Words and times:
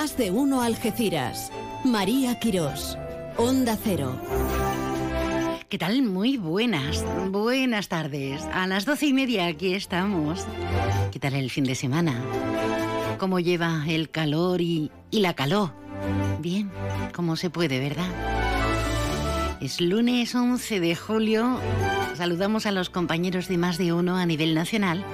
Más 0.00 0.16
de 0.16 0.30
uno 0.30 0.62
Algeciras. 0.62 1.50
María 1.84 2.38
Quirós. 2.38 2.96
Onda 3.36 3.76
Cero. 3.82 4.16
¿Qué 5.68 5.76
tal? 5.76 6.02
Muy 6.02 6.36
buenas, 6.36 7.04
buenas 7.32 7.88
tardes. 7.88 8.44
A 8.52 8.68
las 8.68 8.84
doce 8.84 9.06
y 9.06 9.12
media 9.12 9.48
aquí 9.48 9.74
estamos. 9.74 10.46
¿Qué 11.10 11.18
tal 11.18 11.34
el 11.34 11.50
fin 11.50 11.64
de 11.64 11.74
semana? 11.74 12.14
¿Cómo 13.18 13.40
lleva 13.40 13.82
el 13.88 14.08
calor 14.08 14.60
y, 14.60 14.92
y 15.10 15.18
la 15.18 15.34
calor? 15.34 15.72
Bien, 16.38 16.70
como 17.12 17.34
se 17.34 17.50
puede, 17.50 17.80
¿verdad? 17.80 18.06
Es 19.60 19.80
lunes 19.80 20.32
11 20.32 20.78
de 20.78 20.94
julio. 20.94 21.58
Saludamos 22.14 22.66
a 22.66 22.70
los 22.70 22.88
compañeros 22.88 23.48
de 23.48 23.58
más 23.58 23.78
de 23.78 23.92
uno 23.92 24.16
a 24.16 24.26
nivel 24.26 24.54
nacional, 24.54 25.04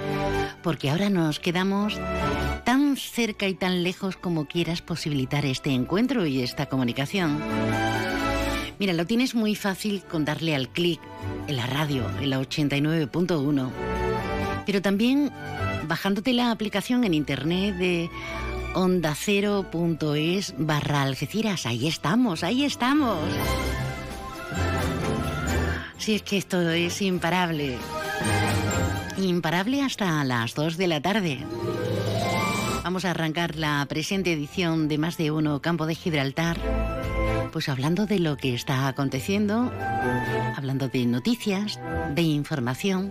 porque 0.62 0.91
ahora 0.91 1.09
nos 1.09 1.41
quedamos 1.41 1.98
tan 2.64 2.96
cerca 2.96 3.46
y 3.46 3.54
tan 3.54 3.82
lejos 3.82 4.16
como 4.16 4.46
quieras 4.46 4.82
posibilitar 4.82 5.46
este 5.46 5.70
encuentro 5.70 6.27
y 6.27 6.42
esta 6.42 6.66
comunicación. 6.66 7.38
Mira, 8.78 8.92
lo 8.92 9.06
tienes 9.06 9.34
muy 9.34 9.54
fácil 9.54 10.02
con 10.02 10.24
darle 10.24 10.54
al 10.54 10.68
clic 10.68 11.00
en 11.46 11.56
la 11.56 11.66
radio, 11.66 12.04
en 12.20 12.30
la 12.30 12.40
89.1, 12.40 13.70
pero 14.66 14.82
también 14.82 15.30
bajándote 15.87 16.32
la 16.32 16.50
aplicación 16.50 17.04
en 17.04 17.14
internet 17.14 17.77
de 17.77 18.10
ondacero.es 18.74 20.54
barra 20.59 21.02
Algeciras. 21.02 21.66
Ahí 21.66 21.87
estamos, 21.87 22.42
ahí 22.42 22.65
estamos. 22.65 23.18
Si 25.98 26.15
es 26.15 26.23
que 26.23 26.37
esto 26.37 26.70
es 26.70 27.01
imparable. 27.01 27.78
Imparable 29.16 29.82
hasta 29.82 30.24
las 30.24 30.54
2 30.54 30.76
de 30.76 30.87
la 30.88 31.01
tarde. 31.01 31.38
Vamos 32.85 33.07
a 33.07 33.13
arrancar 33.13 33.57
la 33.57 33.87
presente 33.88 34.30
edición 34.35 34.88
de 34.88 34.99
Más 34.99 35.16
de 35.16 35.30
Uno 35.30 35.63
Campo 35.63 35.87
de 35.87 35.95
Gibraltar. 35.95 36.59
Pues 37.51 37.71
hablando 37.71 38.04
de 38.04 38.18
lo 38.18 38.37
que 38.37 38.52
está 38.52 38.87
aconteciendo, 38.88 39.73
hablando 40.54 40.88
de 40.88 41.07
noticias, 41.07 41.80
de 42.15 42.21
información. 42.21 43.10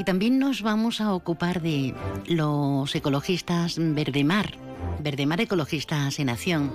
Y 0.00 0.04
también 0.04 0.38
nos 0.38 0.62
vamos 0.62 1.02
a 1.02 1.12
ocupar 1.12 1.60
de 1.60 1.94
los 2.26 2.94
ecologistas 2.94 3.76
Verdemar, 3.78 4.54
Verdemar 5.00 5.42
Ecologistas 5.42 6.18
en 6.18 6.30
Acción. 6.30 6.72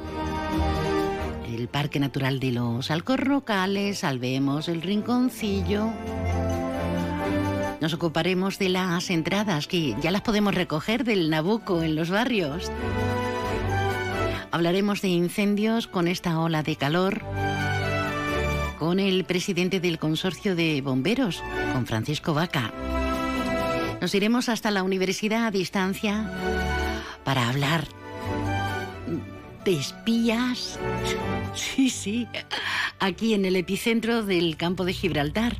El 1.52 1.68
Parque 1.70 2.00
Natural 2.00 2.40
de 2.40 2.52
los 2.52 2.92
Alcorrocales, 2.92 3.98
Salvemos 3.98 4.68
el 4.68 4.84
Rinconcillo. 4.84 5.92
Nos 7.80 7.94
ocuparemos 7.94 8.58
de 8.58 8.70
las 8.70 9.10
entradas 9.10 9.68
que 9.68 9.96
ya 10.02 10.12
las 10.12 10.22
podemos 10.22 10.56
recoger 10.56 11.04
del 11.04 11.30
Nabucco 11.30 11.84
en 11.84 11.96
los 11.96 12.10
barrios. 12.10 12.72
Hablaremos 14.52 15.02
de 15.02 15.10
incendios 15.10 15.88
con 15.88 16.08
esta 16.08 16.40
ola 16.40 16.64
de 16.64 16.76
calor, 16.76 17.22
con 18.80 19.00
el 19.00 19.26
presidente 19.26 19.80
del 19.80 20.00
consorcio 20.00 20.56
de 20.56 20.82
bomberos, 20.82 21.44
con 21.74 21.86
Francisco 21.86 22.34
Vaca. 22.34 22.74
Nos 24.02 24.16
iremos 24.16 24.50
hasta 24.50 24.72
la 24.72 24.84
universidad 24.84 25.46
a 25.46 25.52
distancia 25.52 26.32
para 27.24 27.50
hablar 27.50 27.88
de 29.66 29.74
espías. 29.74 30.80
Sí, 31.54 31.90
sí, 31.90 32.28
aquí 33.00 33.34
en 33.34 33.46
el 33.46 33.56
epicentro 33.56 34.24
del 34.24 34.58
campo 34.58 34.86
de 34.86 34.94
Gibraltar. 34.94 35.58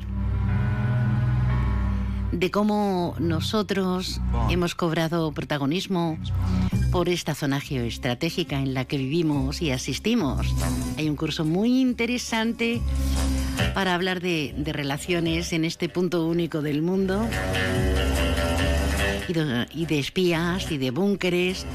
De 2.32 2.50
cómo 2.50 3.14
nosotros 3.18 4.20
hemos 4.50 4.74
cobrado 4.74 5.32
protagonismo 5.32 6.18
por 6.90 7.08
esta 7.08 7.34
zona 7.34 7.60
geoestratégica 7.60 8.58
en 8.58 8.74
la 8.74 8.84
que 8.84 8.98
vivimos 8.98 9.60
y 9.62 9.70
asistimos. 9.70 10.54
Hay 10.96 11.08
un 11.08 11.16
curso 11.16 11.44
muy 11.44 11.80
interesante 11.80 12.80
para 13.74 13.94
hablar 13.94 14.20
de, 14.20 14.54
de 14.56 14.72
relaciones 14.72 15.52
en 15.52 15.64
este 15.64 15.88
punto 15.88 16.26
único 16.26 16.62
del 16.62 16.82
mundo 16.82 17.26
y 19.28 19.32
de, 19.32 19.66
y 19.74 19.86
de 19.86 19.98
espías 19.98 20.70
y 20.70 20.78
de 20.78 20.90
búnkeres, 20.90 21.66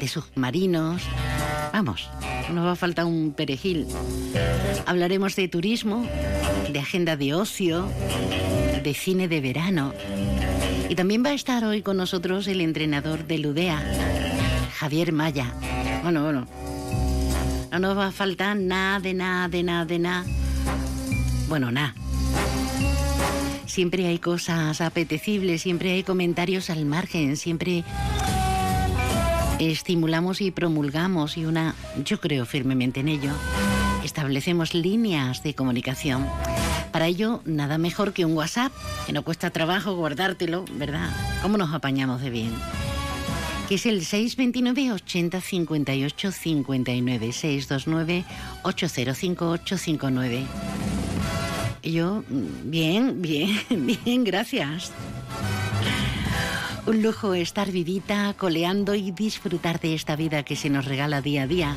de 0.00 0.08
submarinos. 0.08 1.02
Vamos, 1.76 2.08
nos 2.54 2.64
va 2.64 2.72
a 2.72 2.74
faltar 2.74 3.04
un 3.04 3.34
perejil. 3.34 3.86
Hablaremos 4.86 5.36
de 5.36 5.46
turismo, 5.46 6.06
de 6.72 6.78
agenda 6.78 7.18
de 7.18 7.34
ocio, 7.34 7.86
de 8.82 8.94
cine 8.94 9.28
de 9.28 9.42
verano. 9.42 9.92
Y 10.88 10.94
también 10.94 11.22
va 11.22 11.28
a 11.28 11.34
estar 11.34 11.66
hoy 11.66 11.82
con 11.82 11.98
nosotros 11.98 12.48
el 12.48 12.62
entrenador 12.62 13.26
de 13.26 13.40
Ludea, 13.40 13.84
Javier 14.78 15.12
Maya. 15.12 15.52
Bueno, 16.02 16.22
bueno. 16.22 16.46
No 17.70 17.78
nos 17.78 17.98
va 17.98 18.06
a 18.06 18.12
faltar 18.12 18.56
nada, 18.56 18.98
de 18.98 19.12
nada, 19.12 19.48
de 19.48 19.62
nada, 19.62 19.84
de 19.84 19.98
nada. 19.98 20.24
Bueno, 21.46 21.70
nada. 21.70 21.94
Siempre 23.66 24.06
hay 24.06 24.18
cosas 24.18 24.80
apetecibles, 24.80 25.60
siempre 25.60 25.92
hay 25.92 26.04
comentarios 26.04 26.70
al 26.70 26.86
margen, 26.86 27.36
siempre 27.36 27.84
estimulamos 29.58 30.40
y 30.40 30.50
promulgamos 30.50 31.36
y 31.36 31.46
una, 31.46 31.74
yo 32.04 32.20
creo 32.20 32.44
firmemente 32.46 33.00
en 33.00 33.08
ello, 33.08 33.30
establecemos 34.04 34.74
líneas 34.74 35.42
de 35.42 35.54
comunicación. 35.54 36.26
Para 36.92 37.06
ello, 37.06 37.42
nada 37.44 37.78
mejor 37.78 38.12
que 38.12 38.24
un 38.24 38.34
WhatsApp, 38.34 38.72
que 39.06 39.12
no 39.12 39.22
cuesta 39.22 39.50
trabajo 39.50 39.94
guardártelo, 39.94 40.64
¿verdad? 40.72 41.10
¿Cómo 41.42 41.58
nos 41.58 41.74
apañamos 41.74 42.20
de 42.20 42.30
bien? 42.30 42.52
Que 43.68 43.74
es 43.76 43.86
el 43.86 44.04
629 44.04 44.92
80 44.92 45.40
58 45.40 46.32
59 46.32 47.32
629 47.32 48.24
805 48.62 49.50
859. 49.50 50.46
Yo, 51.82 52.24
bien, 52.64 53.20
bien, 53.22 53.60
bien, 54.04 54.24
gracias. 54.24 54.92
Un 56.86 57.02
lujo 57.02 57.34
estar 57.34 57.72
vivita, 57.72 58.32
coleando 58.38 58.94
y 58.94 59.10
disfrutar 59.10 59.80
de 59.80 59.94
esta 59.94 60.14
vida 60.14 60.44
que 60.44 60.54
se 60.54 60.70
nos 60.70 60.84
regala 60.84 61.20
día 61.20 61.42
a 61.42 61.46
día. 61.48 61.76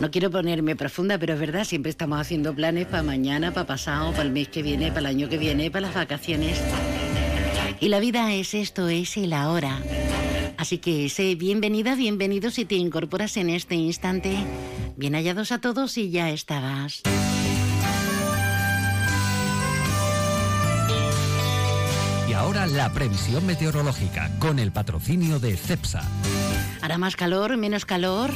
No 0.00 0.12
quiero 0.12 0.30
ponerme 0.30 0.76
profunda, 0.76 1.18
pero 1.18 1.34
es 1.34 1.40
verdad, 1.40 1.64
siempre 1.64 1.90
estamos 1.90 2.20
haciendo 2.20 2.54
planes 2.54 2.86
para 2.86 3.02
mañana, 3.02 3.52
para 3.52 3.66
pasado, 3.66 4.12
para 4.12 4.22
el 4.22 4.30
mes 4.30 4.48
que 4.48 4.62
viene, 4.62 4.88
para 4.88 5.00
el 5.00 5.06
año 5.06 5.28
que 5.28 5.36
viene, 5.36 5.68
para 5.68 5.88
las 5.88 5.94
vacaciones. 5.96 6.60
Y 7.80 7.88
la 7.88 7.98
vida 7.98 8.32
es 8.32 8.54
esto, 8.54 8.88
es 8.88 9.16
el 9.16 9.32
ahora. 9.32 9.82
Así 10.58 10.78
que 10.78 11.08
sé 11.08 11.34
bienvenida, 11.34 11.96
bienvenido 11.96 12.52
si 12.52 12.64
te 12.64 12.76
incorporas 12.76 13.36
en 13.36 13.50
este 13.50 13.74
instante. 13.74 14.36
Bien 14.96 15.14
hallados 15.14 15.50
a 15.50 15.60
todos 15.60 15.98
y 15.98 16.10
ya 16.10 16.30
estabas. 16.30 17.02
La 22.54 22.92
previsión 22.92 23.44
meteorológica 23.46 24.30
con 24.38 24.60
el 24.60 24.70
patrocinio 24.70 25.40
de 25.40 25.56
CEPSA. 25.56 26.02
¿Hará 26.82 26.98
más 26.98 27.16
calor, 27.16 27.56
menos 27.56 27.84
calor? 27.84 28.30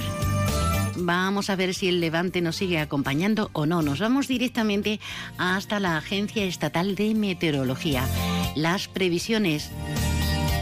Vamos 0.97 1.51
a 1.51 1.57
ver 1.57 1.73
si 1.73 1.89
el 1.89 2.01
levante 2.01 2.41
nos 2.41 2.57
sigue 2.57 2.81
acompañando 2.81 3.49
o 3.53 3.65
no. 3.65 3.81
Nos 3.81 4.01
vamos 4.01 4.27
directamente 4.27 4.99
hasta 5.39 5.79
la 5.79 5.97
Agencia 5.97 6.45
Estatal 6.45 6.97
de 6.97 7.15
Meteorología. 7.15 8.05
Las 8.57 8.89
previsiones 8.89 9.71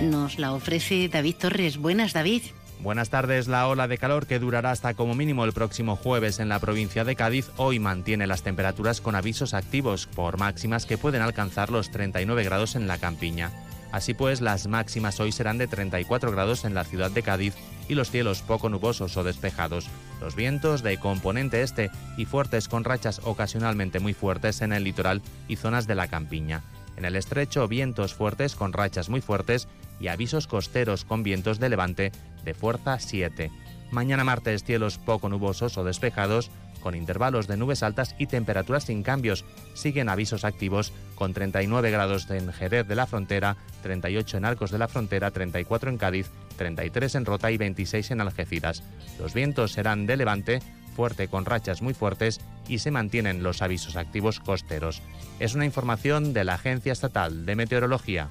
nos 0.03 0.39
la 0.39 0.53
ofrece 0.53 1.09
David 1.09 1.37
Torres. 1.37 1.79
Buenas, 1.79 2.13
David. 2.13 2.43
Buenas 2.81 3.09
tardes. 3.09 3.49
La 3.49 3.67
ola 3.69 3.89
de 3.89 3.99
calor 3.99 4.27
que 4.27 4.39
durará 4.39 4.71
hasta 4.71 4.95
como 4.95 5.15
mínimo 5.15 5.45
el 5.45 5.53
próximo 5.53 5.97
jueves 5.97 6.39
en 6.39 6.49
la 6.49 6.59
provincia 6.59 7.05
de 7.05 7.17
Cádiz 7.17 7.51
hoy 7.57 7.79
mantiene 7.79 8.27
las 8.27 8.43
temperaturas 8.43 9.01
con 9.01 9.15
avisos 9.15 9.55
activos 9.55 10.07
por 10.07 10.39
máximas 10.39 10.85
que 10.85 10.99
pueden 10.99 11.23
alcanzar 11.23 11.71
los 11.71 11.91
39 11.91 12.45
grados 12.45 12.77
en 12.77 12.87
la 12.87 12.99
campiña. 12.99 13.51
Así 13.93 14.13
pues, 14.13 14.41
las 14.41 14.67
máximas 14.67 15.21
hoy 15.21 15.33
serán 15.33 15.59
de 15.59 15.69
34 15.69 16.31
grados 16.31 16.65
en 16.65 16.75
la 16.75 16.85
ciudad 16.85 17.11
de 17.11 17.23
Cádiz 17.23 17.55
y 17.89 17.95
los 17.95 18.11
cielos 18.11 18.43
poco 18.43 18.69
nubosos 18.69 19.17
o 19.17 19.25
despejados. 19.25 19.89
Los 20.21 20.37
vientos 20.37 20.83
de 20.83 20.99
componente 20.99 21.63
este 21.63 21.91
y 22.19 22.27
fuertes 22.27 22.69
con 22.69 22.85
rachas 22.85 23.21
ocasionalmente 23.25 24.01
muy 24.01 24.13
fuertes 24.13 24.61
en 24.61 24.73
el 24.73 24.85
litoral 24.85 25.23
y 25.49 25.57
zonas 25.57 25.87
de 25.87 25.95
la 25.95 26.09
campiña. 26.09 26.63
En 26.97 27.05
el 27.05 27.17
estrecho, 27.17 27.69
vientos 27.69 28.15
fuertes 28.15 28.55
con 28.55 28.73
rachas 28.73 29.09
muy 29.09 29.21
fuertes 29.21 29.69
y 30.01 30.09
avisos 30.09 30.47
costeros 30.47 31.05
con 31.05 31.23
vientos 31.23 31.59
de 31.59 31.69
levante 31.69 32.13
de 32.45 32.55
fuerza 32.55 32.99
7. 32.99 33.51
Mañana 33.91 34.25
martes 34.25 34.65
cielos 34.65 34.99
poco 34.99 35.29
nubosos 35.29 35.79
o 35.79 35.85
despejados, 35.85 36.51
con 36.81 36.95
intervalos 36.95 37.49
de 37.49 37.57
nubes 37.57 37.83
altas 37.83 38.15
y 38.17 38.27
temperaturas 38.27 38.85
sin 38.85 39.03
cambios. 39.03 39.45
Siguen 39.75 40.09
avisos 40.09 40.45
activos 40.45 40.93
con 41.17 41.35
39 41.35 41.91
grados 41.91 42.31
en 42.31 42.53
Jerez 42.53 42.87
de 42.87 42.95
la 42.95 43.07
Frontera, 43.07 43.57
38 43.83 44.37
en 44.37 44.45
Arcos 44.45 44.71
de 44.71 44.79
la 44.79 44.87
Frontera, 44.87 45.31
34 45.33 45.91
en 45.91 45.99
Cádiz, 45.99 46.31
33 46.59 47.17
en 47.17 47.25
Rota 47.25 47.51
y 47.51 47.57
26 47.57 48.13
en 48.13 48.21
Algeciras. 48.21 48.85
Los 49.19 49.35
vientos 49.35 49.73
serán 49.73 50.07
de 50.07 50.17
levante, 50.17 50.61
fuerte 50.95 51.29
con 51.29 51.45
rachas 51.45 51.83
muy 51.83 51.93
fuertes 51.93 52.41
y 52.69 52.79
se 52.79 52.91
mantienen 52.91 53.43
los 53.43 53.63
avisos 53.63 53.97
activos 53.97 54.39
costeros. 54.39 55.03
Es 55.41 55.55
una 55.55 55.65
información 55.65 56.33
de 56.33 56.45
la 56.45 56.55
Agencia 56.55 56.93
Estatal 56.93 57.47
de 57.47 57.57
Meteorología. 57.57 58.29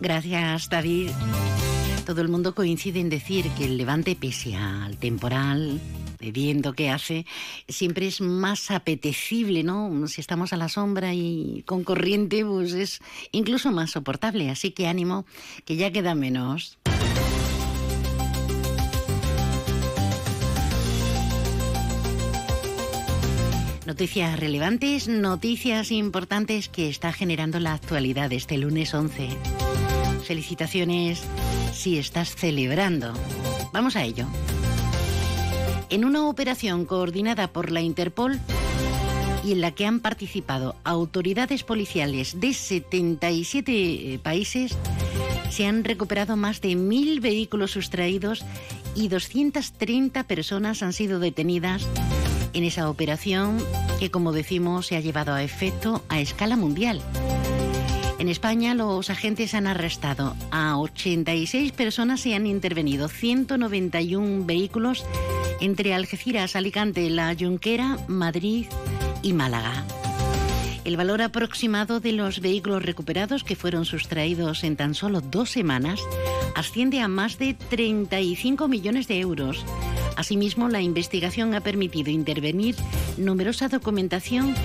Gracias, 0.00 0.68
David. 0.68 1.10
Todo 2.04 2.20
el 2.20 2.28
mundo 2.28 2.54
coincide 2.54 3.00
en 3.00 3.08
decir 3.08 3.48
que 3.50 3.64
el 3.64 3.76
levante, 3.76 4.14
pese 4.14 4.54
al 4.54 4.96
temporal 4.96 5.80
de 6.20 6.30
viento 6.30 6.72
que 6.72 6.90
hace, 6.90 7.26
siempre 7.68 8.06
es 8.06 8.20
más 8.20 8.70
apetecible, 8.70 9.62
¿no? 9.62 10.06
Si 10.06 10.20
estamos 10.20 10.52
a 10.52 10.56
la 10.56 10.68
sombra 10.68 11.14
y 11.14 11.62
con 11.66 11.82
corriente, 11.82 12.44
pues 12.44 12.74
es 12.74 13.00
incluso 13.32 13.72
más 13.72 13.90
soportable. 13.90 14.50
Así 14.50 14.70
que 14.70 14.86
ánimo, 14.86 15.26
que 15.64 15.76
ya 15.76 15.90
queda 15.90 16.14
menos. 16.14 16.78
Noticias 23.86 24.38
relevantes, 24.40 25.06
noticias 25.06 25.92
importantes 25.92 26.68
que 26.68 26.88
está 26.88 27.12
generando 27.12 27.60
la 27.60 27.72
actualidad 27.72 28.32
este 28.32 28.58
lunes 28.58 28.92
11. 28.92 29.28
Felicitaciones 30.26 31.22
si 31.72 31.98
estás 31.98 32.34
celebrando. 32.34 33.12
Vamos 33.72 33.94
a 33.94 34.02
ello. 34.02 34.26
En 35.88 36.04
una 36.04 36.28
operación 36.28 36.84
coordinada 36.84 37.46
por 37.48 37.70
la 37.70 37.80
Interpol 37.80 38.40
y 39.44 39.52
en 39.52 39.60
la 39.60 39.70
que 39.70 39.86
han 39.86 40.00
participado 40.00 40.74
autoridades 40.82 41.62
policiales 41.62 42.40
de 42.40 42.54
77 42.54 43.72
eh, 43.72 44.18
países, 44.18 44.76
se 45.50 45.66
han 45.66 45.84
recuperado 45.84 46.36
más 46.36 46.60
de 46.60 46.74
mil 46.74 47.20
vehículos 47.20 47.70
sustraídos 47.70 48.44
y 48.96 49.06
230 49.06 50.24
personas 50.24 50.82
han 50.82 50.92
sido 50.92 51.20
detenidas 51.20 51.86
en 52.52 52.64
esa 52.64 52.90
operación 52.90 53.58
que, 54.00 54.10
como 54.10 54.32
decimos, 54.32 54.86
se 54.88 54.96
ha 54.96 55.00
llevado 55.00 55.34
a 55.34 55.44
efecto 55.44 56.02
a 56.08 56.20
escala 56.20 56.56
mundial. 56.56 57.00
En 58.18 58.28
España 58.28 58.74
los 58.74 59.10
agentes 59.10 59.54
han 59.54 59.66
arrestado 59.66 60.34
a 60.50 60.78
86 60.78 61.72
personas 61.72 62.24
y 62.24 62.32
han 62.32 62.46
intervenido 62.46 63.08
191 63.08 64.46
vehículos 64.46 65.04
entre 65.60 65.92
Algeciras, 65.92 66.56
Alicante, 66.56 67.10
La 67.10 67.34
Junquera, 67.38 67.98
Madrid 68.08 68.66
y 69.22 69.34
Málaga. 69.34 69.84
El 70.86 70.96
valor 70.96 71.20
aproximado 71.20 72.00
de 72.00 72.12
los 72.12 72.40
vehículos 72.40 72.84
recuperados 72.84 73.44
que 73.44 73.56
fueron 73.56 73.84
sustraídos 73.84 74.64
en 74.64 74.76
tan 74.76 74.94
solo 74.94 75.20
dos 75.20 75.50
semanas 75.50 76.00
asciende 76.54 77.00
a 77.00 77.08
más 77.08 77.38
de 77.38 77.54
35 77.54 78.68
millones 78.68 79.08
de 79.08 79.18
euros. 79.18 79.64
Asimismo, 80.16 80.68
la 80.68 80.80
investigación 80.80 81.54
ha 81.54 81.60
permitido 81.60 82.10
intervenir 82.10 82.74
numerosa 83.18 83.68
documentación 83.68 84.56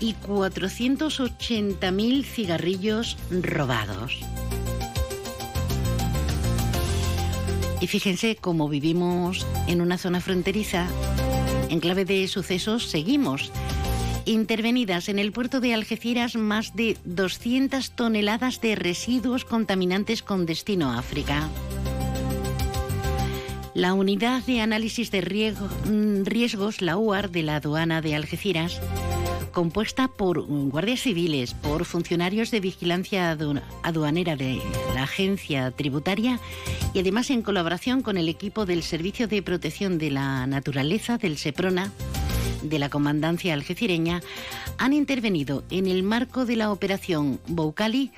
y 0.00 0.14
480.000 0.14 2.24
cigarrillos 2.24 3.16
robados. 3.30 4.20
Y 7.80 7.86
fíjense 7.86 8.36
cómo 8.36 8.68
vivimos 8.68 9.46
en 9.66 9.80
una 9.80 9.96
zona 9.98 10.20
fronteriza, 10.20 10.88
en 11.68 11.80
clave 11.80 12.04
de 12.04 12.28
sucesos 12.28 12.90
seguimos 12.90 13.50
intervenidas 14.28 15.08
en 15.08 15.18
el 15.18 15.32
puerto 15.32 15.60
de 15.60 15.74
Algeciras 15.74 16.36
más 16.36 16.76
de 16.76 16.96
200 17.04 17.90
toneladas 17.92 18.60
de 18.60 18.74
residuos 18.74 19.44
contaminantes 19.44 20.22
con 20.22 20.44
destino 20.44 20.90
a 20.90 20.98
África. 20.98 21.48
La 23.78 23.94
unidad 23.94 24.42
de 24.42 24.60
análisis 24.60 25.12
de 25.12 25.22
mm, 25.22 26.24
riesgos, 26.24 26.82
la 26.82 26.96
UAR 26.96 27.30
de 27.30 27.44
la 27.44 27.56
aduana 27.56 28.00
de 28.00 28.16
Algeciras, 28.16 28.80
compuesta 29.52 30.08
por 30.08 30.42
guardias 30.42 31.02
civiles, 31.02 31.54
por 31.54 31.84
funcionarios 31.84 32.50
de 32.50 32.58
vigilancia 32.58 33.38
aduanera 33.84 34.34
de 34.34 34.60
la 34.96 35.04
agencia 35.04 35.70
tributaria 35.70 36.40
y 36.92 36.98
además 36.98 37.30
en 37.30 37.42
colaboración 37.42 38.02
con 38.02 38.16
el 38.16 38.28
equipo 38.28 38.66
del 38.66 38.82
Servicio 38.82 39.28
de 39.28 39.42
Protección 39.42 39.98
de 39.98 40.10
la 40.10 40.48
Naturaleza 40.48 41.16
del 41.16 41.38
SEPRONA, 41.38 41.92
de 42.64 42.80
la 42.80 42.88
Comandancia 42.88 43.54
Algecireña 43.54 44.22
han 44.78 44.92
intervenido 44.92 45.62
en 45.70 45.86
el 45.86 46.02
marco 46.02 46.46
de 46.46 46.56
la 46.56 46.72
operación 46.72 47.38
Boucali 47.46 48.10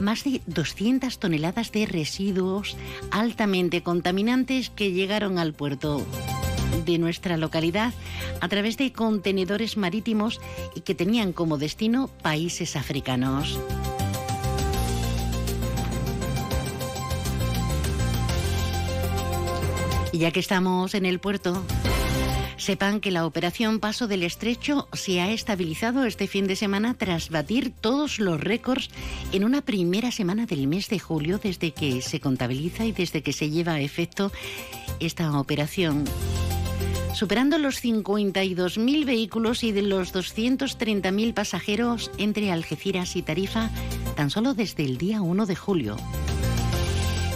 más 0.00 0.24
de 0.24 0.40
200 0.46 1.18
toneladas 1.18 1.72
de 1.72 1.86
residuos 1.86 2.76
altamente 3.10 3.82
contaminantes 3.82 4.70
que 4.70 4.92
llegaron 4.92 5.38
al 5.38 5.54
puerto 5.54 6.04
de 6.84 6.98
nuestra 6.98 7.36
localidad 7.36 7.92
a 8.40 8.48
través 8.48 8.76
de 8.76 8.92
contenedores 8.92 9.76
marítimos 9.76 10.40
y 10.74 10.80
que 10.82 10.94
tenían 10.94 11.32
como 11.32 11.58
destino 11.58 12.08
países 12.22 12.76
africanos. 12.76 13.58
Y 20.12 20.18
ya 20.18 20.30
que 20.30 20.40
estamos 20.40 20.94
en 20.94 21.04
el 21.04 21.20
puerto, 21.20 21.62
Sepan 22.58 23.00
que 23.00 23.12
la 23.12 23.24
operación 23.24 23.78
Paso 23.78 24.08
del 24.08 24.24
Estrecho 24.24 24.88
se 24.92 25.20
ha 25.20 25.30
estabilizado 25.30 26.04
este 26.04 26.26
fin 26.26 26.46
de 26.46 26.56
semana 26.56 26.94
tras 26.94 27.30
batir 27.30 27.72
todos 27.72 28.18
los 28.18 28.40
récords 28.40 28.90
en 29.32 29.44
una 29.44 29.62
primera 29.62 30.10
semana 30.10 30.44
del 30.44 30.66
mes 30.66 30.88
de 30.88 30.98
julio 30.98 31.38
desde 31.38 31.70
que 31.70 32.02
se 32.02 32.20
contabiliza 32.20 32.84
y 32.84 32.92
desde 32.92 33.22
que 33.22 33.32
se 33.32 33.48
lleva 33.48 33.74
a 33.74 33.80
efecto 33.80 34.32
esta 35.00 35.38
operación 35.38 36.04
superando 37.14 37.58
los 37.58 37.82
52.000 37.82 39.04
vehículos 39.04 39.64
y 39.64 39.72
de 39.72 39.82
los 39.82 40.14
230.000 40.14 41.34
pasajeros 41.34 42.12
entre 42.16 42.52
Algeciras 42.52 43.16
y 43.16 43.22
Tarifa 43.22 43.70
tan 44.14 44.30
solo 44.30 44.54
desde 44.54 44.84
el 44.84 44.98
día 44.98 45.20
1 45.20 45.46
de 45.46 45.56
julio. 45.56 45.96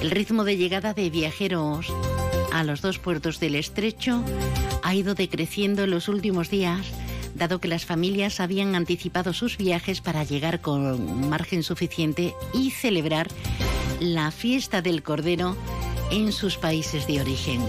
El 0.00 0.12
ritmo 0.12 0.44
de 0.44 0.56
llegada 0.56 0.94
de 0.94 1.10
viajeros 1.10 1.92
a 2.52 2.64
los 2.64 2.82
dos 2.82 2.98
puertos 2.98 3.40
del 3.40 3.54
estrecho 3.54 4.22
ha 4.82 4.94
ido 4.94 5.14
decreciendo 5.14 5.84
en 5.84 5.90
los 5.90 6.08
últimos 6.08 6.50
días, 6.50 6.86
dado 7.34 7.60
que 7.60 7.68
las 7.68 7.86
familias 7.86 8.40
habían 8.40 8.74
anticipado 8.74 9.32
sus 9.32 9.56
viajes 9.56 10.00
para 10.00 10.24
llegar 10.24 10.60
con 10.60 11.28
margen 11.28 11.62
suficiente 11.62 12.34
y 12.52 12.70
celebrar 12.70 13.28
la 14.00 14.30
fiesta 14.30 14.82
del 14.82 15.02
Cordero 15.02 15.56
en 16.10 16.32
sus 16.32 16.56
países 16.56 17.06
de 17.06 17.20
origen. 17.20 17.60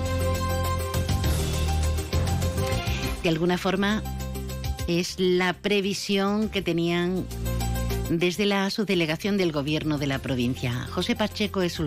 De 3.24 3.29
alguna 3.29 3.57
forma, 3.57 4.03
es 4.88 5.15
la 5.18 5.53
previsión 5.53 6.50
que 6.50 6.62
tenían 6.62 7.25
desde 8.09 8.45
la 8.45 8.69
subdelegación 8.69 9.38
del 9.38 9.53
gobierno 9.53 9.98
de 9.98 10.08
la 10.08 10.19
provincia. 10.19 10.88
José 10.91 11.15
Pacheco 11.15 11.62
es 11.62 11.79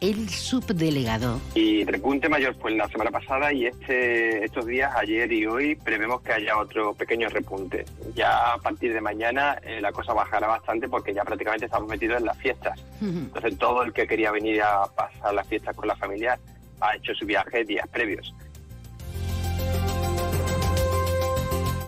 el 0.00 0.28
subdelegado. 0.28 1.40
Y 1.54 1.84
repunte 1.84 2.28
mayor 2.28 2.54
fue 2.56 2.72
la 2.72 2.88
semana 2.88 3.10
pasada 3.10 3.52
y 3.52 3.66
este 3.66 4.44
estos 4.44 4.66
días, 4.66 4.94
ayer 4.96 5.30
y 5.32 5.46
hoy, 5.46 5.76
prevemos 5.76 6.20
que 6.22 6.32
haya 6.32 6.58
otro 6.58 6.94
pequeño 6.94 7.28
repunte. 7.28 7.84
Ya 8.14 8.52
a 8.52 8.58
partir 8.58 8.92
de 8.92 9.00
mañana 9.00 9.58
eh, 9.62 9.80
la 9.80 9.92
cosa 9.92 10.12
bajará 10.12 10.46
bastante 10.46 10.88
porque 10.88 11.14
ya 11.14 11.24
prácticamente 11.24 11.66
estamos 11.66 11.88
metidos 11.88 12.18
en 12.18 12.26
las 12.26 12.38
fiestas. 12.38 12.78
Entonces 13.00 13.58
todo 13.58 13.82
el 13.82 13.92
que 13.92 14.06
quería 14.06 14.30
venir 14.30 14.62
a 14.62 14.86
pasar 14.86 15.34
las 15.34 15.46
fiestas 15.46 15.74
con 15.76 15.88
la 15.88 15.96
familia 15.96 16.38
ha 16.80 16.96
hecho 16.96 17.14
su 17.14 17.24
viaje 17.26 17.64
días 17.64 17.86
previos. 17.88 18.34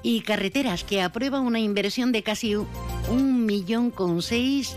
Y 0.03 0.23
carreteras 0.23 0.85
que 0.85 1.03
aprueba 1.03 1.41
una 1.41 1.59
inversión 1.59 2.13
de 2.13 2.23
casi 2.23 2.55
un 2.55 3.45
millón 3.45 3.91
con 3.91 4.23
seis 4.23 4.77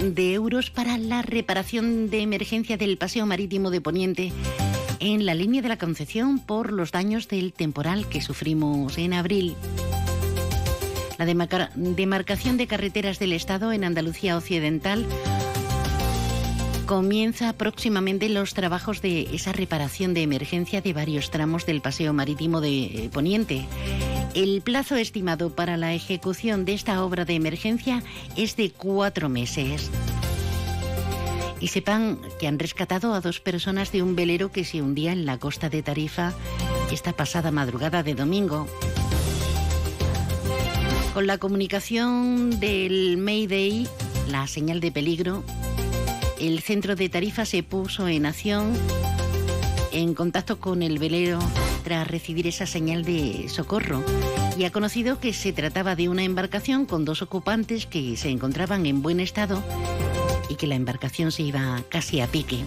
de 0.00 0.32
euros 0.32 0.70
para 0.70 0.96
la 0.96 1.22
reparación 1.22 2.08
de 2.08 2.20
emergencia 2.20 2.76
del 2.76 2.98
paseo 2.98 3.26
marítimo 3.26 3.70
de 3.70 3.80
Poniente 3.80 4.32
en 5.00 5.26
la 5.26 5.34
línea 5.34 5.62
de 5.62 5.68
la 5.68 5.78
Concepción 5.78 6.38
por 6.38 6.72
los 6.72 6.92
daños 6.92 7.28
del 7.28 7.52
temporal 7.52 8.08
que 8.08 8.20
sufrimos 8.20 8.96
en 8.98 9.12
abril. 9.12 9.56
La 11.18 11.26
demarcación 11.26 12.56
de 12.56 12.66
carreteras 12.68 13.18
del 13.18 13.32
Estado 13.32 13.72
en 13.72 13.82
Andalucía 13.82 14.36
Occidental 14.36 15.04
comienza 16.88 17.52
próximamente 17.52 18.30
los 18.30 18.54
trabajos 18.54 19.02
de 19.02 19.28
esa 19.34 19.52
reparación 19.52 20.14
de 20.14 20.22
emergencia 20.22 20.80
de 20.80 20.94
varios 20.94 21.30
tramos 21.30 21.66
del 21.66 21.82
paseo 21.82 22.14
marítimo 22.14 22.62
de 22.62 22.84
eh, 22.84 23.10
Poniente. 23.12 23.66
El 24.32 24.62
plazo 24.62 24.96
estimado 24.96 25.50
para 25.50 25.76
la 25.76 25.92
ejecución 25.92 26.64
de 26.64 26.72
esta 26.72 27.04
obra 27.04 27.26
de 27.26 27.34
emergencia 27.34 28.02
es 28.38 28.56
de 28.56 28.70
cuatro 28.70 29.28
meses. 29.28 29.90
Y 31.60 31.68
sepan 31.68 32.20
que 32.40 32.48
han 32.48 32.58
rescatado 32.58 33.12
a 33.12 33.20
dos 33.20 33.38
personas 33.38 33.92
de 33.92 34.02
un 34.02 34.16
velero 34.16 34.50
que 34.50 34.64
se 34.64 34.80
hundía 34.80 35.12
en 35.12 35.26
la 35.26 35.36
costa 35.36 35.68
de 35.68 35.82
Tarifa 35.82 36.32
esta 36.90 37.12
pasada 37.12 37.50
madrugada 37.50 38.02
de 38.02 38.14
domingo. 38.14 38.66
Con 41.12 41.26
la 41.26 41.36
comunicación 41.36 42.58
del 42.60 43.18
Mayday, 43.18 43.86
la 44.30 44.46
señal 44.46 44.80
de 44.80 44.90
peligro, 44.90 45.44
el 46.40 46.60
centro 46.60 46.94
de 46.94 47.08
Tarifa 47.08 47.44
se 47.44 47.62
puso 47.62 48.08
en 48.08 48.26
acción 48.26 48.72
en 49.92 50.14
contacto 50.14 50.60
con 50.60 50.82
el 50.82 50.98
velero 50.98 51.38
tras 51.82 52.06
recibir 52.06 52.46
esa 52.46 52.66
señal 52.66 53.04
de 53.04 53.48
socorro 53.48 54.04
y 54.56 54.64
ha 54.64 54.70
conocido 54.70 55.18
que 55.18 55.32
se 55.32 55.52
trataba 55.52 55.96
de 55.96 56.08
una 56.08 56.22
embarcación 56.24 56.86
con 56.86 57.04
dos 57.04 57.22
ocupantes 57.22 57.86
que 57.86 58.16
se 58.16 58.28
encontraban 58.28 58.86
en 58.86 59.02
buen 59.02 59.20
estado 59.20 59.62
y 60.48 60.54
que 60.54 60.66
la 60.66 60.76
embarcación 60.76 61.32
se 61.32 61.42
iba 61.42 61.82
casi 61.88 62.20
a 62.20 62.26
pique. 62.26 62.58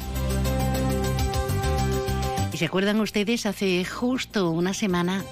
¿Y 2.53 2.57
se 2.57 2.65
acuerdan 2.65 2.99
ustedes? 2.99 3.45
Hace 3.45 3.85
justo 3.85 4.49
una 4.49 4.73
semana, 4.73 5.23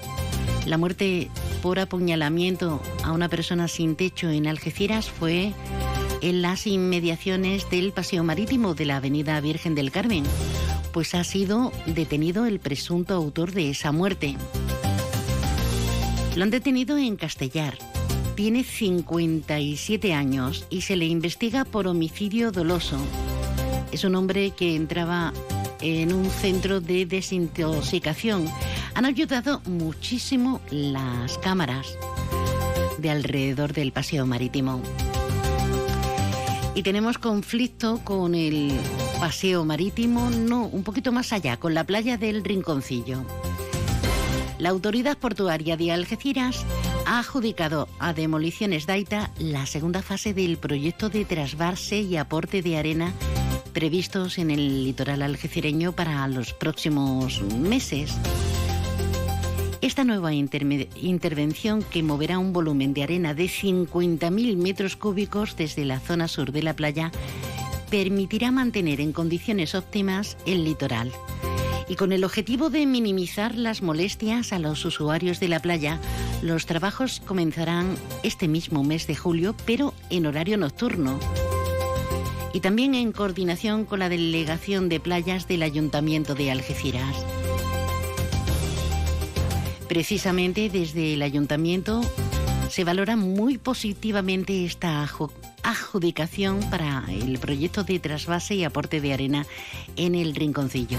la 0.66 0.78
muerte 0.78 1.28
por 1.62 1.78
apuñalamiento 1.78 2.80
a 3.04 3.12
una 3.12 3.28
persona 3.28 3.68
sin 3.68 3.96
techo 3.96 4.30
en 4.30 4.46
Algeciras 4.46 5.10
fue 5.10 5.52
en 6.22 6.42
las 6.42 6.66
inmediaciones 6.66 7.68
del 7.70 7.92
paseo 7.92 8.24
marítimo 8.24 8.74
de 8.74 8.84
la 8.84 8.96
Avenida 8.96 9.40
Virgen 9.40 9.74
del 9.74 9.90
Carmen, 9.90 10.24
pues 10.92 11.14
ha 11.14 11.24
sido 11.24 11.72
detenido 11.86 12.46
el 12.46 12.60
presunto 12.60 13.14
autor 13.14 13.52
de 13.52 13.70
esa 13.70 13.92
muerte. 13.92 14.36
Lo 16.36 16.44
han 16.44 16.50
detenido 16.50 16.96
en 16.98 17.16
Castellar. 17.16 17.76
Tiene 18.34 18.64
57 18.64 20.14
años 20.14 20.66
y 20.70 20.82
se 20.82 20.96
le 20.96 21.06
investiga 21.06 21.64
por 21.64 21.86
homicidio 21.86 22.52
doloso. 22.52 22.96
Es 23.92 24.04
un 24.04 24.14
hombre 24.14 24.52
que 24.52 24.76
entraba 24.76 25.32
en 25.80 26.12
un 26.12 26.26
centro 26.30 26.80
de 26.80 27.06
desintoxicación. 27.06 28.46
Han 28.94 29.04
ayudado 29.04 29.60
muchísimo 29.66 30.60
las 30.70 31.38
cámaras 31.38 31.96
de 32.98 33.10
alrededor 33.10 33.72
del 33.72 33.92
paseo 33.92 34.26
marítimo. 34.26 34.82
Y 36.74 36.82
tenemos 36.82 37.18
conflicto 37.18 38.00
con 38.04 38.34
el 38.34 38.72
paseo 39.18 39.64
marítimo, 39.64 40.30
no, 40.30 40.66
un 40.66 40.84
poquito 40.84 41.12
más 41.12 41.32
allá, 41.32 41.56
con 41.56 41.74
la 41.74 41.84
playa 41.84 42.16
del 42.16 42.44
Rinconcillo. 42.44 43.24
La 44.58 44.68
autoridad 44.68 45.16
portuaria 45.18 45.76
de 45.76 45.90
Algeciras 45.90 46.64
ha 47.06 47.18
adjudicado 47.18 47.88
a 47.98 48.12
Demoliciones 48.12 48.86
Daita 48.86 49.30
la 49.38 49.66
segunda 49.66 50.02
fase 50.02 50.34
del 50.34 50.58
proyecto 50.58 51.08
de 51.08 51.24
trasvase 51.24 52.00
y 52.00 52.16
aporte 52.16 52.62
de 52.62 52.76
arena 52.76 53.12
previstos 53.70 54.38
en 54.38 54.50
el 54.50 54.84
litoral 54.84 55.22
algecireño 55.22 55.92
para 55.92 56.26
los 56.28 56.52
próximos 56.52 57.40
meses. 57.42 58.12
Esta 59.82 60.04
nueva 60.04 60.34
intervención, 60.34 61.82
que 61.82 62.02
moverá 62.02 62.38
un 62.38 62.52
volumen 62.52 62.92
de 62.92 63.02
arena 63.02 63.32
de 63.32 63.44
50.000 63.44 64.56
metros 64.58 64.94
cúbicos 64.94 65.56
desde 65.56 65.86
la 65.86 66.00
zona 66.00 66.28
sur 66.28 66.52
de 66.52 66.62
la 66.62 66.76
playa, 66.76 67.10
permitirá 67.90 68.50
mantener 68.50 69.00
en 69.00 69.12
condiciones 69.12 69.74
óptimas 69.74 70.36
el 70.44 70.64
litoral. 70.64 71.10
Y 71.88 71.96
con 71.96 72.12
el 72.12 72.24
objetivo 72.24 72.68
de 72.68 72.84
minimizar 72.84 73.54
las 73.56 73.80
molestias 73.80 74.52
a 74.52 74.58
los 74.58 74.84
usuarios 74.84 75.40
de 75.40 75.48
la 75.48 75.60
playa, 75.60 75.98
los 76.42 76.66
trabajos 76.66 77.22
comenzarán 77.24 77.96
este 78.22 78.48
mismo 78.48 78.84
mes 78.84 79.06
de 79.06 79.16
julio, 79.16 79.56
pero 79.64 79.94
en 80.10 80.26
horario 80.26 80.58
nocturno. 80.58 81.18
Y 82.52 82.60
también 82.60 82.94
en 82.94 83.12
coordinación 83.12 83.86
con 83.86 84.00
la 84.00 84.10
Delegación 84.10 84.90
de 84.90 85.00
Playas 85.00 85.48
del 85.48 85.62
Ayuntamiento 85.62 86.34
de 86.34 86.50
Algeciras. 86.50 87.29
Precisamente 89.90 90.70
desde 90.70 91.14
el 91.14 91.22
ayuntamiento 91.22 92.00
se 92.68 92.84
valora 92.84 93.16
muy 93.16 93.58
positivamente 93.58 94.64
esta 94.64 95.04
adjudicación 95.64 96.60
para 96.70 97.02
el 97.08 97.40
proyecto 97.40 97.82
de 97.82 97.98
trasvase 97.98 98.54
y 98.54 98.62
aporte 98.62 99.00
de 99.00 99.12
arena 99.12 99.46
en 99.96 100.14
el 100.14 100.36
Rinconcillo. 100.36 100.98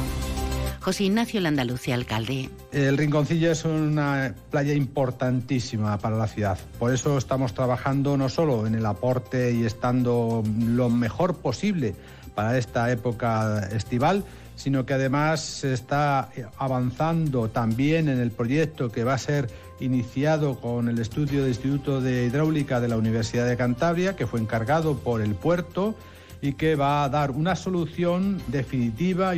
José 0.82 1.06
Ignacio 1.06 1.40
Landaluce, 1.40 1.94
alcalde. 1.94 2.50
El 2.74 2.98
Rinconcillo 2.98 3.54
es 3.54 3.64
una 3.64 4.36
playa 4.50 4.74
importantísima 4.74 5.98
para 5.98 6.18
la 6.18 6.28
ciudad. 6.28 6.60
Por 6.78 6.94
eso 6.94 7.18
estamos 7.18 7.54
trabajando 7.54 8.18
no 8.18 8.28
solo 8.28 8.68
en 8.68 8.76
el 8.76 8.86
aporte 8.86 9.54
y 9.54 9.64
estando 9.64 10.44
lo 10.68 10.90
mejor 10.90 11.38
posible 11.38 11.96
para 12.36 12.58
esta 12.58 12.92
época 12.92 13.70
estival, 13.72 14.26
sino 14.62 14.86
que 14.86 14.94
además 14.94 15.42
se 15.42 15.74
está 15.74 16.30
avanzando 16.58 17.50
también 17.50 18.10
en 18.10 18.20
el 18.20 18.30
proyecto 18.30 18.92
que 18.92 19.04
va 19.04 19.16
a 19.16 19.18
ser 19.18 19.50
iniciado 19.80 20.60
con 20.60 20.88
el 20.88 21.00
estudio 21.00 21.42
del 21.42 21.50
Instituto 21.50 22.00
de 22.00 22.26
Hidráulica 22.26 22.80
de 22.80 22.88
la 22.88 22.98
Universidad 22.98 23.48
de 23.48 23.58
Cantabria, 23.58 24.16
que 24.16 24.28
fue 24.28 24.40
encargado 24.40 25.00
por 25.00 25.22
el 25.22 25.34
puerto 25.34 25.96
y 26.44 26.54
que 26.54 26.76
va 26.76 27.04
a 27.04 27.10
dar 27.10 27.32
una 27.32 27.56
solución 27.56 28.40
definitiva. 28.48 29.34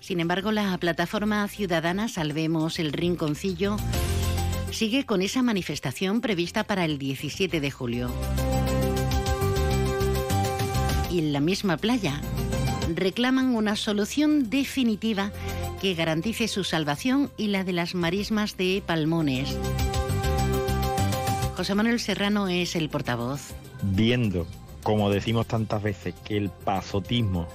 Sin 0.00 0.18
embargo, 0.18 0.50
la 0.50 0.76
plataforma 0.78 1.46
ciudadana 1.46 2.08
Salvemos 2.08 2.80
el 2.80 2.92
Rinconcillo 2.92 3.76
sigue 4.72 5.06
con 5.06 5.22
esa 5.22 5.42
manifestación 5.42 6.20
prevista 6.20 6.64
para 6.64 6.84
el 6.84 6.98
17 6.98 7.60
de 7.60 7.70
julio. 7.70 8.10
Y 11.10 11.20
en 11.20 11.32
la 11.32 11.40
misma 11.40 11.76
playa, 11.76 12.20
reclaman 12.96 13.54
una 13.54 13.76
solución 13.76 14.50
definitiva 14.50 15.30
que 15.80 15.94
garantice 15.94 16.48
su 16.48 16.64
salvación 16.64 17.30
y 17.36 17.48
la 17.48 17.62
de 17.62 17.72
las 17.72 17.94
marismas 17.94 18.56
de 18.56 18.82
Palmones. 18.84 19.56
José 21.56 21.74
Manuel 21.74 22.00
Serrano 22.00 22.48
es 22.48 22.74
el 22.74 22.88
portavoz. 22.88 23.54
Viendo, 23.82 24.46
como 24.82 25.10
decimos 25.10 25.46
tantas 25.46 25.82
veces, 25.82 26.14
que 26.24 26.36
el 26.36 26.50
pasotismo 26.50 27.46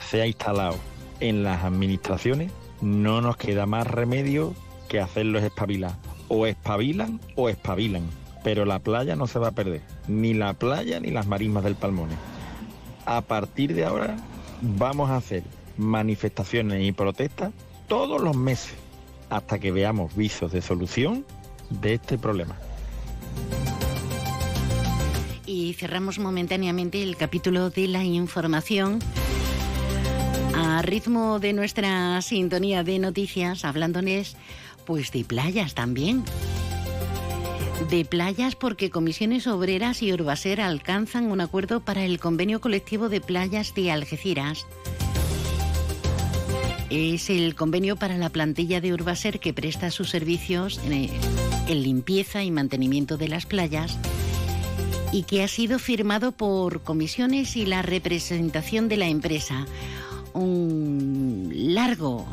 se 0.00 0.22
ha 0.22 0.26
instalado 0.26 0.76
en 1.20 1.42
las 1.42 1.64
administraciones, 1.64 2.52
no 2.80 3.20
nos 3.20 3.36
queda 3.36 3.66
más 3.66 3.86
remedio 3.86 4.54
que 4.88 5.00
hacerlos 5.00 5.42
espabilar. 5.42 5.96
O 6.28 6.46
espabilan 6.46 7.20
o 7.36 7.48
espabilan. 7.48 8.02
Pero 8.42 8.64
la 8.66 8.78
playa 8.78 9.16
no 9.16 9.26
se 9.26 9.38
va 9.38 9.48
a 9.48 9.52
perder. 9.52 9.82
Ni 10.08 10.34
la 10.34 10.52
playa 10.54 11.00
ni 11.00 11.10
las 11.10 11.26
marismas 11.26 11.64
del 11.64 11.74
Palmones. 11.74 12.18
A 13.06 13.22
partir 13.22 13.74
de 13.74 13.84
ahora 13.84 14.16
vamos 14.64 15.10
a 15.10 15.16
hacer 15.16 15.42
manifestaciones 15.76 16.82
y 16.82 16.92
protestas 16.92 17.52
todos 17.88 18.20
los 18.20 18.36
meses 18.36 18.74
hasta 19.30 19.58
que 19.58 19.72
veamos 19.72 20.14
visos 20.16 20.52
de 20.52 20.62
solución 20.62 21.24
de 21.70 21.94
este 21.94 22.18
problema. 22.18 22.56
Y 25.46 25.74
cerramos 25.74 26.18
momentáneamente 26.18 27.02
el 27.02 27.16
capítulo 27.16 27.70
de 27.70 27.88
la 27.88 28.02
información 28.04 29.00
a 30.54 30.82
ritmo 30.82 31.38
de 31.38 31.52
nuestra 31.52 32.20
sintonía 32.22 32.84
de 32.84 32.98
noticias, 32.98 33.64
hablándoles 33.64 34.36
pues 34.86 35.10
de 35.12 35.24
playas 35.24 35.74
también. 35.74 36.24
De 37.80 38.04
playas 38.04 38.54
porque 38.56 38.90
Comisiones 38.90 39.46
Obreras 39.46 40.02
y 40.02 40.12
Urbaser 40.12 40.60
alcanzan 40.60 41.30
un 41.30 41.40
acuerdo 41.40 41.80
para 41.80 42.04
el 42.04 42.18
convenio 42.18 42.60
colectivo 42.60 43.08
de 43.08 43.20
playas 43.20 43.74
de 43.74 43.90
Algeciras. 43.90 44.66
Es 46.88 47.28
el 47.30 47.54
convenio 47.54 47.96
para 47.96 48.16
la 48.16 48.30
plantilla 48.30 48.80
de 48.80 48.94
Urbaser 48.94 49.40
que 49.40 49.52
presta 49.52 49.90
sus 49.90 50.10
servicios 50.10 50.80
en 50.86 51.82
limpieza 51.82 52.42
y 52.42 52.50
mantenimiento 52.50 53.16
de 53.16 53.28
las 53.28 53.46
playas 53.46 53.98
y 55.12 55.24
que 55.24 55.42
ha 55.42 55.48
sido 55.48 55.78
firmado 55.78 56.32
por 56.32 56.82
comisiones 56.82 57.56
y 57.56 57.66
la 57.66 57.82
representación 57.82 58.88
de 58.88 58.96
la 58.96 59.06
empresa. 59.06 59.66
Un 60.32 61.50
largo 61.52 62.26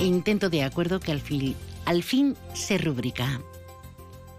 intento 0.00 0.50
de 0.50 0.64
acuerdo 0.64 1.00
que 1.00 1.12
al 1.12 1.20
fin, 1.20 1.54
al 1.84 2.02
fin 2.02 2.36
se 2.54 2.78
rubrica. 2.78 3.40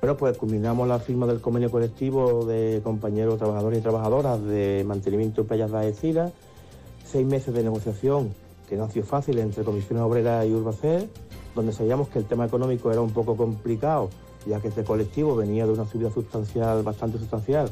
Bueno, 0.02 0.18
pues 0.18 0.36
culminamos 0.36 0.88
la 0.88 0.98
firma 0.98 1.28
del 1.28 1.42
convenio 1.42 1.70
colectivo 1.70 2.44
de 2.44 2.82
compañeros 2.84 3.38
trabajadores 3.38 3.78
y 3.78 3.82
trabajadoras 3.84 4.44
de 4.44 4.84
mantenimiento 4.84 5.44
de 5.44 5.48
playas 5.48 5.72
de 5.72 5.78
Algeciras, 5.78 6.32
seis 7.06 7.24
meses 7.24 7.54
de 7.54 7.62
negociación 7.62 8.34
que 8.68 8.78
no 8.78 8.86
ha 8.86 8.90
sido 8.90 9.06
fácil 9.06 9.38
entre 9.38 9.64
Comisiones 9.64 10.04
Obreras 10.04 10.48
y 10.48 10.54
Urbacer, 10.54 11.08
donde 11.54 11.72
sabíamos 11.72 12.08
que 12.08 12.18
el 12.18 12.26
tema 12.26 12.48
económico 12.48 12.92
era 12.92 13.00
un 13.00 13.12
poco 13.12 13.38
complicado, 13.38 14.10
ya 14.48 14.60
que 14.60 14.70
este 14.70 14.84
colectivo 14.84 15.36
venía 15.36 15.68
de 15.68 15.74
una 15.74 15.86
subida 15.86 16.10
sustancial, 16.10 16.82
bastante 16.82 17.20
sustancial, 17.20 17.70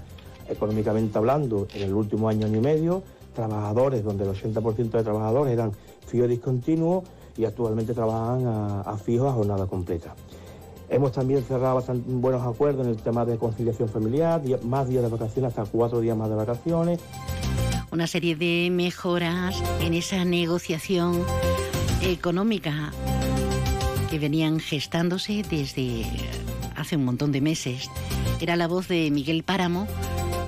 económicamente 0.48 1.18
hablando, 1.18 1.68
en 1.74 1.82
el 1.82 1.96
último 1.96 2.30
año, 2.30 2.46
y 2.46 2.60
medio, 2.60 3.02
trabajadores, 3.34 4.04
donde 4.04 4.26
el 4.26 4.30
80% 4.30 4.92
de 4.92 5.04
trabajadores 5.04 5.52
eran 5.52 5.72
fijos 6.06 6.30
discontinuos 6.30 7.06
y 7.38 7.46
actualmente 7.46 7.96
trabajan 7.96 8.46
a, 8.46 8.82
a 8.82 8.98
fijos 8.98 9.30
a 9.30 9.34
jornada 9.34 9.66
completa. 9.66 10.14
Hemos 10.90 11.12
también 11.12 11.44
cerrado 11.44 11.76
bastante 11.76 12.04
buenos 12.08 12.42
acuerdos 12.46 12.86
en 12.86 12.92
el 12.94 12.98
tema 12.98 13.24
de 13.26 13.38
conciliación 13.38 13.90
familiar, 13.90 14.42
más 14.64 14.88
días 14.88 15.04
de 15.04 15.10
vacaciones, 15.10 15.50
hasta 15.56 15.72
cuatro 15.72 16.00
días 16.00 16.18
más 16.18 16.30
de 16.30 16.36
vacaciones. 16.36 17.00
Una 17.92 18.08
serie 18.08 18.36
de 18.36 18.70
mejoras 18.72 19.62
en 19.82 19.94
esa 19.94 20.26
negociación 20.26 21.24
económica 22.02 22.92
que 24.10 24.20
venían 24.20 24.60
gestándose 24.60 25.44
desde 25.50 26.06
hace 26.76 26.96
un 26.96 27.06
montón 27.06 27.32
de 27.32 27.42
meses. 27.42 27.90
Era 28.40 28.56
la 28.56 28.68
voz 28.68 28.88
de 28.88 29.12
Miguel 29.12 29.44
Páramo, 29.44 29.88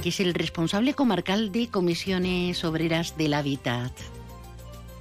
que 0.01 0.09
es 0.09 0.19
el 0.19 0.33
responsable 0.33 0.93
comarcal 0.93 1.51
de 1.51 1.67
comisiones 1.67 2.63
obreras 2.63 3.17
del 3.17 3.35
hábitat. 3.35 3.91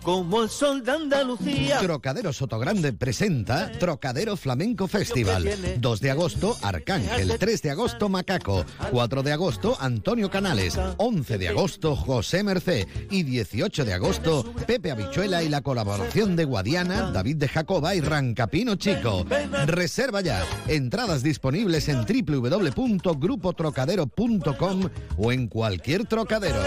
Como 0.02 0.42
el 0.42 0.48
sol 0.48 0.82
de 0.84 0.92
Andalucía. 0.92 1.78
Trocadero 1.80 2.32
Sotogrande 2.32 2.92
presenta 2.92 3.70
Trocadero 3.72 4.36
Flamenco 4.36 4.86
Festival. 4.88 5.48
2 5.78 6.00
de 6.00 6.10
agosto, 6.10 6.56
Arcángel. 6.62 7.36
3 7.38 7.62
de 7.62 7.70
agosto, 7.70 8.08
Macaco. 8.08 8.64
4 8.90 9.22
de 9.22 9.32
agosto, 9.32 9.76
Antonio 9.80 10.30
Canales. 10.30 10.78
11 10.96 11.38
de 11.38 11.48
agosto, 11.48 11.96
José 11.96 12.42
Mercé. 12.42 12.86
Y 13.10 13.22
18 13.22 13.84
de 13.84 13.94
agosto, 13.94 14.44
Pepe 14.66 14.90
Habichuela 14.90 15.42
y 15.42 15.48
la 15.48 15.62
colaboración 15.62 16.36
de 16.36 16.44
Guadiana, 16.44 17.10
David 17.10 17.36
de 17.36 17.48
Jacoba 17.48 17.94
y 17.94 18.00
Rancapino 18.00 18.76
Chico. 18.76 19.24
Reserva 19.66 20.20
ya. 20.20 20.44
Entradas 20.68 21.22
disponibles 21.22 21.88
en 21.88 22.04
www.grupotrocadero.com 22.04 24.88
o 25.16 25.32
en 25.32 25.48
cualquier 25.48 26.04
trocadero. 26.06 26.60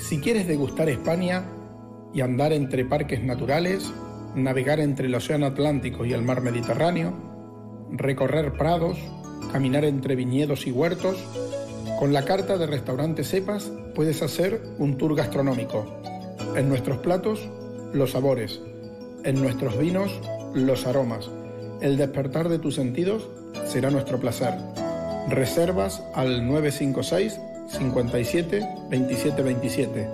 Si 0.00 0.18
quieres 0.18 0.48
degustar 0.48 0.88
España 0.88 1.44
y 2.12 2.22
andar 2.22 2.52
entre 2.52 2.84
parques 2.84 3.22
naturales, 3.22 3.92
navegar 4.34 4.80
entre 4.80 5.06
el 5.06 5.14
Océano 5.14 5.46
Atlántico 5.46 6.04
y 6.04 6.12
el 6.12 6.22
Mar 6.22 6.40
Mediterráneo, 6.40 7.14
recorrer 7.92 8.54
prados, 8.54 8.98
caminar 9.52 9.84
entre 9.84 10.16
viñedos 10.16 10.66
y 10.66 10.72
huertos, 10.72 11.16
con 11.98 12.12
la 12.12 12.24
carta 12.24 12.56
de 12.56 12.66
restaurante 12.66 13.22
Cepas 13.24 13.70
puedes 13.94 14.22
hacer 14.22 14.62
un 14.78 14.96
tour 14.96 15.14
gastronómico. 15.14 15.86
En 16.56 16.68
nuestros 16.68 16.98
platos, 16.98 17.48
los 17.92 18.12
sabores. 18.12 18.60
En 19.22 19.40
nuestros 19.40 19.78
vinos, 19.78 20.18
los 20.54 20.86
aromas. 20.86 21.30
El 21.82 21.96
despertar 21.96 22.48
de 22.48 22.58
tus 22.58 22.74
sentidos 22.74 23.28
será 23.66 23.90
nuestro 23.90 24.18
placer. 24.18 24.54
Reservas 25.28 26.02
al 26.14 26.48
956 26.48 27.38
57 27.70 28.66
27 28.90 29.42
27. 29.42 30.08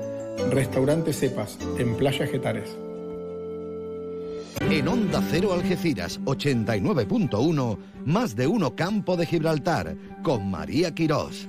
Restaurante 0.51 1.13
Cepas, 1.13 1.59
en 1.79 1.97
Playa 1.97 2.27
Getares. 2.27 2.77
En 4.61 4.89
Onda 4.89 5.23
Cero 5.31 5.53
Algeciras 5.53 6.21
89.1, 6.25 7.79
más 8.05 8.37
de 8.37 8.47
uno 8.47 8.75
Campo 8.75 9.17
de 9.17 9.27
Gibraltar, 9.27 9.97
con 10.23 10.51
María 10.51 10.95
Quirós. 10.95 11.49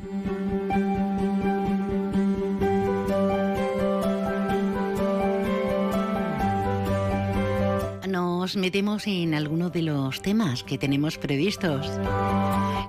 Nos 8.08 8.56
metemos 8.56 9.08
en 9.08 9.34
alguno 9.34 9.70
de 9.70 9.82
los 9.82 10.22
temas 10.22 10.64
que 10.64 10.78
tenemos 10.78 11.18
previstos. 11.18 11.92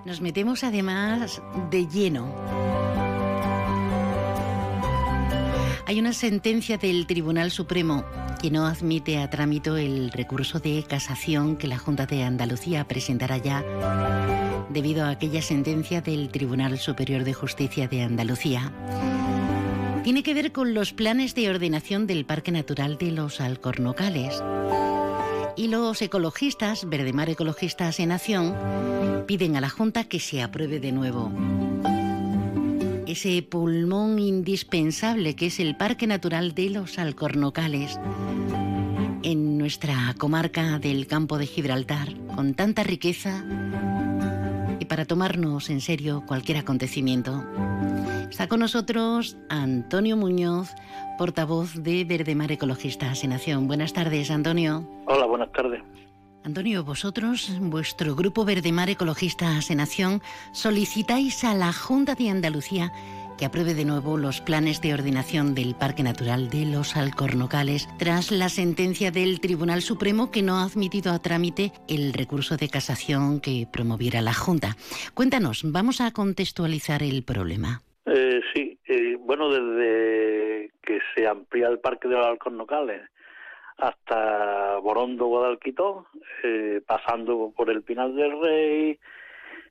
Nos 0.05 0.21
metemos 0.21 0.63
además 0.63 1.43
de 1.71 1.87
lleno 1.87 2.78
Hay 5.88 5.99
una 5.99 6.12
sentencia 6.12 6.76
del 6.76 7.07
Tribunal 7.07 7.50
Supremo 7.50 8.04
que 8.42 8.50
no 8.50 8.66
admite 8.66 9.16
a 9.16 9.30
trámite 9.30 9.71
el 9.71 10.11
recurso 10.12 10.61
de 10.61 10.85
casación 10.87 11.57
que 11.57 11.66
la 11.66 11.78
Junta 11.78 12.04
de 12.04 12.25
Andalucía 12.25 12.87
presentará 12.87 13.38
ya 13.38 13.64
debido 14.68 15.07
a 15.07 15.09
aquella 15.09 15.40
sentencia 15.40 16.02
del 16.02 16.28
Tribunal 16.28 16.78
Superior 16.78 17.25
de 17.25 17.33
Justicia 17.33 17.88
de 17.88 18.02
Andalucía. 18.02 18.71
Tiene 20.04 20.23
que 20.23 20.35
ver 20.35 20.52
con 20.52 20.75
los 20.75 20.92
planes 20.92 21.35
de 21.35 21.49
ordenación 21.49 22.07
del 22.07 22.26
Parque 22.26 22.52
Natural 22.52 22.99
de 22.99 23.11
los 23.11 23.40
Alcornocales. 23.40 24.42
Y 25.57 25.68
los 25.68 26.02
ecologistas, 26.02 26.87
Verdemar 26.87 27.30
Ecologistas 27.30 27.99
en 27.99 28.12
Acción, 28.12 28.54
piden 29.26 29.57
a 29.57 29.62
la 29.62 29.71
Junta 29.71 30.04
que 30.04 30.21
se 30.21 30.42
apruebe 30.42 30.80
de 30.80 30.92
nuevo 30.92 31.33
ese 33.09 33.43
pulmón 33.43 34.19
indispensable 34.19 35.35
que 35.35 35.47
es 35.47 35.61
el 35.61 35.77
Parque 35.77 36.07
Natural 36.07 36.55
de 36.55 36.69
los 36.69 36.99
Alcornocales, 36.99 37.99
en 39.23 39.57
nuestra 39.57 40.15
comarca 40.19 40.79
del 40.79 41.07
campo 41.07 41.38
de 41.38 41.47
Gibraltar, 41.47 42.09
con 42.37 42.53
tanta 42.53 42.83
riqueza 42.83 43.45
y 44.79 44.85
para 44.85 45.07
tomarnos 45.07 45.71
en 45.71 45.81
serio 45.81 46.23
cualquier 46.27 46.59
acontecimiento. 46.59 47.44
Está 48.31 48.47
con 48.47 48.61
nosotros 48.61 49.38
Antonio 49.49 50.18
Muñoz, 50.18 50.75
portavoz 51.16 51.75
de 51.77 52.05
Verdemar 52.05 52.53
Ecologistas 52.53 53.25
en 53.25 53.33
Acción. 53.33 53.66
Buenas 53.66 53.94
tardes, 53.94 54.31
Antonio. 54.31 54.87
Hola, 55.07 55.25
buenas 55.25 55.51
tardes. 55.53 55.83
Antonio, 56.49 56.83
vosotros, 56.83 57.59
vuestro 57.61 58.17
grupo 58.17 58.47
Verdemar 58.47 58.89
Ecologistas 58.89 59.71
en 59.71 59.81
Acción, 59.81 60.23
solicitáis 60.53 61.45
a 61.45 61.55
la 61.55 61.75
Junta 61.75 62.15
de 62.15 62.31
Andalucía 62.31 62.91
que 63.37 63.45
apruebe 63.45 63.75
de 63.75 63.85
nuevo 63.85 64.17
los 64.17 64.41
planes 64.41 64.81
de 64.81 64.95
ordenación 64.95 65.55
del 65.55 65.75
Parque 65.75 66.03
Natural 66.03 66.49
de 66.49 66.65
los 66.65 66.97
Alcornocales 66.97 67.87
tras 67.99 68.31
la 68.31 68.49
sentencia 68.49 69.11
del 69.11 69.41
Tribunal 69.41 69.83
Supremo 69.83 70.31
que 70.31 70.41
no 70.41 70.57
ha 70.57 70.65
admitido 70.65 71.13
a 71.13 71.21
trámite 71.21 71.71
el 71.87 72.15
recurso 72.15 72.57
de 72.57 72.71
casación 72.71 73.41
que 73.41 73.67
promoviera 73.71 74.23
la 74.23 74.33
Junta. 74.33 74.75
Cuéntanos, 75.13 75.65
vamos 75.67 76.01
a 76.01 76.13
contextualizar 76.13 77.03
el 77.03 77.25
problema. 77.25 77.83
Eh, 78.07 78.41
sí, 78.55 78.79
eh, 78.87 79.19
bueno, 79.21 79.51
desde 79.51 80.73
que 80.83 80.99
se 81.15 81.27
amplía 81.27 81.69
el 81.69 81.79
Parque 81.79 82.09
de 82.09 82.15
los 82.15 82.27
Alcornocales 82.27 83.03
hasta 83.79 84.79
Borondo, 84.79 85.27
Guadalquitón, 85.27 86.05
eh, 86.43 86.83
pasando 86.87 87.53
por 87.57 87.71
el 87.71 87.83
Pinal 87.83 88.14
del 88.14 88.41
Rey, 88.41 88.99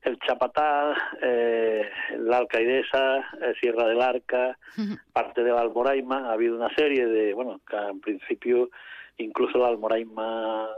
el 0.04 0.20
Chapatá, 0.20 0.96
eh, 1.22 1.89
la 2.17 2.38
Alcaidesa, 2.38 3.20
eh, 3.41 3.54
Sierra 3.60 3.88
del 3.88 4.02
Arca, 4.02 4.58
parte 5.12 5.43
de 5.43 5.52
la 5.52 5.62
Almoraima. 5.62 6.30
Ha 6.30 6.34
habido 6.34 6.56
una 6.56 6.74
serie 6.76 7.06
de, 7.06 7.34
bueno, 7.34 7.60
que 7.70 7.76
en 7.76 8.00
principio 8.00 8.70
incluso 9.17 9.58
la 9.58 9.67
Almoraima 9.67 10.70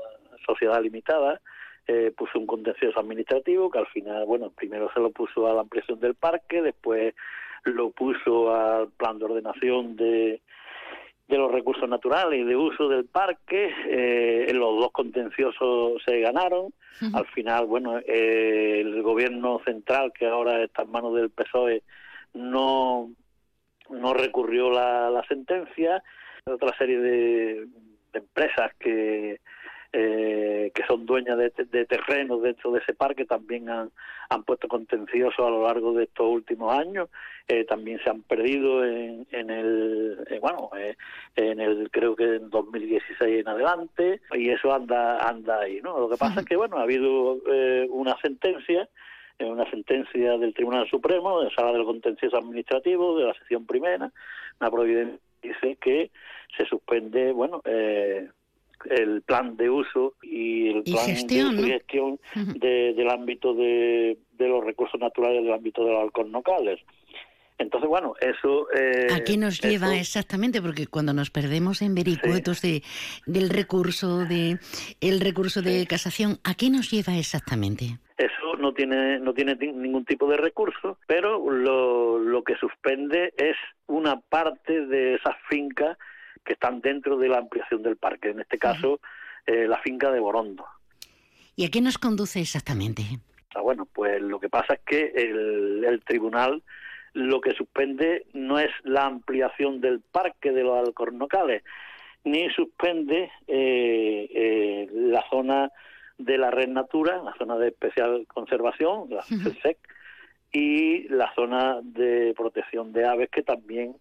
Sociedad 0.45 0.81
Limitada 0.81 1.39
eh, 1.87 2.11
puso 2.15 2.39
un 2.39 2.47
contencioso 2.47 2.99
administrativo 2.99 3.69
que 3.69 3.79
al 3.79 3.87
final, 3.87 4.25
bueno, 4.25 4.51
primero 4.51 4.91
se 4.93 4.99
lo 4.99 5.11
puso 5.11 5.47
a 5.47 5.53
la 5.53 5.61
ampliación 5.61 5.99
del 5.99 6.15
parque, 6.15 6.61
después 6.61 7.13
lo 7.63 7.91
puso 7.91 8.55
al 8.55 8.89
plan 8.89 9.19
de 9.19 9.25
ordenación 9.25 9.95
de 9.95 10.41
de 11.29 11.37
los 11.37 11.51
recursos 11.51 11.87
naturales 11.87 12.39
y 12.39 12.43
de 12.43 12.55
uso 12.55 12.89
del 12.89 13.05
parque. 13.05 13.71
Eh, 13.87 14.47
en 14.49 14.59
los 14.59 14.79
dos 14.79 14.91
contenciosos 14.91 16.01
se 16.05 16.19
ganaron. 16.19 16.73
Al 17.13 17.25
final, 17.27 17.65
bueno, 17.65 17.97
eh, 17.99 18.81
el 18.81 19.01
gobierno 19.03 19.61
central, 19.63 20.11
que 20.11 20.27
ahora 20.27 20.61
está 20.63 20.81
en 20.83 20.91
manos 20.91 21.15
del 21.15 21.29
PSOE, 21.29 21.83
no, 22.33 23.09
no 23.89 24.13
recurrió 24.13 24.69
la, 24.69 25.09
la 25.09 25.23
sentencia. 25.23 26.03
Otra 26.45 26.75
serie 26.77 26.99
de 26.99 27.67
empresas 28.13 28.73
que 28.79 29.39
eh, 29.91 30.71
que 30.73 30.83
son 30.85 31.05
dueñas 31.05 31.37
de, 31.37 31.51
de, 31.71 31.85
terrenos 31.85 32.41
dentro 32.41 32.71
de 32.71 32.79
ese 32.79 32.93
parque 32.93 33.25
también 33.25 33.69
han, 33.69 33.89
han 34.29 34.43
puesto 34.43 34.67
contencioso 34.67 35.45
a 35.45 35.49
lo 35.49 35.63
largo 35.63 35.93
de 35.93 36.03
estos 36.03 36.27
últimos 36.27 36.77
años. 36.77 37.09
Eh, 37.47 37.65
también 37.65 37.99
se 38.03 38.11
han 38.11 38.21
perdido 38.21 38.85
en, 38.85 39.25
en 39.31 39.49
el 39.49 40.23
eh, 40.29 40.37
bueno 40.39 40.69
eh, 40.77 40.95
en 41.35 41.59
el 41.59 41.89
creo 41.89 42.15
que 42.15 42.35
en 42.35 42.51
2016 42.51 43.39
en 43.39 43.47
adelante 43.47 44.21
y 44.35 44.49
eso 44.49 44.71
anda 44.71 45.27
anda 45.27 45.61
ahí 45.61 45.81
no 45.81 45.99
lo 45.99 46.09
que 46.09 46.17
pasa 46.17 46.41
es 46.41 46.45
que 46.45 46.55
bueno 46.55 46.77
ha 46.77 46.83
habido 46.83 47.39
eh, 47.51 47.87
una 47.89 48.15
sentencia 48.21 48.87
una 49.39 49.67
sentencia 49.71 50.37
del 50.37 50.53
Tribunal 50.53 50.87
Supremo 50.89 51.41
de 51.41 51.49
Sala 51.49 51.71
del 51.71 51.85
Contencioso 51.85 52.37
Administrativo 52.37 53.17
de 53.17 53.25
la 53.25 53.33
sección 53.33 53.65
primera 53.65 54.11
una 54.59 54.69
providencia 54.69 55.17
dice 55.41 55.77
que 55.81 56.11
se 56.55 56.65
suspende 56.65 57.31
bueno 57.31 57.61
eh, 57.65 58.29
el 58.85 59.21
plan 59.21 59.57
de 59.57 59.69
uso 59.69 60.13
y 60.21 60.69
el 60.69 60.83
plan 60.83 61.05
gestión, 61.05 61.57
de 61.57 61.63
gestión 61.63 62.19
del 62.35 63.09
ámbito 63.09 63.53
de, 63.53 64.17
los 64.37 64.63
recursos 64.63 64.99
naturales 64.99 65.43
del 65.43 65.53
ámbito 65.53 65.83
de 65.83 65.91
los 65.91 66.01
alcornocales. 66.03 66.79
Entonces, 67.57 67.89
bueno, 67.89 68.13
eso... 68.21 68.67
Eh, 68.73 69.07
¿A 69.13 69.21
qué 69.25 69.35
nos 69.35 69.59
lleva 69.59 69.97
exactamente? 69.97 70.61
Porque 70.61 70.87
cuando 70.87 71.13
nos 71.13 71.29
perdemos 71.29 71.81
en 71.81 71.93
vericuetos 71.93 72.61
de, 72.61 72.83
del 73.25 73.49
recurso 73.49 74.25
de 74.25 74.59
el 75.01 75.19
recurso 75.19 75.61
de 75.61 75.85
casación, 75.85 76.39
¿a 76.45 76.55
qué 76.55 76.69
nos 76.69 76.89
lleva 76.89 77.17
exactamente? 77.17 77.99
Eso 78.17 78.55
no 78.57 78.73
tiene 78.73 79.19
no 79.19 79.33
tiene 79.33 79.55
ningún 79.55 80.05
tipo 80.05 80.29
de 80.29 80.37
recurso, 80.37 80.97
pero 81.05 81.51
lo, 81.51 82.17
lo 82.17 82.43
que 82.43 82.55
suspende 82.55 83.33
es 83.37 83.57
una 83.87 84.21
parte 84.21 84.85
de 84.85 85.15
esas 85.15 85.35
fincas 85.49 85.97
que 86.49 86.53
están 86.53 86.81
dentro 86.81 87.15
de 87.15 87.29
la 87.29 87.37
ampliación 87.37 87.83
del 87.83 87.95
parque, 87.95 88.29
en 88.29 88.39
este 88.39 88.57
caso 88.57 88.99
eh, 89.45 89.67
la 89.67 89.77
finca 89.81 90.09
de 90.09 90.19
Borondo. 90.19 90.65
¿Y 91.55 91.63
a 91.63 91.69
qué 91.69 91.79
nos 91.79 91.99
conduce 91.99 92.41
exactamente? 92.41 93.03
Ah, 93.53 93.61
bueno, 93.61 93.85
pues 93.85 94.19
lo 94.19 94.39
que 94.39 94.49
pasa 94.49 94.73
es 94.73 94.79
que 94.83 95.11
el, 95.15 96.01
tribunal 96.07 96.63
lo 97.13 97.39
que 97.39 97.53
suspende 97.53 98.25
no 98.33 98.57
es 98.57 98.71
la 98.83 99.05
ampliación 99.05 99.79
del 99.79 99.99
parque 99.99 100.51
de 100.51 100.63
los 100.63 100.75
alcornocales, 100.79 101.61
ni 102.23 102.49
suspende 102.49 103.31
eh, 103.47 104.29
eh, 104.33 104.87
la 104.91 105.23
zona 105.29 105.71
de 106.17 106.39
la 106.39 106.49
red 106.49 106.69
natura, 106.69 107.21
la 107.21 107.35
zona 107.37 107.57
de 107.57 107.67
especial 107.67 108.25
conservación, 108.25 109.07
la 109.11 109.21
CESEC, 109.21 109.77
y 110.51 111.07
la 111.09 111.31
zona 111.35 111.79
de 111.83 112.33
protección 112.35 112.91
de 112.91 113.05
aves 113.05 113.29
que 113.29 113.43
también 113.43 113.97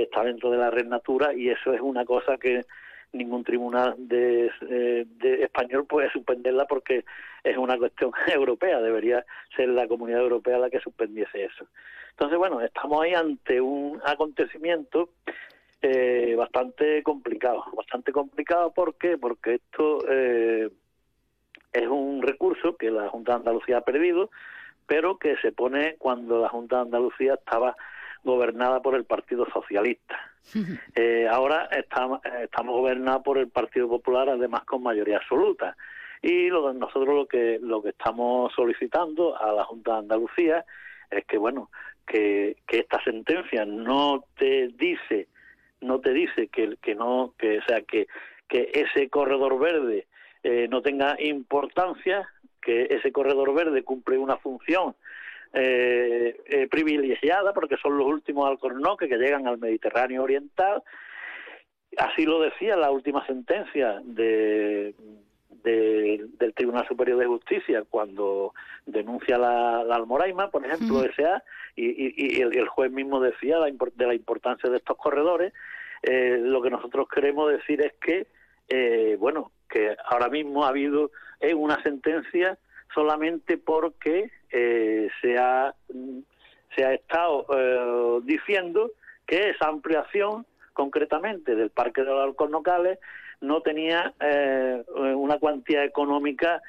está 0.00 0.24
dentro 0.24 0.50
de 0.50 0.58
la 0.58 0.70
red 0.70 0.86
Natura 0.86 1.34
y 1.34 1.50
eso 1.50 1.72
es 1.72 1.80
una 1.80 2.04
cosa 2.04 2.38
que 2.38 2.62
ningún 3.12 3.44
tribunal 3.44 3.94
de, 3.98 4.50
eh, 4.68 5.04
de, 5.06 5.42
español 5.42 5.86
puede 5.86 6.10
suspenderla 6.10 6.66
porque 6.66 7.04
es 7.44 7.56
una 7.56 7.76
cuestión 7.76 8.12
europea, 8.32 8.80
debería 8.80 9.24
ser 9.54 9.68
la 9.68 9.86
comunidad 9.86 10.20
europea 10.20 10.58
la 10.58 10.70
que 10.70 10.80
suspendiese 10.80 11.44
eso. 11.44 11.66
Entonces, 12.10 12.38
bueno, 12.38 12.60
estamos 12.60 13.02
ahí 13.02 13.14
ante 13.14 13.60
un 13.60 14.00
acontecimiento 14.04 15.10
eh, 15.82 16.34
bastante 16.36 17.02
complicado, 17.02 17.64
bastante 17.76 18.12
complicado, 18.12 18.72
¿por 18.72 18.94
qué? 18.94 19.18
Porque 19.18 19.54
esto 19.54 19.98
eh, 20.08 20.70
es 21.72 21.88
un 21.88 22.22
recurso 22.22 22.76
que 22.76 22.90
la 22.90 23.08
Junta 23.08 23.32
de 23.32 23.38
Andalucía 23.38 23.78
ha 23.78 23.80
perdido, 23.82 24.30
pero 24.86 25.18
que 25.18 25.36
se 25.38 25.52
pone 25.52 25.96
cuando 25.98 26.40
la 26.40 26.48
Junta 26.48 26.76
de 26.76 26.82
Andalucía 26.82 27.34
estaba 27.34 27.76
gobernada 28.24 28.80
por 28.80 28.94
el 28.94 29.04
Partido 29.04 29.46
Socialista. 29.52 30.18
Eh, 30.96 31.28
ahora 31.30 31.68
estamos, 31.70 32.20
estamos 32.42 32.74
gobernados 32.74 33.22
por 33.22 33.38
el 33.38 33.48
Partido 33.48 33.88
Popular, 33.88 34.28
además 34.28 34.64
con 34.64 34.82
mayoría 34.82 35.18
absoluta. 35.18 35.76
Y 36.20 36.48
lo, 36.48 36.72
nosotros 36.72 37.14
lo 37.14 37.26
que 37.26 37.58
lo 37.62 37.80
que 37.80 37.90
estamos 37.90 38.52
solicitando 38.54 39.40
a 39.40 39.52
la 39.52 39.64
Junta 39.64 39.92
de 39.92 39.98
Andalucía 39.98 40.64
es 41.10 41.24
que 41.26 41.38
bueno 41.38 41.70
que, 42.06 42.56
que 42.66 42.78
esta 42.78 43.02
sentencia 43.02 43.64
no 43.64 44.24
te 44.36 44.68
dice 44.68 45.28
no 45.80 46.00
te 46.00 46.12
dice 46.12 46.48
que, 46.48 46.76
que 46.82 46.94
no 46.94 47.34
que 47.38 47.58
o 47.58 47.64
sea 47.64 47.82
que 47.82 48.06
que 48.48 48.70
ese 48.72 49.08
corredor 49.08 49.58
verde 49.58 50.06
eh, 50.42 50.68
no 50.68 50.82
tenga 50.82 51.16
importancia 51.20 52.28
que 52.60 52.86
ese 52.90 53.10
corredor 53.10 53.54
verde 53.54 53.82
cumple 53.82 54.18
una 54.18 54.36
función 54.36 54.94
eh, 55.52 56.36
eh, 56.46 56.68
privilegiada 56.68 57.52
porque 57.52 57.76
son 57.76 57.98
los 57.98 58.06
últimos 58.06 58.48
alcornoques 58.48 59.08
que 59.08 59.18
llegan 59.18 59.46
al 59.46 59.58
Mediterráneo 59.58 60.22
Oriental. 60.22 60.82
Así 61.98 62.24
lo 62.24 62.40
decía 62.40 62.76
la 62.76 62.90
última 62.90 63.26
sentencia 63.26 64.00
de, 64.02 64.94
del 65.62 66.54
Tribunal 66.54 66.86
Superior 66.88 67.18
de 67.18 67.26
Justicia 67.26 67.84
cuando 67.88 68.54
denuncia 68.86 69.38
la, 69.38 69.84
la 69.84 69.96
Almoraima, 69.96 70.50
por 70.50 70.64
ejemplo, 70.64 71.04
S.A., 71.04 71.42
y, 71.74 72.36
y, 72.36 72.40
el, 72.40 72.68
juez 72.68 72.90
mismo 72.90 73.20
decía 73.20 73.58
la, 73.58 73.66
de 73.66 74.06
la 74.06 74.14
importancia 74.14 74.68
de 74.68 74.76
estos 74.76 74.96
corredores. 74.96 75.52
Eh, 76.02 76.38
lo 76.40 76.60
que 76.60 76.70
nosotros 76.70 77.08
queremos 77.08 77.50
decir 77.50 77.80
es 77.80 77.92
que, 77.94 78.26
eh, 78.68 79.16
bueno, 79.18 79.52
que 79.70 79.96
ahora 80.06 80.28
mismo 80.28 80.64
ha 80.64 80.68
habido 80.68 81.10
una 81.56 81.82
sentencia 81.82 82.58
solamente 82.94 83.58
porque 83.58 84.30
eh, 84.50 85.08
se, 85.20 85.38
ha, 85.38 85.74
se 86.74 86.84
ha 86.84 86.94
estado 86.94 87.46
eh, 87.56 88.20
diciendo 88.24 88.92
que 89.26 89.50
esa 89.50 89.68
ampliación 89.68 90.46
concretamente 90.72 91.54
del 91.54 91.70
Parque 91.70 92.02
de 92.02 92.08
los 92.10 92.24
Alcornocales 92.24 92.98
no 93.40 93.60
tenía 93.60 94.14
eh, 94.20 94.84
una 94.94 95.38
cuantía 95.38 95.84
económica, 95.84 96.62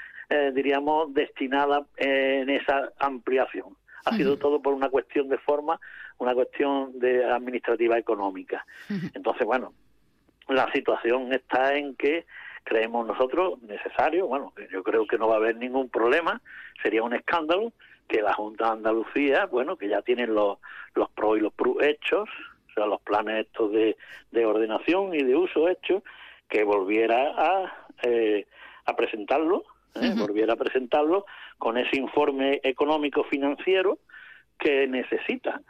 diríamos, 0.56 1.14
destinada 1.14 1.86
en 1.98 2.50
esa 2.50 2.92
ampliación. 2.98 3.78
Ha 4.06 4.16
sido 4.16 4.38
todo 4.38 4.60
por 4.64 4.74
una 4.74 4.90
cuestión 4.90 5.30
de 5.30 5.38
forma, 5.38 5.80
una 6.18 6.34
cuestión 6.34 6.98
de 6.98 7.24
administrativa 7.24 8.00
económica. 8.00 8.66
Entonces, 9.14 9.46
bueno, 9.46 9.74
la 10.48 10.72
situación 10.72 11.32
está 11.34 11.76
en 11.76 11.96
que 11.96 12.26
creemos 12.64 13.06
nosotros 13.06 13.62
necesario, 13.62 14.28
bueno, 14.28 14.54
yo 14.72 14.84
creo 14.84 15.06
que 15.06 15.18
no 15.18 15.28
va 15.28 15.36
a 15.36 15.38
haber 15.38 15.58
ningún 15.58 15.90
problema, 15.90 16.42
sería 16.82 17.04
un 17.04 17.14
escándalo 17.14 17.74
que 18.08 18.22
la 18.22 18.34
Junta 18.34 18.66
de 18.66 18.72
Andalucía, 18.72 19.46
bueno, 19.46 19.78
que 19.78 19.90
ya 19.90 20.02
tienen 20.02 20.34
los, 20.34 20.58
los 20.96 21.10
pros 21.12 21.38
y 21.38 21.42
los 21.42 21.54
pros 21.54 21.78
hechos, 21.82 22.30
o 22.70 22.74
sea, 22.74 22.86
los 22.86 23.02
planes 23.02 23.46
estos 23.46 23.72
de, 23.72 23.98
de 24.32 24.46
ordenación 24.46 25.14
y 25.14 25.24
de 25.24 25.36
uso 25.36 25.70
hechos, 25.70 26.04
que 26.50 26.64
volviera 26.64 27.34
a, 27.36 27.88
eh, 28.04 28.46
a 28.86 28.96
presentarlo, 28.96 29.64
¿eh? 29.96 30.14
volviera 30.18 30.54
a 30.54 30.58
presentarlo 30.58 31.26
con 31.58 31.78
ese 31.78 31.98
informe 31.98 32.60
económico 32.64 33.24
financiero 33.24 34.00
que 34.60 34.88
necesita. 34.88 35.62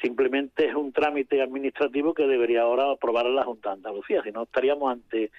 Simplemente 0.00 0.66
es 0.66 0.74
un 0.74 0.92
trámite 0.92 1.42
administrativo 1.42 2.14
que 2.14 2.26
debería 2.26 2.62
ahora 2.62 2.90
aprobar 2.90 3.26
la 3.26 3.44
Junta 3.44 3.70
de 3.70 3.74
Andalucía, 3.76 4.22
si 4.22 4.32
no 4.32 4.44
estaríamos 4.44 4.90
ante 4.90 5.30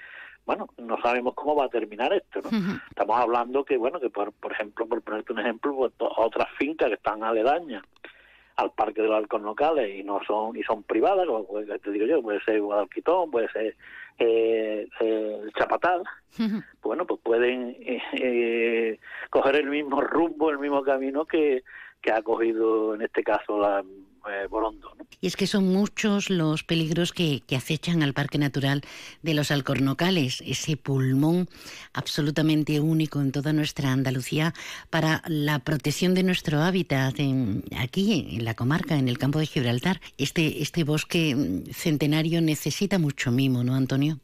bueno, 0.46 0.68
no 0.78 1.00
sabemos 1.02 1.34
cómo 1.36 1.56
va 1.56 1.66
a 1.66 1.70
terminar 1.70 2.14
esto, 2.14 2.42
¿no? 2.42 2.50
Estamos 2.90 3.18
hablando 3.18 3.64
que, 3.64 3.78
bueno, 3.78 4.00
que 4.00 4.10
por, 4.10 4.34
por 4.34 4.52
ejemplo, 4.52 4.88
por 4.88 5.02
ponerte 5.02 5.34
un 5.34 5.40
ejemplo, 5.40 5.76
pues, 5.76 5.94
otras 6.00 6.48
fincas 6.58 6.90
que 6.90 6.96
están 6.96 7.24
aledañas 7.24 7.84
al 8.58 8.72
Parque 8.72 9.02
de 9.02 9.08
los 9.08 9.18
Halcones 9.18 9.46
Locales 9.46 10.00
y 10.00 10.04
no 10.04 10.20
son 10.26 10.56
y 10.56 10.64
son 10.64 10.84
privadas, 10.84 11.26
como 11.26 11.62
te 11.62 11.92
digo 11.92 12.06
yo, 12.06 12.22
puede 12.22 12.42
ser 12.42 12.62
Guadalquitón, 12.62 13.32
puede 13.32 13.50
ser 13.50 13.76
eh, 14.20 14.88
eh, 15.00 15.42
Chapatal, 15.58 16.04
bueno, 16.82 17.06
pues 17.06 17.20
pueden 17.24 17.76
eh, 17.80 18.02
eh, 18.14 19.00
coger 19.30 19.56
el 19.56 19.70
mismo 19.70 20.02
rumbo, 20.02 20.50
el 20.50 20.60
mismo 20.60 20.84
camino 20.84 21.26
que, 21.26 21.64
que 22.02 22.12
ha 22.12 22.22
cogido 22.22 22.96
en 22.96 23.02
este 23.02 23.24
caso 23.24 23.60
la 23.60 23.84
eh, 24.30 24.48
y 25.20 25.28
es 25.28 25.36
que 25.36 25.48
son 25.48 25.68
muchos 25.68 26.30
los 26.30 26.64
peligros 26.64 27.12
que, 27.12 27.42
acechan 27.56 28.02
al 28.02 28.14
Parque 28.14 28.38
Natural 28.38 28.82
de 29.22 29.34
los 29.34 29.52
Alcornocales, 29.52 30.42
ese 30.42 30.78
pulmón 30.78 31.48
absolutamente 31.94 32.80
único 32.80 33.22
en 33.22 33.32
toda 33.32 33.54
nuestra 33.54 33.92
Andalucía 33.92 34.54
para 34.90 35.22
la 35.28 35.60
protección 35.60 36.14
de 36.14 36.24
nuestro 36.24 36.60
hábitat 36.60 37.16
aquí, 37.78 38.36
en 38.36 38.46
la 38.46 38.56
comarca, 38.56 38.98
en 38.98 39.08
el 39.08 39.18
campo 39.18 39.40
de 39.40 39.46
Gibraltar. 39.46 40.00
Este, 40.18 40.62
este 40.62 40.84
bosque 40.84 41.36
mm, 41.36 41.72
centenario 41.72 42.42
necesita 42.42 42.98
mucho 43.00 43.32
mimo, 43.32 43.64
¿no, 43.64 43.76
Antonio? 43.76 44.18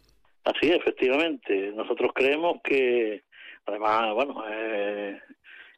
Así, 0.43 0.71
efectivamente. 0.71 1.73
Nosotros 1.75 2.11
creemos 2.13 2.57
que, 2.63 3.23
además, 3.65 4.13
bueno, 4.13 4.43
eh, 4.49 5.19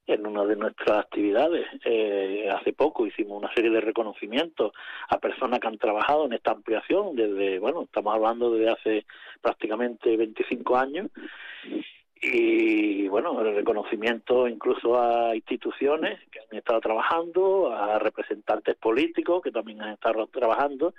en 0.10 0.26
una 0.26 0.43
de 0.43 0.56
nuestras 0.56 1.00
actividades. 1.06 1.67
Eh, 1.86 2.50
hace 2.52 2.74
poco 2.74 3.06
hicimos 3.06 3.38
una 3.38 3.54
serie 3.54 3.69
de 3.69 3.80
reconocimientos 3.80 4.74
a 5.08 5.19
personas 5.19 5.60
que 5.60 5.67
han 5.67 5.78
trabajado 5.78 6.26
en 6.26 6.34
esta 6.34 6.52
ampliación 6.52 7.15
desde, 7.15 7.60
bueno, 7.60 7.84
estamos 7.84 8.15
hablando 8.15 8.52
de 8.52 8.69
hace 8.69 9.06
prácticamente 9.41 10.17
25 10.17 10.78
años. 10.78 11.10
Y 12.22 13.08
bueno, 13.08 13.39
el 13.41 13.56
reconocimiento 13.56 14.48
incluso 14.48 15.00
a 15.00 15.36
instituciones 15.36 16.19
que 16.32 16.39
han 16.39 16.58
estado 16.58 16.82
trabajando, 16.82 17.72
a 17.72 17.98
representantes 18.00 18.76
políticos 18.76 19.41
que 19.41 19.52
también 19.52 19.82
han 19.82 19.93
estado 19.93 20.28
trabajando. 20.28 20.93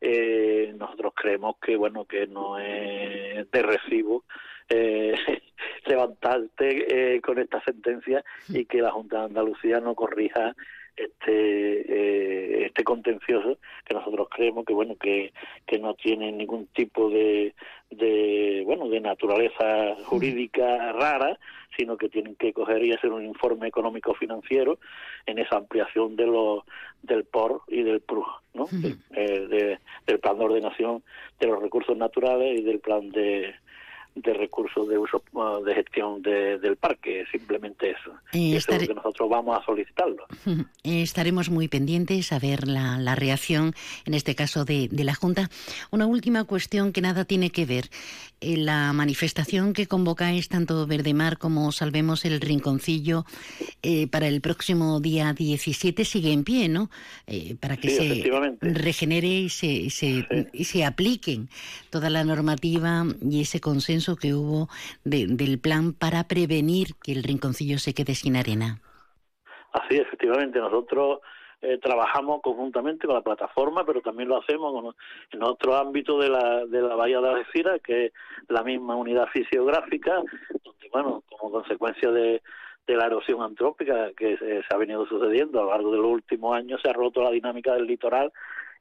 Eh, 0.00 0.74
nosotros 0.76 1.12
creemos 1.14 1.56
que 1.58 1.76
bueno 1.76 2.04
que 2.04 2.26
no 2.26 2.58
es 2.58 3.48
de 3.50 3.62
recibo 3.62 4.24
eh, 4.68 5.14
levantarte 5.86 7.14
eh, 7.16 7.20
con 7.20 7.38
esta 7.38 7.62
sentencia 7.62 8.24
y 8.48 8.64
que 8.64 8.80
la 8.80 8.90
Junta 8.90 9.18
de 9.18 9.24
Andalucía 9.24 9.80
no 9.80 9.94
corrija 9.94 10.54
este 10.96 11.80
eh, 11.80 12.66
este 12.66 12.84
contencioso 12.84 13.58
que 13.84 13.94
nosotros 13.94 14.28
creemos 14.30 14.64
que 14.64 14.72
bueno 14.72 14.94
que, 14.96 15.32
que 15.66 15.78
no 15.78 15.94
tiene 15.94 16.30
ningún 16.30 16.66
tipo 16.68 17.10
de, 17.10 17.54
de 17.90 18.62
bueno 18.64 18.88
de 18.88 19.00
naturaleza 19.00 19.96
jurídica 20.04 20.92
rara 20.92 21.38
sino 21.76 21.96
que 21.96 22.08
tienen 22.08 22.36
que 22.36 22.52
coger 22.52 22.84
y 22.84 22.92
hacer 22.92 23.10
un 23.10 23.24
informe 23.24 23.66
económico 23.66 24.14
financiero 24.14 24.78
en 25.26 25.38
esa 25.38 25.56
ampliación 25.56 26.14
de 26.14 26.26
los 26.26 26.62
del 27.02 27.24
POR 27.24 27.62
y 27.66 27.82
del 27.82 28.00
PRU 28.00 28.24
¿no? 28.54 28.68
Eh, 29.16 29.78
del 30.06 30.18
plan 30.20 30.38
de 30.38 30.44
ordenación 30.44 31.02
de 31.40 31.46
los 31.48 31.60
recursos 31.60 31.96
naturales 31.96 32.60
y 32.60 32.62
del 32.62 32.78
plan 32.78 33.10
de 33.10 33.54
de 34.14 34.32
recursos 34.32 34.88
de 34.88 34.96
uso 34.96 35.22
uh, 35.32 35.62
de 35.64 35.74
gestión 35.74 36.22
del 36.22 36.76
parque, 36.76 37.24
simplemente 37.30 37.90
eso. 37.90 38.12
Y 38.32 38.54
eso 38.54 38.72
es 38.72 38.82
lo 38.82 38.88
que 38.88 38.94
nosotros 38.94 39.28
vamos 39.28 39.60
a 39.60 39.64
solicitarlo. 39.64 40.26
Estaremos 40.84 41.50
muy 41.50 41.68
pendientes 41.68 42.32
a 42.32 42.38
ver 42.38 42.68
la, 42.68 42.98
la 42.98 43.16
reacción, 43.16 43.74
en 44.04 44.14
este 44.14 44.34
caso 44.34 44.64
de, 44.64 44.88
de, 44.90 45.04
la 45.04 45.14
Junta. 45.14 45.50
Una 45.90 46.06
última 46.06 46.44
cuestión 46.44 46.92
que 46.92 47.00
nada 47.00 47.24
tiene 47.24 47.50
que 47.50 47.66
ver. 47.66 47.90
Eh, 48.40 48.56
la 48.56 48.92
manifestación 48.92 49.72
que 49.72 49.86
convocáis 49.86 50.48
tanto 50.48 50.86
Verdemar 50.86 51.38
como 51.38 51.72
Salvemos 51.72 52.24
el 52.24 52.40
Rinconcillo 52.40 53.24
eh, 53.82 54.06
para 54.06 54.28
el 54.28 54.40
próximo 54.40 55.00
día 55.00 55.32
17 55.32 56.04
sigue 56.04 56.32
en 56.32 56.44
pie, 56.44 56.68
¿no? 56.68 56.90
Eh, 57.26 57.56
para 57.58 57.76
que 57.76 57.90
se 57.90 58.30
regenere 58.60 59.28
y 59.28 59.48
se, 59.48 59.90
se, 59.90 60.26
y 60.52 60.64
se 60.64 60.84
apliquen 60.84 61.48
toda 61.90 62.10
la 62.10 62.24
normativa 62.24 63.06
y 63.22 63.40
ese 63.40 63.60
consenso 63.60 64.03
que 64.16 64.34
hubo 64.34 64.68
del 65.04 65.58
plan 65.58 65.92
para 65.92 66.24
prevenir 66.24 66.88
que 67.02 67.12
el 67.12 67.22
rinconcillo 67.22 67.78
se 67.78 67.94
quede 67.94 68.14
sin 68.14 68.36
arena. 68.36 68.80
Así, 69.72 69.96
efectivamente, 69.96 70.60
nosotros 70.60 71.20
eh, 71.62 71.78
trabajamos 71.78 72.42
conjuntamente 72.42 73.06
con 73.06 73.16
la 73.16 73.22
plataforma, 73.22 73.84
pero 73.84 74.00
también 74.02 74.28
lo 74.28 74.38
hacemos 74.40 74.94
en 75.32 75.42
otro 75.42 75.76
ámbito 75.76 76.18
de 76.18 76.28
la, 76.28 76.66
de 76.66 76.82
la 76.82 76.94
Bahía 76.94 77.20
de 77.20 77.30
Algeciras, 77.30 77.80
que 77.82 78.06
es 78.06 78.12
la 78.48 78.62
misma 78.62 78.96
unidad 78.96 79.26
fisiográfica, 79.32 80.16
donde, 80.62 80.88
bueno, 80.92 81.24
como 81.28 81.50
consecuencia 81.50 82.10
de, 82.10 82.42
de 82.86 82.96
la 82.96 83.06
erosión 83.06 83.42
antrópica 83.42 84.12
que 84.16 84.36
se, 84.36 84.62
ha 84.68 84.76
venido 84.76 85.06
sucediendo 85.06 85.60
a 85.60 85.64
lo 85.64 85.70
largo 85.70 85.90
de 85.90 85.98
los 85.98 86.06
últimos 86.06 86.54
años, 86.54 86.80
se 86.82 86.90
ha 86.90 86.92
roto 86.92 87.22
la 87.22 87.30
dinámica 87.30 87.74
del 87.74 87.86
litoral 87.86 88.32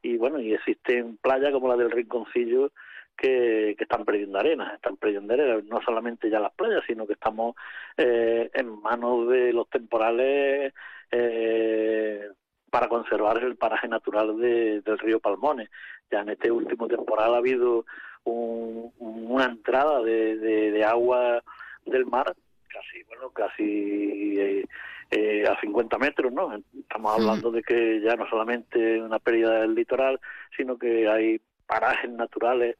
y 0.02 0.18
bueno, 0.18 0.40
y 0.40 0.54
existen 0.54 1.18
playas 1.18 1.52
como 1.52 1.70
la 1.70 1.78
del 1.78 1.92
Rinconcillo 1.92 2.72
que, 3.17 3.71
están 3.71 4.06
perdiendo 4.06 4.39
arena, 4.39 4.73
están 4.76 4.97
perdiendo 4.97 5.34
arena, 5.34 5.62
no 5.65 5.82
solamente 5.82 6.30
ya 6.30 6.39
las 6.39 6.54
playas, 6.54 6.84
sino 6.88 7.08
que 7.08 7.13
estamos 7.13 7.56
eh, 7.97 8.49
en 8.54 8.82
manos 8.82 9.30
de 9.30 9.54
los 9.54 9.69
temporales 9.69 10.73
eh, 11.12 12.28
para 12.69 12.88
conservar 12.88 13.43
el 13.43 13.56
paraje 13.56 13.88
natural 13.88 14.38
del 14.39 14.99
río 14.99 15.19
Palmones. 15.19 15.69
Ya 16.10 16.21
en 16.21 16.30
este 16.30 16.52
último 16.52 16.88
temporal 16.88 17.34
ha 17.34 17.38
habido 17.38 17.86
una 18.26 19.45
entrada 19.45 20.02
de, 20.02 20.84
agua 20.86 21.43
del 21.86 22.06
mar 22.06 22.34
casi, 22.67 23.04
bueno, 23.04 23.30
casi 23.30 24.39
eh, 24.39 24.65
eh, 25.12 25.45
a 25.47 25.60
50 25.60 25.97
metros, 25.99 26.32
¿no? 26.34 26.56
Estamos 26.80 27.13
hablando 27.13 27.52
de 27.52 27.62
que 27.62 28.02
ya 28.02 28.15
no 28.15 28.28
solamente 28.28 28.99
una 29.02 29.19
pérdida 29.19 29.62
del 29.62 29.76
litoral, 29.76 30.19
sino 30.58 30.78
que 30.78 31.08
hay 31.08 31.39
parajes 31.67 32.10
naturales 32.10 32.78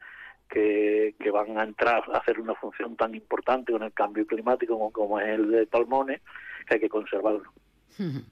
que, 0.54 1.16
que 1.20 1.32
van 1.32 1.58
a 1.58 1.64
entrar 1.64 2.04
a 2.14 2.18
hacer 2.18 2.40
una 2.40 2.54
función 2.54 2.96
tan 2.96 3.16
importante 3.16 3.72
con 3.72 3.84
el 3.84 3.94
cambio 3.94 4.28
climático 4.28 4.78
como, 4.78 4.92
como 4.92 5.20
es 5.20 5.28
el 5.28 5.50
de 5.50 5.66
Palmones, 5.66 6.22
que 6.68 6.76
hay 6.76 6.80
que 6.80 6.90
conservarlo. 6.90 7.52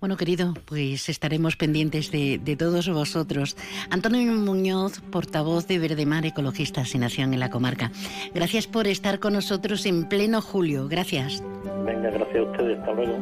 Bueno, 0.00 0.18
querido, 0.18 0.52
pues 0.66 1.08
estaremos 1.08 1.56
pendientes 1.56 2.10
de, 2.10 2.56
todos 2.58 2.90
vosotros. 2.90 3.56
Antonio 3.88 4.32
Muñoz, 4.32 5.00
portavoz 5.00 5.66
de 5.66 5.78
Verdemar 5.78 6.26
Ecologistas 6.26 6.94
y 6.94 6.98
Nación 6.98 7.32
en 7.32 7.40
la 7.40 7.48
comarca. 7.48 7.90
Gracias 8.34 8.66
por 8.66 8.86
estar 8.86 9.18
con 9.18 9.32
nosotros 9.32 9.86
en 9.86 10.06
pleno 10.06 10.42
julio. 10.42 10.88
Gracias. 10.88 11.42
Venga, 11.86 12.10
gracias 12.10 12.36
a 12.36 12.42
ustedes. 12.42 12.78
Hasta 12.80 12.92
luego. 12.92 13.18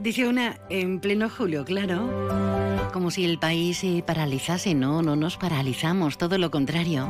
Dice 0.00 0.28
una, 0.28 0.58
en 0.68 1.00
pleno 1.00 1.30
julio, 1.30 1.64
claro. 1.64 2.59
Como 2.92 3.10
si 3.12 3.24
el 3.24 3.38
país 3.38 3.78
se 3.78 4.02
paralizase. 4.04 4.74
No, 4.74 5.02
no 5.02 5.14
nos 5.14 5.36
paralizamos, 5.36 6.18
todo 6.18 6.38
lo 6.38 6.50
contrario. 6.50 7.08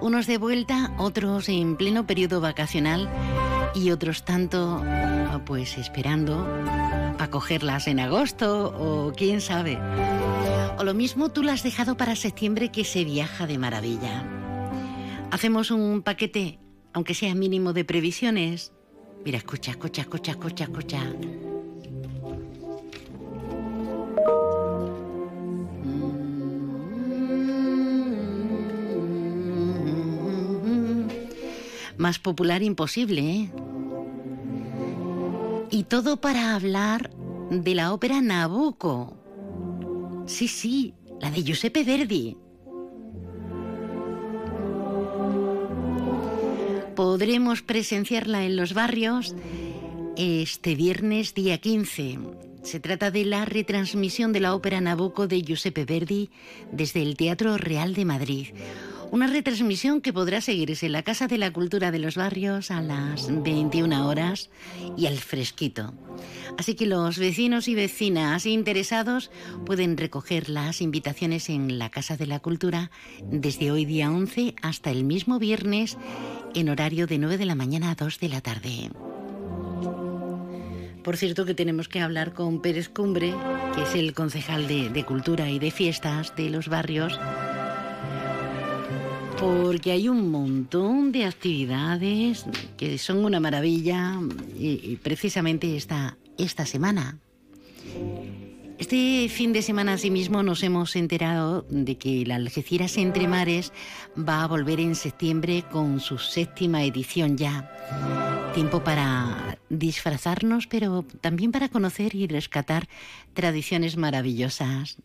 Unos 0.00 0.26
de 0.26 0.38
vuelta, 0.38 0.92
otros 0.98 1.48
en 1.48 1.76
pleno 1.76 2.06
periodo 2.06 2.40
vacacional 2.40 3.08
y 3.74 3.90
otros 3.90 4.24
tanto, 4.24 4.82
pues 5.46 5.78
esperando 5.78 6.46
a 7.18 7.28
cogerlas 7.30 7.86
en 7.86 8.00
agosto 8.00 8.74
o 8.76 9.12
quién 9.12 9.40
sabe. 9.40 9.78
O 10.78 10.84
lo 10.84 10.94
mismo 10.94 11.30
tú 11.30 11.42
las 11.42 11.60
has 11.60 11.62
dejado 11.62 11.96
para 11.96 12.16
septiembre 12.16 12.70
que 12.70 12.84
se 12.84 13.04
viaja 13.04 13.46
de 13.46 13.58
maravilla. 13.58 14.24
Hacemos 15.30 15.70
un 15.70 16.02
paquete, 16.02 16.58
aunque 16.92 17.14
sea 17.14 17.34
mínimo 17.34 17.72
de 17.72 17.84
previsiones. 17.84 18.72
Mira, 19.24 19.38
escucha, 19.38 19.72
escucha, 19.72 20.02
escucha, 20.02 20.32
escucha, 20.32 20.64
escucha. 20.64 21.02
Más 31.98 32.18
popular 32.18 32.62
imposible. 32.62 33.20
¿eh? 33.20 33.50
Y 35.70 35.84
todo 35.84 36.20
para 36.20 36.54
hablar 36.54 37.10
de 37.50 37.74
la 37.74 37.92
ópera 37.92 38.20
Nabucco. 38.20 39.16
Sí, 40.26 40.48
sí, 40.48 40.94
la 41.20 41.30
de 41.30 41.42
Giuseppe 41.42 41.84
Verdi. 41.84 42.36
Podremos 46.94 47.62
presenciarla 47.62 48.44
en 48.44 48.56
los 48.56 48.74
barrios 48.74 49.34
este 50.16 50.74
viernes 50.74 51.34
día 51.34 51.58
15. 51.58 52.18
Se 52.62 52.80
trata 52.80 53.10
de 53.10 53.24
la 53.24 53.44
retransmisión 53.44 54.32
de 54.32 54.40
la 54.40 54.54
ópera 54.54 54.80
Nabucco 54.80 55.28
de 55.28 55.42
Giuseppe 55.42 55.84
Verdi 55.84 56.30
desde 56.72 57.02
el 57.02 57.16
Teatro 57.16 57.56
Real 57.56 57.94
de 57.94 58.04
Madrid. 58.04 58.48
Una 59.10 59.26
retransmisión 59.26 60.02
que 60.02 60.12
podrá 60.12 60.42
seguirse 60.42 60.86
en 60.86 60.92
la 60.92 61.02
Casa 61.02 61.28
de 61.28 61.38
la 61.38 61.50
Cultura 61.50 61.90
de 61.90 61.98
los 61.98 62.16
Barrios 62.16 62.70
a 62.70 62.82
las 62.82 63.28
21 63.42 64.06
horas 64.06 64.50
y 64.98 65.06
al 65.06 65.16
fresquito. 65.16 65.94
Así 66.58 66.74
que 66.74 66.84
los 66.84 67.18
vecinos 67.18 67.68
y 67.68 67.74
vecinas 67.74 68.44
interesados 68.44 69.30
pueden 69.64 69.96
recoger 69.96 70.50
las 70.50 70.82
invitaciones 70.82 71.48
en 71.48 71.78
la 71.78 71.90
Casa 71.90 72.18
de 72.18 72.26
la 72.26 72.40
Cultura 72.40 72.90
desde 73.22 73.70
hoy 73.70 73.86
día 73.86 74.10
11 74.10 74.56
hasta 74.60 74.90
el 74.90 75.04
mismo 75.04 75.38
viernes 75.38 75.96
en 76.54 76.68
horario 76.68 77.06
de 77.06 77.18
9 77.18 77.38
de 77.38 77.46
la 77.46 77.54
mañana 77.54 77.90
a 77.90 77.94
2 77.94 78.20
de 78.20 78.28
la 78.28 78.42
tarde. 78.42 78.90
Por 81.02 81.16
cierto 81.16 81.46
que 81.46 81.54
tenemos 81.54 81.88
que 81.88 82.00
hablar 82.00 82.34
con 82.34 82.60
Pérez 82.60 82.90
Cumbre, 82.90 83.34
que 83.74 83.82
es 83.84 83.94
el 83.94 84.12
concejal 84.12 84.68
de, 84.68 84.90
de 84.90 85.04
Cultura 85.04 85.48
y 85.48 85.58
de 85.58 85.70
Fiestas 85.70 86.36
de 86.36 86.50
los 86.50 86.68
barrios, 86.68 87.18
porque 89.40 89.92
hay 89.92 90.08
un 90.08 90.30
montón 90.30 91.12
de 91.12 91.24
actividades 91.24 92.46
que 92.76 92.98
son 92.98 93.24
una 93.24 93.40
maravilla 93.40 94.18
y, 94.58 94.96
precisamente 94.96 95.76
esta, 95.76 96.16
esta 96.36 96.66
semana. 96.66 97.18
Este 98.78 99.28
fin 99.28 99.52
de 99.52 99.62
semana 99.62 99.94
asimismo 99.94 100.42
nos 100.42 100.62
hemos 100.62 100.94
enterado 100.94 101.66
de 101.68 101.98
que 101.98 102.24
la 102.24 102.36
Algeciras 102.36 102.96
Entre 102.96 103.26
Mares 103.26 103.72
va 104.16 104.44
a 104.44 104.46
volver 104.46 104.78
en 104.80 104.94
septiembre 104.94 105.64
con 105.70 106.00
su 106.00 106.18
séptima 106.18 106.84
edición 106.84 107.36
ya. 107.36 107.72
Tiempo 108.54 108.82
para 108.84 109.58
disfrazarnos, 109.68 110.66
pero 110.68 111.04
también 111.20 111.50
para 111.50 111.68
conocer 111.68 112.14
y 112.14 112.26
rescatar 112.28 112.88
tradiciones 113.34 113.96
maravillosas 113.96 114.98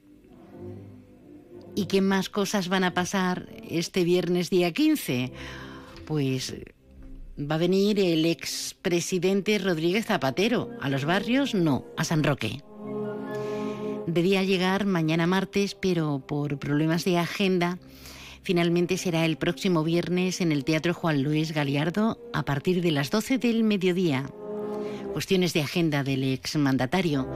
¿Y 1.76 1.86
qué 1.86 2.02
más 2.02 2.30
cosas 2.30 2.68
van 2.70 2.84
a 2.84 2.94
pasar 2.94 3.50
este 3.68 4.04
viernes 4.04 4.50
día 4.50 4.72
15? 4.72 5.32
Pues 6.06 6.56
va 7.40 7.56
a 7.56 7.58
venir 7.58 8.00
el 8.00 8.26
expresidente 8.26 9.58
Rodríguez 9.58 10.06
Zapatero. 10.06 10.70
A 10.82 10.90
los 10.90 11.06
barrios 11.06 11.56
no, 11.56 11.86
a 11.98 12.04
San 12.04 12.24
Roque. 12.24 12.62
Debía 14.06 14.44
llegar 14.44 14.86
mañana 14.86 15.26
martes, 15.26 15.74
pero 15.74 16.24
por 16.28 16.60
problemas 16.60 17.06
de 17.06 17.18
agenda, 17.18 17.80
finalmente 18.44 18.98
será 18.98 19.26
el 19.26 19.38
próximo 19.38 19.84
viernes 19.84 20.42
en 20.42 20.52
el 20.52 20.66
Teatro 20.66 20.94
Juan 20.94 21.24
Luis 21.24 21.54
Galiardo 21.54 22.20
a 22.34 22.44
partir 22.44 22.82
de 22.82 22.92
las 22.92 23.10
12 23.10 23.40
del 23.40 23.64
mediodía. 23.64 24.30
Cuestiones 25.14 25.54
de 25.54 25.62
agenda 25.62 26.04
del 26.04 26.24
exmandatario 26.24 27.28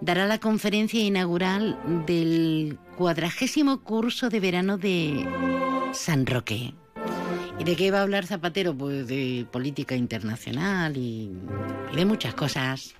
dará 0.00 0.26
la 0.26 0.38
conferencia 0.38 1.00
inaugural 1.00 1.78
del 2.06 2.78
cuadragésimo 2.96 3.82
curso 3.82 4.28
de 4.30 4.40
verano 4.40 4.78
de 4.78 5.26
San 5.92 6.26
Roque. 6.26 6.74
¿Y 7.58 7.64
de 7.64 7.76
qué 7.76 7.90
va 7.90 8.00
a 8.00 8.02
hablar 8.02 8.26
Zapatero? 8.26 8.76
Pues 8.76 9.06
de 9.06 9.46
política 9.50 9.94
internacional 9.94 10.96
y, 10.96 11.30
de 11.94 12.04
muchas 12.04 12.34
cosas. 12.34 12.94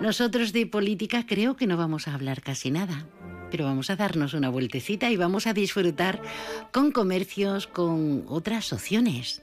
Nosotros 0.00 0.52
de 0.52 0.66
política 0.66 1.24
creo 1.26 1.56
que 1.56 1.66
no 1.66 1.76
vamos 1.76 2.08
a 2.08 2.14
hablar 2.14 2.42
casi 2.42 2.70
nada, 2.70 3.06
pero 3.50 3.64
vamos 3.64 3.90
a 3.90 3.96
darnos 3.96 4.34
una 4.34 4.48
vueltecita 4.48 5.10
y 5.10 5.16
vamos 5.16 5.46
a 5.46 5.54
disfrutar 5.54 6.20
con 6.72 6.90
comercios, 6.90 7.66
con 7.66 8.24
otras 8.28 8.72
opciones. 8.72 9.42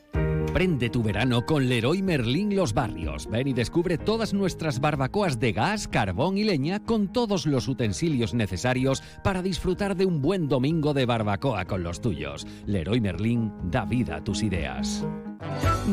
Prende 0.53 0.89
tu 0.89 1.01
verano 1.01 1.45
con 1.45 1.69
Leroy 1.69 2.01
Merlin 2.01 2.55
Los 2.55 2.73
Barrios. 2.73 3.27
Ven 3.29 3.47
y 3.47 3.53
descubre 3.53 3.97
todas 3.97 4.33
nuestras 4.33 4.81
barbacoas 4.81 5.39
de 5.39 5.53
gas, 5.53 5.87
carbón 5.87 6.37
y 6.37 6.43
leña 6.43 6.79
con 6.83 7.13
todos 7.13 7.45
los 7.45 7.69
utensilios 7.69 8.33
necesarios 8.33 9.01
para 9.23 9.41
disfrutar 9.41 9.95
de 9.95 10.05
un 10.05 10.21
buen 10.21 10.49
domingo 10.49 10.93
de 10.93 11.05
barbacoa 11.05 11.65
con 11.65 11.83
los 11.83 12.01
tuyos. 12.01 12.45
Leroy 12.65 12.99
Merlin 12.99 13.51
da 13.71 13.85
vida 13.85 14.17
a 14.17 14.23
tus 14.23 14.43
ideas. 14.43 15.05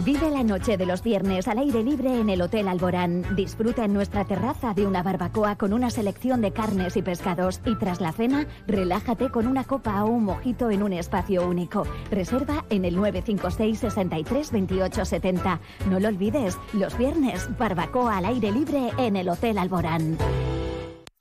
Vive 0.05 0.31
la 0.31 0.43
noche 0.43 0.77
de 0.77 0.87
los 0.87 1.03
viernes 1.03 1.49
al 1.49 1.59
aire 1.59 1.83
libre 1.83 2.21
en 2.21 2.29
el 2.29 2.43
Hotel 2.43 2.69
Alborán. 2.69 3.25
Disfruta 3.35 3.85
en 3.85 3.93
nuestra 3.93 4.25
terraza 4.25 4.75
de 4.75 4.87
una 4.87 5.03
barbacoa 5.03 5.57
con 5.57 5.73
una 5.73 5.91
selección 5.91 6.41
de 6.41 6.53
carnes 6.53 6.97
y 6.97 7.03
pescados 7.03 7.61
y 7.65 7.75
tras 7.77 8.01
la 8.01 8.13
cena, 8.13 8.47
relájate 8.67 9.31
con 9.31 9.47
una 9.47 9.65
copa 9.65 10.05
o 10.05 10.09
un 10.09 10.25
mojito 10.25 10.71
en 10.71 10.83
un 10.83 10.93
espacio 10.93 11.49
único. 11.49 11.87
Reserva 12.11 12.65
en 12.71 12.85
el 12.85 12.97
956 12.97 13.79
63 13.79 14.53
28 14.53 15.05
70. 15.05 15.61
No 15.89 16.01
lo 16.01 16.09
olvides, 16.09 16.59
los 16.73 16.97
viernes, 16.97 17.49
barbacoa 17.59 18.19
al 18.19 18.27
aire 18.27 18.53
libre 18.53 18.91
en 18.99 19.17
el 19.17 19.29
Hotel 19.29 19.59
Alborán. 19.59 20.19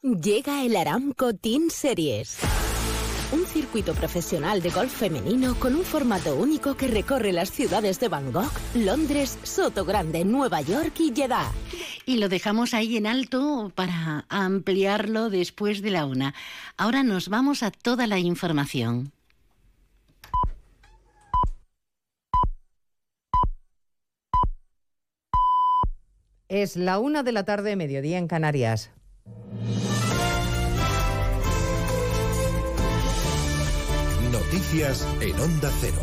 Llega 0.01 0.63
el 0.63 0.75
Aramco 0.75 1.33
Team 1.33 1.69
Series 1.69 2.37
circuito 3.67 3.93
profesional 3.95 4.61
de 4.61 4.69
golf 4.69 4.93
femenino 4.93 5.53
con 5.59 5.75
un 5.75 5.83
formato 5.83 6.37
único 6.37 6.77
que 6.77 6.87
recorre 6.87 7.33
las 7.33 7.51
ciudades 7.51 7.99
de 7.99 8.07
Bangkok, 8.07 8.49
Londres, 8.75 9.37
Soto 9.43 9.83
Grande, 9.83 10.23
Nueva 10.23 10.61
York 10.61 10.93
y 11.01 11.13
Jeddah. 11.13 11.51
Y 12.05 12.15
lo 12.15 12.29
dejamos 12.29 12.73
ahí 12.73 12.95
en 12.95 13.05
alto 13.05 13.69
para 13.75 14.23
ampliarlo 14.29 15.29
después 15.29 15.81
de 15.81 15.91
la 15.91 16.05
una. 16.05 16.33
Ahora 16.77 17.03
nos 17.03 17.27
vamos 17.27 17.61
a 17.61 17.71
toda 17.71 18.07
la 18.07 18.19
información. 18.19 19.11
Es 26.47 26.77
la 26.77 26.99
una 26.99 27.21
de 27.21 27.33
la 27.33 27.43
tarde, 27.43 27.75
mediodía 27.75 28.17
en 28.17 28.29
Canarias. 28.29 28.91
Noticias 34.57 35.07
en 35.21 35.39
Onda 35.39 35.69
Cero. 35.79 36.01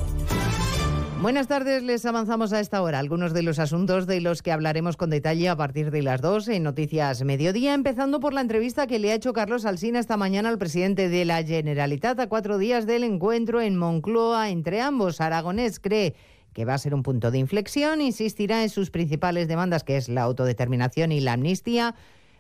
Buenas 1.21 1.49
tardes, 1.49 1.83
les 1.83 2.07
avanzamos 2.07 2.53
a 2.53 2.61
esta 2.61 2.83
hora 2.83 3.01
algunos 3.01 3.35
de 3.35 3.43
los 3.43 3.59
asuntos 3.59 4.07
de 4.07 4.21
los 4.21 4.43
que 4.43 4.53
hablaremos 4.53 4.97
con 4.97 5.11
detalle 5.11 5.49
a 5.49 5.57
partir 5.57 5.91
de 5.91 6.03
las 6.03 6.21
dos 6.21 6.47
en 6.47 6.63
Noticias 6.63 7.25
Mediodía, 7.25 7.75
empezando 7.75 8.21
por 8.21 8.33
la 8.33 8.43
entrevista 8.43 8.87
que 8.87 9.01
le 9.01 9.11
ha 9.11 9.17
hecho 9.17 9.33
Carlos 9.33 9.65
Alsina 9.65 9.99
esta 9.99 10.17
mañana 10.17 10.51
al 10.51 10.59
presidente 10.59 11.09
de 11.09 11.25
la 11.25 11.43
Generalitat 11.43 12.21
a 12.21 12.29
cuatro 12.29 12.57
días 12.57 12.87
del 12.87 13.03
encuentro 13.03 13.61
en 13.61 13.77
Moncloa 13.77 14.51
entre 14.51 14.81
ambos. 14.81 15.21
Aragonés 15.21 15.81
cree 15.81 16.15
que 16.53 16.65
va 16.65 16.75
a 16.75 16.79
ser 16.79 16.95
un 16.95 17.03
punto 17.03 17.33
de 17.33 17.39
inflexión, 17.39 18.01
insistirá 18.01 18.63
en 18.63 18.71
sus 18.71 18.93
principales 18.93 19.49
demandas, 19.49 19.83
que 19.83 19.97
es 19.97 20.09
la 20.09 20.23
autodeterminación 20.23 21.11
y 21.11 21.19
la 21.19 21.33
amnistía, 21.33 21.97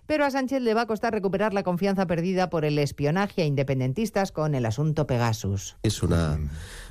pero 0.06 0.24
a 0.24 0.30
Sánchez 0.30 0.62
le 0.62 0.74
va 0.74 0.82
a 0.82 0.86
costar 0.86 1.12
recuperar 1.12 1.54
la 1.54 1.62
confianza 1.62 2.06
perdida 2.06 2.50
por 2.50 2.64
el 2.64 2.78
espionaje 2.78 3.42
a 3.42 3.46
independentistas 3.46 4.32
con 4.32 4.54
el 4.54 4.66
asunto 4.66 5.06
Pegasus. 5.06 5.76
Es 5.82 6.02
una 6.02 6.38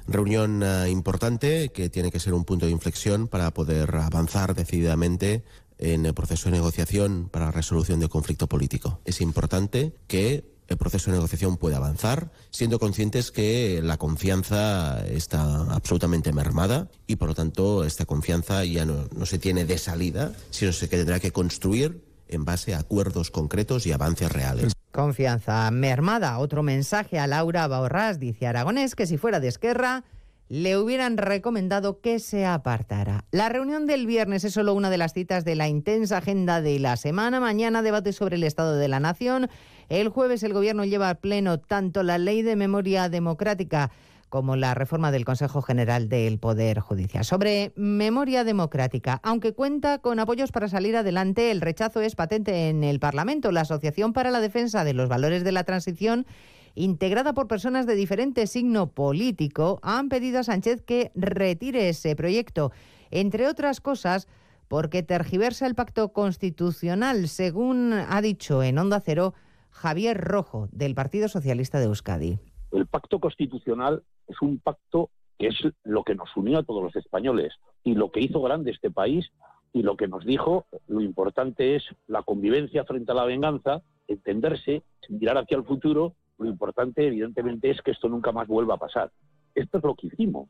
reunión 0.08 0.64
eh, 0.64 0.90
importante 0.90 1.70
que 1.70 1.90
tiene 1.90 2.12
que 2.12 2.20
ser 2.20 2.34
un 2.34 2.46
punto 2.46 2.66
de 2.66 2.72
inflexión 2.72 3.28
para 3.28 3.52
poder 3.52 3.96
avanzar 3.96 4.56
decididamente 4.56 5.44
en 5.78 6.06
el 6.06 6.14
proceso 6.14 6.50
de 6.50 6.58
negociación 6.58 7.30
para 7.32 7.46
la 7.46 7.52
resolución 7.52 8.00
del 8.00 8.10
conflicto 8.10 8.48
político. 8.48 9.00
Es 9.06 9.22
importante 9.22 9.94
que 10.08 10.52
el 10.68 10.78
proceso 10.78 11.12
de 11.12 11.18
negociación 11.18 11.58
puede 11.58 11.76
avanzar, 11.76 12.32
siendo 12.50 12.80
conscientes 12.80 13.32
que 13.32 13.82
la 13.84 13.98
confianza 13.98 15.06
está 15.06 15.74
absolutamente 15.74 16.32
mermada 16.32 16.90
y 17.06 17.18
por 17.18 17.30
lo 17.30 17.36
tanto 17.36 17.84
esta 17.84 18.06
confianza 18.06 18.64
ya 18.64 18.86
no, 18.86 19.08
no 19.16 19.26
se 19.26 19.40
tiene 19.40 19.66
de 19.66 19.78
salida, 19.78 20.32
sino 20.52 20.72
que 20.72 20.88
tendrá 20.88 21.20
que 21.20 21.32
construir 21.32 22.13
en 22.34 22.46
base 22.46 22.74
a 22.74 22.80
acuerdos 22.80 23.32
concretos 23.32 23.86
y 23.86 23.92
avances 23.92 24.32
reales. 24.32 24.74
Confianza 24.92 25.70
mermada. 25.72 26.38
Otro 26.38 26.64
mensaje 26.64 27.20
a 27.20 27.28
Laura 27.28 27.68
Baorras, 27.68 28.20
dice 28.20 28.48
Aragonés, 28.48 28.96
que 28.96 29.08
si 29.08 29.18
fuera 29.18 29.40
de 29.40 29.48
Esquerra 29.48 30.04
le 30.50 30.78
hubieran 30.78 31.18
recomendado 31.18 32.00
que 32.00 32.20
se 32.20 32.46
apartara. 32.46 33.26
La 33.32 33.50
reunión 33.50 33.88
del 33.88 34.06
viernes 34.06 34.44
es 34.44 34.54
solo 34.54 34.74
una 34.74 34.90
de 34.90 34.98
las 34.98 35.14
citas 35.14 35.46
de 35.46 35.56
la 35.56 35.68
intensa 35.68 36.18
agenda 36.18 36.62
de 36.62 36.78
la 36.80 36.96
semana. 36.96 37.40
Mañana 37.40 37.82
debate 37.82 38.14
sobre 38.14 38.36
el 38.36 38.44
Estado 38.44 38.76
de 38.76 38.88
la 38.88 39.00
Nación. 39.00 39.50
El 39.90 40.10
jueves 40.10 40.44
el 40.44 40.54
Gobierno 40.54 40.86
lleva 40.86 41.10
a 41.10 41.16
pleno 41.16 41.60
tanto 41.60 42.04
la 42.04 42.18
ley 42.18 42.44
de 42.44 42.56
memoria 42.56 43.10
democrática 43.10 43.90
como 44.34 44.56
la 44.56 44.74
reforma 44.74 45.12
del 45.12 45.26
Consejo 45.26 45.62
General 45.62 46.10
del 46.10 46.40
Poder 46.40 46.80
Judicial. 46.80 47.24
Sobre 47.24 47.72
memoria 47.76 48.44
democrática, 48.44 49.20
aunque 49.22 49.54
cuenta 49.54 50.00
con 50.00 50.20
apoyos 50.20 50.52
para 50.52 50.68
salir 50.68 50.98
adelante, 50.98 51.52
el 51.52 51.62
rechazo 51.62 52.02
es 52.02 52.16
patente 52.16 52.68
en 52.68 52.84
el 52.84 53.00
Parlamento. 53.00 53.52
La 53.52 53.62
Asociación 53.62 54.12
para 54.12 54.32
la 54.32 54.42
Defensa 54.42 54.84
de 54.84 54.96
los 54.96 55.08
Valores 55.08 55.44
de 55.44 55.52
la 55.52 55.66
Transición 55.66 56.26
integrada 56.74 57.36
por 57.36 57.48
personas 57.48 57.86
de 57.86 57.94
diferente 57.94 58.48
signo 58.48 58.88
político, 58.88 59.80
han 59.84 60.10
pedido 60.10 60.40
a 60.40 60.44
Sánchez 60.44 60.82
que 60.82 61.12
retire 61.14 61.90
ese 61.90 62.16
proyecto, 62.16 62.72
entre 63.12 63.48
otras 63.48 63.82
cosas 63.82 64.28
porque 64.68 65.04
tergiversa 65.04 65.68
el 65.68 65.76
pacto 65.76 66.12
constitucional, 66.12 67.30
según 67.30 67.94
ha 67.94 68.20
dicho 68.24 68.64
en 68.64 68.80
Onda 68.80 69.00
Cero 69.00 69.36
Javier 69.70 70.20
Rojo, 70.20 70.70
del 70.72 70.96
Partido 70.96 71.28
Socialista 71.28 71.78
de 71.78 71.86
Euskadi. 71.86 72.40
El 72.74 72.88
pacto 72.88 73.20
constitucional 73.20 74.02
es 74.28 74.42
un 74.42 74.58
pacto 74.58 75.12
que 75.38 75.48
es 75.48 75.56
lo 75.84 76.04
que 76.04 76.16
nos 76.16 76.36
unió 76.36 76.58
a 76.58 76.64
todos 76.64 76.82
los 76.84 76.96
españoles 76.96 77.54
y 77.84 77.94
lo 77.94 78.12
que 78.12 78.20
hizo 78.20 78.42
grande 78.42 78.72
este 78.72 78.90
país 78.90 79.32
y 79.74 79.84
lo 79.84 79.96
que 79.96 80.08
nos 80.08 80.26
dijo, 80.26 80.66
lo 80.88 81.02
importante 81.02 81.76
es 81.76 81.84
la 82.08 82.24
convivencia 82.24 82.84
frente 82.84 83.12
a 83.12 83.16
la 83.16 83.26
venganza, 83.26 83.84
entenderse, 84.08 84.82
mirar 85.08 85.38
hacia 85.38 85.58
el 85.58 85.64
futuro, 85.64 86.16
lo 86.40 86.50
importante 86.50 87.06
evidentemente 87.06 87.70
es 87.70 87.82
que 87.82 87.92
esto 87.92 88.10
nunca 88.10 88.32
más 88.32 88.48
vuelva 88.48 88.76
a 88.76 88.78
pasar. 88.78 89.12
Esto 89.54 89.78
es 89.78 89.84
lo 89.84 89.94
que 89.94 90.08
hicimos. 90.08 90.50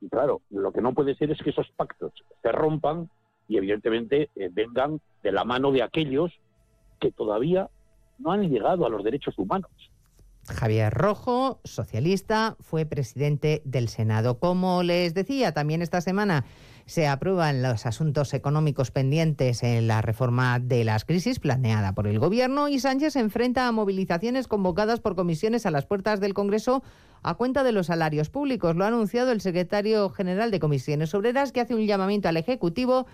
Y 0.00 0.08
claro, 0.08 0.42
lo 0.50 0.72
que 0.72 0.82
no 0.82 0.92
puede 0.92 1.14
ser 1.14 1.30
es 1.30 1.38
que 1.40 1.50
esos 1.50 1.70
pactos 1.76 2.12
se 2.42 2.50
rompan 2.50 3.08
y 3.46 3.58
evidentemente 3.58 4.30
eh, 4.34 4.50
vengan 4.52 5.00
de 5.22 5.32
la 5.32 5.44
mano 5.44 5.70
de 5.70 5.82
aquellos 5.82 6.32
que 6.98 7.12
todavía 7.12 7.70
no 8.18 8.32
han 8.32 8.50
llegado 8.50 8.86
a 8.86 8.88
los 8.88 9.04
derechos 9.04 9.38
humanos. 9.38 9.70
Javier 10.48 10.92
Rojo, 10.92 11.60
socialista, 11.64 12.56
fue 12.60 12.84
presidente 12.86 13.62
del 13.64 13.88
Senado. 13.88 14.38
Como 14.38 14.82
les 14.82 15.14
decía, 15.14 15.52
también 15.52 15.82
esta 15.82 16.00
semana 16.00 16.44
se 16.86 17.06
aprueban 17.06 17.62
los 17.62 17.86
asuntos 17.86 18.34
económicos 18.34 18.90
pendientes 18.90 19.62
en 19.62 19.86
la 19.88 20.02
reforma 20.02 20.58
de 20.58 20.84
las 20.84 21.04
crisis 21.04 21.38
planeada 21.38 21.94
por 21.94 22.06
el 22.06 22.18
Gobierno 22.18 22.68
y 22.68 22.78
Sánchez 22.78 23.14
se 23.14 23.20
enfrenta 23.20 23.66
a 23.66 23.72
movilizaciones 23.72 24.48
convocadas 24.48 25.00
por 25.00 25.16
comisiones 25.16 25.64
a 25.64 25.70
las 25.70 25.86
puertas 25.86 26.20
del 26.20 26.34
Congreso 26.34 26.82
a 27.22 27.34
cuenta 27.34 27.64
de 27.64 27.72
los 27.72 27.86
salarios 27.86 28.28
públicos. 28.28 28.76
Lo 28.76 28.84
ha 28.84 28.88
anunciado 28.88 29.32
el 29.32 29.40
secretario 29.40 30.10
general 30.10 30.50
de 30.50 30.60
Comisiones 30.60 31.14
Obreras, 31.14 31.52
que 31.52 31.62
hace 31.62 31.74
un 31.74 31.86
llamamiento 31.86 32.28
al 32.28 32.36
Ejecutivo 32.36 33.06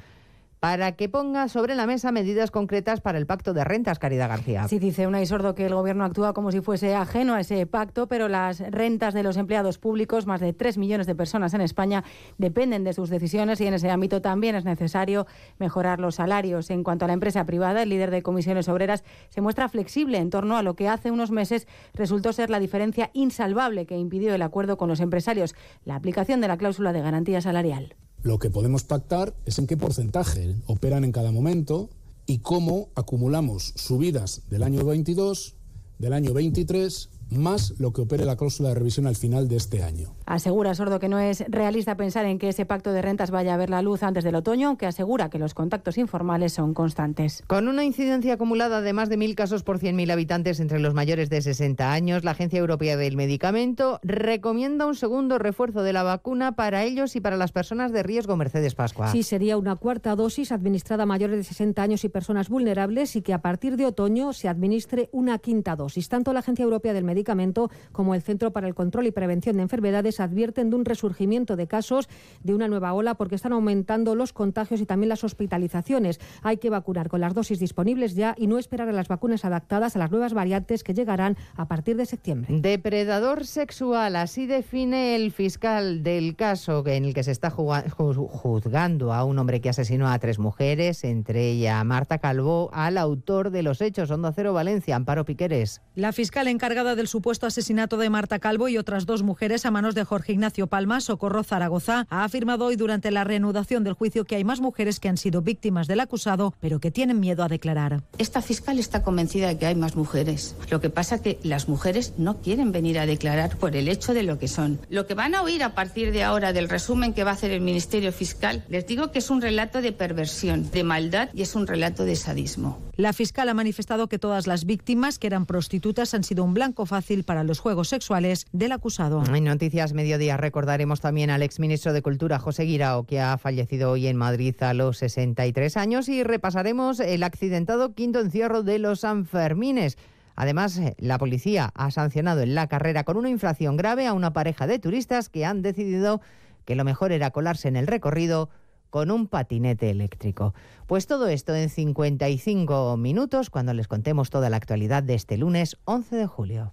para 0.60 0.92
que 0.92 1.08
ponga 1.08 1.48
sobre 1.48 1.74
la 1.74 1.86
mesa 1.86 2.12
medidas 2.12 2.50
concretas 2.50 3.00
para 3.00 3.16
el 3.16 3.26
pacto 3.26 3.54
de 3.54 3.64
rentas, 3.64 3.98
Caridad 3.98 4.28
García. 4.28 4.68
Sí, 4.68 4.78
dice 4.78 5.06
Unai 5.06 5.24
Sordo 5.24 5.54
que 5.54 5.66
el 5.66 5.74
Gobierno 5.74 6.04
actúa 6.04 6.34
como 6.34 6.52
si 6.52 6.60
fuese 6.60 6.94
ajeno 6.94 7.34
a 7.34 7.40
ese 7.40 7.66
pacto, 7.66 8.06
pero 8.06 8.28
las 8.28 8.60
rentas 8.60 9.14
de 9.14 9.22
los 9.22 9.38
empleados 9.38 9.78
públicos, 9.78 10.26
más 10.26 10.40
de 10.40 10.52
3 10.52 10.76
millones 10.76 11.06
de 11.06 11.14
personas 11.14 11.54
en 11.54 11.62
España, 11.62 12.04
dependen 12.36 12.84
de 12.84 12.92
sus 12.92 13.08
decisiones 13.08 13.60
y 13.62 13.66
en 13.66 13.74
ese 13.74 13.90
ámbito 13.90 14.20
también 14.20 14.54
es 14.54 14.66
necesario 14.66 15.26
mejorar 15.58 15.98
los 15.98 16.16
salarios. 16.16 16.68
En 16.68 16.84
cuanto 16.84 17.06
a 17.06 17.08
la 17.08 17.14
empresa 17.14 17.46
privada, 17.46 17.82
el 17.82 17.88
líder 17.88 18.10
de 18.10 18.22
comisiones 18.22 18.68
obreras 18.68 19.02
se 19.30 19.40
muestra 19.40 19.70
flexible 19.70 20.18
en 20.18 20.28
torno 20.28 20.58
a 20.58 20.62
lo 20.62 20.74
que 20.74 20.88
hace 20.88 21.10
unos 21.10 21.30
meses 21.30 21.66
resultó 21.94 22.34
ser 22.34 22.50
la 22.50 22.60
diferencia 22.60 23.10
insalvable 23.14 23.86
que 23.86 23.96
impidió 23.96 24.34
el 24.34 24.42
acuerdo 24.42 24.76
con 24.76 24.90
los 24.90 25.00
empresarios, 25.00 25.54
la 25.86 25.94
aplicación 25.94 26.42
de 26.42 26.48
la 26.48 26.58
cláusula 26.58 26.92
de 26.92 27.00
garantía 27.00 27.40
salarial. 27.40 27.96
Lo 28.22 28.38
que 28.38 28.50
podemos 28.50 28.84
pactar 28.84 29.34
es 29.46 29.58
en 29.58 29.66
qué 29.66 29.78
porcentaje 29.78 30.54
operan 30.66 31.04
en 31.04 31.12
cada 31.12 31.32
momento 31.32 31.88
y 32.26 32.38
cómo 32.38 32.90
acumulamos 32.94 33.72
subidas 33.76 34.42
del 34.50 34.62
año 34.62 34.84
22, 34.84 35.54
del 35.98 36.12
año 36.12 36.34
23 36.34 37.08
más 37.30 37.74
lo 37.78 37.92
que 37.92 38.02
opere 38.02 38.24
la 38.24 38.36
cláusula 38.36 38.70
de 38.70 38.74
revisión 38.74 39.06
al 39.06 39.16
final 39.16 39.48
de 39.48 39.56
este 39.56 39.82
año. 39.82 40.14
Asegura 40.26 40.74
Sordo 40.74 40.98
que 40.98 41.08
no 41.08 41.18
es 41.18 41.44
realista 41.48 41.96
pensar 41.96 42.26
en 42.26 42.38
que 42.38 42.48
ese 42.48 42.66
pacto 42.66 42.92
de 42.92 43.02
rentas 43.02 43.30
vaya 43.30 43.54
a 43.54 43.56
ver 43.56 43.70
la 43.70 43.82
luz 43.82 44.02
antes 44.02 44.24
del 44.24 44.34
otoño, 44.34 44.68
aunque 44.68 44.86
asegura 44.86 45.30
que 45.30 45.38
los 45.38 45.54
contactos 45.54 45.98
informales 45.98 46.52
son 46.52 46.74
constantes. 46.74 47.42
Con 47.46 47.68
una 47.68 47.84
incidencia 47.84 48.34
acumulada 48.34 48.80
de 48.80 48.92
más 48.92 49.08
de 49.08 49.16
mil 49.16 49.34
casos 49.34 49.62
por 49.62 49.78
100.000 49.78 50.10
habitantes 50.12 50.60
entre 50.60 50.80
los 50.80 50.94
mayores 50.94 51.30
de 51.30 51.40
60 51.40 51.92
años, 51.92 52.24
la 52.24 52.32
Agencia 52.32 52.58
Europea 52.58 52.96
del 52.96 53.16
Medicamento 53.16 54.00
recomienda 54.02 54.86
un 54.86 54.94
segundo 54.94 55.38
refuerzo 55.38 55.82
de 55.82 55.92
la 55.92 56.02
vacuna 56.02 56.52
para 56.56 56.84
ellos 56.84 57.16
y 57.16 57.20
para 57.20 57.36
las 57.36 57.52
personas 57.52 57.92
de 57.92 58.02
riesgo. 58.02 58.36
Mercedes 58.36 58.74
Pascua. 58.74 59.12
Sí, 59.12 59.22
sería 59.22 59.56
una 59.56 59.76
cuarta 59.76 60.16
dosis 60.16 60.52
administrada 60.52 61.04
a 61.04 61.06
mayores 61.06 61.36
de 61.36 61.44
60 61.44 61.82
años 61.82 62.04
y 62.04 62.08
personas 62.08 62.48
vulnerables 62.48 63.16
y 63.16 63.22
que 63.22 63.34
a 63.34 63.42
partir 63.42 63.76
de 63.76 63.86
otoño 63.86 64.32
se 64.32 64.48
administre 64.48 65.08
una 65.12 65.38
quinta 65.38 65.76
dosis. 65.76 66.08
Tanto 66.08 66.32
la 66.32 66.40
Agencia 66.40 66.64
Europea 66.64 66.92
del 66.92 67.04
Medicamento 67.04 67.19
Medicamento 67.20 67.70
como 67.92 68.14
el 68.14 68.22
Centro 68.22 68.50
para 68.50 68.66
el 68.66 68.74
Control 68.74 69.06
y 69.06 69.10
Prevención 69.10 69.56
de 69.56 69.62
Enfermedades 69.62 70.20
advierten 70.20 70.70
de 70.70 70.76
un 70.76 70.86
resurgimiento 70.86 71.54
de 71.54 71.66
casos 71.66 72.08
de 72.42 72.54
una 72.54 72.66
nueva 72.66 72.94
ola 72.94 73.14
porque 73.14 73.34
están 73.34 73.52
aumentando 73.52 74.14
los 74.14 74.32
contagios 74.32 74.80
y 74.80 74.86
también 74.86 75.10
las 75.10 75.22
hospitalizaciones. 75.22 76.18
Hay 76.42 76.56
que 76.56 76.70
vacunar 76.70 77.10
con 77.10 77.20
las 77.20 77.34
dosis 77.34 77.58
disponibles 77.60 78.14
ya 78.14 78.34
y 78.38 78.46
no 78.46 78.56
esperar 78.56 78.88
a 78.88 78.92
las 78.92 79.08
vacunas 79.08 79.44
adaptadas 79.44 79.96
a 79.96 79.98
las 79.98 80.10
nuevas 80.10 80.32
variantes 80.32 80.82
que 80.82 80.94
llegarán 80.94 81.36
a 81.56 81.68
partir 81.68 81.98
de 81.98 82.06
septiembre. 82.06 82.58
Depredador 82.58 83.44
sexual, 83.44 84.16
así 84.16 84.46
define 84.46 85.14
el 85.14 85.30
fiscal 85.30 86.02
del 86.02 86.36
caso 86.36 86.82
en 86.86 87.04
el 87.04 87.12
que 87.12 87.22
se 87.22 87.32
está 87.32 87.50
juzgando 87.50 89.12
a 89.12 89.24
un 89.24 89.38
hombre 89.38 89.60
que 89.60 89.68
asesinó 89.68 90.08
a 90.08 90.18
tres 90.18 90.38
mujeres, 90.38 91.04
entre 91.04 91.50
ellas 91.50 91.84
Marta 91.84 92.16
Calvo, 92.16 92.70
al 92.72 92.96
autor 92.96 93.50
de 93.50 93.62
los 93.62 93.82
hechos, 93.82 94.10
Onda 94.10 94.32
Cero 94.32 94.54
Valencia, 94.54 94.96
Amparo 94.96 95.26
Piqueres. 95.26 95.82
La 95.94 96.12
fiscal 96.12 96.48
encargada 96.48 96.94
del 96.94 97.09
supuesto 97.10 97.46
asesinato 97.46 97.98
de 97.98 98.08
Marta 98.08 98.38
Calvo 98.38 98.68
y 98.68 98.78
otras 98.78 99.04
dos 99.04 99.22
mujeres 99.22 99.66
a 99.66 99.70
manos 99.70 99.94
de 99.94 100.04
Jorge 100.04 100.32
Ignacio 100.32 100.68
Palma, 100.68 101.00
Socorro 101.00 101.42
Zaragoza, 101.42 102.06
ha 102.08 102.24
afirmado 102.24 102.64
hoy 102.64 102.76
durante 102.76 103.10
la 103.10 103.24
reanudación 103.24 103.84
del 103.84 103.94
juicio 103.94 104.24
que 104.24 104.36
hay 104.36 104.44
más 104.44 104.60
mujeres 104.60 105.00
que 105.00 105.08
han 105.08 105.16
sido 105.16 105.42
víctimas 105.42 105.88
del 105.88 106.00
acusado, 106.00 106.54
pero 106.60 106.78
que 106.78 106.90
tienen 106.90 107.20
miedo 107.20 107.42
a 107.42 107.48
declarar. 107.48 108.02
Esta 108.16 108.40
fiscal 108.40 108.78
está 108.78 109.02
convencida 109.02 109.48
de 109.48 109.58
que 109.58 109.66
hay 109.66 109.74
más 109.74 109.96
mujeres. 109.96 110.54
Lo 110.70 110.80
que 110.80 110.88
pasa 110.88 111.16
es 111.16 111.20
que 111.20 111.38
las 111.42 111.68
mujeres 111.68 112.14
no 112.16 112.40
quieren 112.40 112.70
venir 112.70 112.98
a 113.00 113.06
declarar 113.06 113.56
por 113.58 113.74
el 113.74 113.88
hecho 113.88 114.14
de 114.14 114.22
lo 114.22 114.38
que 114.38 114.46
son. 114.46 114.78
Lo 114.88 115.06
que 115.06 115.14
van 115.14 115.34
a 115.34 115.42
oír 115.42 115.64
a 115.64 115.74
partir 115.74 116.12
de 116.12 116.22
ahora 116.22 116.52
del 116.52 116.68
resumen 116.68 117.12
que 117.12 117.24
va 117.24 117.32
a 117.32 117.34
hacer 117.34 117.50
el 117.50 117.60
Ministerio 117.60 118.12
Fiscal, 118.12 118.64
les 118.68 118.86
digo 118.86 119.10
que 119.10 119.18
es 119.18 119.30
un 119.30 119.42
relato 119.42 119.82
de 119.82 119.90
perversión, 119.90 120.70
de 120.70 120.84
maldad 120.84 121.28
y 121.34 121.42
es 121.42 121.56
un 121.56 121.66
relato 121.66 122.04
de 122.04 122.14
sadismo. 122.14 122.78
La 122.96 123.12
fiscal 123.12 123.48
ha 123.48 123.54
manifestado 123.54 124.08
que 124.08 124.18
todas 124.18 124.46
las 124.46 124.64
víctimas 124.64 125.18
que 125.18 125.26
eran 125.26 125.46
prostitutas 125.46 126.14
han 126.14 126.22
sido 126.22 126.44
un 126.44 126.54
blanco 126.54 126.86
fácil 126.86 126.99
para 127.24 127.44
los 127.44 127.60
juegos 127.60 127.88
sexuales 127.88 128.46
del 128.52 128.72
acusado. 128.72 129.22
En 129.34 129.44
Noticias 129.44 129.94
Mediodía 129.94 130.36
recordaremos 130.36 131.00
también 131.00 131.30
al 131.30 131.42
exministro 131.42 131.92
de 131.92 132.02
Cultura 132.02 132.38
José 132.38 132.64
Guirao, 132.64 133.04
que 133.04 133.20
ha 133.20 133.38
fallecido 133.38 133.90
hoy 133.90 134.06
en 134.06 134.16
Madrid 134.16 134.54
a 134.62 134.74
los 134.74 134.98
63 134.98 135.76
años, 135.76 136.08
y 136.08 136.22
repasaremos 136.22 137.00
el 137.00 137.22
accidentado 137.22 137.94
quinto 137.94 138.20
encierro 138.20 138.62
de 138.62 138.78
los 138.78 139.00
Sanfermines. 139.00 139.96
Además, 140.36 140.78
eh, 140.78 140.94
la 140.98 141.18
policía 141.18 141.70
ha 141.74 141.90
sancionado 141.90 142.42
en 142.42 142.54
la 142.54 142.66
carrera 142.66 143.04
con 143.04 143.16
una 143.16 143.30
infracción 143.30 143.76
grave 143.76 144.06
a 144.06 144.12
una 144.12 144.32
pareja 144.32 144.66
de 144.66 144.78
turistas 144.78 145.28
que 145.28 145.44
han 145.44 145.62
decidido 145.62 146.20
que 146.64 146.76
lo 146.76 146.84
mejor 146.84 147.12
era 147.12 147.30
colarse 147.30 147.68
en 147.68 147.76
el 147.76 147.86
recorrido 147.86 148.50
con 148.90 149.10
un 149.10 149.26
patinete 149.26 149.88
eléctrico. 149.90 150.54
Pues 150.86 151.06
todo 151.06 151.28
esto 151.28 151.54
en 151.54 151.70
55 151.70 152.96
minutos 152.96 153.48
cuando 153.48 153.72
les 153.72 153.88
contemos 153.88 154.30
toda 154.30 154.50
la 154.50 154.56
actualidad 154.56 155.02
de 155.02 155.14
este 155.14 155.38
lunes 155.38 155.78
11 155.84 156.16
de 156.16 156.26
julio. 156.26 156.72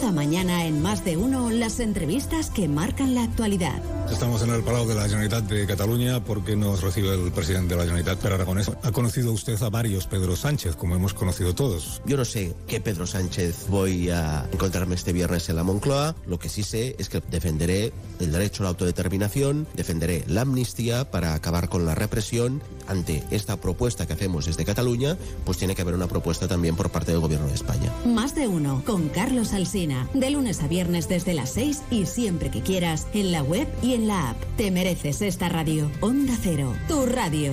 Cada 0.00 0.12
mañana 0.12 0.64
en 0.64 0.80
más 0.80 1.04
de 1.04 1.18
uno 1.18 1.50
las 1.50 1.78
entrevistas 1.78 2.48
que 2.48 2.68
marcan 2.68 3.14
la 3.14 3.22
actualidad. 3.22 3.82
Estamos 4.10 4.42
en 4.42 4.50
el 4.50 4.62
Palau 4.62 4.88
de 4.88 4.94
la 4.94 5.02
Generalitat 5.02 5.44
de 5.44 5.66
Cataluña 5.66 6.24
porque 6.24 6.56
nos 6.56 6.80
recibe 6.80 7.14
el 7.14 7.30
presidente 7.30 7.74
de 7.74 7.76
la 7.76 7.82
Generalitat, 7.82 8.18
Pedro 8.18 8.36
Aragonés. 8.36 8.70
Ha 8.82 8.92
conocido 8.92 9.30
usted 9.30 9.62
a 9.62 9.68
varios 9.68 10.06
Pedro 10.06 10.36
Sánchez, 10.36 10.74
como 10.74 10.96
hemos 10.96 11.12
conocido 11.12 11.54
todos. 11.54 12.00
Yo 12.06 12.16
no 12.16 12.24
sé 12.24 12.54
qué 12.66 12.80
Pedro 12.80 13.06
Sánchez 13.06 13.66
voy 13.68 14.08
a 14.08 14.48
encontrarme 14.50 14.94
este 14.94 15.12
viernes 15.12 15.48
en 15.50 15.56
la 15.56 15.64
Moncloa. 15.64 16.16
Lo 16.26 16.38
que 16.38 16.48
sí 16.48 16.62
sé 16.62 16.96
es 16.98 17.10
que 17.10 17.22
defenderé 17.30 17.92
el 18.18 18.32
derecho 18.32 18.62
a 18.62 18.64
la 18.64 18.70
autodeterminación, 18.70 19.68
defenderé 19.74 20.24
la 20.26 20.40
amnistía 20.40 21.10
para 21.10 21.34
acabar 21.34 21.68
con 21.68 21.84
la 21.84 21.94
represión. 21.94 22.62
Ante 22.88 23.22
esta 23.30 23.58
propuesta 23.58 24.06
que 24.06 24.14
hacemos 24.14 24.46
desde 24.46 24.64
Cataluña, 24.64 25.16
pues 25.44 25.58
tiene 25.58 25.76
que 25.76 25.82
haber 25.82 25.94
una 25.94 26.08
propuesta 26.08 26.48
también 26.48 26.74
por 26.74 26.90
parte 26.90 27.12
del 27.12 27.20
Gobierno 27.20 27.46
de 27.46 27.54
España. 27.54 27.92
Más 28.06 28.34
de 28.34 28.48
uno 28.48 28.82
con 28.84 29.08
Carlos 29.10 29.52
Alsina, 29.52 29.89
de 30.14 30.30
lunes 30.30 30.62
a 30.62 30.68
viernes 30.68 31.08
desde 31.08 31.34
las 31.34 31.50
6 31.50 31.82
y 31.90 32.06
siempre 32.06 32.50
que 32.50 32.62
quieras, 32.62 33.06
en 33.12 33.32
la 33.32 33.42
web 33.42 33.68
y 33.82 33.94
en 33.94 34.08
la 34.08 34.30
app. 34.30 34.36
Te 34.56 34.70
mereces 34.70 35.22
esta 35.22 35.48
radio. 35.48 35.90
Onda 36.00 36.34
Cero, 36.42 36.72
tu 36.88 37.06
radio. 37.06 37.52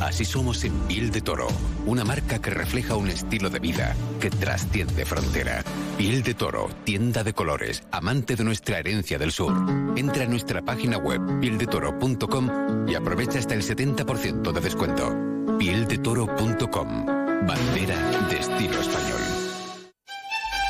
Así 0.00 0.24
somos 0.24 0.64
en 0.64 0.72
Piel 0.80 1.10
de 1.10 1.20
Toro, 1.20 1.48
una 1.86 2.04
marca 2.04 2.40
que 2.40 2.50
refleja 2.50 2.96
un 2.96 3.08
estilo 3.08 3.50
de 3.50 3.58
vida 3.58 3.94
que 4.20 4.30
trasciende 4.30 5.04
frontera. 5.04 5.62
Piel 5.96 6.22
de 6.22 6.34
Toro, 6.34 6.68
tienda 6.84 7.24
de 7.24 7.32
colores, 7.32 7.82
amante 7.90 8.36
de 8.36 8.44
nuestra 8.44 8.78
herencia 8.78 9.18
del 9.18 9.32
sur. 9.32 9.54
Entra 9.96 10.24
a 10.24 10.28
nuestra 10.28 10.62
página 10.62 10.98
web 10.98 11.40
pieldetoro.com 11.40 12.88
y 12.88 12.94
aprovecha 12.94 13.38
hasta 13.38 13.54
el 13.54 13.62
70% 13.62 14.52
de 14.52 14.60
descuento. 14.60 15.16
Pieldetoro.com, 15.58 17.06
bandera 17.46 18.26
de 18.28 18.36
estilo 18.36 18.80
español. 18.80 19.23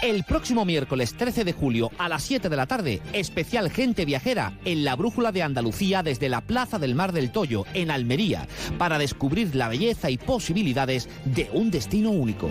El 0.04 0.22
próximo 0.22 0.66
miércoles 0.66 1.14
13 1.16 1.44
de 1.44 1.54
julio 1.54 1.90
a 1.96 2.10
las 2.10 2.22
7 2.24 2.50
de 2.50 2.56
la 2.56 2.66
tarde, 2.66 3.00
especial 3.14 3.70
Gente 3.70 4.04
Viajera 4.04 4.52
en 4.66 4.84
la 4.84 4.96
Brújula 4.96 5.32
de 5.32 5.42
Andalucía 5.42 6.02
desde 6.02 6.28
la 6.28 6.42
Plaza 6.42 6.78
del 6.78 6.94
Mar 6.94 7.12
del 7.12 7.32
Toyo, 7.32 7.64
en 7.72 7.90
Almería, 7.90 8.46
para 8.76 8.98
descubrir 8.98 9.54
la 9.54 9.68
belleza 9.68 10.10
y 10.10 10.18
posibilidades 10.18 11.08
de 11.24 11.48
un 11.54 11.70
destino 11.70 12.10
único. 12.10 12.50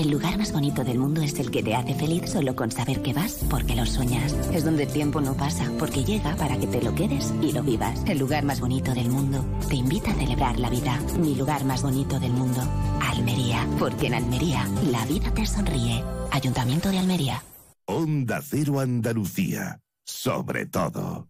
El 0.00 0.12
lugar 0.12 0.38
más 0.38 0.50
bonito 0.50 0.82
del 0.82 0.98
mundo 0.98 1.20
es 1.20 1.38
el 1.40 1.50
que 1.50 1.62
te 1.62 1.74
hace 1.74 1.94
feliz 1.94 2.30
solo 2.30 2.56
con 2.56 2.70
saber 2.70 3.02
que 3.02 3.12
vas 3.12 3.44
porque 3.50 3.76
lo 3.76 3.84
sueñas. 3.84 4.32
Es 4.50 4.64
donde 4.64 4.84
el 4.84 4.88
tiempo 4.90 5.20
no 5.20 5.36
pasa 5.36 5.70
porque 5.78 6.04
llega 6.04 6.34
para 6.36 6.56
que 6.56 6.66
te 6.66 6.80
lo 6.80 6.94
quedes 6.94 7.34
y 7.42 7.52
lo 7.52 7.62
vivas. 7.62 8.02
El 8.06 8.18
lugar 8.18 8.46
más 8.46 8.60
bonito 8.60 8.94
del 8.94 9.10
mundo 9.10 9.44
te 9.68 9.74
invita 9.74 10.12
a 10.12 10.14
celebrar 10.14 10.58
la 10.58 10.70
vida. 10.70 10.98
Mi 11.18 11.34
lugar 11.34 11.66
más 11.66 11.82
bonito 11.82 12.18
del 12.18 12.32
mundo, 12.32 12.62
Almería. 13.02 13.68
Porque 13.78 14.06
en 14.06 14.14
Almería 14.14 14.66
la 14.90 15.04
vida 15.04 15.34
te 15.34 15.44
sonríe. 15.44 16.02
Ayuntamiento 16.30 16.90
de 16.90 16.98
Almería. 16.98 17.42
Onda 17.84 18.40
Cero 18.42 18.80
Andalucía. 18.80 19.82
Sobre 20.06 20.64
todo. 20.64 21.28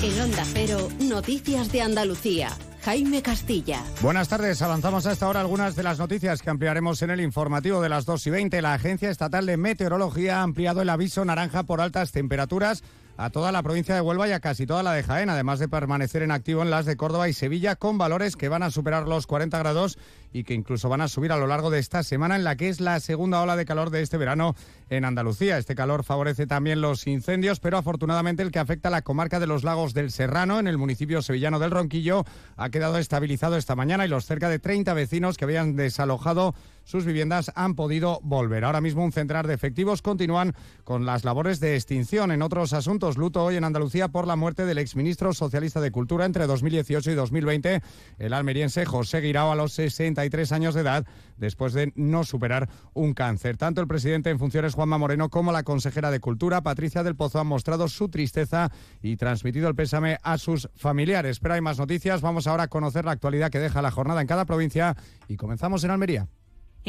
En 0.00 0.20
Onda 0.20 0.44
Cero, 0.44 0.88
Noticias 1.00 1.72
de 1.72 1.82
Andalucía. 1.82 2.56
Jaime 2.88 3.20
Castilla. 3.20 3.84
Buenas 4.00 4.30
tardes. 4.30 4.62
Avanzamos 4.62 5.04
a 5.04 5.12
esta 5.12 5.28
hora 5.28 5.42
algunas 5.42 5.76
de 5.76 5.82
las 5.82 5.98
noticias 5.98 6.40
que 6.40 6.48
ampliaremos 6.48 7.02
en 7.02 7.10
el 7.10 7.20
informativo 7.20 7.82
de 7.82 7.90
las 7.90 8.06
2 8.06 8.28
y 8.28 8.30
20. 8.30 8.62
La 8.62 8.72
Agencia 8.72 9.10
Estatal 9.10 9.44
de 9.44 9.58
Meteorología 9.58 10.38
ha 10.38 10.42
ampliado 10.42 10.80
el 10.80 10.88
aviso 10.88 11.22
naranja 11.22 11.64
por 11.64 11.82
altas 11.82 12.12
temperaturas 12.12 12.82
a 13.18 13.28
toda 13.28 13.52
la 13.52 13.62
provincia 13.62 13.94
de 13.94 14.00
Huelva 14.00 14.26
y 14.26 14.32
a 14.32 14.40
casi 14.40 14.64
toda 14.64 14.82
la 14.82 14.94
de 14.94 15.02
Jaén, 15.02 15.28
además 15.28 15.58
de 15.58 15.68
permanecer 15.68 16.22
en 16.22 16.30
activo 16.30 16.62
en 16.62 16.70
las 16.70 16.86
de 16.86 16.96
Córdoba 16.96 17.28
y 17.28 17.34
Sevilla 17.34 17.76
con 17.76 17.98
valores 17.98 18.36
que 18.36 18.48
van 18.48 18.62
a 18.62 18.70
superar 18.70 19.06
los 19.06 19.26
40 19.26 19.58
grados 19.58 19.98
y 20.32 20.44
que 20.44 20.54
incluso 20.54 20.88
van 20.88 21.00
a 21.00 21.08
subir 21.08 21.32
a 21.32 21.36
lo 21.36 21.46
largo 21.46 21.70
de 21.70 21.78
esta 21.78 22.02
semana 22.02 22.36
en 22.36 22.44
la 22.44 22.56
que 22.56 22.68
es 22.68 22.80
la 22.80 23.00
segunda 23.00 23.40
ola 23.40 23.56
de 23.56 23.64
calor 23.64 23.90
de 23.90 24.02
este 24.02 24.16
verano 24.16 24.54
en 24.90 25.04
Andalucía. 25.04 25.58
Este 25.58 25.74
calor 25.74 26.04
favorece 26.04 26.46
también 26.46 26.80
los 26.80 27.06
incendios, 27.06 27.60
pero 27.60 27.78
afortunadamente 27.78 28.42
el 28.42 28.50
que 28.50 28.58
afecta 28.58 28.88
a 28.88 28.92
la 28.92 29.02
comarca 29.02 29.40
de 29.40 29.46
los 29.46 29.64
lagos 29.64 29.94
del 29.94 30.10
Serrano, 30.10 30.58
en 30.58 30.66
el 30.66 30.78
municipio 30.78 31.22
sevillano 31.22 31.58
del 31.58 31.70
Ronquillo, 31.70 32.24
ha 32.56 32.70
quedado 32.70 32.98
estabilizado 32.98 33.56
esta 33.56 33.76
mañana 33.76 34.04
y 34.04 34.08
los 34.08 34.26
cerca 34.26 34.48
de 34.48 34.58
30 34.58 34.94
vecinos 34.94 35.36
que 35.36 35.44
habían 35.44 35.76
desalojado 35.76 36.54
sus 36.88 37.04
viviendas 37.04 37.52
han 37.54 37.74
podido 37.74 38.18
volver. 38.22 38.64
Ahora 38.64 38.80
mismo 38.80 39.04
un 39.04 39.12
centenar 39.12 39.46
de 39.46 39.52
efectivos 39.52 40.00
continúan 40.00 40.54
con 40.84 41.04
las 41.04 41.22
labores 41.22 41.60
de 41.60 41.74
extinción. 41.74 42.32
En 42.32 42.40
otros 42.40 42.72
asuntos, 42.72 43.18
luto 43.18 43.44
hoy 43.44 43.56
en 43.56 43.64
Andalucía 43.64 44.08
por 44.08 44.26
la 44.26 44.36
muerte 44.36 44.64
del 44.64 44.78
exministro 44.78 45.34
socialista 45.34 45.82
de 45.82 45.90
Cultura 45.90 46.24
entre 46.24 46.46
2018 46.46 47.10
y 47.10 47.14
2020, 47.14 47.82
el 48.18 48.32
almeriense 48.32 48.86
José 48.86 49.20
Guirao 49.20 49.52
a 49.52 49.56
los 49.56 49.78
63 50.18 50.52
años 50.52 50.74
de 50.74 50.80
edad, 50.80 51.06
después 51.36 51.72
de 51.72 51.92
no 51.94 52.24
superar 52.24 52.68
un 52.94 53.14
cáncer. 53.14 53.56
Tanto 53.56 53.80
el 53.80 53.86
presidente 53.86 54.30
en 54.30 54.38
funciones 54.38 54.74
Juanma 54.74 54.98
Moreno 54.98 55.28
como 55.28 55.52
la 55.52 55.62
consejera 55.62 56.10
de 56.10 56.20
Cultura 56.20 56.62
Patricia 56.62 57.02
del 57.02 57.16
Pozo 57.16 57.40
han 57.40 57.46
mostrado 57.46 57.88
su 57.88 58.08
tristeza 58.08 58.70
y 59.00 59.16
transmitido 59.16 59.68
el 59.68 59.74
pésame 59.74 60.18
a 60.22 60.38
sus 60.38 60.68
familiares. 60.74 61.40
Pero 61.40 61.54
hay 61.54 61.60
más 61.60 61.78
noticias. 61.78 62.20
Vamos 62.20 62.46
ahora 62.46 62.64
a 62.64 62.68
conocer 62.68 63.04
la 63.04 63.12
actualidad 63.12 63.50
que 63.50 63.60
deja 63.60 63.82
la 63.82 63.90
jornada 63.90 64.20
en 64.20 64.26
cada 64.26 64.44
provincia 64.44 64.96
y 65.28 65.36
comenzamos 65.36 65.84
en 65.84 65.90
Almería. 65.90 66.26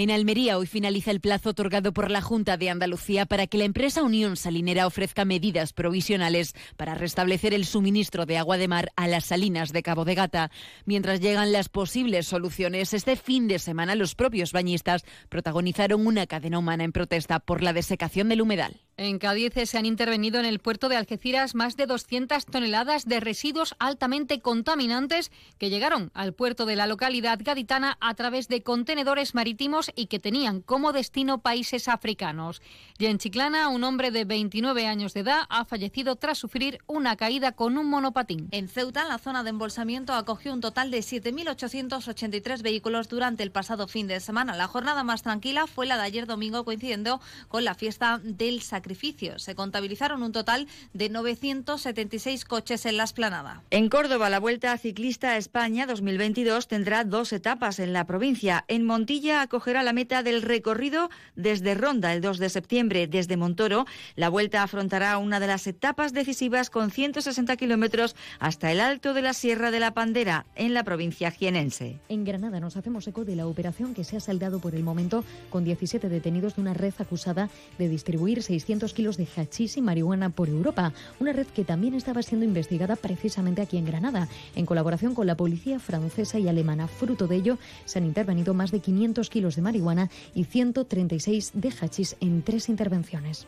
En 0.01 0.11
Almería 0.11 0.57
hoy 0.57 0.65
finaliza 0.65 1.11
el 1.11 1.19
plazo 1.19 1.49
otorgado 1.49 1.91
por 1.91 2.09
la 2.09 2.21
Junta 2.21 2.55
de 2.55 2.69
Andalucía 2.69 3.25
para 3.25 3.47
que 3.47 3.57
la 3.57 3.65
empresa 3.65 4.01
Unión 4.01 4.37
Salinera 4.37 4.87
ofrezca 4.87 5.25
medidas 5.25 5.73
provisionales 5.73 6.55
para 6.77 6.95
restablecer 6.95 7.53
el 7.53 7.65
suministro 7.65 8.25
de 8.25 8.37
agua 8.37 8.57
de 8.57 8.69
mar 8.69 8.93
a 8.95 9.09
las 9.09 9.25
salinas 9.25 9.73
de 9.73 9.83
Cabo 9.83 10.05
de 10.05 10.15
Gata. 10.15 10.51
Mientras 10.85 11.19
llegan 11.19 11.51
las 11.51 11.67
posibles 11.67 12.27
soluciones, 12.27 12.93
este 12.93 13.17
fin 13.17 13.49
de 13.49 13.59
semana 13.59 13.93
los 13.95 14.15
propios 14.15 14.53
bañistas 14.53 15.03
protagonizaron 15.27 16.07
una 16.07 16.27
cadena 16.27 16.59
humana 16.59 16.85
en 16.85 16.93
protesta 16.93 17.41
por 17.41 17.61
la 17.61 17.73
desecación 17.73 18.29
del 18.29 18.39
humedal. 18.39 18.79
En 19.01 19.17
Cádiz 19.17 19.53
se 19.63 19.77
han 19.77 19.85
intervenido 19.85 20.41
en 20.41 20.45
el 20.45 20.59
puerto 20.59 20.89
de 20.89 20.97
Algeciras 20.97 21.55
más 21.55 21.77
de 21.77 21.85
200 21.85 22.45
toneladas 22.45 23.05
de 23.05 23.21
residuos 23.21 23.73
altamente 23.79 24.41
contaminantes 24.41 25.31
que 25.57 25.69
llegaron 25.69 26.11
al 26.13 26.33
puerto 26.33 26.65
de 26.65 26.75
la 26.75 26.85
localidad 26.85 27.39
gaditana 27.41 27.97
a 28.01 28.13
través 28.15 28.49
de 28.49 28.61
contenedores 28.61 29.35
marítimos 29.35 29.89
y 29.95 30.07
que 30.07 30.19
tenían 30.19 30.59
como 30.59 30.91
destino 30.91 31.41
países 31.41 31.87
africanos. 31.87 32.61
Y 32.97 33.05
en 33.05 33.19
Chiclana, 33.19 33.69
un 33.69 33.85
hombre 33.85 34.11
de 34.11 34.25
29 34.25 34.85
años 34.85 35.13
de 35.13 35.21
edad 35.21 35.43
ha 35.47 35.63
fallecido 35.63 36.17
tras 36.17 36.37
sufrir 36.37 36.79
una 36.85 37.15
caída 37.15 37.53
con 37.53 37.77
un 37.77 37.89
monopatín. 37.89 38.49
En 38.51 38.67
Ceuta, 38.67 39.05
la 39.05 39.17
zona 39.17 39.43
de 39.45 39.51
embolsamiento 39.51 40.11
acogió 40.11 40.51
un 40.51 40.59
total 40.59 40.91
de 40.91 40.99
7.883 40.99 42.61
vehículos 42.61 43.07
durante 43.07 43.43
el 43.43 43.51
pasado 43.51 43.87
fin 43.87 44.07
de 44.07 44.19
semana. 44.19 44.57
La 44.57 44.67
jornada 44.67 45.05
más 45.05 45.23
tranquila 45.23 45.67
fue 45.67 45.85
la 45.85 45.95
de 45.95 46.03
ayer 46.03 46.27
domingo 46.27 46.65
coincidiendo 46.65 47.21
con 47.47 47.63
la 47.63 47.75
fiesta 47.75 48.19
del 48.21 48.61
sacrificio 48.61 48.88
sacrificio. 48.89 49.37
Se 49.37 49.53
contabilizaron 49.53 50.23
un 50.23 50.31
total 50.31 50.67
de 50.93 51.09
976 51.09 52.43
coches 52.43 52.87
en 52.87 52.97
la 52.97 53.03
esplanada. 53.03 53.61
En 53.69 53.87
Córdoba, 53.87 54.31
la 54.31 54.39
Vuelta 54.39 54.75
Ciclista 54.79 55.33
a 55.33 55.37
España 55.37 55.85
2022 55.85 56.67
tendrá 56.67 57.03
dos 57.03 57.31
etapas 57.31 57.77
en 57.77 57.93
la 57.93 58.05
provincia. 58.05 58.65
En 58.67 58.85
Montilla 58.85 59.43
acogerá 59.43 59.83
la 59.83 59.93
meta 59.93 60.23
del 60.23 60.41
recorrido 60.41 61.11
desde 61.35 61.75
Ronda 61.75 62.13
el 62.13 62.21
2 62.21 62.39
de 62.39 62.49
septiembre. 62.49 63.05
Desde 63.05 63.37
Montoro, 63.37 63.85
la 64.15 64.29
Vuelta 64.29 64.63
afrontará 64.63 65.19
una 65.19 65.39
de 65.39 65.45
las 65.45 65.67
etapas 65.67 66.11
decisivas 66.11 66.71
con 66.71 66.89
160 66.89 67.55
kilómetros 67.57 68.15
hasta 68.39 68.71
el 68.71 68.79
alto 68.79 69.13
de 69.13 69.21
la 69.21 69.33
Sierra 69.33 69.69
de 69.69 69.79
la 69.79 69.93
Pandera, 69.93 70.47
en 70.55 70.73
la 70.73 70.83
provincia 70.83 71.29
jienense. 71.29 71.99
En 72.09 72.25
Granada 72.25 72.59
nos 72.59 72.75
hacemos 72.75 73.07
eco 73.07 73.23
de 73.23 73.35
la 73.35 73.45
operación 73.45 73.93
que 73.93 74.03
se 74.03 74.17
ha 74.17 74.19
saldado 74.19 74.59
por 74.59 74.73
el 74.73 74.83
momento 74.83 75.23
con 75.51 75.63
17 75.63 76.09
detenidos 76.09 76.55
de 76.55 76.61
una 76.61 76.73
red 76.73 76.93
acusada 76.97 77.49
de 77.77 77.87
distribuir 77.87 78.41
600 78.41 78.78
kilos 78.87 79.17
de 79.17 79.27
hachís 79.35 79.77
y 79.77 79.81
marihuana 79.81 80.29
por 80.29 80.49
Europa. 80.49 80.93
Una 81.19 81.33
red 81.33 81.47
que 81.47 81.65
también 81.65 81.93
estaba 81.93 82.23
siendo 82.23 82.45
investigada 82.45 82.95
precisamente 82.95 83.61
aquí 83.61 83.77
en 83.77 83.85
Granada, 83.85 84.27
en 84.55 84.65
colaboración 84.65 85.13
con 85.13 85.27
la 85.27 85.35
policía 85.35 85.79
francesa 85.79 86.39
y 86.39 86.47
alemana. 86.47 86.87
Fruto 86.87 87.27
de 87.27 87.35
ello, 87.35 87.57
se 87.85 87.99
han 87.99 88.05
intervenido 88.05 88.53
más 88.53 88.71
de 88.71 88.79
500 88.79 89.29
kilos 89.29 89.55
de 89.55 89.61
marihuana 89.61 90.09
y 90.33 90.45
136 90.45 91.51
de 91.53 91.69
hachís 91.69 92.15
en 92.21 92.41
tres 92.41 92.69
intervenciones. 92.69 93.47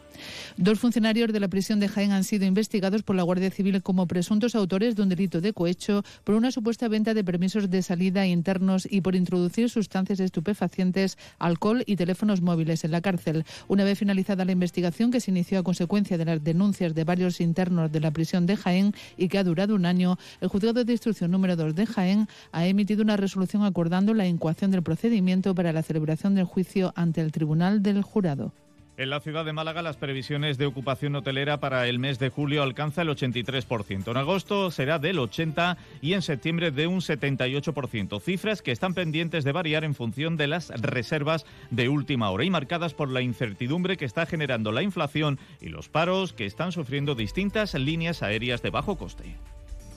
Dos 0.57 0.79
funcionarios 0.79 1.31
de 1.31 1.39
la 1.39 1.47
prisión 1.47 1.79
de 1.79 1.87
Jaén 1.87 2.11
han 2.11 2.23
sido 2.23 2.45
investigados 2.45 3.03
por 3.03 3.15
la 3.15 3.23
Guardia 3.23 3.51
Civil 3.51 3.81
como 3.81 4.07
presuntos 4.07 4.55
autores 4.55 4.95
de 4.95 5.03
un 5.03 5.09
delito 5.09 5.41
de 5.41 5.53
cohecho 5.53 6.03
por 6.23 6.35
una 6.35 6.51
supuesta 6.51 6.87
venta 6.87 7.13
de 7.13 7.23
permisos 7.23 7.69
de 7.69 7.81
salida 7.81 8.25
internos 8.25 8.87
y 8.89 9.01
por 9.01 9.15
introducir 9.15 9.69
sustancias 9.69 10.19
estupefacientes, 10.19 11.17
alcohol 11.39 11.83
y 11.85 11.95
teléfonos 11.95 12.41
móviles 12.41 12.83
en 12.83 12.91
la 12.91 13.01
cárcel. 13.01 13.45
Una 13.67 13.83
vez 13.83 13.99
finalizada 13.99 14.45
la 14.45 14.51
investigación 14.51 15.10
que 15.11 15.19
se 15.19 15.31
inició 15.31 15.59
a 15.59 15.63
consecuencia 15.63 16.17
de 16.17 16.25
las 16.25 16.43
denuncias 16.43 16.95
de 16.95 17.03
varios 17.03 17.41
internos 17.41 17.91
de 17.91 17.99
la 17.99 18.11
prisión 18.11 18.45
de 18.45 18.57
Jaén 18.57 18.93
y 19.17 19.27
que 19.27 19.37
ha 19.37 19.43
durado 19.43 19.75
un 19.75 19.85
año, 19.85 20.17
el 20.39 20.47
juzgado 20.47 20.83
de 20.83 20.91
instrucción 20.91 21.31
número 21.31 21.55
2 21.55 21.75
de 21.75 21.85
Jaén 21.85 22.27
ha 22.51 22.65
emitido 22.65 23.03
una 23.03 23.17
resolución 23.17 23.63
acordando 23.63 24.13
la 24.13 24.27
incoación 24.27 24.71
del 24.71 24.83
procedimiento 24.83 25.53
para 25.53 25.73
la 25.73 25.83
celebración 25.83 26.35
del 26.35 26.45
juicio 26.45 26.93
ante 26.95 27.21
el 27.21 27.31
Tribunal 27.31 27.83
del 27.83 28.01
Jurado. 28.01 28.53
En 29.01 29.09
la 29.09 29.19
ciudad 29.19 29.45
de 29.45 29.51
Málaga 29.51 29.81
las 29.81 29.97
previsiones 29.97 30.59
de 30.59 30.67
ocupación 30.67 31.15
hotelera 31.15 31.59
para 31.59 31.87
el 31.87 31.97
mes 31.97 32.19
de 32.19 32.29
julio 32.29 32.61
alcanza 32.61 33.01
el 33.01 33.09
83%. 33.09 34.11
En 34.11 34.17
agosto 34.17 34.69
será 34.69 34.99
del 34.99 35.17
80% 35.17 35.75
y 36.03 36.13
en 36.13 36.21
septiembre 36.21 36.69
de 36.69 36.85
un 36.85 36.99
78%. 36.99 38.21
Cifras 38.21 38.61
que 38.61 38.71
están 38.71 38.93
pendientes 38.93 39.43
de 39.43 39.53
variar 39.53 39.85
en 39.85 39.95
función 39.95 40.37
de 40.37 40.45
las 40.45 40.69
reservas 40.69 41.47
de 41.71 41.89
última 41.89 42.29
hora 42.29 42.43
y 42.43 42.51
marcadas 42.51 42.93
por 42.93 43.09
la 43.09 43.21
incertidumbre 43.21 43.97
que 43.97 44.05
está 44.05 44.27
generando 44.27 44.71
la 44.71 44.83
inflación 44.83 45.39
y 45.59 45.69
los 45.69 45.89
paros 45.89 46.31
que 46.31 46.45
están 46.45 46.71
sufriendo 46.71 47.15
distintas 47.15 47.73
líneas 47.73 48.21
aéreas 48.21 48.61
de 48.61 48.69
bajo 48.69 48.99
coste. 48.99 49.35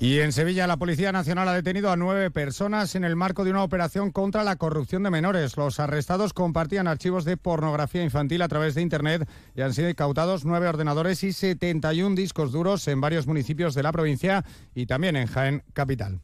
Y 0.05 0.21
en 0.21 0.33
Sevilla 0.33 0.67
la 0.67 0.77
Policía 0.77 1.13
Nacional 1.13 1.49
ha 1.49 1.55
detenido 1.55 1.91
a 1.91 1.97
nueve 1.97 2.31
personas 2.31 2.95
en 2.95 3.05
el 3.05 3.17
marco 3.17 3.43
de 3.43 3.53
una 3.53 3.63
operación 3.63 4.11
contra 4.11 4.45
la 4.45 4.57
corrupción 4.57 5.03
de 5.03 5.09
menores. 5.09 5.57
Los 5.57 5.81
arrestados 5.81 6.35
compartían 6.35 6.87
archivos 6.87 7.25
de 7.25 7.39
pornografía 7.39 8.05
infantil 8.05 8.43
a 8.43 8.49
través 8.49 8.75
de 8.75 8.83
Internet 8.83 9.27
y 9.57 9.63
han 9.63 9.73
sido 9.73 9.89
incautados 9.89 10.45
nueve 10.45 10.69
ordenadores 10.69 11.25
y 11.25 11.33
71 11.33 12.17
discos 12.17 12.53
duros 12.53 12.87
en 12.87 13.01
varios 13.01 13.27
municipios 13.27 13.75
de 13.75 13.83
la 13.83 13.93
provincia 13.93 14.45
y 14.75 14.85
también 14.85 15.17
en 15.17 15.27
Jaén 15.27 15.63
Capital. 15.73 16.21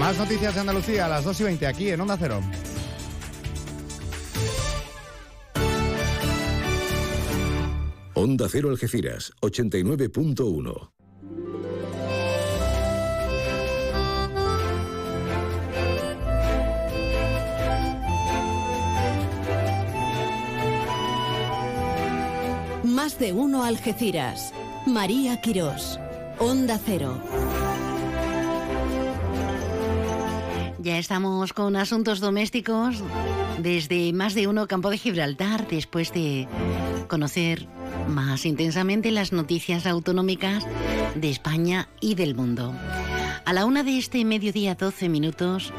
Más 0.00 0.18
noticias 0.18 0.52
de 0.52 0.62
Andalucía 0.62 1.06
a 1.06 1.10
las 1.10 1.24
2 1.24 1.40
y 1.42 1.44
20 1.44 1.66
aquí 1.68 1.90
en 1.90 2.00
Onda 2.00 2.16
Cero. 2.18 2.40
Onda 8.14 8.48
Cero 8.50 8.70
Algeciras, 8.70 9.30
89.1. 9.42 10.90
Más 22.92 23.18
de 23.18 23.32
uno 23.32 23.64
Algeciras. 23.64 24.52
María 24.86 25.40
Quirós. 25.40 25.98
Onda 26.38 26.78
Cero. 26.84 27.18
Ya 30.78 30.98
estamos 30.98 31.54
con 31.54 31.76
asuntos 31.76 32.20
domésticos 32.20 33.02
desde 33.60 34.12
más 34.12 34.34
de 34.34 34.46
uno 34.46 34.68
Campo 34.68 34.90
de 34.90 34.98
Gibraltar, 34.98 35.66
después 35.68 36.12
de 36.12 36.46
conocer 37.08 37.66
más 38.08 38.44
intensamente 38.44 39.10
las 39.10 39.32
noticias 39.32 39.86
autonómicas 39.86 40.66
de 41.14 41.30
España 41.30 41.88
y 41.98 42.14
del 42.14 42.34
mundo. 42.34 42.74
A 43.46 43.54
la 43.54 43.64
una 43.64 43.84
de 43.84 43.96
este 43.96 44.22
mediodía, 44.26 44.74
12 44.74 45.08
minutos, 45.08 45.72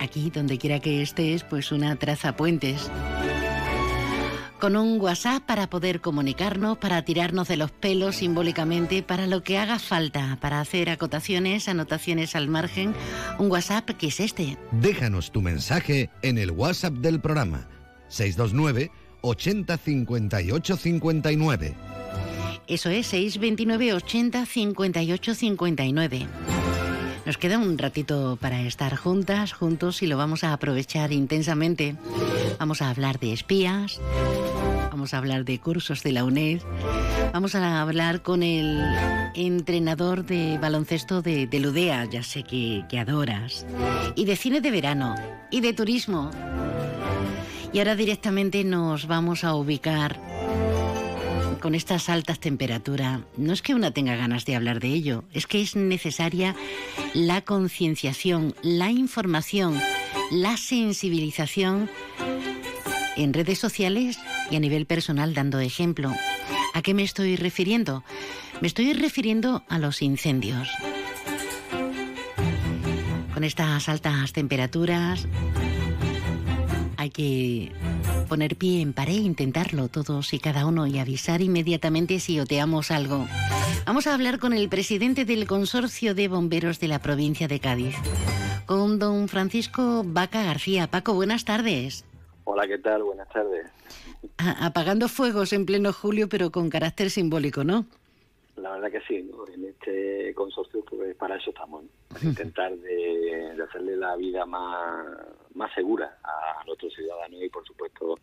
aquí 0.00 0.30
donde 0.30 0.58
quiera 0.58 0.80
que 0.80 1.02
estés, 1.02 1.44
pues 1.44 1.70
una 1.70 1.94
traza 1.94 2.34
puentes 2.34 2.90
con 4.60 4.76
un 4.76 5.00
WhatsApp 5.00 5.42
para 5.44 5.68
poder 5.68 6.00
comunicarnos, 6.00 6.78
para 6.78 7.02
tirarnos 7.02 7.48
de 7.48 7.56
los 7.56 7.70
pelos 7.72 8.16
simbólicamente, 8.16 9.02
para 9.02 9.26
lo 9.26 9.42
que 9.42 9.58
haga 9.58 9.78
falta, 9.78 10.38
para 10.40 10.60
hacer 10.60 10.90
acotaciones, 10.90 11.66
anotaciones 11.68 12.36
al 12.36 12.48
margen. 12.48 12.94
Un 13.38 13.50
WhatsApp 13.50 13.90
que 13.90 14.08
es 14.08 14.20
este. 14.20 14.58
Déjanos 14.70 15.32
tu 15.32 15.40
mensaje 15.40 16.10
en 16.22 16.38
el 16.38 16.50
WhatsApp 16.50 16.94
del 16.94 17.20
programa 17.20 17.66
629 18.08 18.92
80 19.22 19.76
58 19.76 20.76
59. 20.76 21.74
Eso 22.68 22.90
es 22.90 23.06
629 23.08 23.94
80 23.94 24.46
58 24.46 25.34
59. 25.34 26.28
Nos 27.30 27.38
queda 27.38 27.58
un 27.58 27.78
ratito 27.78 28.36
para 28.40 28.60
estar 28.62 28.96
juntas, 28.96 29.52
juntos 29.52 30.02
y 30.02 30.08
lo 30.08 30.16
vamos 30.16 30.42
a 30.42 30.52
aprovechar 30.52 31.12
intensamente. 31.12 31.94
Vamos 32.58 32.82
a 32.82 32.90
hablar 32.90 33.20
de 33.20 33.32
espías, 33.32 34.00
vamos 34.90 35.14
a 35.14 35.18
hablar 35.18 35.44
de 35.44 35.60
cursos 35.60 36.02
de 36.02 36.10
la 36.10 36.24
UNED, 36.24 36.60
vamos 37.32 37.54
a 37.54 37.80
hablar 37.80 38.22
con 38.22 38.42
el 38.42 38.82
entrenador 39.36 40.24
de 40.24 40.58
baloncesto 40.58 41.22
de, 41.22 41.46
de 41.46 41.60
Ludea, 41.60 42.04
ya 42.06 42.24
sé 42.24 42.42
que, 42.42 42.82
que 42.88 42.98
adoras, 42.98 43.64
y 44.16 44.24
de 44.24 44.34
cine 44.34 44.60
de 44.60 44.72
verano, 44.72 45.14
y 45.52 45.60
de 45.60 45.72
turismo. 45.72 46.32
Y 47.72 47.78
ahora 47.78 47.94
directamente 47.94 48.64
nos 48.64 49.06
vamos 49.06 49.44
a 49.44 49.54
ubicar 49.54 50.18
con 51.60 51.74
estas 51.74 52.08
altas 52.08 52.40
temperaturas, 52.40 53.20
no 53.36 53.52
es 53.52 53.62
que 53.62 53.74
una 53.74 53.92
tenga 53.92 54.16
ganas 54.16 54.44
de 54.44 54.56
hablar 54.56 54.80
de 54.80 54.88
ello, 54.88 55.24
es 55.32 55.46
que 55.46 55.60
es 55.60 55.76
necesaria 55.76 56.56
la 57.14 57.42
concienciación, 57.42 58.54
la 58.62 58.90
información, 58.90 59.80
la 60.30 60.56
sensibilización 60.56 61.90
en 63.16 63.32
redes 63.32 63.58
sociales 63.58 64.18
y 64.50 64.56
a 64.56 64.60
nivel 64.60 64.86
personal 64.86 65.34
dando 65.34 65.60
ejemplo. 65.60 66.12
¿A 66.74 66.82
qué 66.82 66.94
me 66.94 67.02
estoy 67.02 67.36
refiriendo? 67.36 68.04
Me 68.60 68.66
estoy 68.66 68.92
refiriendo 68.92 69.62
a 69.68 69.78
los 69.78 70.02
incendios. 70.02 70.68
Con 73.34 73.44
estas 73.44 73.88
altas 73.88 74.32
temperaturas 74.32 75.26
hay 77.00 77.08
que 77.10 77.72
poner 78.28 78.56
pie 78.56 78.82
en 78.82 78.92
pared, 78.92 79.14
intentarlo 79.14 79.88
todos 79.88 80.34
y 80.34 80.38
cada 80.38 80.66
uno 80.66 80.86
y 80.86 80.98
avisar 80.98 81.40
inmediatamente 81.40 82.20
si 82.20 82.38
oteamos 82.38 82.90
algo. 82.90 83.26
Vamos 83.86 84.06
a 84.06 84.12
hablar 84.12 84.38
con 84.38 84.52
el 84.52 84.68
presidente 84.68 85.24
del 85.24 85.46
Consorcio 85.46 86.14
de 86.14 86.28
Bomberos 86.28 86.78
de 86.78 86.88
la 86.88 86.98
provincia 86.98 87.48
de 87.48 87.58
Cádiz, 87.58 87.96
con 88.66 88.98
don 88.98 89.28
Francisco 89.28 90.02
Vaca 90.04 90.42
García. 90.44 90.88
Paco, 90.88 91.14
buenas 91.14 91.46
tardes. 91.46 92.04
Hola, 92.44 92.66
¿qué 92.68 92.76
tal? 92.76 93.02
Buenas 93.02 93.28
tardes. 93.30 93.66
A- 94.36 94.66
apagando 94.66 95.08
fuegos 95.08 95.54
en 95.54 95.64
pleno 95.64 95.94
julio, 95.94 96.28
pero 96.28 96.50
con 96.52 96.68
carácter 96.68 97.08
simbólico, 97.08 97.64
¿no? 97.64 97.86
La 98.56 98.72
verdad 98.72 98.90
que 98.90 99.00
sí, 99.08 99.22
¿no? 99.30 99.48
en 99.54 99.64
este 99.70 100.34
consorcio 100.34 100.84
pues 100.84 101.16
para 101.16 101.36
eso 101.36 101.48
estamos, 101.48 101.82
¿no? 101.82 101.88
Para 102.10 102.24
intentar 102.24 102.76
de, 102.76 103.62
hacerle 103.62 103.96
la 103.96 104.16
vida 104.16 104.44
más, 104.46 105.06
más 105.54 105.72
segura 105.74 106.18
a 106.24 106.64
nuestros 106.64 106.92
ciudadanos 106.94 107.42
y 107.42 107.48
por 107.48 107.64
supuesto 107.66 108.18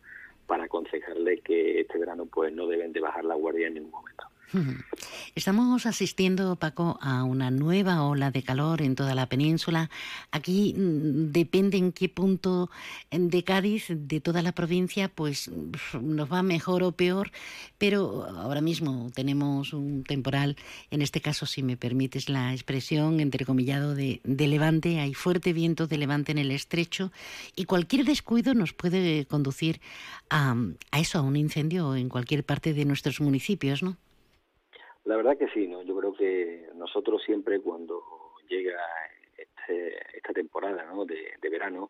para 0.46 0.64
aconsejarles 0.64 1.42
que 1.42 1.80
este 1.80 1.98
verano 1.98 2.26
pues 2.26 2.52
no 2.52 2.66
deben 2.66 2.92
de 2.92 3.00
bajar 3.00 3.24
la 3.24 3.34
guardia 3.34 3.68
en 3.68 3.74
ningún 3.74 3.90
momento. 3.90 4.24
Estamos 5.34 5.86
asistiendo, 5.86 6.56
Paco, 6.56 6.98
a 7.02 7.24
una 7.24 7.50
nueva 7.50 8.02
ola 8.02 8.30
de 8.30 8.42
calor 8.42 8.82
en 8.82 8.94
toda 8.94 9.14
la 9.14 9.28
península. 9.28 9.90
Aquí 10.30 10.74
mm, 10.76 11.32
depende 11.32 11.76
en 11.76 11.92
qué 11.92 12.08
punto 12.08 12.70
de 13.10 13.44
Cádiz, 13.44 13.86
de 13.88 14.20
toda 14.20 14.42
la 14.42 14.52
provincia, 14.52 15.08
pues 15.08 15.50
nos 16.00 16.32
va 16.32 16.42
mejor 16.42 16.82
o 16.82 16.92
peor, 16.92 17.30
pero 17.76 18.24
ahora 18.24 18.60
mismo 18.60 19.10
tenemos 19.14 19.72
un 19.72 20.04
temporal, 20.04 20.56
en 20.90 21.02
este 21.02 21.20
caso, 21.20 21.46
si 21.46 21.62
me 21.62 21.76
permites 21.76 22.28
la 22.28 22.52
expresión, 22.52 23.20
entrecomillado 23.20 23.94
de, 23.94 24.20
de 24.24 24.46
levante, 24.46 25.00
hay 25.00 25.14
fuerte 25.14 25.52
viento 25.52 25.86
de 25.86 25.98
levante 25.98 26.32
en 26.32 26.38
el 26.38 26.50
estrecho 26.50 27.12
y 27.54 27.64
cualquier 27.64 28.04
descuido 28.04 28.54
nos 28.54 28.72
puede 28.72 29.26
conducir 29.26 29.80
a, 30.30 30.56
a 30.90 31.00
eso, 31.00 31.18
a 31.18 31.22
un 31.22 31.36
incendio 31.36 31.94
en 31.96 32.08
cualquier 32.08 32.44
parte 32.44 32.72
de 32.74 32.84
nuestros 32.84 33.20
municipios, 33.20 33.82
¿no? 33.82 33.96
La 35.08 35.16
verdad 35.16 35.38
que 35.38 35.48
sí, 35.48 35.66
¿no? 35.66 35.80
Yo 35.80 35.96
creo 35.96 36.12
que 36.12 36.68
nosotros 36.74 37.22
siempre 37.24 37.60
cuando 37.60 38.02
llega 38.46 38.78
este, 39.38 39.96
esta 40.14 40.34
temporada 40.34 40.84
¿no? 40.84 41.06
de, 41.06 41.32
de 41.40 41.48
verano, 41.48 41.88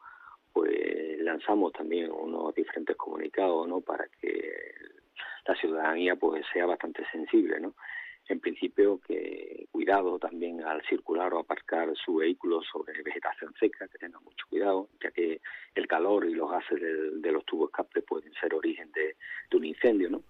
pues 0.53 1.19
lanzamos 1.19 1.73
también 1.73 2.13
unos 2.13 2.55
diferentes 2.55 2.97
comunicados, 2.97 3.67
¿no? 3.67 3.81
Para 3.81 4.07
que 4.21 4.55
la 5.49 5.57
ciudadanía 5.57 6.15
pues 6.15 6.47
sea 6.53 6.67
bastante 6.67 7.05
sensible, 7.11 7.59
¿no? 7.59 7.75
En 8.29 8.41
principio 8.41 9.01
que 9.07 9.67
cuidado 9.71 10.19
también 10.19 10.63
al 10.63 10.83
circular 10.87 11.33
o 11.33 11.39
aparcar 11.39 11.89
su 11.97 12.17
vehículo 12.17 12.61
sobre 12.63 13.03
vegetación 13.03 13.55
seca, 13.59 13.89
que 13.89 13.99
tenga 13.99 14.21
mucho 14.21 14.47
cuidado, 14.49 14.89
ya 15.03 15.11
que 15.11 15.41
el 15.75 15.87
calor 15.87 16.27
y 16.27 16.35
los 16.35 16.51
gases 16.51 16.81
de, 17.23 17.33
los 17.33 17.45
tubos 17.45 17.71
escape 17.71 18.03
pueden 18.03 18.33
ser 18.35 18.55
origen 18.55 18.91
de, 18.93 19.17
un 19.57 19.65
incendio, 19.65 20.11
¿no? 20.11 20.23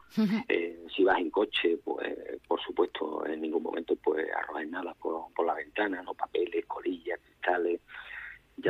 eh, 0.49 0.85
si 0.95 1.05
vas 1.05 1.19
en 1.19 1.31
coche, 1.31 1.79
pues 1.85 2.17
por 2.47 2.61
supuesto 2.61 3.27
en 3.27 3.41
ningún 3.41 3.63
momento 3.63 3.97
pues 3.97 4.27
arrojes 4.33 4.69
nada 4.69 4.95
por, 4.95 5.33
por 5.35 5.47
la 5.47 5.55
ventana, 5.55 6.03
no 6.03 6.15
papeles, 6.15 6.65
colillas, 6.67 7.21
cristales, 7.21 7.81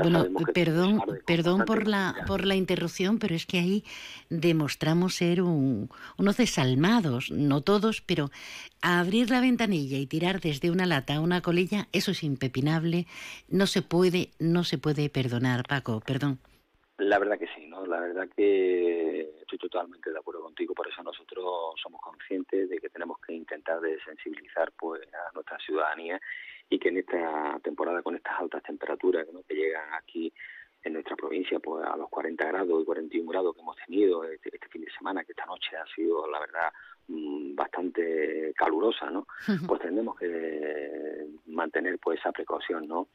bueno, 0.03 0.27
perdón, 0.53 1.01
perdón 1.27 1.65
por 1.65 1.87
la 1.87 2.15
por 2.27 2.45
la 2.45 2.55
interrupción, 2.55 3.19
pero 3.19 3.35
es 3.35 3.47
que 3.47 3.59
ahí 3.59 3.85
demostramos 4.29 5.15
ser 5.15 5.43
un, 5.43 5.89
unos 6.17 6.37
desalmados, 6.37 7.31
no 7.31 7.63
todos, 7.63 8.01
pero 8.01 8.31
abrir 8.83 9.31
la 9.31 9.41
ventanilla 9.41 9.99
y 9.99 10.07
tirar 10.07 10.41
desde 10.41 10.71
una 10.71 10.87
lata 10.87 11.17
a 11.17 11.21
una 11.21 11.41
colilla, 11.41 11.89
eso 11.93 12.11
es 12.11 12.23
impepinable, 12.23 13.07
no 13.49 13.67
se 13.67 13.83
puede, 13.83 14.31
no 14.39 14.65
se 14.65 14.79
puede 14.79 15.09
perdonar, 15.09 15.65
Paco, 15.69 16.01
perdón. 16.01 16.39
La 16.99 17.19
verdad 17.19 17.39
que 17.39 17.47
sí, 17.57 17.67
¿no? 17.69 17.87
La 17.87 18.01
verdad 18.01 18.29
que 18.37 19.38
estoy 19.49 19.59
totalmente 19.59 20.11
de 20.11 20.19
acuerdo 20.19 20.43
contigo, 20.43 20.75
por 20.75 20.87
eso 20.87 21.03
nosotros 21.03 21.75
somos 21.83 22.01
conscientes 22.03 22.69
de 22.69 22.79
que 22.79 22.91
tenemos 22.91 23.19
que 23.19 23.33
intentar 23.33 23.81
de 23.81 23.99
sensibilizar 24.01 24.73
pues 24.73 25.03
a 25.15 25.33
nuestra 25.33 25.59
ciudadanía 25.59 26.21
y 26.69 26.79
que 26.79 26.91
en 26.91 26.99
esta 26.99 27.59
temporada 27.63 28.03
con 28.03 28.15
estas 28.15 28.39
altas 28.39 28.63
temperaturas 28.63 29.27
que 29.47 29.55
llegan 29.55 29.95
aquí 29.95 30.33
en 30.85 30.93
nuestra 30.93 31.17
provincia 31.17 31.59
pues 31.61 31.85
a 31.85 31.97
los 31.97 32.11
40 32.11 32.45
grados 32.45 32.83
y 32.83 32.85
41 32.85 33.31
grados 33.31 33.55
que 33.55 33.63
hemos 33.63 33.77
tenido 33.77 34.25
este, 34.25 34.51
este, 34.53 34.69
fin 34.69 34.85
de 34.85 34.91
semana 34.93 35.25
que 35.25 35.33
esta 35.33 35.47
noche 35.47 35.77
ha 35.77 35.87
sido 35.95 36.31
la 36.31 36.41
verdad 36.41 36.71
mm, 37.09 37.55
bastante 37.55 38.53
calurosa 38.55 39.11
no 39.11 39.27
pues 39.67 39.81
tenemos 39.81 40.17
que 40.19 41.27
mantener 41.47 41.99
pues 41.99 42.21
esa 42.21 42.33
precaución 42.33 42.87
no 42.87 43.09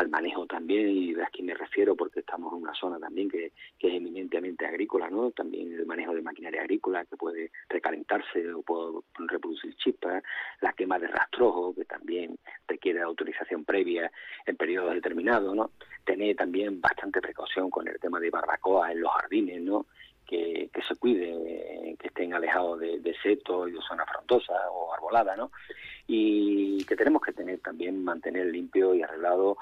al 0.00 0.08
manejo 0.08 0.46
también, 0.46 0.88
y 0.88 1.12
de 1.12 1.22
aquí 1.22 1.42
me 1.42 1.54
refiero 1.54 1.94
porque 1.94 2.20
estamos 2.20 2.52
en 2.54 2.62
una 2.62 2.74
zona 2.74 2.98
también 2.98 3.28
que, 3.28 3.46
es 3.46 3.52
eminentemente 3.94 4.66
agrícola, 4.66 5.10
¿no? 5.10 5.30
También 5.30 5.72
el 5.72 5.84
manejo 5.84 6.14
de 6.14 6.22
maquinaria 6.22 6.62
agrícola 6.62 7.04
que 7.04 7.16
puede 7.16 7.50
recalentarse 7.68 8.52
o 8.52 8.62
puede 8.62 9.00
reproducir 9.28 9.74
chispas, 9.76 10.22
la 10.60 10.72
quema 10.72 10.98
de 10.98 11.08
rastrojo 11.08 11.74
que 11.74 11.84
también 11.84 12.38
requiere 12.66 13.02
autorización 13.02 13.64
previa 13.64 14.10
en 14.46 14.56
periodos 14.56 14.94
determinados, 14.94 15.54
¿no? 15.54 15.70
Tener 16.04 16.34
también 16.34 16.80
bastante 16.80 17.20
precaución 17.20 17.68
con 17.68 17.86
el 17.86 17.98
tema 18.00 18.18
de 18.18 18.30
barbacoa 18.30 18.92
en 18.92 19.00
los 19.02 19.12
jardines, 19.12 19.60
¿no? 19.60 19.86
Que, 20.26 20.70
se 20.86 20.94
cuide, 20.94 21.96
que 21.98 22.06
estén 22.06 22.32
alejados 22.32 22.78
de, 22.78 23.14
setos 23.22 23.68
y 23.68 23.72
de 23.72 23.80
zonas 23.82 24.06
frontosas 24.08 24.56
o 24.72 24.94
arboladas, 24.94 25.36
¿no? 25.36 25.50
Y 26.06 26.84
que 26.84 26.96
tenemos 26.96 27.20
que 27.22 27.32
tener 27.32 27.58
también, 27.58 28.02
mantener 28.02 28.46
limpio 28.46 28.94
y 28.94 29.02
arreglado 29.02 29.56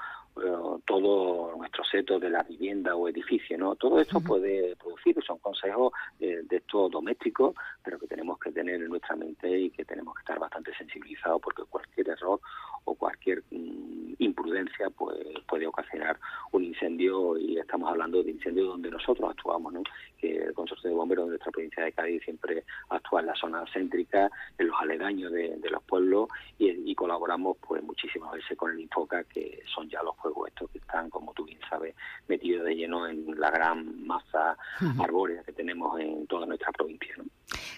todo 0.85 1.55
nuestro 1.57 1.83
seto 1.83 2.19
de 2.19 2.29
la 2.29 2.43
vivienda 2.43 2.95
o 2.95 3.07
edificio, 3.07 3.57
¿no? 3.57 3.75
Todo 3.75 3.99
esto 3.99 4.21
puede 4.21 4.75
producir, 4.75 5.17
son 5.25 5.37
consejos 5.39 5.93
de 6.19 6.45
estos 6.49 6.91
domésticos, 6.91 7.55
pero 7.83 7.99
que 7.99 8.07
tenemos 8.07 8.39
que 8.39 8.51
tener 8.51 8.75
en 8.75 8.89
nuestra 8.89 9.15
mente 9.15 9.49
y 9.59 9.69
que 9.69 9.85
tenemos 9.85 10.15
que 10.15 10.21
estar 10.21 10.39
bastante 10.39 10.73
sensibilizados 10.75 11.41
porque 11.41 11.63
cualquier 11.69 12.09
error 12.09 12.39
o 12.85 12.95
cualquier 12.95 13.43
mm, 13.51 14.13
imprudencia 14.19 14.89
pues 14.89 15.17
puede 15.47 15.67
ocasionar 15.67 16.19
un 16.51 16.63
incendio 16.63 17.37
y 17.37 17.57
estamos 17.57 17.89
hablando 17.89 18.23
de 18.23 18.31
incendios 18.31 18.67
donde 18.67 18.89
nosotros 18.89 19.29
actuamos, 19.29 19.73
¿no? 19.73 19.83
Que 20.17 20.37
el 20.37 20.53
consorcio 20.53 20.89
de 20.89 20.95
bomberos 20.95 21.25
de 21.25 21.29
nuestra 21.31 21.51
provincia 21.51 21.83
de 21.83 21.91
Cádiz 21.91 22.23
siempre 22.23 22.63
actúa 22.89 23.21
en 23.21 23.27
la 23.27 23.35
zona 23.35 23.63
céntrica, 23.71 24.29
en 24.57 24.67
los 24.67 24.75
aledaños 24.79 25.31
de, 25.31 25.59
los 25.69 25.83
pueblos 25.83 26.29
y, 26.57 26.69
y, 26.69 26.95
colaboramos 26.95 27.57
pues 27.57 27.83
muchísimas 27.83 28.31
veces 28.31 28.57
con 28.57 28.71
el 28.71 28.79
Infoca 28.79 29.23
que 29.23 29.61
son 29.73 29.87
ya 29.87 30.01
los 30.01 30.15
fuegos 30.21 30.47
estos 30.49 30.69
que 30.71 30.77
están, 30.79 31.09
como 31.09 31.33
tú 31.33 31.45
bien 31.45 31.59
sabes, 31.69 31.95
metidos 32.27 32.65
de 32.65 32.75
lleno 32.75 33.07
en 33.07 33.39
la 33.39 33.49
gran 33.49 34.05
masa 34.05 34.57
arbórea 34.99 35.43
que 35.43 35.53
tenemos 35.53 35.99
en 35.99 36.27
toda 36.27 36.45
nuestra 36.45 36.71
provincia, 36.71 37.15
¿no? 37.17 37.25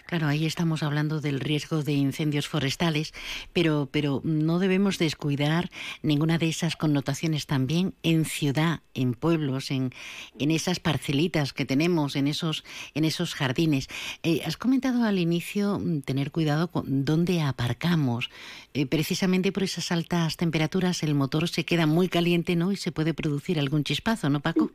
Claro, 0.06 0.28
ahí 0.28 0.46
estamos 0.46 0.84
hablando 0.84 1.22
del 1.22 1.40
riesgo 1.40 1.84
de 1.84 1.94
incendios 1.94 2.48
forestales, 2.48 3.14
pero, 3.54 3.88
pero 3.92 4.22
no 4.24 4.60
debemos 4.60 4.98
descuidar 4.98 5.70
ninguna 6.02 6.38
de 6.38 6.50
esas 6.50 6.76
connotaciones 6.76 7.46
también 7.46 7.94
en 8.04 8.26
ciudad, 8.26 8.82
en 8.94 9.14
pueblos, 9.14 9.72
en, 9.72 9.92
en 10.38 10.52
esas 10.52 10.80
parcelitas 10.80 11.54
que 11.54 11.66
tenemos, 11.66 12.16
en 12.16 12.28
esos, 12.28 12.64
en 12.94 13.06
esos 13.06 13.36
jardines. 13.36 13.88
Eh, 14.24 14.42
has 14.46 14.58
comentado 14.58 15.04
al 15.04 15.20
inicio 15.20 15.80
mm, 15.80 16.02
tener 16.02 16.32
cuidado 16.32 16.70
con 16.70 17.06
dónde 17.06 17.42
aparcamos. 17.42 18.30
Eh, 18.74 18.86
precisamente 18.86 19.52
por 19.52 19.64
esas 19.64 19.92
altas 19.92 20.38
temperaturas 20.38 21.04
el 21.04 21.16
motor 21.16 21.48
se 21.48 21.66
queda 21.66 21.86
muy 21.86 22.10
caliente, 22.10 22.56
¿no? 22.56 22.72
Y 22.72 22.78
se 22.78 22.92
puede 22.92 23.14
producir 23.14 23.60
algún 23.60 23.84
chispazo, 23.84 24.30
¿no, 24.30 24.40
Paco? 24.40 24.72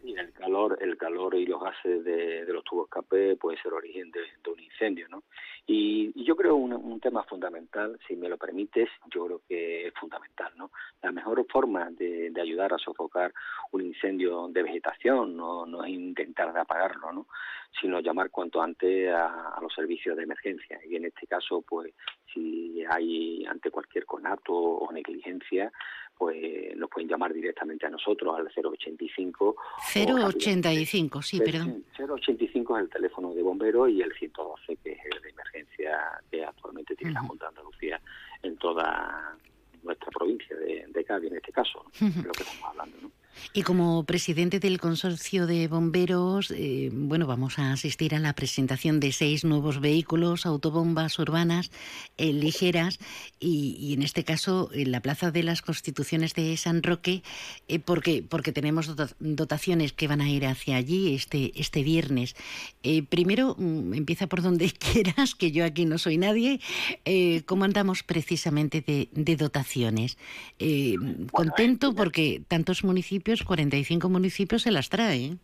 el 0.80 0.96
calor, 0.96 1.34
y 1.46 1.48
los 1.48 1.62
gases 1.62 2.04
de, 2.04 2.44
los 2.48 2.64
tubos 2.64 2.86
escape 2.86 3.36
puede 3.36 3.60
ser 3.62 3.72
origen 3.72 4.10
de, 4.10 4.20
un 4.50 4.60
incendio, 4.60 5.08
¿no? 5.08 5.22
Y, 5.66 6.12
yo 6.24 6.34
creo 6.34 6.56
un, 6.56 6.72
un 6.72 7.00
tema 7.00 7.22
fundamental, 7.22 7.98
si 8.06 8.16
me 8.16 8.28
lo 8.28 8.36
permites, 8.36 8.88
yo 9.12 9.26
creo 9.26 9.42
que 9.48 9.86
es 9.86 9.94
fundamental, 9.94 10.52
¿no? 10.56 10.72
La 11.02 11.12
mejor 11.12 11.44
forma 11.48 11.88
de, 11.90 12.32
ayudar 12.40 12.74
a 12.74 12.78
sofocar 12.78 13.32
un 13.72 13.82
incendio 13.82 14.48
de 14.48 14.62
vegetación 14.62 15.36
no, 15.36 15.84
es 15.84 15.90
intentar 15.90 16.56
apagarlo, 16.56 17.12
¿no? 17.12 17.26
Sino 17.80 18.00
llamar 18.00 18.30
cuanto 18.30 18.60
antes 18.60 19.08
a, 19.08 19.50
a 19.50 19.60
los 19.60 19.72
servicios 19.72 20.16
de 20.16 20.24
emergencia. 20.24 20.80
Y 20.84 20.96
en 20.96 21.06
este 21.06 21.26
caso, 21.26 21.62
pues, 21.62 21.92
si 22.32 22.84
hay 22.88 23.44
ante 23.46 23.70
cualquier 23.70 24.04
conato 24.04 24.52
o 24.52 24.92
negligencia, 24.92 25.72
pues 26.16 26.74
nos 26.76 26.88
pueden 26.88 27.08
llamar 27.08 27.32
directamente 27.32 27.86
a 27.86 27.90
nosotros 27.90 28.34
al 28.36 28.48
085. 28.48 29.56
085, 29.94 31.22
sí, 31.22 31.35
perdón. 31.38 31.84
085 31.98 32.78
es 32.78 32.84
el 32.84 32.90
teléfono 32.90 33.34
de 33.34 33.42
bomberos 33.42 33.90
y 33.90 34.02
el 34.02 34.12
112 34.12 34.76
que 34.76 34.92
es 34.92 34.98
el 35.04 35.22
de 35.22 35.30
emergencia 35.30 35.98
que 36.30 36.44
actualmente 36.44 36.94
tiene 36.96 37.14
la 37.14 37.20
Junta 37.22 37.46
de 37.46 37.48
Andalucía 37.48 38.00
en 38.42 38.56
toda 38.56 39.36
nuestra 39.82 40.10
provincia 40.10 40.56
de, 40.56 40.86
de 40.88 41.04
Cádiz 41.04 41.30
en 41.30 41.36
este 41.36 41.52
caso, 41.52 41.84
¿no? 42.00 42.06
lo 42.22 42.32
que 42.32 42.42
estamos 42.42 42.64
hablando, 42.64 42.96
¿no? 43.02 43.10
Y 43.52 43.62
como 43.62 44.04
presidente 44.04 44.60
del 44.60 44.78
consorcio 44.78 45.46
de 45.46 45.68
bomberos, 45.68 46.50
eh, 46.50 46.90
bueno, 46.92 47.26
vamos 47.26 47.58
a 47.58 47.72
asistir 47.72 48.14
a 48.14 48.18
la 48.18 48.34
presentación 48.34 49.00
de 49.00 49.12
seis 49.12 49.44
nuevos 49.44 49.80
vehículos, 49.80 50.46
autobombas 50.46 51.18
urbanas 51.18 51.70
eh, 52.18 52.32
ligeras 52.32 52.98
y, 53.40 53.94
en 53.94 54.02
este 54.02 54.24
caso 54.24 54.70
en 54.72 54.92
la 54.92 55.00
Plaza 55.00 55.30
de 55.30 55.42
las 55.42 55.62
Constituciones 55.62 56.34
de 56.34 56.56
San 56.56 56.82
Roque, 56.82 57.22
eh, 57.68 57.78
porque, 57.78 58.24
porque 58.28 58.52
tenemos 58.52 58.94
dotaciones 59.18 59.92
que 59.92 60.08
van 60.08 60.20
a 60.20 60.30
ir 60.30 60.46
hacia 60.46 60.76
allí 60.76 61.14
este, 61.14 61.52
este 61.56 61.82
viernes. 61.82 62.36
primero, 63.08 63.54
mm, 63.58 63.94
empieza 63.94 64.26
por 64.26 64.42
donde 64.42 64.70
quieras, 64.92 65.34
que 65.34 65.50
yo 65.50 65.64
aquí 65.64 65.84
no 65.84 65.98
soy 65.98 66.18
nadie. 66.18 66.60
¿Cómo 67.46 67.64
andamos 67.64 68.02
precisamente 68.02 68.80
de, 68.80 69.08
de 69.12 69.36
dotaciones? 69.36 70.18
contento 71.32 71.94
porque 71.94 72.42
tantos 72.48 72.84
municipios 72.84 73.25
45 73.44 74.08
municipios 74.08 74.62
se 74.62 74.70
las 74.70 74.88
trae. 74.88 75.24
¿eh? 75.26 75.36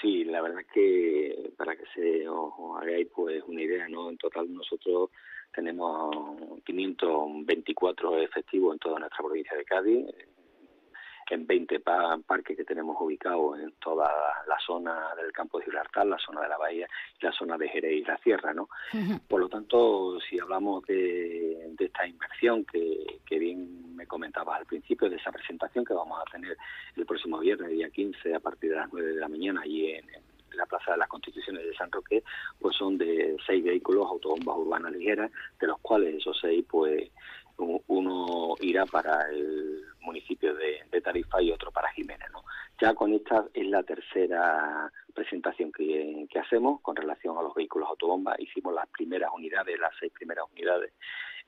Sí, 0.00 0.24
la 0.24 0.40
verdad 0.40 0.62
que 0.72 1.52
para 1.56 1.76
que 1.76 1.84
se 1.94 2.28
os, 2.28 2.52
hagáis 2.80 3.08
pues 3.14 3.42
una 3.46 3.62
idea, 3.62 3.88
¿no? 3.88 4.10
En 4.10 4.16
total 4.18 4.52
nosotros 4.52 5.10
tenemos 5.54 6.14
524 6.64 8.18
efectivos 8.18 8.74
en 8.74 8.78
toda 8.78 9.00
nuestra 9.00 9.24
provincia 9.24 9.56
de 9.56 9.64
Cádiz, 9.64 10.06
en 11.34 11.46
20 11.46 11.80
parques 11.80 12.56
que 12.56 12.64
tenemos 12.64 12.96
ubicados 13.00 13.58
en 13.58 13.72
toda 13.72 14.10
la 14.46 14.58
zona 14.64 15.14
del 15.16 15.32
campo 15.32 15.58
de 15.58 15.66
Gibraltar, 15.66 16.06
la 16.06 16.18
zona 16.18 16.42
de 16.42 16.48
la 16.48 16.58
bahía 16.58 16.88
y 17.20 17.24
la 17.24 17.32
zona 17.32 17.56
de 17.56 17.68
Jerez 17.68 17.92
y 17.92 18.04
la 18.04 18.18
Sierra, 18.18 18.52
¿no? 18.54 18.68
Por 19.28 19.40
lo 19.40 19.48
tanto, 19.48 20.18
si 20.20 20.38
hablamos 20.38 20.84
de, 20.86 21.72
de 21.76 21.84
esta 21.84 22.06
inversión 22.06 22.64
que, 22.64 23.20
que 23.26 23.38
bien 23.38 23.94
me 23.94 24.06
comentabas 24.06 24.58
al 24.58 24.66
principio 24.66 25.10
de 25.10 25.16
esa 25.16 25.32
presentación 25.32 25.84
que 25.84 25.94
vamos 25.94 26.20
a 26.20 26.30
tener 26.30 26.56
el 26.96 27.06
próximo 27.06 27.38
viernes, 27.38 27.70
día 27.70 27.90
15, 27.90 28.34
a 28.34 28.40
partir 28.40 28.70
de 28.70 28.76
las 28.76 28.92
9 28.92 29.14
de 29.14 29.20
la 29.20 29.28
mañana, 29.28 29.60
allí 29.62 29.90
en, 29.90 30.06
la 30.58 30.66
Plaza 30.66 30.92
de 30.92 30.98
las 30.98 31.08
Constituciones 31.08 31.64
de 31.64 31.74
San 31.74 31.90
Roque, 31.90 32.22
pues 32.58 32.76
son 32.76 32.98
de 32.98 33.36
seis 33.46 33.64
vehículos 33.64 34.06
autobombas 34.06 34.56
urbanas 34.56 34.92
ligeras, 34.92 35.30
de 35.60 35.66
los 35.66 35.78
cuales 35.78 36.16
esos 36.16 36.38
seis, 36.40 36.64
pues 36.68 37.10
uno 37.58 38.54
irá 38.60 38.86
para 38.86 39.28
el 39.30 39.84
municipio 40.00 40.54
de, 40.54 41.00
Tarifa 41.00 41.40
y 41.40 41.52
otro 41.52 41.70
para 41.70 41.88
Jiménez. 41.92 42.28
¿no? 42.32 42.42
Ya 42.80 42.92
con 42.94 43.12
esta 43.12 43.46
es 43.54 43.66
la 43.66 43.82
tercera 43.82 44.90
presentación 45.14 45.72
que, 45.72 46.26
que 46.30 46.38
hacemos 46.38 46.80
con 46.80 46.96
relación 46.96 47.36
a 47.38 47.42
los 47.42 47.54
vehículos 47.54 47.88
autobombas. 47.88 48.38
Hicimos 48.40 48.74
las 48.74 48.88
primeras 48.88 49.30
unidades, 49.34 49.78
las 49.78 49.92
seis 49.98 50.12
primeras 50.12 50.44
unidades 50.52 50.92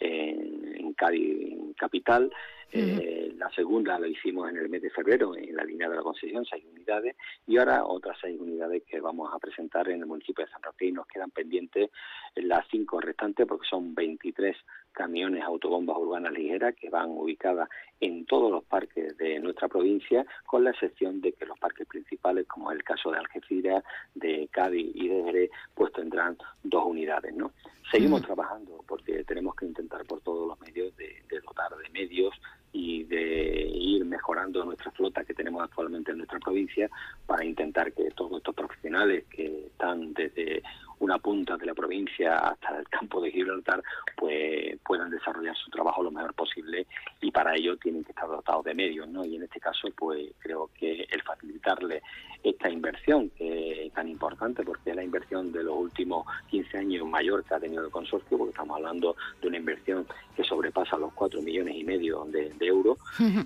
en, 0.01 0.93
Cádiz 0.95 1.57
capital. 1.77 2.31
Eh, 2.73 3.33
la 3.37 3.51
segunda 3.51 3.99
la 3.99 4.07
hicimos 4.07 4.51
en 4.51 4.59
el 4.59 4.69
mes 4.69 4.83
de 4.83 4.91
febrero 4.91 5.35
en 5.35 5.57
la 5.57 5.65
línea 5.65 5.89
de 5.89 5.97
la 5.97 6.03
concesión, 6.03 6.45
seis 6.45 6.65
unidades, 6.71 7.17
y 7.47 7.57
ahora 7.57 7.85
otras 7.85 8.19
seis 8.21 8.39
unidades 8.39 8.83
que 8.85 9.01
vamos 9.01 9.33
a 9.33 9.39
presentar 9.39 9.89
en 9.89 10.01
el 10.01 10.07
municipio 10.07 10.45
de 10.45 10.51
San 10.51 10.63
Roque 10.63 10.87
y 10.87 10.93
nos 10.93 11.07
quedan 11.07 11.31
pendientes 11.31 11.91
las 12.37 12.67
cinco 12.71 13.01
restantes 13.01 13.47
porque 13.47 13.67
son 13.69 13.95
23 13.95 14.57
camiones 14.93 15.43
autobombas 15.43 15.97
urbanas 15.97 16.33
ligeras 16.33 16.75
que 16.75 16.91
van 16.91 17.11
ubicadas 17.11 17.69
en 18.01 18.25
todos 18.25 18.51
los 18.51 18.65
parques 18.65 19.17
de 19.19 19.39
nuestra 19.41 19.69
provincia, 19.69 20.25
con 20.47 20.65
la 20.65 20.71
excepción 20.71 21.21
de 21.21 21.33
que 21.33 21.47
los 21.47 21.59
parques 21.59 21.87
principales, 21.87 22.47
como 22.47 22.71
es 22.71 22.79
el 22.79 22.85
caso 22.85 23.11
de 23.11 23.19
Algeciras, 23.19 23.85
de 24.15 24.49
Cádiz 24.51 24.91
y 24.95 25.09
de 25.09 25.25
Jerez, 25.25 25.51
pues 25.75 25.93
tendrán 25.93 26.37
dos 26.63 26.85
unidades, 26.87 27.35
¿no? 27.35 27.53
Seguimos 27.91 28.23
trabajando 28.23 28.85
porque 28.87 29.25
tenemos 29.25 29.55
que 29.57 29.67
intentar 29.67 30.05
por 30.05 30.21
todos 30.21 30.47
los 30.47 30.61
medios 30.61 30.97
de, 30.97 31.23
de 31.29 31.41
dotar 31.41 31.77
de 31.77 31.89
medios 31.91 32.35
y 32.73 33.05
de 33.05 33.69
ir 33.69 34.05
mejorando 34.05 34.65
nuestra 34.65 34.91
flota 34.93 35.25
que 35.25 35.35
tenemos 35.35 35.63
actualmente 35.63 36.13
en 36.13 36.19
nuestra 36.19 36.39
provincia 36.39 36.89
para 37.27 37.45
intentar 37.45 37.93
que 37.93 38.11
todos 38.11 38.39
estos 38.39 38.55
profesionales 38.55 39.25
que 39.29 39.67
están 39.67 40.13
desde 40.15 40.63
una 41.01 41.19
punta 41.19 41.57
de 41.57 41.67
la 41.67 41.75
provincia 41.75 42.39
hasta 42.39 42.79
el 42.79 42.89
campo 42.89 43.21
de 43.21 43.31
Gibraltar 43.31 43.83
pues 44.17 44.79
puedan 44.85 45.11
desarrollar 45.11 45.57
su 45.57 45.71
trabajo 45.71 46.03
lo 46.03 46.11
mejor 46.11 46.35
posible 46.35 46.87
y 47.21 47.31
para 47.31 47.55
ello 47.55 47.77
tienen 47.77 48.05
que 48.05 48.13
estar 48.13 48.29
dotados 48.29 48.65
de 48.65 48.75
medios 48.75 49.09
no 49.09 49.25
y 49.25 49.37
en 49.37 49.43
este 49.43 49.61
caso 49.61 49.89
pues 49.97 50.33
creo 50.39 50.71
que 50.79 51.07
el 51.11 51.23
facilitarle 51.23 52.03
esta 52.43 52.71
inversión 52.71 53.31
que 53.31 53.87
es 53.87 53.93
tan 53.93 54.09
importante 54.09 54.63
porque 54.63 54.91
es 54.91 54.97
la 54.97 55.05
inversión 55.05 55.53
de 55.53 55.63
los 55.63 55.77
últimos 55.77 56.27
15 56.51 56.79
años 56.79 57.07
mayor 57.07 57.45
que 57.45 57.55
ha 57.55 57.61
tenido 57.61 57.85
el 57.85 57.91
consorcio 57.91 58.39
porque 58.39 58.51
estamos 58.51 58.77
hablando 58.77 59.17
de 59.41 59.49
una 59.49 59.57
inversión 59.57 60.07
que 60.37 60.45
sobrepasa 60.45 60.97
los 60.97 61.13
4 61.13 61.43
millones 61.43 61.77
y 61.77 61.85
medio 61.85 62.25
de, 62.27 62.51
euros. 62.61 62.99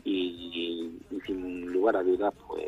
Y, 0.04 0.90
sin 1.26 1.72
lugar 1.72 1.96
a 1.96 2.02
dudas 2.02 2.34
pues 2.46 2.64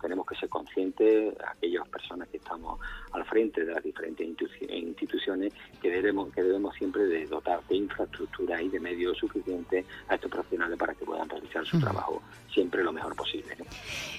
tenemos 0.00 0.26
que 0.26 0.34
ser 0.36 0.48
conscientes 0.48 1.34
aquellas 1.46 1.88
personas 1.88 2.28
que 2.28 2.38
estamos 2.38 2.80
al 3.12 3.24
frente 3.24 3.64
de 3.64 3.72
las 3.72 3.82
diferentes 3.82 4.26
instituciones 4.26 5.52
que 5.80 5.90
debemos 5.90 6.32
que 6.32 6.42
debemos 6.42 6.74
siempre 6.76 7.04
de 7.04 7.26
dotar 7.26 7.60
de 7.68 7.76
infraestructura 7.76 8.60
y 8.62 8.68
de 8.68 8.80
medios 8.80 9.18
suficientes 9.18 9.84
a 10.08 10.14
estos 10.14 10.30
profesionales 10.30 10.78
para 10.78 10.94
que 10.94 11.04
puedan 11.04 11.28
realizar 11.28 11.64
su 11.66 11.78
trabajo 11.80 12.22
siempre 12.56 12.82
lo 12.82 12.90
mejor 12.90 13.14
posible. 13.14 13.54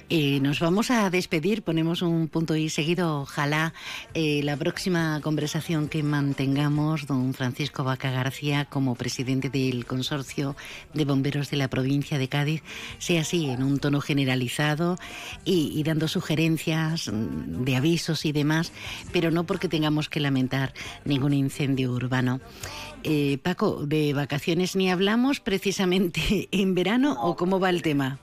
Eh, 0.09 0.39
nos 0.41 0.59
vamos 0.59 0.91
a 0.91 1.09
despedir, 1.09 1.63
ponemos 1.63 2.01
un 2.03 2.27
punto 2.29 2.55
y 2.55 2.69
seguido, 2.69 3.21
ojalá 3.21 3.73
eh, 4.13 4.41
la 4.43 4.55
próxima 4.55 5.19
conversación 5.21 5.89
que 5.89 6.03
mantengamos, 6.03 7.07
don 7.07 7.33
Francisco 7.33 7.83
Vaca 7.83 8.11
García, 8.11 8.65
como 8.65 8.95
presidente 8.95 9.49
del 9.49 9.85
consorcio 9.85 10.55
de 10.93 11.03
bomberos 11.03 11.49
de 11.49 11.57
la 11.57 11.67
provincia 11.67 12.19
de 12.19 12.29
Cádiz, 12.29 12.61
sea 12.99 13.21
así, 13.21 13.49
en 13.49 13.63
un 13.63 13.79
tono 13.79 13.99
generalizado 13.99 14.97
y, 15.43 15.66
dando 15.83 16.07
sugerencias 16.07 17.11
mm, 17.11 17.63
de 17.63 17.75
avisos 17.75 18.25
y 18.25 18.31
demás, 18.31 18.71
pero 19.11 19.31
no 19.31 19.45
porque 19.45 19.69
tengamos 19.69 20.09
que 20.09 20.19
lamentar 20.19 20.73
ningún 21.05 21.33
incendio 21.33 21.91
urbano. 21.91 22.39
Eh, 23.03 23.37
Paco, 23.41 23.85
¿de 23.85 24.13
vacaciones 24.13 24.75
ni 24.75 24.91
hablamos 24.91 25.39
precisamente 25.39 26.49
en 26.51 26.75
verano 26.75 27.17
o 27.21 27.35
cómo 27.35 27.59
va 27.59 27.69
el 27.69 27.81
tema? 27.81 28.19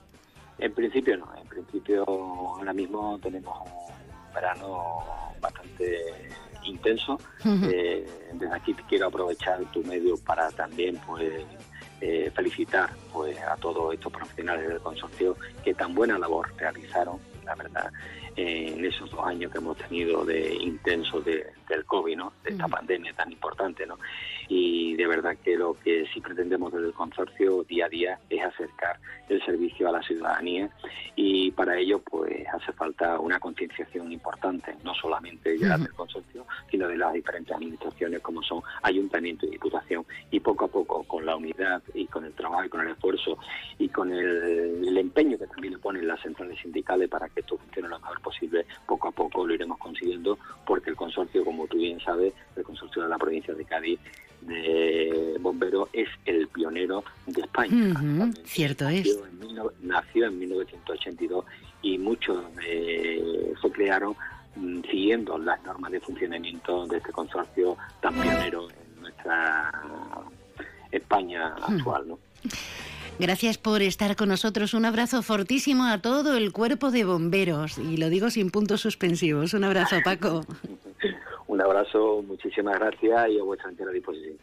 En 0.57 0.73
principio 0.73 1.17
no, 1.17 1.27
en 1.35 1.47
principio 1.47 2.03
ahora 2.07 2.73
mismo 2.73 3.19
tenemos 3.21 3.57
un 3.65 4.33
verano 4.33 5.03
bastante 5.41 6.29
intenso. 6.63 7.19
Eh, 7.45 8.07
desde 8.33 8.55
aquí 8.55 8.73
quiero 8.87 9.07
aprovechar 9.07 9.59
tu 9.71 9.83
medio 9.83 10.17
para 10.17 10.49
también 10.51 10.99
pues 11.05 11.45
eh, 12.01 12.31
felicitar 12.35 12.89
pues 13.11 13.37
a 13.41 13.55
todos 13.57 13.93
estos 13.93 14.11
profesionales 14.11 14.67
del 14.67 14.79
consorcio 14.79 15.37
que 15.63 15.73
tan 15.73 15.95
buena 15.95 16.17
labor 16.19 16.53
realizaron, 16.57 17.19
la 17.45 17.55
verdad, 17.55 17.91
en 18.35 18.83
esos 18.83 19.09
dos 19.11 19.25
años 19.25 19.51
que 19.51 19.59
hemos 19.59 19.77
tenido 19.77 20.25
de 20.25 20.55
intenso 20.55 21.21
de, 21.21 21.47
del 21.69 21.85
COVID, 21.85 22.17
¿no? 22.17 22.33
de 22.43 22.51
esta 22.51 22.67
pandemia 22.67 23.13
tan 23.13 23.31
importante. 23.31 23.85
¿no? 23.85 23.97
Y 24.47 24.95
de 24.95 25.07
verdad 25.07 25.37
que 25.43 25.55
lo 25.55 25.77
que 25.79 26.05
sí 26.13 26.21
pretendemos 26.21 26.73
desde 26.73 26.87
el 26.87 26.93
consorcio 26.93 27.63
día 27.63 27.85
a 27.85 27.89
día 27.89 28.19
es 28.29 28.43
acercar 28.43 28.99
el 29.29 29.43
servicio 29.43 29.89
a 29.89 29.91
la 29.91 30.03
ciudadanía 30.03 30.69
y 31.15 31.51
para 31.51 31.77
ello 31.77 31.99
pues 31.99 32.45
hace 32.53 32.71
falta 32.73 33.19
una 33.19 33.39
concienciación 33.39 34.11
importante, 34.11 34.75
no 34.83 34.93
solamente 34.93 35.57
ya 35.57 35.77
del 35.77 35.93
consorcio, 35.93 36.45
sino 36.69 36.87
de 36.87 36.97
las 36.97 37.13
diferentes 37.13 37.55
administraciones 37.55 38.19
como 38.21 38.43
son 38.43 38.61
ayuntamiento 38.83 39.45
y 39.45 39.51
diputación 39.51 40.05
y 40.29 40.39
poco 40.39 40.65
a 40.65 40.67
poco 40.67 41.03
con 41.03 41.25
la 41.25 41.35
unidad 41.35 41.81
y 41.93 42.05
con 42.05 42.25
el 42.25 42.33
trabajo 42.33 42.65
y 42.65 42.69
con 42.69 42.81
el 42.81 42.89
esfuerzo 42.89 43.37
y 43.79 43.89
con 43.89 44.11
el, 44.11 44.87
el 44.87 44.97
empeño 44.97 45.37
que 45.37 45.47
también 45.47 45.73
le 45.73 45.79
ponen 45.79 46.07
las 46.07 46.21
centrales 46.21 46.59
sindicales 46.61 47.09
para 47.09 47.29
que 47.29 47.39
esto 47.39 47.57
funcione 47.57 47.89
lo 47.89 47.99
mejor 47.99 48.21
posible, 48.25 48.65
poco 48.87 49.07
a 49.09 49.11
poco 49.11 49.45
lo 49.45 49.53
iremos 49.53 49.77
consiguiendo, 49.77 50.37
porque 50.65 50.89
el 50.89 50.95
consorcio, 50.95 51.45
como 51.45 51.67
tú 51.67 51.77
bien 51.77 51.99
sabes, 51.99 52.33
el 52.55 52.63
consorcio 52.63 53.03
de 53.03 53.09
la 53.09 53.17
provincia 53.17 53.53
de 53.53 53.63
Cádiz 53.63 53.99
de 54.41 55.37
bomberos 55.39 55.89
es 55.93 56.09
el 56.25 56.47
pionero 56.47 57.03
de 57.27 57.41
España. 57.41 57.93
cierto 58.43 58.85
nació 58.85 58.99
es. 59.01 59.19
En, 59.41 59.87
nació 59.87 60.25
en 60.25 60.39
1982 60.39 61.45
y 61.81 61.97
muchos 61.97 62.43
eh, 62.65 63.53
se 63.61 63.71
crearon 63.71 64.15
mm, 64.55 64.81
siguiendo 64.89 65.37
las 65.37 65.63
normas 65.63 65.91
de 65.91 65.99
funcionamiento 65.99 66.85
de 66.87 66.97
este 66.97 67.11
consorcio 67.11 67.77
tan 68.01 68.13
pionero 68.15 68.67
en 68.69 69.01
nuestra 69.01 69.71
España 70.91 71.55
actual, 71.61 72.07
¿no? 72.07 72.19
Gracias 73.19 73.57
por 73.57 73.81
estar 73.81 74.15
con 74.15 74.29
nosotros. 74.29 74.73
Un 74.73 74.85
abrazo 74.85 75.21
fortísimo 75.21 75.85
a 75.85 76.01
todo 76.01 76.35
el 76.35 76.51
cuerpo 76.51 76.91
de 76.91 77.05
bomberos. 77.05 77.77
Y 77.77 77.97
lo 77.97 78.09
digo 78.09 78.29
sin 78.29 78.51
puntos 78.51 78.81
suspensivos. 78.81 79.53
Un 79.53 79.63
abrazo, 79.63 79.97
Paco. 80.03 80.41
Un 81.47 81.61
abrazo, 81.61 82.23
muchísimas 82.27 82.77
gracias 82.79 83.29
y 83.29 83.39
a 83.39 83.43
vuestra 83.43 83.69
entera 83.69 83.91
disposición. 83.91 84.35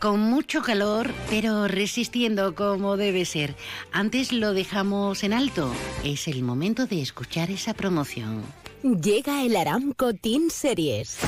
Con 0.00 0.18
mucho 0.18 0.62
calor, 0.62 1.12
pero 1.28 1.68
resistiendo 1.68 2.54
como 2.54 2.96
debe 2.96 3.24
ser. 3.24 3.54
Antes 3.92 4.32
lo 4.32 4.54
dejamos 4.54 5.22
en 5.22 5.32
alto. 5.32 5.70
Es 6.02 6.26
el 6.26 6.42
momento 6.42 6.86
de 6.86 7.02
escuchar 7.02 7.50
esa 7.50 7.74
promoción. 7.74 8.42
Llega 8.82 9.44
el 9.44 9.56
Aramco 9.56 10.14
Team 10.14 10.48
Series 10.50 11.18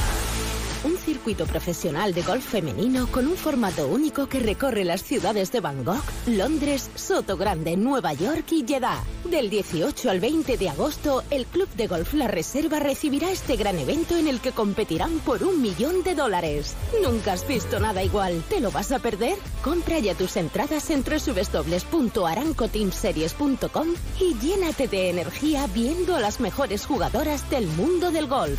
circuito 1.22 1.46
profesional 1.46 2.12
de 2.14 2.22
golf 2.22 2.44
femenino 2.44 3.06
con 3.06 3.28
un 3.28 3.36
formato 3.36 3.86
único 3.86 4.28
que 4.28 4.40
recorre 4.40 4.82
las 4.82 5.04
ciudades 5.04 5.52
de 5.52 5.60
Bangkok, 5.60 6.02
Londres, 6.26 6.90
Soto 6.96 7.36
Grande, 7.36 7.76
Nueva 7.76 8.12
York 8.12 8.50
y 8.50 8.64
Jeddah. 8.66 9.04
Del 9.30 9.48
18 9.48 10.10
al 10.10 10.18
20 10.18 10.56
de 10.56 10.68
agosto, 10.68 11.22
el 11.30 11.46
Club 11.46 11.68
de 11.76 11.86
Golf 11.86 12.12
La 12.14 12.26
Reserva 12.26 12.80
recibirá 12.80 13.30
este 13.30 13.54
gran 13.54 13.78
evento 13.78 14.16
en 14.16 14.26
el 14.26 14.40
que 14.40 14.50
competirán 14.50 15.20
por 15.20 15.44
un 15.44 15.62
millón 15.62 16.02
de 16.02 16.16
dólares. 16.16 16.74
Nunca 17.04 17.34
has 17.34 17.46
visto 17.46 17.78
nada 17.78 18.02
igual. 18.02 18.42
¿Te 18.48 18.58
lo 18.58 18.72
vas 18.72 18.90
a 18.90 18.98
perder? 18.98 19.36
Compra 19.62 20.00
ya 20.00 20.16
tus 20.16 20.36
entradas 20.36 20.90
en 20.90 21.04
www.arancoteamseries.com 21.04 23.88
y 24.18 24.34
llénate 24.40 24.88
de 24.88 25.10
energía 25.10 25.68
viendo 25.68 26.16
a 26.16 26.20
las 26.20 26.40
mejores 26.40 26.84
jugadoras 26.84 27.48
del 27.48 27.68
mundo 27.68 28.10
del 28.10 28.26
golf. 28.26 28.58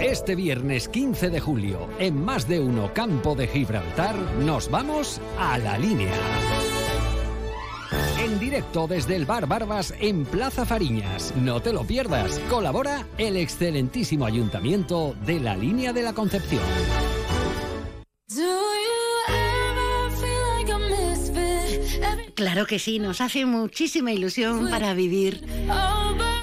Este 0.00 0.34
viernes 0.34 0.88
15 0.88 1.30
de 1.30 1.40
julio, 1.40 1.88
en 1.98 2.22
más 2.24 2.46
de 2.46 2.60
uno 2.60 2.92
Campo 2.94 3.34
de 3.34 3.48
Gibraltar, 3.48 4.16
nos 4.40 4.70
vamos 4.70 5.20
a 5.38 5.58
la 5.58 5.78
línea. 5.78 6.12
En 8.20 8.38
directo 8.38 8.86
desde 8.86 9.16
el 9.16 9.26
Bar 9.26 9.46
Barbas 9.46 9.94
en 10.00 10.24
Plaza 10.24 10.66
Fariñas. 10.66 11.32
No 11.36 11.60
te 11.60 11.72
lo 11.72 11.84
pierdas. 11.84 12.38
Colabora 12.50 13.06
el 13.18 13.36
excelentísimo 13.36 14.26
ayuntamiento 14.26 15.14
de 15.24 15.40
la 15.40 15.56
Línea 15.56 15.92
de 15.92 16.02
la 16.02 16.12
Concepción. 16.12 16.62
Claro 22.36 22.66
que 22.66 22.78
sí, 22.78 22.98
nos 22.98 23.22
hace 23.22 23.46
muchísima 23.46 24.12
ilusión 24.12 24.68
para 24.68 24.92
vivir 24.92 25.42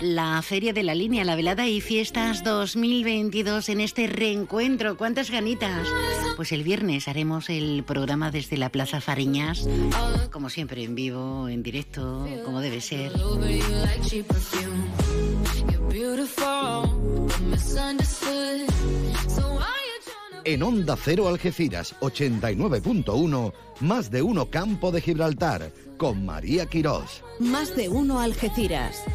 la 0.02 0.42
Feria 0.42 0.74
de 0.74 0.82
la 0.82 0.96
Línea, 0.96 1.24
la 1.24 1.36
Velada 1.36 1.68
y 1.68 1.82
Fiestas 1.82 2.44
2022 2.44 3.70
en 3.70 3.80
este 3.80 4.08
reencuentro. 4.08 4.98
¿Cuántas 4.98 5.30
ganitas? 5.30 5.88
Pues 6.36 6.52
el 6.52 6.64
viernes 6.64 7.08
haremos 7.08 7.48
el 7.52 7.84
programa 7.86 8.32
desde 8.32 8.58
la 8.58 8.70
Plaza 8.70 9.02
Fariñas, 9.02 9.70
como 10.32 10.50
siempre, 10.50 10.84
en 10.84 10.96
vivo, 10.96 11.48
en 11.48 11.62
directo, 11.62 12.28
como 12.44 12.60
debe 12.60 12.82
ser. 12.82 13.12
En 20.46 20.62
Onda 20.62 20.98
Cero 20.98 21.30
Algeciras 21.30 21.96
89.1, 22.02 23.54
más 23.80 24.12
de 24.12 24.22
uno 24.22 24.50
Campo 24.50 24.92
de 24.92 25.00
Gibraltar, 25.00 25.72
con 26.04 26.26
María 26.26 26.66
Quirós. 26.66 27.24
Más 27.40 27.78
de 27.78 27.88
uno 27.88 28.20
Algeciras. 28.20 29.06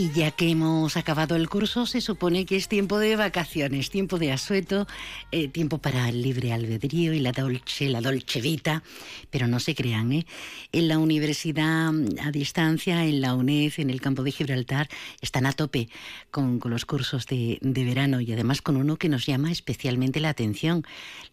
Y 0.00 0.10
ya 0.12 0.30
que 0.30 0.48
hemos 0.48 0.96
acabado 0.96 1.36
el 1.36 1.50
curso, 1.50 1.84
se 1.84 2.00
supone 2.00 2.46
que 2.46 2.56
es 2.56 2.68
tiempo 2.68 2.98
de 2.98 3.16
vacaciones, 3.16 3.90
tiempo 3.90 4.18
de 4.18 4.32
asueto, 4.32 4.86
eh, 5.30 5.48
tiempo 5.48 5.76
para 5.76 6.08
el 6.08 6.22
libre 6.22 6.54
albedrío 6.54 7.12
y 7.12 7.18
la 7.18 7.32
dolce, 7.32 7.90
la 7.90 8.00
dolce 8.00 8.40
vita. 8.40 8.82
Pero 9.28 9.46
no 9.46 9.60
se 9.60 9.74
crean, 9.74 10.10
¿eh? 10.12 10.26
En 10.72 10.88
la 10.88 10.96
universidad 10.96 11.92
mm, 11.92 12.18
a 12.22 12.30
distancia, 12.30 13.04
en 13.04 13.20
la 13.20 13.34
UNED, 13.34 13.74
en 13.76 13.90
el 13.90 14.00
campo 14.00 14.22
de 14.22 14.32
Gibraltar, 14.32 14.88
están 15.20 15.44
a 15.44 15.52
tope 15.52 15.90
con, 16.30 16.60
con 16.60 16.70
los 16.70 16.86
cursos 16.86 17.26
de, 17.26 17.58
de 17.60 17.84
verano 17.84 18.22
y 18.22 18.32
además 18.32 18.62
con 18.62 18.76
uno 18.78 18.96
que 18.96 19.10
nos 19.10 19.26
llama 19.26 19.52
especialmente 19.52 20.18
la 20.18 20.30
atención. 20.30 20.82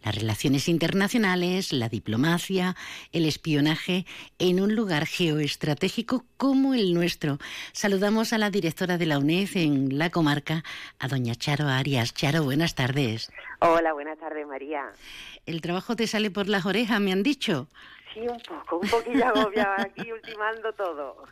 Las 0.03 0.13
relaciones 0.13 0.67
internacionales, 0.67 1.71
la 1.71 1.87
diplomacia, 1.87 2.75
el 3.13 3.27
espionaje 3.27 4.05
en 4.39 4.59
un 4.59 4.75
lugar 4.75 5.05
geoestratégico 5.05 6.25
como 6.35 6.73
el 6.73 6.93
nuestro. 6.93 7.39
Saludamos 7.71 8.33
a 8.33 8.37
la 8.37 8.51
directora 8.57 8.97
de 8.97 9.05
la 9.05 9.19
UNED 9.19 9.49
en 9.53 9.99
la 9.99 10.09
comarca, 10.09 10.63
a 10.97 11.07
doña 11.07 11.35
Charo 11.35 11.67
Arias. 11.67 12.15
Charo, 12.15 12.43
buenas 12.43 12.73
tardes. 12.73 13.31
Hola, 13.59 13.93
buenas 13.93 14.17
tardes, 14.17 14.47
María. 14.47 14.81
El 15.45 15.61
trabajo 15.61 15.95
te 15.95 16.07
sale 16.07 16.31
por 16.31 16.47
las 16.47 16.65
orejas, 16.65 16.99
me 16.99 17.11
han 17.11 17.21
dicho. 17.21 17.67
Sí, 18.17 18.27
un 18.27 18.39
poco, 18.39 18.77
un 18.77 18.89
poquillo 18.89 19.27
agobiada 19.27 19.79
aquí 19.79 20.11
ultimando 20.11 20.73
todo. 20.73 21.23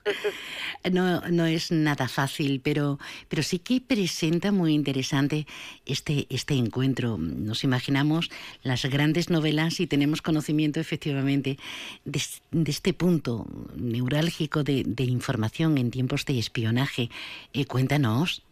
No, 0.92 1.22
no 1.22 1.46
es 1.48 1.72
nada 1.72 2.08
fácil, 2.08 2.62
pero, 2.64 3.00
pero 3.28 3.42
sí 3.42 3.58
que 3.58 3.82
presenta 3.82 4.52
muy 4.52 4.74
interesante 4.74 5.48
este, 5.88 6.28
este 6.30 6.54
encuentro. 6.54 7.18
Nos 7.18 7.64
imaginamos 7.64 8.30
las 8.62 8.86
grandes 8.86 9.32
novelas 9.32 9.80
y 9.80 9.88
tenemos 9.88 10.22
conocimiento 10.22 10.80
efectivamente 10.80 11.58
de, 12.04 12.22
de 12.52 12.72
este 12.72 12.94
punto 12.94 13.48
neurálgico 13.76 14.64
de, 14.64 14.84
de, 14.86 15.06
información 15.06 15.80
en 15.80 15.90
tiempos 15.90 16.26
de 16.26 16.38
espionaje. 16.38 17.10
Eh, 17.54 17.66
cuéntanos. 17.66 18.44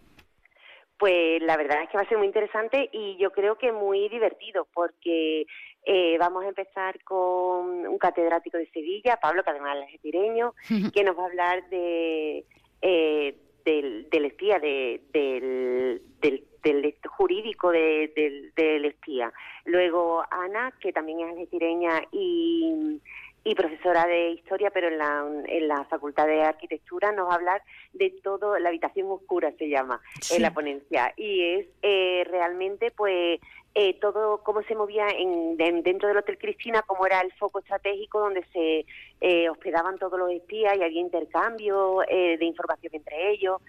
Pues 1.03 1.41
la 1.41 1.57
verdad 1.57 1.83
es 1.83 1.89
que 1.89 1.97
va 1.97 2.03
a 2.03 2.07
ser 2.07 2.17
muy 2.17 2.27
interesante 2.27 2.89
y 2.93 3.17
yo 3.17 3.33
creo 3.33 3.57
que 3.57 3.73
muy 3.73 4.07
divertido 4.07 4.69
porque 4.73 5.45
eh, 5.85 6.17
vamos 6.17 6.45
a 6.45 6.47
empezar 6.47 7.03
con 7.03 7.85
un 7.85 7.97
catedrático 7.97 8.57
de 8.57 8.69
Sevilla, 8.69 9.19
Pablo, 9.21 9.43
que 9.43 9.49
además 9.49 9.79
es 9.85 9.95
estireño, 9.95 10.53
que 10.93 11.03
nos 11.03 11.17
va 11.17 11.23
a 11.23 11.25
hablar 11.25 11.67
de 11.67 12.45
eh, 12.81 13.35
del, 13.65 14.09
del, 14.09 14.25
espía, 14.27 14.59
de, 14.59 15.01
del, 15.11 16.01
del, 16.21 16.47
del 16.63 16.95
jurídico 17.09 17.73
de, 17.73 18.13
del, 18.15 18.53
del, 18.55 18.85
espía. 18.85 19.33
Luego 19.65 20.23
Ana, 20.31 20.71
que 20.79 20.93
también 20.93 21.19
es 21.19 21.31
algecireña 21.31 22.01
y, 22.13 23.01
y 23.43 23.55
profesora 23.55 24.05
de 24.05 24.29
historia, 24.31 24.71
pero 24.71 24.87
en 24.87 24.97
la, 24.97 25.25
en 25.47 25.67
la 25.67 25.83
Facultad 25.85 26.27
de 26.27 26.43
Arquitectura 26.43 27.11
nos 27.11 27.27
va 27.27 27.33
a 27.33 27.35
hablar 27.35 27.61
de 27.91 28.09
todo, 28.23 28.57
la 28.57 28.69
habitación 28.69 29.07
oscura 29.09 29.51
se 29.57 29.67
llama 29.67 30.01
sí. 30.21 30.35
en 30.35 30.43
la 30.43 30.53
ponencia. 30.53 31.13
Y 31.17 31.43
es 31.43 31.67
eh, 31.81 32.25
realmente, 32.29 32.91
pues, 32.91 33.39
eh, 33.75 33.99
todo 33.99 34.43
cómo 34.43 34.61
se 34.63 34.75
movía 34.75 35.07
en, 35.09 35.57
de, 35.57 35.81
dentro 35.81 36.07
del 36.07 36.17
Hotel 36.17 36.37
Cristina, 36.37 36.83
cómo 36.83 37.05
era 37.05 37.21
el 37.21 37.33
foco 37.33 37.59
estratégico 37.59 38.19
donde 38.19 38.45
se 38.53 38.85
eh, 39.19 39.49
hospedaban 39.49 39.97
todos 39.97 40.19
los 40.19 40.31
espías 40.31 40.77
y 40.77 40.83
había 40.83 41.01
intercambio 41.01 42.03
eh, 42.07 42.37
de 42.37 42.45
información 42.45 42.93
entre 42.95 43.31
ellos. 43.31 43.61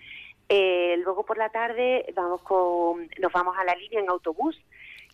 Eh, 0.48 0.96
luego 1.02 1.24
por 1.24 1.38
la 1.38 1.48
tarde 1.48 2.04
vamos 2.14 2.42
con, 2.42 3.08
nos 3.18 3.32
vamos 3.32 3.56
a 3.58 3.64
la 3.64 3.74
línea 3.74 4.00
en 4.00 4.10
autobús 4.10 4.60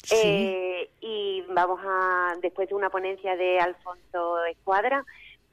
sí. 0.02 0.16
Eh, 0.22 0.90
y 1.00 1.42
vamos 1.48 1.80
a, 1.84 2.34
después 2.40 2.68
de 2.68 2.74
una 2.74 2.90
ponencia 2.90 3.36
de 3.36 3.58
Alfonso 3.58 4.44
Escuadra, 4.46 5.04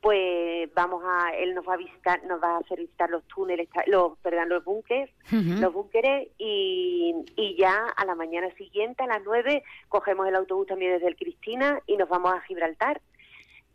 pues 0.02 0.74
vamos 0.74 1.04
a 1.06 1.32
él 1.36 1.56
nos 1.56 1.68
va 1.68 1.74
a 1.74 1.78
visitar 1.78 2.24
nos 2.26 2.42
va 2.42 2.56
a 2.56 2.60
hacer 2.60 2.80
visitar 2.80 3.10
los 3.10 3.24
túneles 3.26 3.68
los 3.88 4.18
perdón 4.20 4.50
los 4.50 4.64
búnkeres 4.64 5.10
uh 5.32 5.36
-huh. 5.36 5.60
los 5.60 5.74
búnkeres 5.74 6.30
y, 6.38 7.16
y 7.36 7.56
ya 7.58 7.88
a 7.96 8.06
la 8.06 8.16
mañana 8.16 8.50
siguiente 8.56 9.04
a 9.04 9.08
las 9.08 9.24
nueve 9.26 9.64
cogemos 9.90 10.28
el 10.28 10.36
autobús 10.36 10.68
también 10.68 10.94
desde 10.94 11.08
el 11.08 11.16
Cristina 11.16 11.82
y 11.88 11.98
nos 11.98 12.08
vamos 12.10 12.32
a 12.32 12.42
Gibraltar 12.42 13.02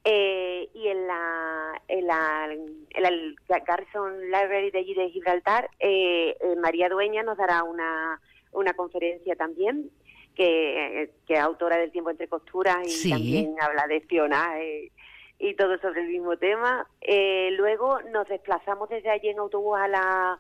eh, 0.05 0.69
y 0.75 0.89
en 0.89 1.07
la, 1.07 1.83
en 1.89 2.07
la 2.07 2.49
en 2.53 3.07
el 3.07 3.37
Garrison 3.67 4.21
Library 4.21 4.71
de 4.71 4.79
allí 4.79 4.95
de 4.95 5.11
Gibraltar 5.11 5.71
eh, 5.81 6.37
eh, 6.41 6.57
María 6.57 6.89
Dueña 6.89 7.23
nos 7.23 7.37
dará 7.37 7.65
una 7.65 8.21
una 8.53 8.75
conferencia 8.75 9.35
también 9.35 9.91
que, 10.35 11.11
que 11.27 11.35
es 11.35 11.41
autora 11.41 11.77
del 11.77 11.93
tiempo 11.93 12.11
entre 12.11 12.29
costuras 12.29 12.79
y 12.87 12.91
sí. 12.91 13.11
también 13.11 13.55
habla 13.61 13.87
de 13.87 13.97
espionaje 13.97 14.93
y 15.39 15.55
todo 15.55 15.77
sobre 15.79 16.03
el 16.03 16.09
mismo 16.09 16.37
tema. 16.37 16.87
Eh, 17.01 17.51
luego 17.53 18.01
nos 18.13 18.29
desplazamos 18.29 18.89
desde 18.89 19.11
allí 19.11 19.29
en 19.29 19.41
autobús 19.41 19.77
a, 19.77 19.89
la, 19.89 20.39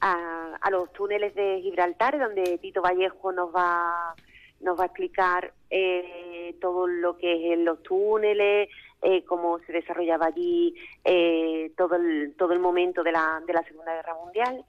a, 0.00 0.56
a, 0.60 0.70
los 0.70 0.92
túneles 0.92 1.34
de 1.34 1.60
Gibraltar, 1.62 2.18
donde 2.18 2.58
Tito 2.58 2.82
Vallejo 2.82 3.32
nos 3.32 3.54
va, 3.54 4.14
nos 4.60 4.78
va 4.78 4.84
a 4.84 4.86
explicar 4.86 5.52
eh, 5.70 6.54
todo 6.60 6.86
lo 6.86 7.16
que 7.16 7.32
es 7.32 7.52
en 7.54 7.64
los 7.64 7.82
túneles, 7.82 8.68
eh, 9.02 9.24
cómo 9.24 9.58
se 9.60 9.72
desarrollaba 9.72 10.26
allí 10.26 10.74
eh, 11.04 11.72
todo, 11.76 11.96
el, 11.96 12.34
todo 12.38 12.52
el 12.52 12.58
momento 12.58 13.02
de 13.02 13.12
la, 13.12 13.42
de 13.46 13.52
la 13.52 13.62
Segunda 13.64 13.94
Guerra 13.94 14.14
Mundial. 14.14 14.64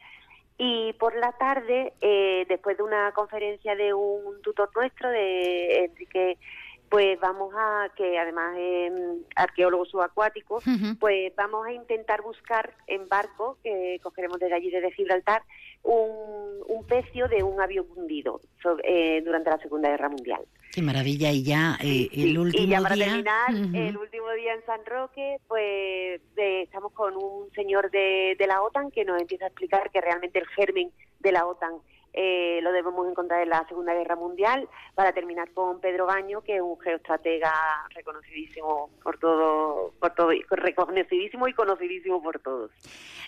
Y 0.57 0.93
por 0.93 1.15
la 1.15 1.33
tarde, 1.33 1.93
eh, 2.01 2.45
después 2.47 2.77
de 2.77 2.83
una 2.83 3.11
conferencia 3.11 3.75
de 3.75 3.93
un 3.93 4.41
tutor 4.41 4.69
nuestro, 4.75 5.09
de 5.09 5.85
Enrique 5.85 6.37
pues 6.89 7.19
vamos 7.19 7.53
a, 7.57 7.89
que 7.95 8.17
además 8.17 8.55
es 8.57 8.91
arqueólogo 9.35 9.85
subacuático, 9.85 10.55
uh 10.57 10.59
-huh. 10.59 10.99
pues 10.99 11.35
vamos 11.35 11.65
a 11.67 11.73
intentar 11.73 12.21
buscar 12.21 12.73
en 12.87 13.09
barco, 13.09 13.57
que 13.63 13.99
cogeremos 14.01 14.39
desde 14.39 14.55
allí, 14.55 14.69
desde 14.69 14.91
Gibraltar, 14.91 15.41
un, 15.83 16.63
un 16.67 16.85
pecio 16.85 17.27
de 17.27 17.43
un 17.43 17.59
avión 17.59 17.85
hundido 17.95 18.39
sobre, 18.61 19.17
eh, 19.17 19.21
durante 19.21 19.49
la 19.49 19.57
Segunda 19.57 19.89
Guerra 19.89 20.09
Mundial. 20.09 20.45
Qué 20.75 20.81
maravilla, 20.81 21.31
y 21.31 21.41
ya 21.41 21.77
eh, 21.81 22.09
el 22.11 22.31
sí, 22.31 22.37
último 22.37 22.63
Y 22.65 22.67
ya 22.67 22.81
para 22.81 22.95
día... 22.95 23.05
terminar, 23.05 23.53
uh 23.53 23.55
-huh. 23.55 23.87
el 23.87 23.95
último 23.95 24.29
día 24.31 24.55
en 24.55 24.65
San 24.65 24.85
Roque, 24.85 25.37
pues 25.47 26.19
de, 26.35 26.63
estamos 26.63 26.91
con 26.91 27.15
un 27.15 27.49
señor 27.53 27.89
de, 27.91 28.35
de 28.37 28.45
la 28.45 28.61
OTAN 28.61 28.91
que 28.91 29.05
nos 29.05 29.21
empieza 29.21 29.45
a 29.45 29.47
explicar 29.47 29.89
que 29.89 30.01
realmente 30.01 30.37
el 30.37 30.47
germen 30.47 30.91
de 31.21 31.31
la 31.31 31.45
OTAN 31.45 31.75
eh, 32.15 32.59
lo 32.61 32.71
debemos 32.71 33.07
encontrar 33.07 33.43
en 33.43 33.49
la 33.49 33.67
Segunda 33.67 33.93
Guerra 33.93 34.15
Mundial, 34.15 34.67
para 34.95 35.11
terminar 35.11 35.51
con 35.51 35.79
Pedro 35.81 36.05
Baño, 36.05 36.41
que 36.41 36.55
es 36.55 36.61
un 36.61 36.79
geoestratega 36.79 37.53
reconocidísimo 37.93 38.89
por 39.03 39.17
todo, 39.19 39.93
por 39.99 40.13
todo, 40.15 40.29
reconocidísimo 40.49 41.47
y 41.47 41.53
conocidísimo 41.53 42.23
por 42.23 42.39
todos. 42.39 42.71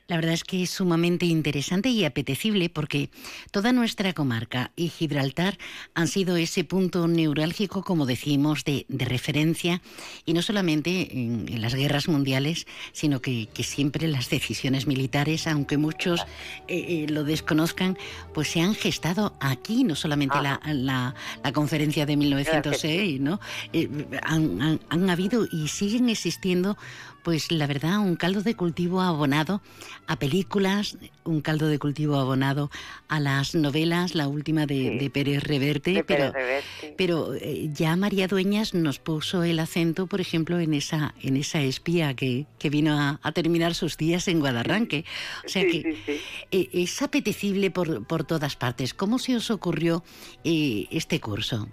La 0.07 0.15
verdad 0.15 0.33
es 0.33 0.45
que 0.45 0.63
es 0.63 0.69
sumamente 0.69 1.25
interesante 1.25 1.89
y 1.89 2.05
apetecible 2.05 2.69
porque 2.69 3.09
toda 3.51 3.73
nuestra 3.73 4.13
comarca 4.13 4.71
y 4.77 4.87
Gibraltar 4.87 5.57
han 5.95 6.07
sido 6.07 6.37
ese 6.37 6.63
punto 6.63 7.09
neurálgico, 7.09 7.83
como 7.83 8.05
decimos, 8.05 8.63
de, 8.63 8.85
de 8.87 9.03
referencia, 9.03 9.81
y 10.23 10.33
no 10.33 10.41
solamente 10.41 11.11
en, 11.11 11.49
en, 11.49 11.61
las 11.61 11.75
guerras 11.75 12.07
mundiales, 12.07 12.67
sino 12.93 13.19
que, 13.19 13.49
que 13.53 13.63
siempre 13.63 14.07
las 14.07 14.29
decisiones 14.29 14.87
militares, 14.87 15.45
aunque 15.45 15.77
muchos 15.77 16.21
eh, 16.69 17.03
eh, 17.03 17.05
lo 17.09 17.25
desconozcan, 17.25 17.97
pues 18.33 18.47
se 18.47 18.61
han 18.61 18.75
gestado 18.77 19.35
aquí, 19.39 19.83
no 19.83 19.95
solamente 19.95 20.41
la, 20.41 20.59
la, 20.65 21.13
la, 21.43 21.51
conferencia 21.51 22.05
de 22.05 22.15
1906, 22.17 23.19
¿no? 23.19 23.39
Eh, 23.73 23.89
han, 24.23 24.61
han, 24.61 24.79
han 24.89 25.09
habido 25.09 25.45
y 25.51 25.67
siguen 25.67 26.09
existiendo 26.09 26.77
pues 27.27 27.51
la 27.51 27.67
verdad, 27.67 27.99
un 27.99 28.15
caldo 28.15 28.41
de 28.41 28.55
cultivo 28.55 29.01
abonado 29.01 29.61
a 30.07 30.17
películas, 30.17 30.97
un 31.25 31.41
caldo 31.41 31.67
de 31.67 31.77
cultivo 31.77 32.15
abonado 32.15 32.71
a 33.09 33.19
las 33.19 33.53
novelas, 33.53 34.15
la 34.15 34.29
última 34.29 34.65
de, 34.65 35.11
Pérez 35.13 35.43
Reverte, 35.43 36.05
pero, 36.05 36.31
pero 36.95 37.33
eh, 37.33 37.69
ya 37.73 37.97
María 37.97 38.29
Dueñas 38.29 38.73
nos 38.73 38.99
puso 38.99 39.43
el 39.43 39.59
acento, 39.59 40.07
por 40.07 40.21
ejemplo, 40.21 40.57
en 40.57 40.73
esa, 40.73 41.15
en 41.21 41.35
esa 41.35 41.59
espía 41.59 42.13
que, 42.13 42.45
que 42.59 42.69
vino 42.69 42.97
a, 43.21 43.31
terminar 43.33 43.75
sus 43.75 43.97
días 43.97 44.29
en 44.29 44.39
Guadarranque. 44.39 45.03
O 45.45 45.49
sea 45.49 45.63
que 45.63 45.97
eh, 46.51 46.69
es 46.71 47.01
apetecible 47.01 47.71
por, 47.71 48.07
por 48.07 48.23
todas 48.23 48.55
partes. 48.55 48.93
¿Cómo 48.93 49.19
se 49.19 49.35
os 49.35 49.51
ocurrió 49.51 50.01
eh, 50.45 50.87
este 50.91 51.19
curso? 51.19 51.67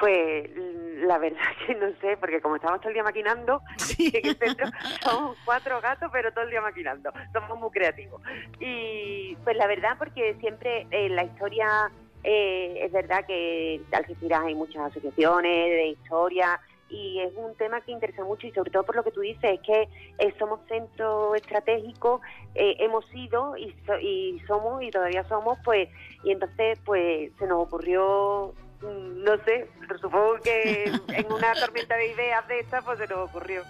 Pues 0.00 0.50
la 0.56 1.18
verdad 1.18 1.38
que 1.66 1.74
no 1.74 1.92
sé, 2.00 2.16
porque 2.16 2.40
como 2.40 2.56
estamos 2.56 2.80
todo 2.80 2.88
el 2.88 2.94
día 2.94 3.04
maquinando, 3.04 3.60
somos 5.02 5.36
cuatro 5.44 5.80
gatos, 5.80 6.10
pero 6.12 6.32
todo 6.32 6.44
el 6.44 6.50
día 6.50 6.62
maquinando. 6.62 7.12
Somos 7.32 7.58
muy 7.58 7.70
creativos. 7.70 8.20
Y 8.58 9.36
pues 9.44 9.56
la 9.56 9.66
verdad, 9.66 9.96
porque 9.98 10.34
siempre 10.40 10.86
en 10.90 11.14
la 11.14 11.24
historia, 11.24 11.90
eh, 12.24 12.80
es 12.82 12.92
verdad 12.92 13.26
que 13.26 13.74
en 13.74 13.84
Algeciras 13.92 14.40
hay 14.44 14.54
muchas 14.54 14.90
asociaciones 14.90 15.70
de 15.70 15.88
historia, 15.88 16.58
y 16.90 17.20
es 17.20 17.32
un 17.36 17.54
tema 17.54 17.80
que 17.80 17.92
interesa 17.92 18.24
mucho 18.24 18.46
y 18.46 18.52
sobre 18.52 18.70
todo 18.70 18.82
por 18.82 18.96
lo 18.96 19.04
que 19.04 19.12
tú 19.12 19.20
dices, 19.20 19.44
es 19.44 19.60
que 19.60 19.88
eh, 20.18 20.34
somos 20.38 20.60
centro 20.68 21.34
estratégico, 21.36 22.20
eh, 22.54 22.76
hemos 22.80 23.06
sido 23.06 23.56
y, 23.56 23.74
y 24.02 24.40
somos 24.46 24.82
y 24.82 24.90
todavía 24.90 25.22
somos, 25.28 25.58
pues, 25.64 25.88
y 26.24 26.32
entonces 26.32 26.78
pues 26.84 27.30
se 27.38 27.46
nos 27.46 27.62
ocurrió 27.62 28.54
no 28.82 29.36
sé, 29.44 29.68
supongo 30.00 30.36
que 30.42 30.84
en 30.84 31.32
una 31.32 31.54
tormenta 31.54 31.96
de 31.96 32.12
ideas 32.12 32.46
de 32.48 32.60
esta 32.60 32.82
pues 32.82 32.98
se 32.98 33.06
nos 33.06 33.28
ocurrió. 33.28 33.62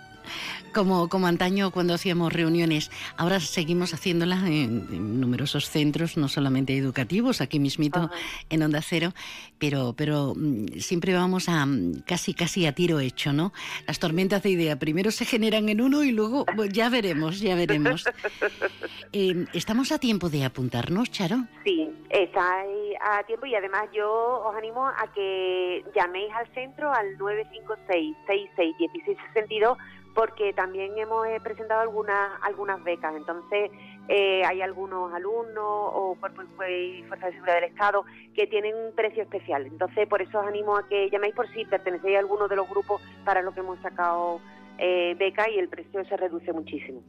Como, 0.72 1.08
como 1.08 1.26
antaño 1.26 1.70
cuando 1.70 1.94
hacíamos 1.94 2.32
reuniones, 2.32 2.90
ahora 3.16 3.40
seguimos 3.40 3.92
haciéndolas 3.92 4.44
en, 4.44 5.20
numerosos 5.20 5.68
centros, 5.68 6.16
no 6.16 6.28
solamente 6.28 6.76
educativos, 6.76 7.40
aquí 7.40 7.58
mismito 7.58 8.10
en 8.50 8.62
Onda 8.62 8.80
Cero, 8.82 9.12
pero, 9.58 9.94
pero 9.96 10.34
mm, 10.36 10.78
siempre 10.78 11.12
vamos 11.14 11.48
a 11.48 11.66
mm, 11.66 12.02
casi 12.06 12.34
casi 12.34 12.66
a 12.66 12.72
tiro 12.72 13.00
hecho, 13.00 13.32
¿no? 13.32 13.52
Las 13.86 13.98
tormentas 13.98 14.42
de 14.42 14.50
idea 14.50 14.78
primero 14.78 15.10
se 15.10 15.24
generan 15.24 15.68
en 15.68 15.80
uno 15.80 16.04
y 16.04 16.12
luego 16.12 16.46
pues, 16.56 16.72
ya 16.72 16.88
veremos, 16.88 17.40
ya 17.40 17.54
veremos. 17.54 18.04
Eh, 19.12 19.46
¿Estamos 19.54 19.90
a 19.90 19.98
tiempo 19.98 20.28
de 20.28 20.44
apuntarnos, 20.44 21.10
Charo? 21.10 21.38
Sí, 21.64 21.90
está 22.10 22.62
a 23.00 23.22
tiempo 23.24 23.46
y 23.46 23.56
además 23.56 23.88
yo 23.92 24.08
os 24.08 24.54
animo 24.56 24.86
a 24.86 25.12
que 25.12 25.84
llaméis 25.96 26.32
al 26.32 26.46
centro 26.54 26.92
al 26.92 27.18
956 27.18 28.16
66 28.26 28.76
1662 28.78 29.78
porque 30.14 30.52
también 30.52 30.96
hemos 30.98 31.26
eh, 31.26 31.40
presentado 31.42 31.80
algunas 31.80 32.32
algunas 32.42 32.82
becas. 32.82 33.14
Entonces, 33.14 33.70
eh, 34.08 34.42
hay 34.44 34.61
algunos 34.61 35.12
alumnos 35.14 35.64
o 35.64 36.16
cuerpos 36.18 36.46
y 36.68 37.02
fuerzas 37.04 37.28
de 37.28 37.32
seguridad 37.32 37.54
del 37.54 37.70
Estado 37.70 38.04
que 38.34 38.46
tienen 38.46 38.74
un 38.74 38.92
precio 38.94 39.22
especial. 39.22 39.66
Entonces, 39.66 40.08
por 40.08 40.20
eso 40.22 40.40
os 40.40 40.46
animo 40.46 40.76
a 40.76 40.88
que 40.88 41.08
llaméis 41.11 41.34
por 41.34 41.48
si 41.48 41.64
pertenecéis 41.64 42.16
a 42.16 42.20
alguno 42.20 42.48
de 42.48 42.56
los 42.56 42.68
grupos 42.68 43.00
para 43.24 43.42
los 43.42 43.54
que 43.54 43.61
hemos 43.61 43.78
sacado 43.80 44.40
eh, 44.80 45.14
beca 45.18 45.48
y 45.50 45.58
el 45.58 45.68
precio 45.68 46.04
se 46.06 46.16
reduce 46.16 46.52
muchísimo. 46.52 47.02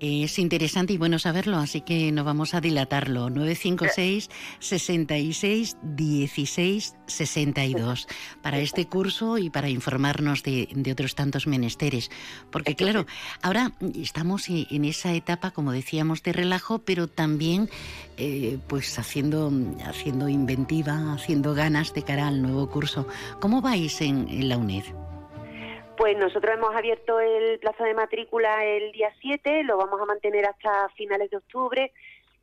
Es 0.00 0.38
interesante 0.38 0.92
y 0.92 0.98
bueno 0.98 1.18
saberlo, 1.18 1.56
así 1.56 1.80
que 1.80 2.12
no 2.12 2.22
vamos 2.22 2.54
a 2.54 2.60
dilatarlo. 2.60 3.30
956 3.30 4.30
66 4.60 5.76
16 5.82 6.96
62 7.06 8.06
para 8.40 8.60
este 8.60 8.86
curso 8.86 9.38
y 9.38 9.50
para 9.50 9.68
informarnos 9.68 10.44
de, 10.44 10.68
otros 10.92 11.16
tantos 11.16 11.48
menesteres. 11.48 12.10
Porque 12.52 12.76
claro, 12.76 13.06
ahora 13.42 13.72
estamos 14.00 14.48
en 14.48 14.84
esa 14.84 15.12
etapa, 15.12 15.50
como 15.50 15.72
decíamos, 15.72 16.22
de 16.22 16.32
relajo, 16.32 16.78
pero 16.78 17.08
también 17.08 17.68
eh, 18.16 18.58
pues 18.68 18.96
haciendo, 19.00 19.50
haciendo 19.84 20.28
inventiva, 20.28 21.12
haciendo 21.12 21.54
ganas 21.54 21.92
de 21.92 22.04
cara 22.04 22.28
al 22.28 22.40
nuevo 22.40 22.70
curso. 22.70 23.08
¿Cómo 23.40 23.60
vais 23.60 24.00
en 24.00 24.48
la 24.48 24.56
UNED? 24.56 24.84
Pues 25.98 26.16
nosotros 26.16 26.54
hemos 26.54 26.76
abierto 26.76 27.18
el 27.18 27.58
plazo 27.58 27.82
de 27.82 27.92
matrícula 27.92 28.64
el 28.64 28.92
día 28.92 29.12
7, 29.20 29.64
lo 29.64 29.76
vamos 29.76 30.00
a 30.00 30.04
mantener 30.04 30.46
hasta 30.46 30.88
finales 30.90 31.28
de 31.28 31.38
octubre 31.38 31.92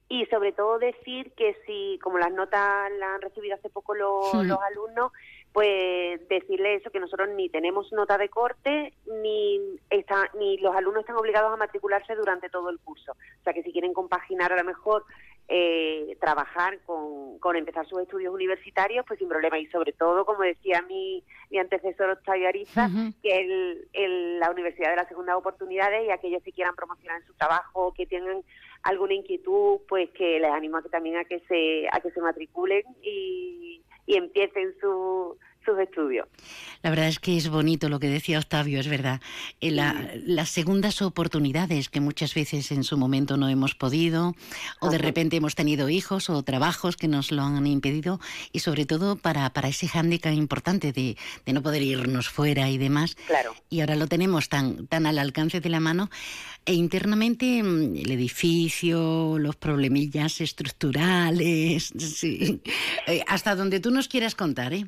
y 0.10 0.26
sobre 0.26 0.52
todo 0.52 0.78
decir 0.78 1.32
que 1.38 1.56
si, 1.66 1.98
como 2.04 2.20
las 2.20 2.34
notas 2.34 2.92
las 3.00 3.16
han 3.16 3.22
recibido 3.22 3.56
hace 3.56 3.70
poco 3.70 3.96
los, 3.96 4.34
los 4.44 4.60
alumnos, 4.60 5.14
pues 5.56 6.20
decirle 6.28 6.76
eso, 6.76 6.92
que 6.92 7.00
nosotros 7.00 7.30
ni 7.30 7.48
tenemos 7.48 7.90
nota 7.94 8.18
de 8.18 8.28
corte, 8.28 8.92
ni, 9.22 9.80
está, 9.90 10.30
ni 10.38 10.58
los 10.58 10.76
alumnos 10.76 11.00
están 11.00 11.16
obligados 11.16 11.54
a 11.54 11.56
matricularse 11.56 12.14
durante 12.14 12.50
todo 12.50 12.70
el 12.70 12.78
curso. 12.80 13.14
O 13.14 13.44
sea 13.46 13.54
que 13.54 13.64
si 13.64 13.72
quieren 13.72 13.94
compaginar 13.94 14.52
a 14.52 14.58
lo 14.58 14.66
mejor 14.66 15.06
eh, 15.48 16.18
trabajar 16.20 16.80
con, 16.86 17.40
con, 17.40 17.56
empezar 17.56 17.88
sus 17.88 18.02
estudios 18.02 18.34
universitarios, 18.34 19.06
pues 19.08 19.18
sin 19.18 19.30
problema. 19.30 19.58
Y 19.58 19.68
sobre 19.68 19.94
todo, 19.94 20.26
como 20.26 20.42
decía 20.42 20.82
mi, 20.82 21.24
mi 21.50 21.58
antecesor 21.58 22.10
Octavio 22.10 22.50
Ariza, 22.50 22.90
que 23.24 23.88
el, 23.94 24.40
la 24.42 24.52
Universidad 24.52 24.90
de 24.90 24.98
las 24.98 25.08
Segundas 25.08 25.38
Oportunidades 25.38 26.06
y 26.06 26.12
aquellos 26.12 26.44
que 26.44 26.52
quieran 26.52 26.76
promocionar 26.76 27.22
en 27.22 27.28
su 27.28 27.34
trabajo, 27.36 27.94
que 27.94 28.06
tengan 28.06 28.42
alguna 28.84 29.14
inquietud, 29.14 29.80
pues 29.88 30.10
que 30.10 30.38
les 30.38 30.52
animo 30.52 30.76
a 30.76 30.84
que 30.84 30.90
también 30.90 31.16
a 31.16 31.24
que 31.24 31.40
se, 31.48 31.88
a 31.94 32.02
que 32.02 32.12
se 32.12 32.20
matriculen 32.20 32.84
y, 33.02 33.82
y 34.06 34.18
empiecen 34.18 34.76
su, 34.80 35.38
sus 35.66 35.78
estudios. 35.80 36.28
La 36.82 36.90
verdad 36.90 37.08
es 37.08 37.20
que 37.20 37.36
es 37.36 37.50
bonito 37.50 37.90
lo 37.90 38.00
que 38.00 38.08
decía 38.08 38.40
Octavio, 38.40 38.80
es 38.80 38.88
verdad. 38.88 39.22
Eh, 39.60 39.72
las 39.72 40.50
segundas 40.50 41.02
oportunidades 41.02 41.90
que 41.90 42.00
muchas 42.00 42.34
veces 42.34 42.72
en 42.72 42.84
su 42.84 42.98
momento 42.98 43.38
no 43.38 43.50
hemos 43.50 43.76
podido, 43.76 44.36
o 44.80 44.90
de 44.90 44.98
repente 44.98 45.38
hemos 45.38 45.56
tenido 45.56 45.90
hijos 45.90 46.30
o 46.30 46.44
trabajos 46.44 46.96
que 46.96 47.08
nos 47.08 47.32
lo 47.32 47.42
han 47.42 47.66
impedido, 47.68 48.20
y 48.52 48.60
sobre 48.60 48.86
todo 48.86 49.16
para, 49.16 49.50
para 49.52 49.70
ese 49.70 49.88
hándicap 49.88 50.34
importante 50.34 50.92
de, 50.92 51.18
de 51.46 51.54
no 51.54 51.62
poder 51.62 51.82
irnos 51.82 52.30
fuera 52.30 52.70
y 52.70 52.78
demás. 52.78 53.16
Claro. 53.28 53.56
Y 53.70 53.82
ahora 53.82 53.96
lo 53.96 54.08
tenemos 54.08 54.50
tan, 54.50 54.88
tan 54.88 55.06
al 55.06 55.18
alcance 55.18 55.60
de 55.62 55.70
la 55.70 55.80
mano. 55.80 56.10
E 56.66 56.74
internamente 56.74 57.62
mm, 57.62 57.96
el 57.96 58.12
edificio, 58.12 59.38
los 59.40 59.56
problemillas 59.56 60.42
estructurales, 60.42 61.94
sí. 61.98 62.62
Eh, 63.08 63.24
hasta 63.28 63.56
donde 63.56 63.80
tú 63.80 63.92
nos 63.92 64.08
quieras 64.08 64.36
contar, 64.36 64.74
¿eh? 64.74 64.88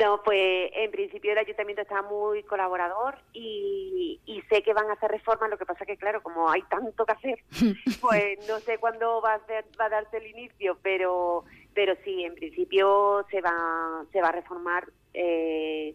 No, 0.00 0.20
pues 0.24 0.70
en 0.74 0.90
principio 0.90 1.30
el 1.30 1.38
ayuntamiento 1.38 1.82
está 1.82 2.02
muy 2.02 2.42
colaborador 2.42 3.18
y, 3.32 4.18
sé 4.48 4.62
que 4.62 4.72
van 4.72 4.90
a 4.90 4.94
hacer 4.94 5.12
reformas, 5.12 5.48
lo 5.48 5.58
que 5.58 5.66
pasa 5.66 5.86
que 5.86 5.96
claro, 5.96 6.24
como 6.24 6.50
hay 6.50 6.62
tanto 6.62 7.06
que 7.06 7.12
hacer, 7.12 7.38
pues 8.00 8.48
no 8.48 8.58
sé 8.58 8.78
cuándo 8.78 9.20
va 9.20 9.34
a, 9.34 9.40
va 9.80 9.84
a 9.84 9.88
darse 9.88 10.16
el 10.16 10.26
inicio, 10.26 10.76
pero 10.82 11.44
pero 11.72 11.94
sí, 12.04 12.24
en 12.24 12.34
principio 12.34 13.24
se 13.30 13.40
va 13.40 14.04
se 14.10 14.20
va 14.20 14.30
a 14.30 14.32
reformar 14.32 14.88
eh, 15.14 15.94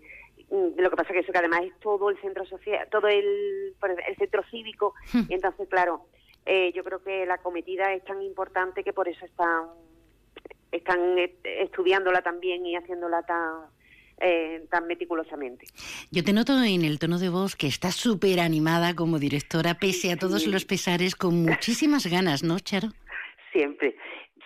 lo 0.50 0.90
que 0.90 0.96
pasa 0.96 1.12
que 1.12 1.20
eso 1.20 1.34
que 1.34 1.38
además 1.38 1.64
es 1.64 1.78
todo 1.80 2.10
el 2.10 2.22
centro 2.22 2.46
social, 2.46 2.88
todo 2.90 3.10
el, 3.10 3.76
el 4.08 4.16
centro 4.18 4.42
cívico, 4.50 4.94
y 5.28 5.34
entonces 5.34 5.68
claro, 5.68 6.06
eh, 6.46 6.72
yo 6.74 6.84
creo 6.84 7.04
que 7.04 7.26
la 7.26 7.40
cometida 7.40 7.92
es 7.94 8.06
tan 8.06 8.22
importante 8.22 8.86
que 8.86 8.94
por 8.94 9.10
eso 9.10 9.26
están 9.26 9.68
están 10.76 11.18
estudiándola 11.44 12.22
también 12.22 12.66
y 12.66 12.76
haciéndola 12.76 13.24
tan 13.24 13.70
eh, 14.18 14.66
tan 14.72 14.88
meticulosamente. 14.88 15.66
Yo 16.10 16.24
te 16.24 16.32
noto 16.32 16.54
en 16.64 16.86
el 16.86 17.00
tono 17.00 17.20
de 17.20 17.28
voz 17.28 17.58
que 17.58 17.68
estás 17.68 17.96
súper 17.96 18.40
animada 18.40 18.96
como 18.96 19.20
directora, 19.20 19.74
pese 19.74 20.14
a 20.14 20.18
todos 20.18 20.48
los 20.48 20.64
pesares, 20.64 21.16
con 21.16 21.44
muchísimas 21.44 22.08
ganas, 22.08 22.42
¿no, 22.42 22.58
Charo? 22.60 22.88
Siempre. 23.52 23.98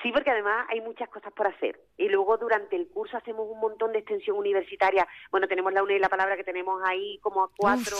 Sí, 0.02 0.12
porque 0.12 0.32
además 0.32 0.66
hay 0.70 0.82
muchas 0.82 1.10
cosas 1.10 1.32
por 1.34 1.48
hacer. 1.48 1.80
Y 1.98 2.08
luego 2.08 2.38
durante 2.38 2.76
el 2.78 2.88
curso 2.88 3.18
hacemos 3.18 3.48
un 3.48 3.60
montón 3.60 3.92
de 3.92 4.00
extensión 4.00 4.38
universitaria. 4.38 5.08
Bueno, 5.30 5.48
tenemos 5.48 5.72
la 5.74 5.84
UNED 5.84 5.98
y 5.98 6.00
la 6.00 6.10
palabra 6.10 6.36
que 6.36 6.44
tenemos 6.44 6.82
ahí 6.86 7.20
como 7.22 7.44
a 7.44 7.52
cuatro 7.56 7.98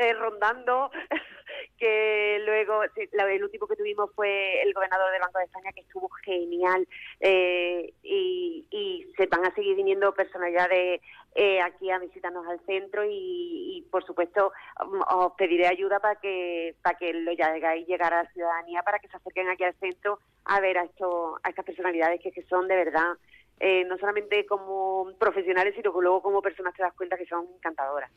eh, 0.00 0.14
rondando, 0.14 0.90
que 1.78 2.42
luego 2.46 2.82
el 2.82 3.44
último 3.44 3.66
que 3.66 3.76
tuvimos 3.76 4.10
fue 4.14 4.62
el 4.62 4.72
gobernador 4.72 5.12
del 5.12 5.20
Banco 5.20 5.38
de 5.38 5.44
España, 5.44 5.72
que 5.72 5.82
estuvo 5.82 6.08
genial. 6.24 6.88
Eh, 7.20 7.92
y, 8.02 8.66
y 8.70 9.12
se 9.16 9.26
van 9.26 9.44
a 9.44 9.54
seguir 9.54 9.76
viniendo 9.76 10.14
personalidades 10.14 11.00
eh, 11.34 11.60
aquí 11.60 11.90
a 11.90 11.98
visitarnos 11.98 12.44
al 12.48 12.58
centro 12.66 13.04
y, 13.08 13.86
por 13.90 14.04
supuesto 14.04 14.52
mm, 14.84 15.00
os 15.14 15.32
pediré 15.34 15.68
ayuda 15.68 16.00
para 16.00 16.16
que 16.16 16.74
para 16.82 16.98
que 16.98 17.12
lo 17.12 17.30
llegáis 17.30 17.86
llegar 17.86 18.12
a 18.12 18.24
la 18.24 18.30
ciudadanía 18.32 18.82
para 18.82 18.98
que 18.98 19.06
se 19.08 19.16
acerquen 19.16 19.48
aquí 19.48 19.62
al 19.62 19.78
centro 19.78 20.18
a 20.44 20.60
ver 20.60 20.78
a 20.78 20.84
esto, 20.84 21.38
a 21.44 21.50
estas 21.50 21.64
personalidades 21.64 22.20
que 22.20 22.42
son 22.48 22.66
de 22.66 22.74
verdad 22.74 23.12
eh, 23.60 23.84
no 23.84 23.98
solamente 23.98 24.46
como 24.46 25.12
profesionales, 25.18 25.74
sino 25.76 25.92
que 25.92 26.00
luego 26.00 26.22
como 26.22 26.40
personas 26.40 26.74
te 26.74 26.82
das 26.82 26.94
cuenta 26.94 27.18
que 27.18 27.26
son 27.26 27.46
encantadoras. 27.56 28.10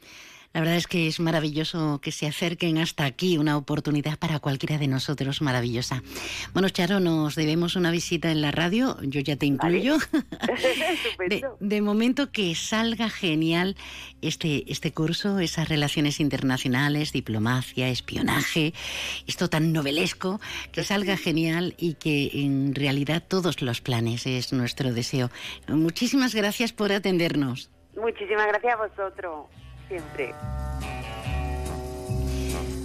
La 0.53 0.61
verdad 0.61 0.77
es 0.77 0.87
que 0.87 1.07
es 1.07 1.19
maravilloso 1.19 1.99
que 1.99 2.11
se 2.11 2.27
acerquen 2.27 2.77
hasta 2.77 3.05
aquí, 3.05 3.37
una 3.37 3.57
oportunidad 3.57 4.19
para 4.19 4.39
cualquiera 4.39 4.77
de 4.77 4.87
nosotros 4.87 5.41
maravillosa. 5.41 6.03
Bueno, 6.53 6.69
Charo, 6.69 6.99
nos 6.99 7.35
debemos 7.35 7.75
una 7.75 7.89
visita 7.89 8.31
en 8.31 8.41
la 8.41 8.51
radio, 8.51 8.95
yo 9.01 9.19
ya 9.19 9.35
te 9.35 9.47
incluyo. 9.47 9.97
de, 11.27 11.43
de, 11.59 11.81
momento 11.81 12.31
que 12.31 12.53
salga 12.53 13.09
genial 13.09 13.75
este, 14.21 14.71
este 14.71 14.93
curso, 14.93 15.39
esas 15.39 15.67
relaciones 15.69 16.19
internacionales, 16.19 17.11
diplomacia, 17.11 17.89
espionaje, 17.89 18.73
esto 19.27 19.49
tan 19.49 19.73
novelesco, 19.73 20.39
que 20.71 20.83
salga 20.83 21.17
genial 21.17 21.73
y 21.77 21.95
que 21.95 22.29
en 22.33 22.75
realidad 22.75 23.23
todos 23.27 23.61
los 23.61 23.81
planes 23.81 24.27
es 24.27 24.53
nuestro 24.53 24.93
deseo. 24.93 25.31
Muchísimas 25.67 26.35
gracias 26.35 26.73
por 26.73 26.91
atendernos. 26.91 27.69
Muchísimas 27.95 28.47
gracias 28.47 28.73
a 28.73 28.87
vosotros 28.87 29.45
siempre. 29.87 30.33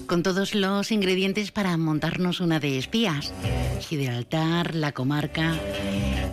Con 0.06 0.22
todos 0.22 0.54
los 0.54 0.90
ingredientes 0.90 1.50
para 1.50 1.76
montarnos 1.76 2.40
una 2.40 2.60
de 2.60 2.78
espías. 2.78 3.32
Gibraltar, 3.80 4.74
la 4.74 4.92
comarca, 4.92 5.54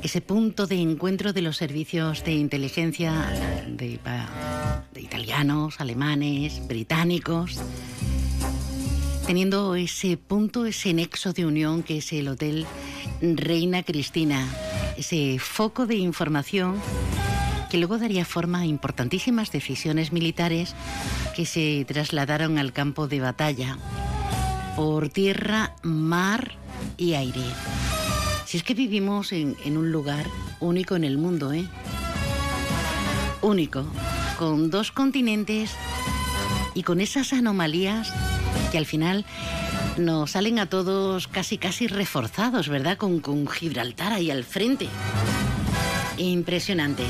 ese 0.02 0.22
punto 0.22 0.66
de 0.66 0.76
encuentro 0.76 1.34
de 1.34 1.42
los 1.42 1.58
servicios 1.58 2.24
de 2.24 2.34
inteligencia 2.34 3.12
de, 3.68 4.00
de 4.94 5.02
italianos, 5.02 5.82
alemanes, 5.82 6.66
británicos 6.68 7.62
teniendo 9.26 9.74
ese 9.74 10.18
punto, 10.18 10.66
ese 10.68 10.94
nexo 10.94 11.34
de 11.34 11.46
unión 11.46 11.82
que 11.82 11.98
es 11.98 12.14
el 12.14 12.28
Hotel 12.28 12.66
Reina 13.22 13.82
Cristina, 13.82 14.48
ese 14.98 15.38
foco 15.40 15.86
de 15.86 15.96
información 15.96 16.82
que 17.70 17.78
luego 17.78 17.98
daría 17.98 18.26
forma 18.26 18.60
a 18.60 18.66
importantísimas 18.66 19.52
decisiones 19.52 20.12
militares 20.12 20.76
que 21.36 21.46
se 21.46 21.86
trasladaron 21.88 22.58
al 22.58 22.74
campo 22.74 23.08
de 23.08 23.20
batalla 23.20 23.78
por 24.76 25.10
tierra, 25.10 25.74
mar 25.84 26.52
y 26.98 27.14
aire. 27.14 27.42
Si 28.46 28.58
es 28.58 28.64
que 28.64 28.74
vivimos 28.74 29.32
en, 29.32 29.56
un 29.66 29.92
lugar 29.92 30.26
único 30.60 30.96
en 30.96 31.04
el 31.04 31.18
mundo, 31.18 31.54
¿eh? 31.54 31.68
Único, 33.42 33.86
con 34.38 34.70
dos 34.70 34.92
continentes 34.92 35.72
y 36.74 36.84
con 36.84 37.00
esas 37.00 37.32
anomalías 37.32 38.14
que 38.72 38.78
al 38.78 38.86
final 38.86 39.26
nos 39.98 40.32
salen 40.32 40.60
a 40.60 40.68
todos 40.68 41.28
casi 41.28 41.58
casi 41.58 41.88
reforzados, 41.88 42.70
¿verdad? 42.70 42.98
Con, 42.98 43.20
con 43.20 43.48
Gibraltar 43.48 44.14
ahí 44.14 44.32
al 44.32 44.44
frente. 44.44 44.88
Impresionante. 46.18 47.04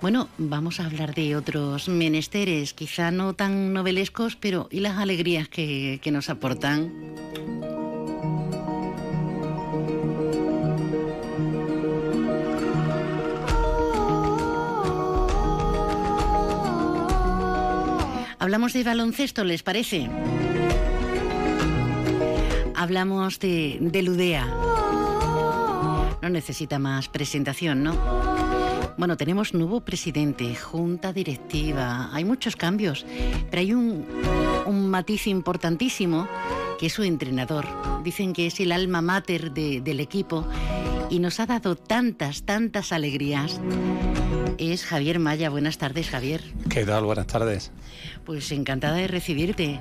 Bueno, 0.00 0.28
vamos 0.38 0.80
a 0.80 0.86
hablar 0.86 1.14
de 1.14 1.36
otros 1.36 1.88
menesteres, 1.88 2.72
quizá 2.72 3.10
no 3.10 3.34
tan 3.34 3.74
novelescos, 3.74 4.34
pero 4.34 4.66
¿y 4.70 4.80
las 4.80 4.96
alegrías 4.96 5.48
que, 5.48 6.00
que 6.02 6.10
nos 6.10 6.30
aportan? 6.30 6.90
Hablamos 18.38 18.72
de 18.72 18.84
baloncesto, 18.84 19.44
¿les 19.44 19.62
parece? 19.62 20.08
Hablamos 22.80 23.38
de, 23.40 23.76
de 23.78 24.02
Ludea. 24.02 24.46
No 26.22 26.30
necesita 26.30 26.78
más 26.78 27.10
presentación, 27.10 27.82
¿no? 27.82 27.94
Bueno, 28.96 29.18
tenemos 29.18 29.52
nuevo 29.52 29.82
presidente, 29.82 30.54
junta 30.54 31.12
directiva, 31.12 32.08
hay 32.10 32.24
muchos 32.24 32.56
cambios, 32.56 33.04
pero 33.50 33.60
hay 33.60 33.74
un, 33.74 34.06
matiz 34.88 35.26
importantísimo 35.26 36.26
que 36.78 36.86
es 36.86 36.94
su 36.94 37.02
entrenador. 37.02 37.66
Dicen 38.02 38.32
que 38.32 38.46
es 38.46 38.58
el 38.60 38.72
alma 38.72 39.02
mater 39.02 39.52
del 39.52 40.00
equipo 40.00 40.48
y 41.10 41.18
nos 41.18 41.38
ha 41.38 41.44
dado 41.44 41.76
tantas, 41.76 42.44
tantas 42.44 42.92
alegrías. 42.92 43.60
Es 44.56 44.86
Javier 44.86 45.18
Maya. 45.18 45.50
Buenas 45.50 45.76
tardes, 45.76 46.08
Javier. 46.08 46.42
¿Qué 46.70 46.86
tal? 46.86 47.04
Buenas 47.04 47.26
tardes. 47.26 47.72
Pues 48.24 48.50
encantada 48.52 48.94
de 48.94 49.06
recibirte 49.06 49.78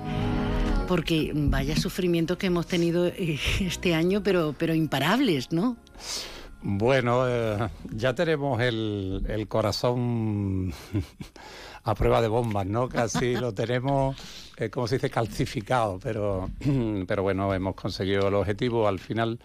porque 0.89 1.31
vaya 1.35 1.75
sufrimiento 1.75 2.39
que 2.39 2.47
hemos 2.47 2.65
tenido 2.65 3.05
eh, 3.05 3.39
este 3.59 3.93
año, 3.93 4.23
pero, 4.23 4.55
pero 4.57 4.73
imparables, 4.73 5.51
¿no? 5.51 5.77
Bueno, 6.63 7.25
eh, 7.27 7.69
ya 7.91 8.15
tenemos 8.15 8.59
el, 8.59 9.45
corazón 9.47 10.73
a 11.83 11.93
prueba 11.93 12.23
de 12.23 12.27
bombas, 12.27 12.65
¿no? 12.65 12.89
Casi 12.89 13.35
lo 13.35 13.53
tenemos, 13.53 14.17
eh, 14.57 14.71
como 14.71 14.87
se 14.87 14.95
dice, 14.95 15.11
calcificado, 15.11 15.99
pero, 16.01 16.49
pero 17.07 17.21
bueno, 17.21 17.53
hemos 17.53 17.75
conseguido 17.75 18.27
el 18.27 18.33
objetivo 18.33 18.87
al 18.87 18.97
final 18.97 19.39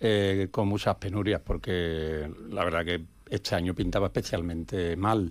eh, 0.00 0.48
con 0.50 0.68
muchas 0.68 0.96
penurias, 0.96 1.42
porque 1.44 2.26
la 2.48 2.64
verdad 2.64 2.86
que 2.86 3.04
este 3.28 3.54
año 3.54 3.74
pintaba 3.74 4.06
especialmente 4.06 4.96
mal. 4.96 5.30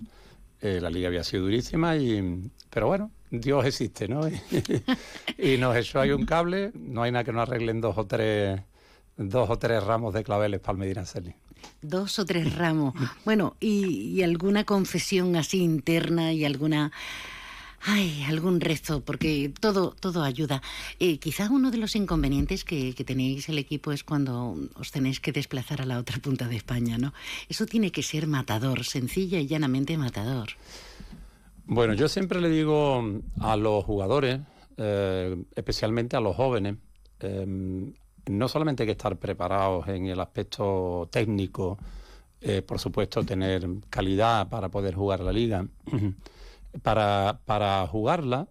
la 0.60 0.88
liga 0.88 1.08
había 1.08 1.24
sido 1.24 1.42
durísima, 1.42 1.96
y, 1.96 2.48
pero 2.70 2.86
bueno, 2.86 3.10
Dios 3.30 3.64
existe, 3.64 4.08
¿no? 4.08 4.20
y 5.38 5.56
nos 5.58 5.76
echó 5.76 6.00
ahí 6.00 6.10
un 6.10 6.24
cable, 6.24 6.72
no 6.74 7.02
hay 7.02 7.12
nada 7.12 7.24
que 7.24 7.32
no 7.32 7.42
arreglen 7.42 7.80
dos 7.80 7.98
o 7.98 8.06
tres 8.06 8.60
dos 9.18 9.50
o 9.50 9.58
tres 9.58 9.82
ramos 9.82 10.14
de 10.14 10.24
claveles 10.24 10.60
para 10.60 10.78
Medina 10.78 11.04
Celi. 11.04 11.34
Dos 11.82 12.18
o 12.18 12.24
tres 12.24 12.54
ramos. 12.54 12.94
Bueno, 13.24 13.56
y, 13.60 14.22
alguna 14.22 14.64
confesión 14.64 15.36
así 15.36 15.58
interna 15.58 16.32
y 16.32 16.44
alguna... 16.44 16.92
Ay, 17.80 18.24
algún 18.24 18.60
rezo, 18.60 19.02
porque 19.02 19.52
todo, 19.60 19.94
todo 20.00 20.24
ayuda. 20.24 20.62
Eh, 20.98 21.18
quizá 21.18 21.48
uno 21.48 21.70
de 21.70 21.78
los 21.78 21.94
inconvenientes 21.94 22.64
que, 22.64 22.92
que, 22.92 23.04
tenéis 23.04 23.48
el 23.48 23.56
equipo 23.56 23.92
es 23.92 24.02
cuando 24.02 24.56
os 24.74 24.90
tenéis 24.90 25.20
que 25.20 25.30
desplazar 25.30 25.82
a 25.82 25.86
la 25.86 25.98
otra 25.98 26.18
punta 26.18 26.48
de 26.48 26.56
España, 26.56 26.98
¿no? 26.98 27.14
Eso 27.48 27.66
tiene 27.66 27.92
que 27.92 28.02
ser 28.02 28.26
matador, 28.26 28.84
sencilla 28.84 29.38
y 29.38 29.46
llanamente 29.46 29.96
matador. 29.96 30.50
Bueno, 31.70 31.92
yo 31.92 32.08
siempre 32.08 32.40
le 32.40 32.48
digo 32.48 33.04
a 33.40 33.54
los 33.58 33.84
jugadores, 33.84 34.40
eh, 34.78 35.36
especialmente 35.54 36.16
a 36.16 36.20
los 36.20 36.34
jóvenes, 36.34 36.76
eh, 37.20 37.44
no 37.46 38.48
solamente 38.48 38.84
hay 38.84 38.86
que 38.86 38.92
estar 38.92 39.18
preparados 39.18 39.86
en 39.88 40.06
el 40.06 40.18
aspecto 40.18 41.10
técnico, 41.12 41.76
eh, 42.40 42.62
por 42.62 42.78
supuesto 42.78 43.22
tener 43.22 43.68
calidad 43.90 44.48
para 44.48 44.70
poder 44.70 44.94
jugar 44.94 45.20
la 45.20 45.30
liga, 45.30 45.66
para, 46.82 47.38
para 47.44 47.86
jugarla 47.86 48.48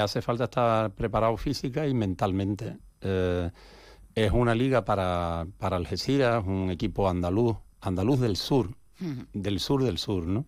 hace 0.00 0.22
falta 0.22 0.44
estar 0.44 0.90
preparado 0.92 1.36
física 1.36 1.86
y 1.86 1.92
mentalmente. 1.92 2.78
Es 4.14 4.32
una 4.32 4.54
liga 4.54 4.86
para, 4.86 5.46
para 5.58 5.76
Algeciras, 5.76 6.46
un 6.46 6.70
equipo 6.70 7.10
andaluz, 7.10 7.56
andaluz 7.82 8.20
del 8.20 8.36
sur, 8.36 8.70
del 9.34 9.60
sur 9.60 9.82
del 9.82 9.98
sur, 9.98 10.26
¿no? 10.26 10.46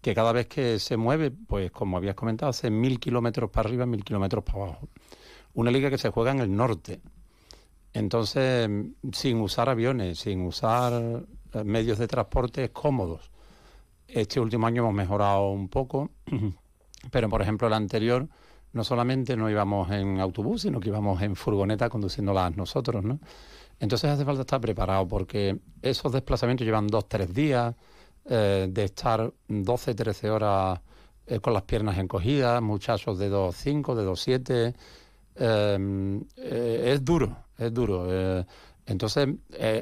Que 0.00 0.14
cada 0.14 0.32
vez 0.32 0.46
que 0.46 0.78
se 0.78 0.96
mueve, 0.96 1.30
pues 1.30 1.70
como 1.70 1.96
habías 1.96 2.14
comentado, 2.14 2.50
hace 2.50 2.70
mil 2.70 2.98
kilómetros 2.98 3.50
para 3.50 3.68
arriba, 3.68 3.86
mil 3.86 4.04
kilómetros 4.04 4.44
para 4.44 4.64
abajo. 4.64 4.88
Una 5.54 5.70
liga 5.70 5.90
que 5.90 5.98
se 5.98 6.10
juega 6.10 6.30
en 6.30 6.40
el 6.40 6.54
norte, 6.54 7.00
entonces, 7.92 8.68
sin 9.12 9.40
usar 9.40 9.68
aviones, 9.68 10.20
sin 10.20 10.42
usar 10.46 11.24
eh, 11.52 11.64
medios 11.64 11.98
de 11.98 12.06
transporte 12.06 12.70
cómodos. 12.70 13.30
Este 14.06 14.40
último 14.40 14.66
año 14.66 14.82
hemos 14.82 14.94
mejorado 14.94 15.50
un 15.50 15.68
poco, 15.68 16.10
pero 17.10 17.28
por 17.28 17.42
ejemplo 17.42 17.66
el 17.66 17.74
anterior 17.74 18.28
no 18.72 18.84
solamente 18.84 19.36
no 19.36 19.50
íbamos 19.50 19.90
en 19.90 20.20
autobús, 20.20 20.62
sino 20.62 20.78
que 20.78 20.88
íbamos 20.88 21.20
en 21.22 21.34
furgoneta 21.34 21.88
conduciéndolas 21.88 22.56
nosotros, 22.56 23.02
¿no? 23.02 23.18
Entonces 23.80 24.10
hace 24.10 24.24
falta 24.24 24.42
estar 24.42 24.60
preparado 24.60 25.08
porque 25.08 25.58
esos 25.82 26.12
desplazamientos 26.12 26.64
llevan 26.64 26.86
dos, 26.86 27.08
tres 27.08 27.32
días 27.34 27.74
eh, 28.26 28.68
de 28.70 28.84
estar 28.84 29.32
12, 29.48 29.94
13 29.94 30.30
horas 30.30 30.80
eh, 31.30 31.38
con 31.38 31.52
las 31.54 31.62
piernas 31.62 31.96
encogidas, 31.96 32.60
muchachos 32.60 33.16
de 33.16 33.30
2,5, 33.30 33.94
de 33.94 34.04
2,7. 34.04 34.74
Eh, 35.36 36.92
es 36.92 37.04
duro, 37.04 37.36
es 37.56 37.72
duro. 37.72 38.06
Eh, 38.08 38.44
entonces, 38.86 39.28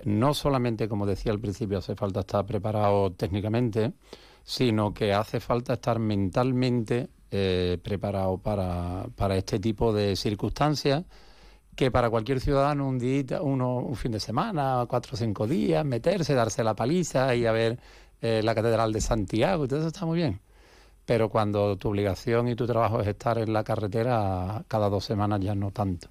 no 0.04 0.34
solamente, 0.34 0.86
como 0.88 1.06
decía 1.06 1.32
al 1.32 1.40
principio, 1.40 1.78
hace 1.78 1.96
falta 1.96 2.20
estar 2.20 2.44
preparado 2.44 3.12
técnicamente, 3.12 3.94
sino 4.44 4.92
que 4.92 5.14
hace 5.14 5.40
falta 5.40 5.74
estar 5.74 5.98
mentalmente 5.98 7.08
preparado 7.82 8.36
para, 8.36 9.06
para, 9.16 9.36
este 9.36 9.58
tipo 9.58 9.92
de 9.94 10.16
circunstancias 10.16 11.04
que 11.74 11.90
para 11.90 12.10
cualquier 12.10 12.40
ciudadano 12.40 12.86
un 12.88 12.98
día, 12.98 13.40
uno, 13.40 13.76
un 13.76 13.96
fin 13.96 14.12
de 14.12 14.20
semana, 14.20 14.84
cuatro 14.88 15.12
o 15.14 15.16
cinco 15.16 15.46
días, 15.46 15.84
meterse, 15.84 16.34
darse 16.34 16.62
la 16.64 16.74
paliza 16.74 17.34
y 17.34 17.46
a 17.46 17.52
ver 17.52 17.78
la 18.20 18.54
Catedral 18.54 18.92
de 18.92 19.00
Santiago, 19.00 19.64
y 19.64 19.68
todo 19.68 19.80
eso 19.80 19.88
está 19.88 20.04
muy 20.06 20.18
bien. 20.18 20.40
Pero 21.06 21.30
cuando 21.30 21.76
tu 21.76 21.88
obligación 21.88 22.48
y 22.48 22.54
tu 22.54 22.66
trabajo 22.66 23.00
es 23.00 23.08
estar 23.08 23.38
en 23.38 23.52
la 23.52 23.64
carretera 23.64 24.64
cada 24.68 24.90
dos 24.90 25.04
semanas 25.04 25.40
ya 25.40 25.54
no 25.54 25.70
tanto. 25.70 26.08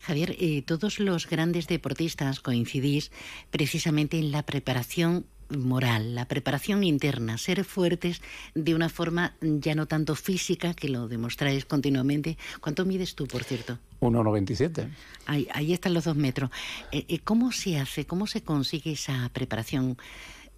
Javier, 0.00 0.36
eh, 0.38 0.62
todos 0.62 1.00
los 1.00 1.28
grandes 1.28 1.66
deportistas 1.66 2.40
coincidís 2.40 3.10
precisamente 3.50 4.18
en 4.18 4.32
la 4.32 4.42
preparación 4.42 5.24
moral, 5.48 6.14
la 6.14 6.26
preparación 6.26 6.84
interna, 6.84 7.38
ser 7.38 7.64
fuertes 7.64 8.20
de 8.54 8.74
una 8.74 8.88
forma 8.88 9.34
ya 9.40 9.74
no 9.74 9.86
tanto 9.86 10.14
física, 10.14 10.74
que 10.74 10.88
lo 10.88 11.08
demostráis 11.08 11.64
continuamente. 11.64 12.36
¿Cuánto 12.60 12.84
mides 12.84 13.14
tú, 13.14 13.26
por 13.26 13.44
cierto? 13.44 13.78
1,97. 14.00 14.88
Ahí, 15.26 15.48
ahí 15.52 15.72
están 15.72 15.94
los 15.94 16.04
dos 16.04 16.16
metros. 16.16 16.50
Eh, 16.92 17.04
eh, 17.08 17.18
¿Cómo 17.20 17.52
se 17.52 17.78
hace, 17.78 18.06
cómo 18.06 18.26
se 18.26 18.42
consigue 18.42 18.92
esa 18.92 19.30
preparación? 19.32 19.96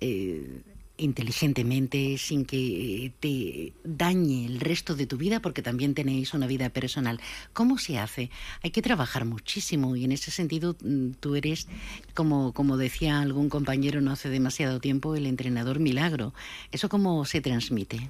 Eh, 0.00 0.62
inteligentemente, 0.98 2.16
sin 2.18 2.44
que 2.44 3.12
te 3.20 3.72
dañe 3.84 4.46
el 4.46 4.60
resto 4.60 4.94
de 4.94 5.06
tu 5.06 5.16
vida, 5.16 5.40
porque 5.40 5.62
también 5.62 5.94
tenéis 5.94 6.32
una 6.34 6.46
vida 6.46 6.70
personal. 6.70 7.20
¿Cómo 7.52 7.78
se 7.78 7.98
hace? 7.98 8.30
Hay 8.62 8.70
que 8.70 8.82
trabajar 8.82 9.24
muchísimo 9.24 9.96
y 9.96 10.04
en 10.04 10.12
ese 10.12 10.30
sentido 10.30 10.76
mm, 10.82 11.10
tú 11.20 11.34
eres, 11.34 11.68
como, 12.14 12.52
como 12.52 12.76
decía 12.76 13.20
algún 13.20 13.48
compañero 13.48 14.00
no 14.00 14.12
hace 14.12 14.28
demasiado 14.28 14.80
tiempo, 14.80 15.14
el 15.14 15.26
entrenador 15.26 15.80
milagro. 15.80 16.32
¿Eso 16.72 16.88
cómo 16.88 17.24
se 17.24 17.40
transmite? 17.40 18.08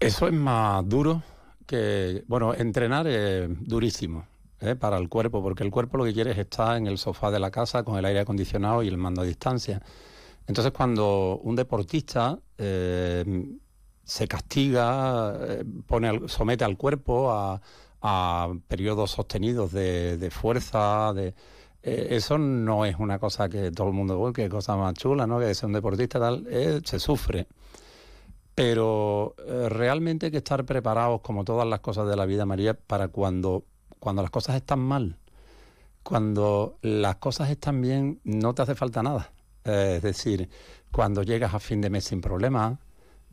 Eso 0.00 0.26
es 0.26 0.34
más 0.34 0.86
duro 0.88 1.22
que, 1.66 2.24
bueno, 2.26 2.54
entrenar 2.54 3.06
es 3.06 3.48
durísimo. 3.66 4.26
¿eh? 4.60 4.76
para 4.76 4.96
el 4.96 5.08
cuerpo, 5.08 5.42
porque 5.42 5.64
el 5.64 5.72
cuerpo 5.72 5.98
lo 5.98 6.04
que 6.04 6.12
quiere 6.12 6.30
es 6.30 6.38
estar 6.38 6.76
en 6.76 6.86
el 6.86 6.96
sofá 6.96 7.32
de 7.32 7.40
la 7.40 7.50
casa 7.50 7.82
con 7.82 7.98
el 7.98 8.04
aire 8.04 8.20
acondicionado 8.20 8.84
y 8.84 8.88
el 8.88 8.96
mando 8.96 9.22
a 9.22 9.24
distancia. 9.24 9.82
Entonces, 10.46 10.72
cuando 10.72 11.38
un 11.42 11.56
deportista 11.56 12.38
eh, 12.58 13.24
se 14.04 14.26
castiga, 14.28 15.36
eh, 15.40 15.64
pone 15.86 16.28
somete 16.28 16.64
al 16.64 16.76
cuerpo 16.76 17.30
a, 17.30 17.60
periodos 18.66 19.12
sostenidos 19.12 19.70
de, 19.70 20.28
fuerza, 20.32 21.12
de, 21.12 21.34
eh, 21.82 22.08
eso 22.10 22.36
no 22.36 22.84
es 22.84 22.96
una 22.98 23.20
cosa 23.20 23.48
que 23.48 23.70
todo 23.70 23.86
el 23.86 23.92
mundo, 23.92 24.20
ve, 24.20 24.32
que 24.32 24.48
cosa 24.48 24.76
más 24.76 24.94
chula, 24.94 25.26
¿no? 25.26 25.38
Que 25.38 25.54
ser 25.54 25.66
un 25.66 25.74
deportista 25.74 26.18
tal, 26.18 26.48
se 26.84 26.98
sufre. 26.98 27.46
Pero 28.56 29.34
realmente 29.68 30.26
hay 30.26 30.32
que 30.32 30.38
estar 30.38 30.64
preparados, 30.64 31.20
como 31.20 31.44
todas 31.44 31.66
las 31.66 31.80
cosas 31.80 32.08
de 32.08 32.16
la 32.16 32.26
vida, 32.26 32.44
María, 32.44 32.74
para 32.74 33.08
cuando, 33.08 33.64
cuando 34.00 34.22
las 34.22 34.32
cosas 34.32 34.56
están 34.56 34.80
mal. 34.80 35.16
Cuando 36.02 36.78
las 36.82 37.16
cosas 37.16 37.50
están 37.50 37.80
bien, 37.80 38.20
no 38.24 38.54
te 38.54 38.62
hace 38.62 38.74
falta 38.74 39.02
nada. 39.02 39.30
Eh, 39.64 39.94
es 39.96 40.02
decir, 40.02 40.48
cuando 40.90 41.22
llegas 41.22 41.54
a 41.54 41.60
fin 41.60 41.80
de 41.80 41.90
mes 41.90 42.04
sin 42.04 42.20
problemas, 42.20 42.78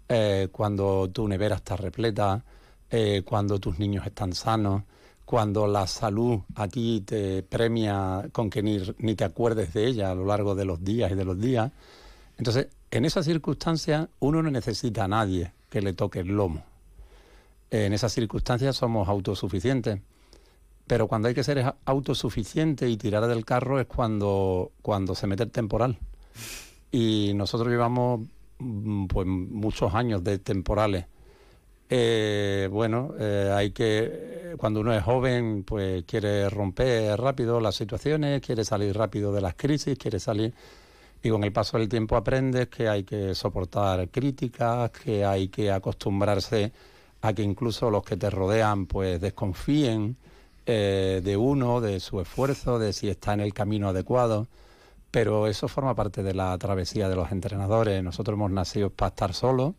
eh, 0.07 0.49
cuando 0.51 1.10
tu 1.10 1.27
nevera 1.27 1.57
está 1.57 1.76
repleta, 1.76 2.43
eh, 2.89 3.23
cuando 3.26 3.60
tus 3.60 3.80
niños 3.80 4.06
están 4.06 4.34
sanos, 4.34 4.84
cuando 5.26 5.68
la 5.68 5.85
salud 5.85 6.39
a 6.56 6.68
ti 6.68 7.03
te 7.06 7.43
premia 7.43 8.27
con 8.31 8.49
que 8.49 8.64
ni, 8.64 8.81
ni, 8.97 9.15
te 9.15 9.23
acuerdes 9.23 9.73
de 9.73 9.85
ella 9.85 10.11
a 10.11 10.15
lo 10.15 10.26
largo 10.26 10.56
de 10.56 10.65
los 10.65 10.84
días 10.84 11.11
y 11.11 11.15
de 11.15 11.26
los 11.26 11.39
días. 11.39 11.72
Entonces, 12.38 12.68
en 12.89 13.06
esas 13.06 13.26
circunstancias 13.26 14.07
uno 14.19 14.41
no 14.41 14.49
necesita 14.49 15.03
a 15.03 15.07
nadie 15.07 15.51
que 15.69 15.81
le 15.81 15.93
toque 15.93 16.19
el 16.22 16.30
lomo. 16.30 16.64
En 17.69 17.93
esas 17.93 18.11
circunstancias 18.11 18.76
somos 18.76 19.07
autosuficientes. 19.07 19.99
Pero 20.88 21.07
cuando 21.07 21.27
hay 21.27 21.35
que 21.35 21.43
ser 21.43 21.76
autosuficiente 21.85 22.89
y 22.89 22.97
tirar 22.97 23.27
del 23.27 23.45
carro 23.45 23.80
es 23.80 23.85
cuando, 23.85 24.72
cuando 24.81 25.14
se 25.14 25.27
mete 25.27 25.43
el 25.43 25.51
temporal. 25.51 25.99
Y 26.91 27.34
nosotros 27.35 27.69
llevamos 27.69 28.22
mm, 28.60 29.06
pues 29.07 29.27
muchos 29.27 29.93
años 29.93 30.23
de 30.23 30.39
temporales. 30.39 31.06
Eh, 31.91 32.69
bueno, 32.72 33.14
eh, 33.19 33.51
hay 33.53 33.72
que, 33.72 34.53
cuando 34.57 34.81
uno 34.81 34.93
es 34.93 35.03
joven, 35.03 35.64
pues 35.64 36.03
quiere 36.06 36.47
romper 36.49 37.19
rápido 37.19 37.60
las 37.60 37.76
situaciones, 37.76 38.41
quiere 38.41 38.64
salir 38.64 38.95
rápido 38.95 39.34
de 39.34 39.41
las 39.41 39.56
crisis, 39.56 39.97
quiere 39.97 40.19
salir, 40.19 40.53
y 41.23 41.30
con 41.30 41.43
el 41.43 41.51
paso 41.51 41.77
del 41.77 41.89
tiempo 41.89 42.15
aprendes 42.15 42.68
que 42.68 42.88
hay 42.88 43.03
que 43.03 43.34
soportar 43.34 44.07
críticas, 44.10 44.91
que 44.91 45.26
hay 45.26 45.47
que 45.47 45.72
acostumbrarse 45.72 46.72
a 47.22 47.34
que 47.34 47.41
incluso 47.41 47.89
los 47.89 48.03
que 48.03 48.18
te 48.18 48.30
rodean, 48.30 48.85
pues 48.85 49.19
desconfíen 49.19 50.15
eh, 50.65 51.22
de 51.23 51.38
uno, 51.38 51.81
de 51.81 51.99
su 51.99 52.22
esfuerzo, 52.22 52.77
de 52.77 52.93
si 52.93 53.10
está 53.10 53.34
en 53.34 53.41
el 53.41 53.53
camino 53.53 53.89
adecuado 53.89 54.47
pero 55.11 55.48
eso 55.48 55.68
forma 55.68 55.95
parte 55.95 56.23
de 56.23 56.34
la 56.34 56.57
travesía 56.57 57.10
de 57.10 57.15
los 57.15 57.31
entrenadores. 57.31 58.03
Nosotros 58.03 58.36
hemos 58.36 58.52
nacido 58.52 58.90
para 58.90 59.10
estar 59.10 59.34
solos, 59.34 59.73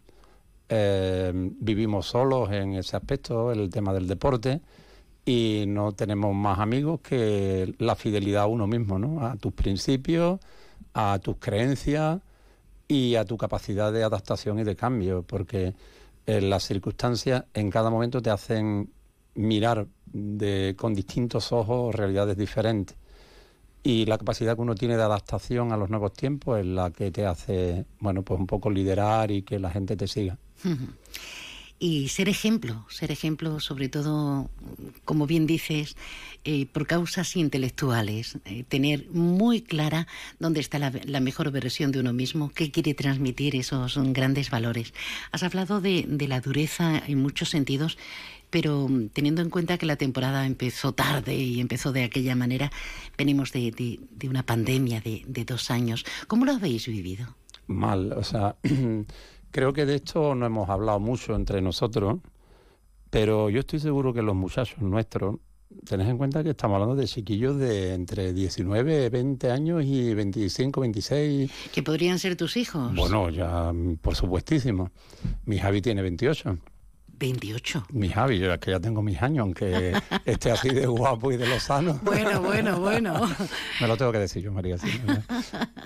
eh, 0.69 1.33
vivimos 1.35 2.07
solos 2.07 2.51
en 2.51 2.75
ese 2.75 2.97
aspecto, 2.97 3.53
el 3.53 3.71
tema 3.71 3.93
del 3.93 4.07
deporte, 4.07 4.61
y 5.25 5.65
no 5.69 5.93
tenemos 5.93 6.35
más 6.35 6.59
amigos 6.59 7.01
que 7.01 7.75
la 7.79 7.95
fidelidad 7.95 8.45
a 8.45 8.47
uno 8.47 8.67
mismo, 8.67 8.99
¿no? 8.99 9.25
a 9.27 9.37
tus 9.37 9.53
principios, 9.53 10.41
a 10.95 11.19
tus 11.23 11.37
creencias 11.39 12.21
y 12.89 13.15
a 13.15 13.25
tu 13.25 13.37
capacidad 13.37 13.93
de 13.93 14.03
adaptación 14.03 14.59
y 14.59 14.65
de 14.65 14.77
cambio, 14.77 15.23
porque 15.23 15.75
las 16.27 16.63
circunstancias 16.63 17.45
en 17.55 17.71
cada 17.71 17.91
momento 17.91 18.23
te 18.23 18.31
hacen 18.31 18.91
mirar 19.35 19.87
con 20.77 20.95
distintos 20.95 21.51
ojos 21.51 21.95
realidades 21.95 22.37
diferentes 22.37 22.97
y 23.83 24.07
la 24.07 24.19
capacidad 24.19 24.57
que 24.57 24.63
uno 24.63 24.75
tiene 24.75 24.97
de 24.97 25.03
adaptación 25.03 25.73
a 25.73 25.77
los 25.77 25.91
nuevos 25.91 26.13
tiempos 26.13 26.61
es 26.61 26.67
la 26.67 26.91
que 26.91 27.11
te 27.11 27.27
hace, 27.27 27.87
bueno, 27.99 28.23
pues 28.23 28.39
un 28.39 28.47
poco 28.47 28.71
liderar 28.71 29.31
y 29.31 29.43
que 29.43 29.59
la 29.59 29.71
gente 29.71 29.97
te 29.97 30.07
siga. 30.07 30.39
Y 31.83 32.09
ser 32.09 32.29
ejemplo, 32.29 32.85
ser 32.91 33.11
ejemplo 33.11 33.59
sobre 33.59 33.89
todo, 33.89 34.51
como 35.07 35.27
bien 35.27 35.47
dices, 35.47 35.97
eh, 36.45 36.67
por 36.67 36.87
causas 36.87 37.37
intelectuales, 37.37 38.37
eh, 38.45 38.65
tener 38.69 39.09
muy 39.09 39.63
clara 39.63 40.07
dónde 40.39 40.61
está 40.61 40.79
la, 40.79 41.21
mejor 41.21 41.51
versión 41.51 41.91
de 41.91 42.01
uno 42.01 42.13
mismo, 42.13 42.53
qué 42.55 42.71
quiere 42.71 42.93
transmitir 42.93 43.57
esos 43.57 43.99
grandes 44.13 44.51
valores. 44.51 44.93
Has 45.33 45.43
hablado 45.43 45.81
de, 45.81 46.05
de 46.07 46.29
la 46.29 46.43
dureza 46.43 46.99
en 47.07 47.23
muchos 47.23 47.49
sentidos 47.49 47.97
pero 48.51 48.89
mm, 48.89 49.09
teniendo 49.09 49.43
en 49.43 49.51
cuenta 49.51 49.79
que 49.79 49.87
la 49.87 49.97
temporada 49.97 50.47
empezó 50.47 50.93
tarde 50.93 51.35
y 51.35 51.61
empezó 51.61 51.93
de 51.93 52.05
aquella 52.05 52.35
manera, 52.35 52.71
venimos 53.17 53.53
de, 53.53 54.01
una 54.29 54.45
pandemia 54.45 55.01
de, 55.01 55.45
dos 55.45 55.71
años. 55.71 56.05
¿Cómo 56.27 56.45
lo 56.45 56.53
habéis 56.53 56.87
vivido? 56.87 57.27
Mal, 57.67 58.13
o 58.13 58.25
sea, 58.25 58.57
creo 59.51 59.73
que 59.73 59.87
de 59.87 59.97
esto 59.97 60.35
no 60.35 60.47
hemos 60.47 60.69
hablado 60.69 61.01
mucho 61.01 61.35
entre 61.35 61.63
nosotros, 61.63 62.19
pero 63.11 63.51
yo 63.51 63.61
estoy 63.61 63.81
seguro 63.81 64.13
que 64.13 64.23
los 64.23 64.35
muchachos 64.35 64.81
nuestros, 64.81 65.37
tenés 65.85 66.09
en 66.09 66.19
cuenta 66.19 66.43
que 66.43 66.51
estamos 66.51 66.77
hablando 66.77 66.97
de 66.97 67.07
chiquillos 67.07 67.57
de 67.57 67.95
entre 67.95 68.33
19, 68.33 69.09
20 69.09 69.51
años 69.51 69.85
y 69.85 70.15
25, 70.15 70.81
26. 70.81 71.51
¿Que 71.73 71.83
podrían 71.83 72.19
ser 72.19 72.37
tus 72.37 72.57
hijos? 72.57 72.95
Bueno, 72.95 73.31
ya, 73.31 73.73
por 74.01 74.17
supuestísimo. 74.17 74.91
Mi 75.45 75.59
Javi 75.59 75.81
tiene 75.81 76.03
28. 76.03 76.59
28. 77.21 77.85
Mi 77.93 78.09
Javi, 78.09 78.39
yo 78.39 78.53
es 78.53 78.59
que 78.59 78.71
ya 78.71 78.81
tengo 78.81 79.03
mis 79.03 79.21
años, 79.23 79.43
aunque 79.43 79.93
esté 80.25 80.51
así 80.51 80.71
de 80.71 80.87
guapo 80.87 81.31
y 81.31 81.37
de 81.37 81.47
lozano. 81.47 82.01
Bueno, 82.03 82.41
bueno, 82.41 82.81
bueno. 82.81 83.21
Me 83.81 83.87
lo 83.87 83.97
tengo 83.97 84.11
que 84.11 84.19
decir 84.19 84.43
yo, 84.43 84.51
María. 84.51 84.77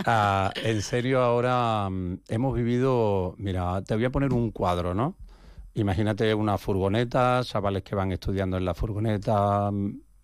Ah, 0.06 0.52
en 0.54 0.80
serio, 0.80 1.20
ahora 1.20 1.90
mm, 1.90 2.20
hemos 2.28 2.54
vivido, 2.54 3.34
mira, 3.36 3.82
te 3.82 3.94
voy 3.96 4.04
a 4.04 4.10
poner 4.10 4.32
un 4.32 4.52
cuadro, 4.52 4.94
¿no? 4.94 5.16
Imagínate 5.74 6.32
una 6.34 6.56
furgoneta, 6.56 7.40
chavales 7.42 7.82
que 7.82 7.96
van 7.96 8.12
estudiando 8.12 8.56
en 8.56 8.64
la 8.64 8.74
furgoneta, 8.74 9.70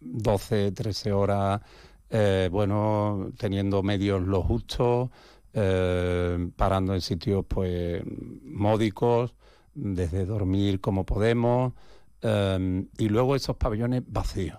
12, 0.00 0.70
mm, 0.70 0.74
13 0.74 1.12
horas, 1.12 1.60
eh, 2.08 2.48
bueno, 2.52 3.32
teniendo 3.36 3.82
medios 3.82 4.22
lo 4.22 4.42
justos, 4.42 5.10
eh, 5.52 6.50
parando 6.54 6.94
en 6.94 7.00
sitios 7.00 7.44
pues 7.48 8.00
módicos, 8.44 9.34
desde 9.74 10.26
dormir 10.26 10.80
como 10.80 11.04
podemos, 11.04 11.72
em, 12.22 12.88
y 12.98 13.08
luego 13.08 13.36
esos 13.36 13.56
pabellones 13.56 14.02
vacíos. 14.06 14.58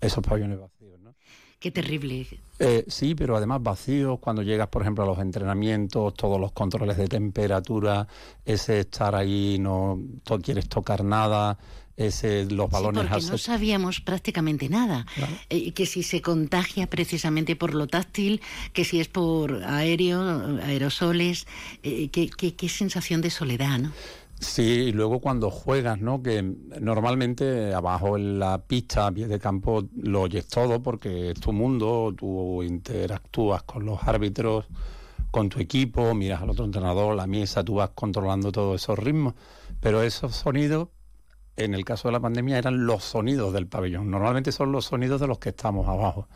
Esos 0.00 0.22
pabellones 0.22 0.60
vacíos, 0.60 1.00
¿no? 1.00 1.14
Qué 1.58 1.70
terrible. 1.70 2.26
Eh, 2.58 2.84
sí, 2.88 3.14
pero 3.14 3.36
además 3.36 3.62
vacíos 3.62 4.18
cuando 4.20 4.42
llegas, 4.42 4.68
por 4.68 4.82
ejemplo, 4.82 5.04
a 5.04 5.06
los 5.06 5.18
entrenamientos, 5.18 6.14
todos 6.14 6.38
los 6.38 6.52
controles 6.52 6.96
de 6.96 7.08
temperatura, 7.08 8.06
ese 8.44 8.80
estar 8.80 9.14
ahí, 9.14 9.56
no 9.58 9.98
quieres 10.42 10.68
tocar 10.68 11.02
nada, 11.02 11.58
ese, 11.96 12.44
los 12.46 12.70
balones 12.70 13.04
sí, 13.04 13.08
porque 13.10 13.26
no 13.26 13.38
sabíamos 13.38 14.00
prácticamente 14.00 14.68
nada. 14.68 15.06
eh, 15.48 15.72
que 15.72 15.86
si 15.86 16.02
se 16.02 16.20
contagia 16.22 16.88
precisamente 16.88 17.56
por 17.56 17.74
lo 17.74 17.86
táctil, 17.86 18.40
que 18.72 18.84
si 18.84 19.00
es 19.00 19.08
por 19.08 19.62
aéreo, 19.64 20.58
aerosoles, 20.62 21.46
eh, 21.82 22.08
qué, 22.08 22.28
qué, 22.30 22.68
sensación 22.68 23.20
de 23.20 23.30
soledad, 23.30 23.78
¿no? 23.78 23.92
Sí, 24.40 24.62
y 24.62 24.92
luego 24.92 25.20
cuando 25.20 25.50
juegas, 25.50 26.00
¿no? 26.00 26.22
Que 26.22 26.42
normalmente 26.80 27.72
abajo 27.72 28.16
en 28.16 28.40
la 28.40 28.58
pista, 28.58 29.06
a 29.06 29.12
pie 29.12 29.28
de 29.28 29.38
campo, 29.38 29.84
lo 29.96 30.22
oyes 30.22 30.48
todo 30.48 30.82
porque 30.82 31.30
es 31.30 31.40
tu 31.40 31.52
mundo, 31.52 32.12
tú 32.16 32.62
interactúas 32.62 33.62
con 33.62 33.86
los 33.86 34.02
árbitros, 34.02 34.66
con 35.30 35.48
tu 35.48 35.60
equipo, 35.60 36.14
miras 36.14 36.42
al 36.42 36.50
otro 36.50 36.64
entrenador, 36.64 37.14
la 37.14 37.26
mesa, 37.26 37.64
tú 37.64 37.76
vas 37.76 37.90
controlando 37.94 38.52
todos 38.52 38.82
esos 38.82 38.98
ritmos, 38.98 39.34
pero 39.80 40.02
esos 40.02 40.34
sonidos 40.34 40.88
en 41.56 41.74
el 41.74 41.84
caso 41.84 42.08
de 42.08 42.12
la 42.12 42.20
pandemia 42.20 42.58
eran 42.58 42.86
los 42.86 43.04
sonidos 43.04 43.52
del 43.52 43.66
pabellón. 43.66 44.10
Normalmente 44.10 44.52
son 44.52 44.72
los 44.72 44.86
sonidos 44.86 45.20
de 45.20 45.26
los 45.26 45.38
que 45.38 45.50
estamos 45.50 45.88
abajo. 45.88 46.28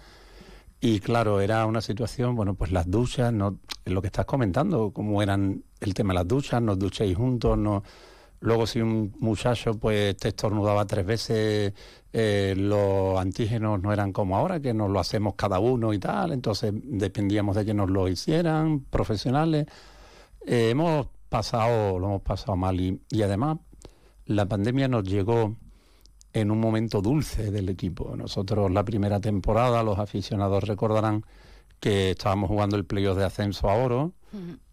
Y 0.81 1.01
claro, 1.01 1.41
era 1.41 1.67
una 1.67 1.81
situación, 1.81 2.37
bueno, 2.37 2.55
pues 2.55 2.71
las 2.71 2.89
duchas, 2.89 3.33
no, 3.33 3.59
lo 3.85 4.01
que 4.01 4.07
estás 4.07 4.27
comentando, 4.27 4.93
como 4.93 5.23
eran 5.23 5.65
el 5.81 5.95
tema 5.95 6.13
de 6.13 6.21
las 6.21 6.29
duchas, 6.29 6.63
nos 6.63 6.79
duchéis 6.79 7.17
juntos, 7.17 7.59
no. 7.59 7.83
Luego 8.41 8.69
si 8.69 8.81
un 8.81 9.13
muchacho 9.19 9.75
pues 9.75 10.17
te 10.17 10.29
estornudaba 10.29 10.87
tres 10.87 11.05
veces, 11.05 11.75
eh, 12.13 12.55
los 12.57 13.19
antígenos 13.19 13.83
no 13.83 13.93
eran 13.93 14.13
como 14.13 14.37
ahora, 14.37 14.61
que 14.61 14.73
nos 14.73 14.89
lo 14.91 15.01
hacemos 15.01 15.35
cada 15.35 15.59
uno 15.59 15.93
y 15.93 15.99
tal, 15.99 16.33
entonces 16.33 16.73
dependíamos 16.75 17.57
de 17.57 17.65
que 17.65 17.75
nos 17.75 17.91
lo 17.91 18.07
hicieran 18.07 18.81
profesionales. 18.81 19.67
Eh, 20.47 20.71
hemos 20.71 21.09
pasado, 21.29 21.99
lo 21.99 22.07
hemos 22.07 22.23
pasado 22.23 22.57
mal 22.57 22.81
y, 22.81 23.03
y 23.11 23.23
además 23.23 23.59
la 24.29 24.47
pandemia 24.47 24.89
nos 24.89 25.05
llegó 25.05 25.57
en 26.35 26.51
un 26.51 26.61
momento 26.61 27.01
dulce 27.01 27.51
del 27.51 27.69
equipo. 27.71 28.15
Nosotros 28.15 28.71
la 28.71 28.85
primera 28.85 29.21
temporada, 29.21 29.83
los 29.83 29.99
aficionados 29.99 30.65
recordarán 30.65 31.25
que 31.81 32.11
estábamos 32.11 32.49
jugando 32.49 32.77
el 32.77 32.85
playoff 32.85 33.17
de 33.17 33.25
ascenso 33.25 33.71
a 33.71 33.75
oro 33.75 34.13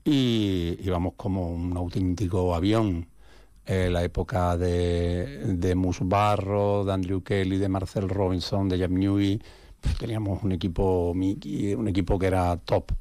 y 0.04 0.78
íbamos 0.82 1.14
como 1.16 1.52
un 1.52 1.76
auténtico 1.78 2.54
avión. 2.54 3.08
Eh, 3.66 3.90
la 3.90 4.04
época 4.04 4.58
de, 4.58 5.56
de 5.56 5.74
Mus 5.74 6.00
Barro, 6.02 6.84
de 6.84 6.94
Andrew 6.94 7.24
Kelly, 7.24 7.58
de 7.58 7.70
Marcel 7.70 8.10
Robinson, 8.10 8.70
de 8.70 8.78
Jam 8.78 8.94
Newey, 8.94 9.42
pues 9.82 9.98
teníamos 9.98 10.44
un 10.44 10.52
equipo 10.52 11.12
un 11.12 11.88
equipo 11.88 12.20
que 12.20 12.28
era 12.28 12.58
top. 12.58 12.92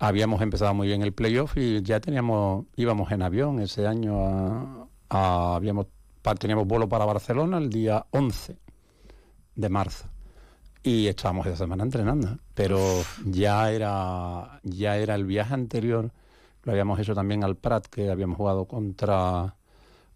Habíamos 0.00 0.42
empezado 0.42 0.74
muy 0.74 0.88
bien 0.88 1.02
el 1.02 1.12
playoff 1.12 1.56
y 1.56 1.82
ya 1.82 2.00
teníamos, 2.00 2.64
íbamos 2.74 3.12
en 3.12 3.22
avión 3.22 3.60
ese 3.60 3.86
año 3.86 4.18
a, 4.26 4.83
habíamos 5.14 5.86
teníamos 6.38 6.66
vuelo 6.66 6.88
para 6.88 7.04
Barcelona 7.04 7.58
el 7.58 7.68
día 7.68 8.06
11 8.10 8.56
de 9.54 9.68
marzo. 9.68 10.08
Y 10.82 11.06
estábamos 11.06 11.46
esa 11.46 11.56
semana 11.56 11.82
entrenando, 11.84 12.38
pero 12.54 12.78
ya 13.24 13.70
era 13.70 14.60
ya 14.62 14.96
era 14.96 15.14
el 15.14 15.24
viaje 15.24 15.54
anterior, 15.54 16.10
lo 16.62 16.72
habíamos 16.72 16.98
hecho 16.98 17.14
también 17.14 17.44
al 17.44 17.56
Prat 17.56 17.86
que 17.86 18.10
habíamos 18.10 18.36
jugado 18.36 18.66
contra 18.66 19.54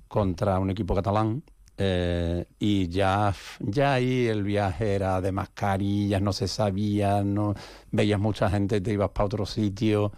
contra 0.08 0.58
un 0.58 0.70
equipo 0.70 0.94
catalán 0.94 1.42
eh, 1.78 2.44
y 2.58 2.88
ya 2.88 3.32
ya 3.60 3.94
ahí 3.94 4.26
el 4.26 4.42
viaje 4.42 4.94
era 4.94 5.20
de 5.20 5.32
mascarillas, 5.32 6.20
no 6.20 6.32
se 6.32 6.48
sabía, 6.48 7.22
no 7.22 7.54
veías 7.92 8.20
mucha 8.20 8.50
gente, 8.50 8.80
te 8.80 8.92
ibas 8.92 9.10
para 9.10 9.26
otro 9.26 9.46
sitio. 9.46 10.12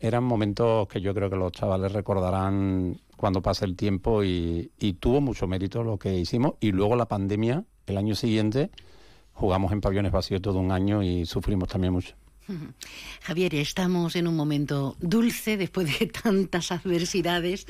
Eran 0.00 0.24
momentos 0.24 0.88
que 0.88 1.00
yo 1.00 1.14
creo 1.14 1.30
que 1.30 1.36
los 1.36 1.52
chavales 1.52 1.92
recordarán 1.92 2.98
cuando 3.22 3.40
pase 3.40 3.64
el 3.64 3.76
tiempo 3.76 4.24
y, 4.24 4.72
tuvo 4.98 5.20
mucho 5.20 5.46
mérito 5.46 5.84
lo 5.84 5.96
que 5.96 6.12
hicimos. 6.12 6.54
Y 6.58 6.72
luego 6.72 6.96
la 6.96 7.06
pandemia, 7.06 7.62
el 7.86 7.96
año 7.96 8.16
siguiente, 8.16 8.72
jugamos 9.32 9.70
en 9.70 9.80
pabellones 9.80 10.10
vacíos 10.10 10.42
todo 10.42 10.58
un 10.58 10.72
año 10.72 11.04
y 11.04 11.24
sufrimos 11.24 11.68
también 11.68 11.92
mucho. 11.92 12.16
Javier, 13.22 13.54
estamos 13.54 14.16
en 14.16 14.26
un 14.26 14.34
momento 14.34 14.96
dulce 14.98 15.56
después 15.56 16.00
de 16.00 16.06
tantas 16.22 16.72
adversidades 16.72 17.68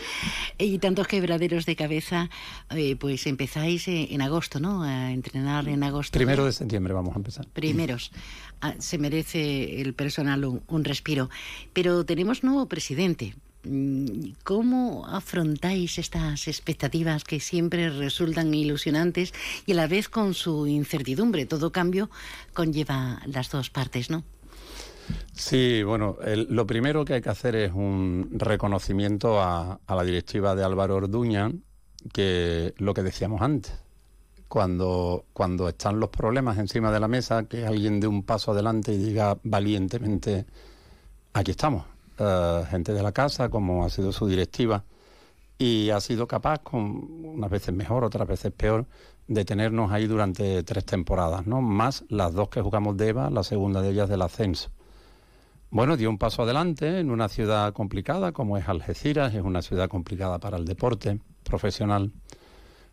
y 0.56 0.78
tantos 0.78 1.06
quebraderos 1.06 1.66
de 1.66 1.76
cabeza. 1.76 2.30
Eh, 2.70 2.96
pues 2.96 3.26
empezáis 3.26 3.88
en 3.88 4.22
agosto, 4.22 4.58
¿no? 4.58 4.84
A 4.84 5.12
entrenar 5.12 5.68
en 5.68 5.82
agosto. 5.82 6.16
Primero 6.16 6.46
de 6.46 6.52
septiembre 6.52 6.94
vamos 6.94 7.12
a 7.12 7.18
empezar. 7.18 7.46
Primeros. 7.48 8.10
Ah, 8.62 8.74
se 8.78 8.96
merece 8.96 9.82
el 9.82 9.92
personal 9.92 10.46
un 10.46 10.84
respiro. 10.84 11.28
Pero 11.74 12.06
tenemos 12.06 12.42
nuevo 12.42 12.68
presidente. 12.68 13.34
Mm, 13.64 14.32
¿Cómo 14.42 15.06
afrontáis 15.06 15.98
estas 15.98 16.48
expectativas 16.48 17.22
que 17.22 17.38
siempre 17.38 17.90
resultan 17.90 18.52
ilusionantes 18.52 19.32
y 19.66 19.72
a 19.72 19.76
la 19.76 19.86
vez 19.86 20.08
con 20.08 20.34
su 20.34 20.66
incertidumbre? 20.66 21.46
Todo 21.46 21.70
cambio 21.70 22.10
conlleva 22.54 23.20
las 23.26 23.50
dos 23.50 23.70
partes, 23.70 24.10
¿no? 24.10 24.24
Sí, 25.32 25.82
bueno, 25.82 26.16
lo 26.24 26.66
primero 26.66 27.04
que 27.04 27.14
hay 27.14 27.22
que 27.22 27.30
hacer 27.30 27.56
es 27.56 27.72
un 27.72 28.30
reconocimiento 28.32 29.40
a, 29.40 29.80
la 29.88 30.04
directiva 30.04 30.54
de 30.54 30.64
Álvaro 30.64 30.96
Orduña, 30.96 31.50
que 32.12 32.74
lo 32.78 32.94
que 32.94 33.02
decíamos 33.02 33.42
antes, 33.42 33.74
cuando, 34.48 35.26
cuando 35.32 35.68
están 35.68 36.00
los 36.00 36.10
problemas 36.10 36.58
encima 36.58 36.92
de 36.92 37.00
la 37.00 37.08
mesa, 37.08 37.44
que 37.44 37.66
alguien 37.66 38.00
dé 38.00 38.06
un 38.06 38.22
paso 38.22 38.52
adelante 38.52 38.92
y 38.92 38.98
diga 38.98 39.38
valientemente, 39.42 40.46
aquí 41.32 41.50
estamos, 41.50 41.84
eh, 42.22 42.64
gente 42.70 42.92
de 42.92 43.02
la 43.02 43.12
casa, 43.12 43.48
como 43.48 43.84
ha 43.84 43.90
sido 43.90 44.12
su 44.12 44.26
directiva, 44.26 44.84
y 45.58 45.90
ha 45.90 46.00
sido 46.00 46.26
capaz, 46.26 46.58
con 46.58 46.80
unas 47.24 47.50
veces 47.50 47.74
mejor, 47.74 48.04
otras 48.04 48.26
veces 48.26 48.52
peor, 48.52 48.86
de 49.28 49.44
tenernos 49.44 49.92
ahí 49.92 50.06
durante 50.06 50.62
tres 50.62 50.84
temporadas, 50.84 51.46
¿no? 51.46 51.62
Más 51.62 52.04
las 52.08 52.34
dos 52.34 52.48
que 52.48 52.60
jugamos 52.60 52.96
de 52.96 53.08
EVA, 53.08 53.30
la 53.30 53.42
segunda 53.42 53.80
de 53.80 53.90
ellas 53.90 54.08
del 54.08 54.22
ascenso. 54.22 54.70
Bueno, 55.70 55.96
dio 55.96 56.10
un 56.10 56.18
paso 56.18 56.42
adelante 56.42 57.00
en 57.00 57.10
una 57.10 57.28
ciudad 57.28 57.72
complicada 57.72 58.32
como 58.32 58.58
es 58.58 58.68
Algeciras, 58.68 59.34
es 59.34 59.42
una 59.42 59.62
ciudad 59.62 59.88
complicada 59.88 60.38
para 60.38 60.58
el 60.58 60.66
deporte 60.66 61.18
profesional, 61.44 62.12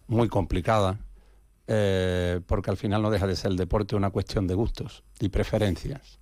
muy 0.08 0.30
complicada, 0.30 0.98
eh, 1.68 2.40
porque 2.48 2.72
al 2.72 2.78
final 2.78 3.02
no 3.02 3.12
deja 3.12 3.28
de 3.28 3.36
ser 3.36 3.52
el 3.52 3.58
deporte 3.58 3.96
una 3.96 4.12
cuestión 4.12 4.48
de 4.48 4.56
gustos 4.56 5.04
y 5.20 5.30
preferencias. 5.30 6.20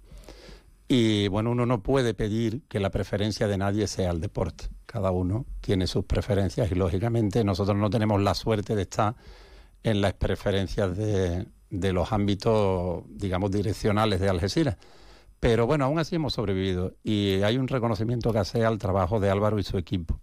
Y 0.87 1.27
bueno, 1.27 1.51
uno 1.51 1.65
no 1.65 1.83
puede 1.83 2.13
pedir 2.13 2.61
que 2.69 2.79
la 2.79 2.89
preferencia 2.89 3.47
de 3.47 3.57
nadie 3.57 3.87
sea 3.87 4.11
el 4.11 4.21
deporte. 4.21 4.69
Cada 4.85 5.11
uno 5.11 5.45
tiene 5.59 5.85
sus 5.85 6.05
preferencias 6.05 6.71
y 6.71 6.75
lógicamente 6.75 7.43
nosotros 7.43 7.75
no 7.75 7.89
tenemos 7.89 8.21
la 8.21 8.33
suerte 8.33 8.75
de 8.75 8.83
estar 8.83 9.15
en 9.83 9.99
las 10.01 10.13
preferencias 10.13 10.95
de, 10.95 11.45
los 11.69 12.13
ámbitos, 12.13 13.03
digamos, 13.09 13.51
direccionales 13.51 14.21
de 14.21 14.29
Algeciras. 14.29 14.77
Pero 15.41 15.67
bueno, 15.67 15.85
aún 15.85 15.99
así 15.99 16.15
hemos 16.15 16.33
sobrevivido 16.33 16.95
y 17.03 17.41
hay 17.43 17.57
un 17.57 17.67
reconocimiento 17.67 18.31
que 18.31 18.39
hace 18.39 18.65
al 18.65 18.77
trabajo 18.77 19.19
de 19.19 19.29
Álvaro 19.29 19.59
y 19.59 19.63
su 19.63 19.77
equipo. 19.77 20.19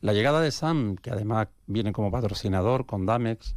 La 0.00 0.12
llegada 0.12 0.40
de 0.40 0.52
Sam, 0.52 0.96
que 0.96 1.10
además 1.10 1.48
viene 1.66 1.92
como 1.92 2.10
patrocinador 2.10 2.86
con 2.86 3.04
Damex, 3.04 3.54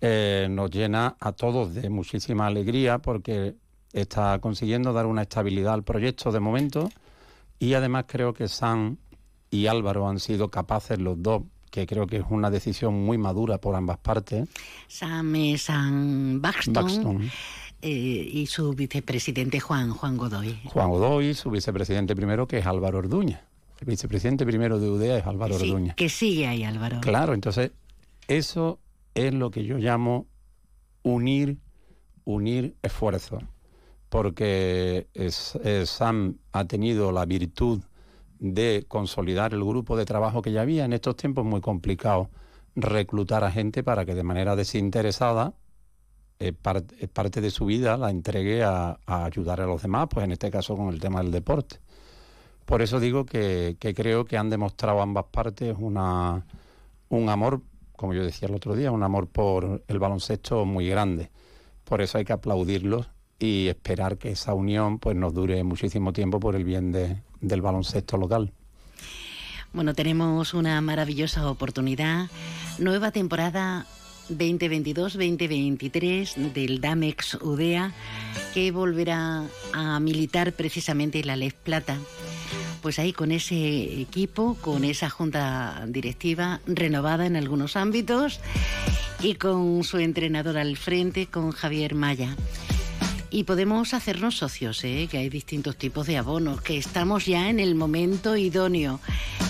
eh, 0.00 0.48
nos 0.50 0.70
llena 0.70 1.16
a 1.20 1.32
todos 1.32 1.74
de 1.74 1.88
muchísima 1.88 2.46
alegría 2.46 2.98
porque 2.98 3.54
está 3.92 4.38
consiguiendo 4.40 4.92
dar 4.92 5.06
una 5.06 5.22
estabilidad 5.22 5.74
al 5.74 5.82
proyecto 5.82 6.32
de 6.32 6.40
momento 6.40 6.90
y 7.58 7.74
además 7.74 8.06
creo 8.08 8.32
que 8.32 8.48
Sam 8.48 8.96
y 9.50 9.66
Álvaro 9.66 10.08
han 10.08 10.18
sido 10.18 10.50
capaces 10.50 10.98
los 10.98 11.22
dos 11.22 11.42
que 11.70 11.86
creo 11.86 12.06
que 12.06 12.18
es 12.18 12.24
una 12.28 12.50
decisión 12.50 13.02
muy 13.04 13.16
madura 13.16 13.58
por 13.58 13.74
ambas 13.74 13.98
partes. 13.98 14.48
Sam 14.88 15.34
es 15.36 15.62
Sam 15.62 16.40
Baxton, 16.42 17.30
eh, 17.80 17.88
y 17.88 18.46
su 18.46 18.74
vicepresidente 18.74 19.58
Juan, 19.58 19.90
Juan 19.90 20.16
Godoy. 20.16 20.58
Juan 20.66 20.90
Godoy, 20.90 21.34
su 21.34 21.50
vicepresidente 21.50 22.14
primero 22.14 22.46
que 22.46 22.58
es 22.58 22.66
Álvaro 22.66 22.98
Orduña. 22.98 23.42
El 23.80 23.86
vicepresidente 23.86 24.44
primero 24.44 24.78
de 24.78 24.88
UDEA 24.88 25.18
es 25.18 25.26
Álvaro 25.26 25.56
Orduña. 25.56 25.94
Que 25.94 26.08
sigue 26.08 26.46
ahí 26.46 26.62
Álvaro. 26.62 27.00
Claro, 27.00 27.32
entonces 27.32 27.72
eso 28.28 28.78
es 29.14 29.32
lo 29.32 29.50
que 29.50 29.64
yo 29.64 29.78
llamo 29.78 30.26
unir, 31.02 31.58
unir 32.24 32.76
esfuerzos 32.82 33.42
porque 34.12 35.06
Sam 35.86 36.36
ha 36.52 36.66
tenido 36.66 37.12
la 37.12 37.24
virtud 37.24 37.80
de 38.38 38.84
consolidar 38.86 39.54
el 39.54 39.64
grupo 39.64 39.96
de 39.96 40.04
trabajo 40.04 40.42
que 40.42 40.52
ya 40.52 40.60
había 40.60 40.84
en 40.84 40.92
estos 40.92 41.16
tiempos 41.16 41.46
muy 41.46 41.62
complicados, 41.62 42.28
reclutar 42.76 43.42
a 43.42 43.50
gente 43.50 43.82
para 43.82 44.04
que 44.04 44.14
de 44.14 44.22
manera 44.22 44.54
desinteresada 44.54 45.54
eh, 46.38 46.48
eh, 46.48 47.08
parte, 47.08 47.40
de 47.40 47.50
su 47.50 47.64
vida 47.64 47.96
la 47.96 48.10
entregue 48.10 48.62
a, 48.62 48.98
ayudar 49.06 49.62
a 49.62 49.66
los 49.66 49.80
demás, 49.80 50.08
pues 50.10 50.24
en 50.24 50.32
este 50.32 50.50
caso 50.50 50.76
con 50.76 50.88
el 50.92 51.00
tema 51.00 51.22
del 51.22 51.30
deporte. 51.30 51.78
Por 52.66 52.82
eso 52.82 53.00
digo 53.00 53.24
que, 53.24 53.78
creo 53.80 54.26
que 54.26 54.36
han 54.36 54.50
demostrado 54.50 55.00
ambas 55.00 55.24
partes 55.30 55.74
una, 55.78 56.44
un 57.08 57.30
amor, 57.30 57.62
como 57.96 58.12
yo 58.12 58.22
decía 58.22 58.46
el 58.46 58.54
otro 58.54 58.76
día, 58.76 58.92
un 58.92 59.04
amor 59.04 59.26
por 59.28 59.82
el 59.88 59.98
baloncesto 59.98 60.66
muy 60.66 60.86
grande. 60.86 61.30
Por 61.84 62.02
eso 62.02 62.18
hay 62.18 62.26
que 62.26 62.34
aplaudirlos 62.34 63.11
y 63.42 63.68
esperar 63.68 64.16
que 64.18 64.30
esa 64.30 64.54
unión 64.54 64.98
pues 64.98 65.16
nos 65.16 65.34
dure 65.34 65.62
muchísimo 65.64 66.12
tiempo 66.12 66.38
por 66.38 66.54
el 66.54 66.62
bien 66.64 66.92
del 66.92 67.60
baloncesto 67.60 68.16
local. 68.16 68.52
Bueno, 69.72 69.94
tenemos 69.94 70.54
una 70.54 70.80
maravillosa 70.80 71.50
oportunidad. 71.50 72.28
Nueva 72.78 73.10
temporada 73.10 73.86
2022-2023 74.30 76.52
del 76.52 76.80
Damex 76.80 77.34
UDEA 77.42 77.92
que 78.54 78.70
volverá 78.70 79.44
a 79.72 79.98
militar 79.98 80.52
precisamente 80.52 81.18
en 81.20 81.26
la 81.26 81.36
Les 81.36 81.54
Plata. 81.54 81.98
Pues 82.80 82.98
ahí 82.98 83.12
con 83.12 83.32
ese 83.32 84.00
equipo, 84.00 84.56
con 84.60 84.84
esa 84.84 85.10
junta 85.10 85.84
directiva 85.88 86.60
renovada 86.66 87.26
en 87.26 87.36
algunos 87.36 87.76
ámbitos 87.76 88.40
y 89.20 89.34
con 89.34 89.84
su 89.84 89.98
entrenador 89.98 90.58
al 90.58 90.76
frente, 90.76 91.26
con 91.26 91.52
Javier 91.52 91.94
Maya 91.94 92.36
y 93.32 93.44
podemos 93.44 93.94
hacernos 93.94 94.36
socios, 94.36 94.84
¿eh? 94.84 95.08
que 95.10 95.16
hay 95.16 95.30
distintos 95.30 95.76
tipos 95.76 96.06
de 96.06 96.18
abonos, 96.18 96.60
que 96.60 96.76
estamos 96.76 97.24
ya 97.24 97.48
en 97.48 97.60
el 97.60 97.74
momento 97.74 98.36
idóneo, 98.36 99.00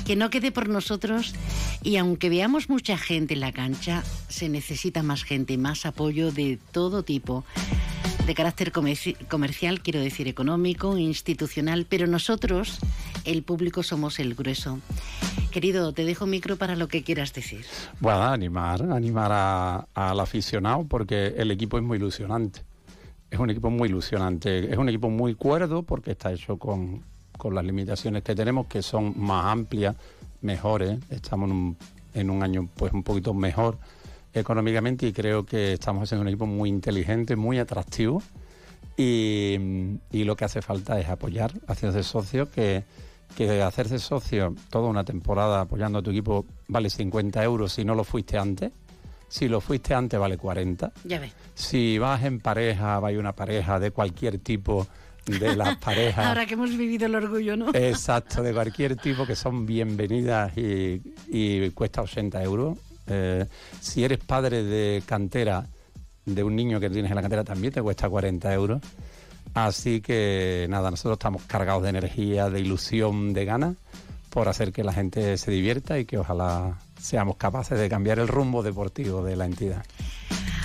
que 0.07 0.15
no 0.15 0.31
quede 0.31 0.53
por 0.53 0.69
nosotros 0.69 1.35
Y 1.83 1.97
aunque 1.97 2.29
veamos 2.29 2.69
mucha 2.69 2.97
gente 2.97 3.35
en 3.35 3.41
la 3.41 3.53
cancha, 3.53 4.05
se 4.29 4.49
necesita 4.49 5.03
más 5.03 5.25
gente, 5.25 5.59
más 5.59 5.85
apoyo 5.85 6.31
de 6.31 6.61
todo 6.71 7.03
tipo 7.03 7.45
de 8.25 8.35
carácter 8.37 8.71
comercial, 8.71 9.81
quiero 9.83 9.99
decir 9.99 10.29
económico, 10.29 10.97
institucional, 10.97 11.87
pero 11.89 12.07
nosotros, 12.07 12.79
el 13.25 13.43
público, 13.43 13.83
somos 13.83 14.21
el 14.21 14.37
grueso. 14.37 14.79
Querido, 15.51 15.93
te 15.93 16.05
dejo 16.05 16.27
micro 16.27 16.57
para 16.57 16.77
lo 16.77 16.87
que 16.87 17.03
quieras 17.03 17.33
decir. 17.33 17.67
Bueno, 17.99 18.23
animar, 18.23 18.81
animar 18.93 19.89
al 19.93 20.21
aficionado 20.21 20.87
porque 20.89 21.35
el 21.37 21.51
equipo 21.51 21.79
es 21.79 21.83
muy 21.83 21.99
ilusionante. 21.99 22.63
Es 23.33 23.39
un 23.39 23.49
equipo 23.49 23.71
muy 23.71 23.89
ilusionante, 23.89 24.71
es 24.71 24.77
un 24.77 24.91
equipo 24.91 25.09
muy 25.09 25.35
cuerdo 25.35 25.83
porque 25.85 26.11
está 26.11 26.31
hecho 26.31 26.59
con, 26.59 27.03
con 27.39 27.55
las 27.55 27.65
limitaciones 27.65 28.23
que 28.23 28.35
tenemos, 28.35 28.67
que 28.67 28.83
son 28.83 29.15
más 29.17 29.47
amplias, 29.47 29.97
mejores. 30.43 30.99
Estamos 31.09 31.49
en 31.49 31.57
un, 31.57 31.77
en 32.13 32.29
un 32.29 32.43
año 32.43 32.69
pues 32.77 32.93
un 32.93 33.03
poquito 33.03 33.33
mejor 33.33 33.79
económicamente 34.35 35.07
y 35.07 35.15
creo 35.15 35.47
que 35.47 35.73
estamos 35.73 36.03
haciendo 36.03 36.21
un 36.21 36.29
equipo 36.29 36.45
muy 36.45 36.69
inteligente, 36.69 37.35
muy 37.35 37.59
atractivo 37.59 38.23
y, 38.99 39.57
lo 40.13 40.37
que 40.37 40.45
hace 40.45 40.61
falta 40.61 41.01
es 41.01 41.09
apoyar, 41.09 41.53
hacerse 41.69 42.03
socio, 42.03 42.51
que, 42.51 42.85
que 43.35 43.63
hacerse 43.63 43.99
socio 43.99 44.55
toda 44.69 44.91
una 44.91 45.05
temporada 45.05 45.63
apoyando 45.63 46.01
a 46.01 46.03
tu 46.03 46.11
equipo 46.11 46.45
vale 46.69 46.91
50 46.91 47.43
euros 47.43 47.73
si 47.73 47.83
no 47.83 47.95
lo 47.95 48.05
fuiste 48.05 48.37
antes. 48.37 48.73
Si 49.33 49.49
lo 49.49 49.63
fuiste 49.63 49.95
antes 49.95 50.21
vale 50.21 50.37
40. 50.37 50.93
Ya 51.05 51.19
ves. 51.19 51.33
Si 51.55 51.97
vas 51.97 52.23
en 52.23 52.39
pareja, 52.39 53.01
va 53.01 53.09
una 53.13 53.33
pareja 53.33 53.81
de 53.81 53.91
cualquier 53.91 54.41
tipo 54.41 54.87
de 55.25 55.57
las 55.57 55.77
parejas. 55.79 56.27
Ahora 56.27 56.45
que 56.45 56.53
hemos 56.53 56.77
vivido 56.77 57.07
el 57.07 57.15
orgullo, 57.15 57.57
¿no? 57.57 57.71
Exacto, 57.73 58.43
de 58.43 58.53
cualquier 58.53 58.97
tipo 58.97 59.25
que 59.27 59.35
son 59.35 59.65
bienvenidas 59.65 60.53
y, 60.59 61.01
y 61.29 61.71
cuesta 61.71 62.03
80 62.03 62.43
euros. 62.43 62.77
Eh, 63.07 63.47
si 63.81 64.05
eres 64.05 64.19
padre 64.19 64.65
de 64.65 65.03
cantera 65.07 65.67
de 66.27 66.45
un 66.45 66.55
niño 66.55 66.79
que 66.79 66.91
tienes 66.91 67.11
en 67.11 67.15
la 67.15 67.23
cantera, 67.23 67.43
también 67.43 67.73
te 67.73 67.81
cuesta 67.81 68.11
40 68.11 68.53
euros. 68.53 68.83
Así 69.55 70.03
que 70.03 70.67
nada, 70.69 70.91
nosotros 70.91 71.15
estamos 71.15 71.41
cargados 71.45 71.85
de 71.85 71.89
energía, 71.89 72.51
de 72.51 72.61
ilusión, 72.61 73.33
de 73.33 73.47
ganas 73.47 73.77
por 74.29 74.51
hacer 74.51 74.73
que 74.73 74.85
la 74.85 74.93
gente 74.93 75.39
se 75.39 75.51
divierta 75.51 75.99
y 75.99 76.05
que 76.05 76.19
ojalá 76.19 76.77
seamos 77.03 77.37
capaces 77.37 77.79
de 77.79 77.89
cambiar 77.89 78.19
el 78.19 78.29
rumbo 78.29 78.62
deportivo 78.62 79.24
de 79.24 79.37
la 79.37 79.45
entidad. 79.45 79.85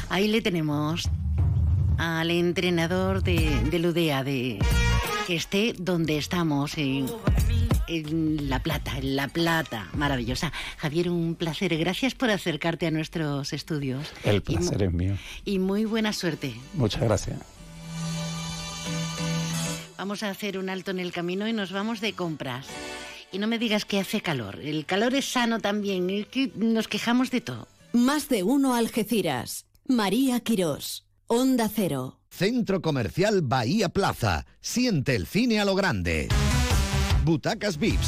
Ahí 0.10 0.28
le 0.28 0.42
tenemos 0.42 1.10
al 1.98 2.30
entrenador 2.30 3.24
de, 3.24 3.64
de 3.70 3.80
Ludea, 3.80 4.24
de 4.24 4.60
que 5.26 5.36
esté 5.36 5.74
donde 5.78 6.18
estamos, 6.18 6.78
en, 6.78 7.08
en 7.88 8.50
La 8.50 8.60
Plata, 8.60 8.98
en 8.98 9.16
La 9.16 9.28
Plata, 9.28 9.88
maravillosa. 9.94 10.54
Javier, 10.78 11.10
un 11.10 11.36
placer. 11.36 11.76
Gracias 11.78 12.14
por 12.14 12.30
acercarte 12.30 12.88
a 12.88 12.92
nuestros 12.92 13.52
estudios. 13.52 14.08
El 14.24 14.42
placer 14.42 14.84
es 14.84 14.94
mío. 14.94 15.18
Y 15.44 15.60
muy 15.60 15.86
buena 15.86 16.14
suerte. 16.14 16.54
Muchas 16.76 17.02
gracias. 17.02 17.40
Vamos 19.98 20.22
a 20.22 20.30
hacer 20.30 20.60
un 20.60 20.70
alto 20.70 20.92
en 20.92 21.00
el 21.00 21.12
camino 21.12 21.48
y 21.48 21.54
nos 21.54 21.72
vamos 21.72 22.00
de 22.00 22.14
compras. 22.14 22.68
Y 23.32 23.40
no 23.40 23.48
me 23.48 23.60
digas 23.60 23.86
que 23.86 24.00
hace 24.00 24.22
calor. 24.22 24.60
El 24.62 24.86
calor 24.86 25.16
es 25.16 25.26
sano 25.26 25.60
también. 25.60 26.10
Es 26.10 26.28
que 26.28 26.52
nos 26.56 26.88
quejamos 26.88 27.32
de 27.32 27.42
todo. 27.42 27.68
Más 27.94 28.30
de 28.30 28.44
uno 28.44 28.74
Algeciras. 28.74 29.66
María 29.86 30.40
Quirós. 30.40 31.06
Onda 31.28 31.70
Cero. 31.74 32.20
Centro 32.30 32.82
Comercial 32.82 33.42
Bahía 33.42 33.90
Plaza. 33.90 34.46
Siente 34.62 35.16
el 35.16 35.28
cine 35.28 35.60
a 35.60 35.66
lo 35.66 35.76
grande 35.76 36.30
butacas 37.28 37.78
VIPs, 37.78 38.08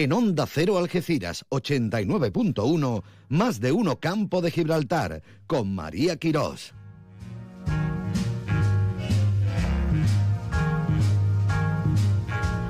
En 0.00 0.12
Onda 0.12 0.46
Cero 0.46 0.78
Algeciras 0.78 1.44
89.1, 1.50 3.02
más 3.30 3.58
de 3.58 3.72
uno 3.72 3.98
Campo 3.98 4.40
de 4.40 4.52
Gibraltar, 4.52 5.24
con 5.48 5.74
María 5.74 6.14
Quirós. 6.14 6.72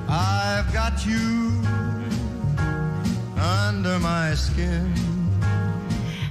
I've 0.07 0.73
got 0.73 1.05
you 1.05 1.61
under 3.37 3.99
my 3.99 4.35
skin. 4.35 4.91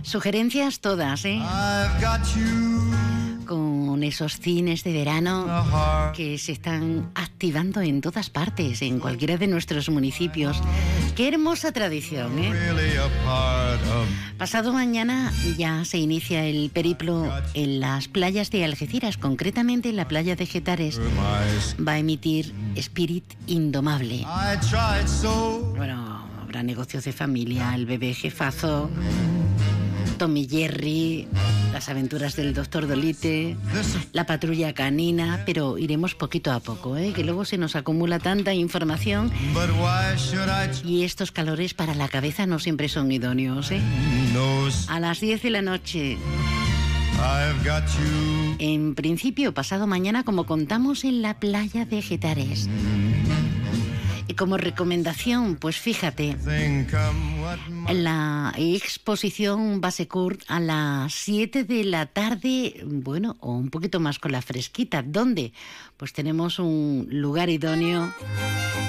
Sugerencias 0.02 0.80
todas, 0.80 1.24
¿eh? 1.24 1.38
I've 1.40 2.00
got 2.00 2.26
you 2.34 3.07
con 3.48 4.02
esos 4.02 4.38
cines 4.38 4.84
de 4.84 4.92
verano 4.92 6.12
que 6.14 6.36
se 6.38 6.52
están 6.52 7.10
activando 7.14 7.80
en 7.80 8.02
todas 8.02 8.28
partes, 8.28 8.82
en 8.82 9.00
cualquiera 9.00 9.38
de 9.38 9.46
nuestros 9.46 9.88
municipios. 9.88 10.60
Qué 11.16 11.28
hermosa 11.28 11.72
tradición, 11.72 12.38
¿eh? 12.38 12.52
Pasado 14.36 14.72
mañana 14.72 15.32
ya 15.56 15.84
se 15.86 15.96
inicia 15.98 16.44
el 16.44 16.70
periplo 16.70 17.32
en 17.54 17.80
las 17.80 18.06
playas 18.06 18.50
de 18.50 18.64
Algeciras, 18.64 19.16
concretamente 19.16 19.88
en 19.88 19.96
la 19.96 20.06
playa 20.06 20.36
de 20.36 20.44
Getares. 20.44 21.00
Va 21.00 21.92
a 21.92 21.98
emitir 21.98 22.52
Spirit 22.76 23.24
Indomable. 23.46 24.26
Bueno, 25.74 26.28
habrá 26.42 26.62
negocios 26.62 27.04
de 27.04 27.12
familia, 27.12 27.74
el 27.74 27.86
bebé 27.86 28.12
jefazo. 28.12 28.90
Tommy 30.18 30.48
Jerry, 30.48 31.28
las 31.72 31.88
aventuras 31.88 32.34
del 32.34 32.52
Doctor 32.52 32.88
Dolite, 32.88 33.56
la 34.12 34.26
patrulla 34.26 34.74
canina, 34.74 35.44
pero 35.46 35.78
iremos 35.78 36.16
poquito 36.16 36.50
a 36.50 36.58
poco, 36.58 36.96
¿eh? 36.96 37.12
que 37.14 37.22
luego 37.22 37.44
se 37.44 37.56
nos 37.56 37.76
acumula 37.76 38.18
tanta 38.18 38.52
información 38.52 39.30
y 40.84 41.04
estos 41.04 41.30
calores 41.30 41.72
para 41.74 41.94
la 41.94 42.08
cabeza 42.08 42.46
no 42.46 42.58
siempre 42.58 42.88
son 42.88 43.12
idóneos. 43.12 43.70
¿eh? 43.70 43.80
A 44.88 44.98
las 44.98 45.20
10 45.20 45.40
de 45.42 45.50
la 45.50 45.62
noche. 45.62 46.18
En 48.58 48.94
principio, 48.96 49.54
pasado 49.54 49.86
mañana, 49.86 50.24
como 50.24 50.46
contamos 50.46 51.04
en 51.04 51.22
la 51.22 51.38
playa 51.38 51.84
de 51.84 52.02
Getares. 52.02 52.68
Como 54.34 54.56
recomendación, 54.56 55.56
pues 55.56 55.78
fíjate, 55.78 56.36
la 57.88 58.52
exposición 58.56 59.80
Basecourt 59.80 60.42
a 60.48 60.60
las 60.60 61.14
7 61.14 61.64
de 61.64 61.84
la 61.84 62.06
tarde, 62.06 62.82
bueno, 62.84 63.36
o 63.40 63.52
un 63.52 63.70
poquito 63.70 64.00
más 64.00 64.18
con 64.18 64.32
la 64.32 64.42
fresquita, 64.42 65.02
¿dónde? 65.02 65.52
Pues 65.96 66.12
tenemos 66.12 66.58
un 66.58 67.08
lugar 67.10 67.48
idóneo 67.48 68.12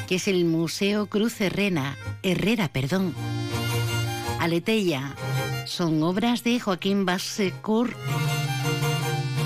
que 0.07 0.15
es 0.15 0.27
el 0.27 0.45
Museo 0.45 1.07
Cruz 1.07 1.39
Herrera, 1.39 1.95
Herrera, 2.23 2.67
perdón. 2.69 3.13
Aletella. 4.39 5.15
Son 5.65 6.01
obras 6.01 6.43
de 6.43 6.59
Joaquín 6.59 7.05
Basecourt 7.05 7.95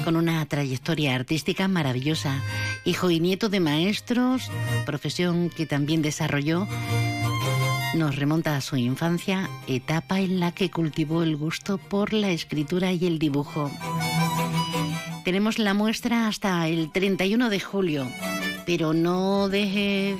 con 0.03 0.15
una 0.15 0.45
trayectoria 0.45 1.15
artística 1.15 1.67
maravillosa, 1.67 2.41
hijo 2.85 3.09
y 3.09 3.19
nieto 3.19 3.49
de 3.49 3.59
maestros, 3.59 4.49
profesión 4.85 5.49
que 5.49 5.65
también 5.65 6.01
desarrolló, 6.01 6.67
nos 7.95 8.15
remonta 8.15 8.55
a 8.55 8.61
su 8.61 8.75
infancia, 8.75 9.49
etapa 9.67 10.19
en 10.19 10.39
la 10.39 10.51
que 10.51 10.69
cultivó 10.69 11.23
el 11.23 11.37
gusto 11.37 11.77
por 11.77 12.13
la 12.13 12.31
escritura 12.31 12.91
y 12.91 13.05
el 13.05 13.19
dibujo. 13.19 13.71
Tenemos 15.23 15.59
la 15.59 15.73
muestra 15.73 16.27
hasta 16.27 16.67
el 16.67 16.91
31 16.91 17.49
de 17.49 17.59
julio, 17.59 18.07
pero 18.65 18.93
no 18.93 19.47
deje 19.47 20.15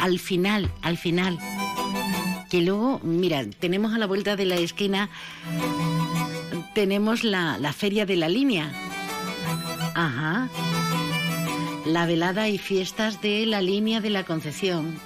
al 0.00 0.18
final, 0.18 0.70
al 0.82 0.96
final, 0.96 1.38
que 2.50 2.62
luego, 2.62 3.00
mira, 3.02 3.44
tenemos 3.58 3.94
a 3.94 3.98
la 3.98 4.06
vuelta 4.06 4.36
de 4.36 4.46
la 4.46 4.56
esquina 4.56 5.10
tenemos 6.74 7.24
la, 7.24 7.56
la 7.58 7.72
Feria 7.72 8.04
de 8.04 8.16
la 8.16 8.28
Línea. 8.28 8.70
Ajá. 9.94 10.48
La 11.86 12.04
velada 12.04 12.48
y 12.48 12.58
fiestas 12.58 13.22
de 13.22 13.46
la 13.46 13.62
Línea 13.62 14.00
de 14.00 14.10
la 14.10 14.24
Concepción. 14.24 14.98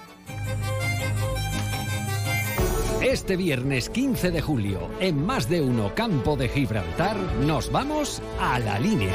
Este 3.02 3.36
viernes 3.36 3.90
15 3.90 4.30
de 4.30 4.40
julio, 4.40 4.90
en 4.98 5.24
más 5.24 5.48
de 5.48 5.60
uno 5.60 5.94
campo 5.94 6.36
de 6.36 6.48
Gibraltar, 6.48 7.16
nos 7.40 7.70
vamos 7.70 8.20
a 8.40 8.58
la 8.58 8.78
línea. 8.78 9.14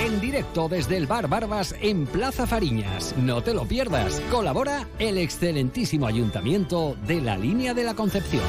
En 0.00 0.20
directo 0.20 0.68
desde 0.68 0.96
el 0.96 1.06
Bar 1.06 1.28
Barbas 1.28 1.74
en 1.80 2.06
Plaza 2.06 2.46
Fariñas. 2.46 3.14
No 3.18 3.42
te 3.42 3.54
lo 3.54 3.64
pierdas. 3.66 4.20
Colabora 4.30 4.86
el 4.98 5.18
excelentísimo 5.18 6.06
ayuntamiento 6.06 6.96
de 7.06 7.20
la 7.20 7.36
Línea 7.36 7.74
de 7.74 7.84
la 7.84 7.94
Concepción. 7.94 8.42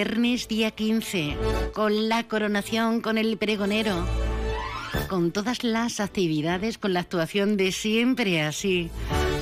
Viernes 0.00 0.48
día 0.48 0.70
15, 0.70 1.36
con 1.74 2.08
la 2.08 2.26
coronación, 2.26 3.02
con 3.02 3.18
el 3.18 3.36
pregonero, 3.36 4.06
con 5.10 5.30
todas 5.30 5.62
las 5.62 6.00
actividades, 6.00 6.78
con 6.78 6.94
la 6.94 7.00
actuación 7.00 7.58
de 7.58 7.70
siempre 7.70 8.40
así. 8.40 8.88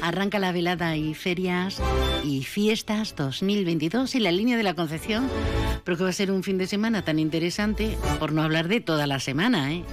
Arranca 0.02 0.40
la 0.40 0.50
velada 0.50 0.96
y 0.96 1.14
ferias 1.14 1.80
y 2.24 2.42
fiestas 2.42 3.14
2022 3.14 4.16
y 4.16 4.18
la 4.18 4.32
línea 4.32 4.56
de 4.56 4.64
la 4.64 4.74
Concepción, 4.74 5.28
pero 5.84 5.96
que 5.96 6.02
va 6.02 6.10
a 6.10 6.12
ser 6.12 6.32
un 6.32 6.42
fin 6.42 6.58
de 6.58 6.66
semana 6.66 7.04
tan 7.04 7.20
interesante, 7.20 7.96
por 8.18 8.32
no 8.32 8.42
hablar 8.42 8.66
de 8.66 8.80
toda 8.80 9.06
la 9.06 9.20
semana, 9.20 9.72
¿eh? 9.72 9.84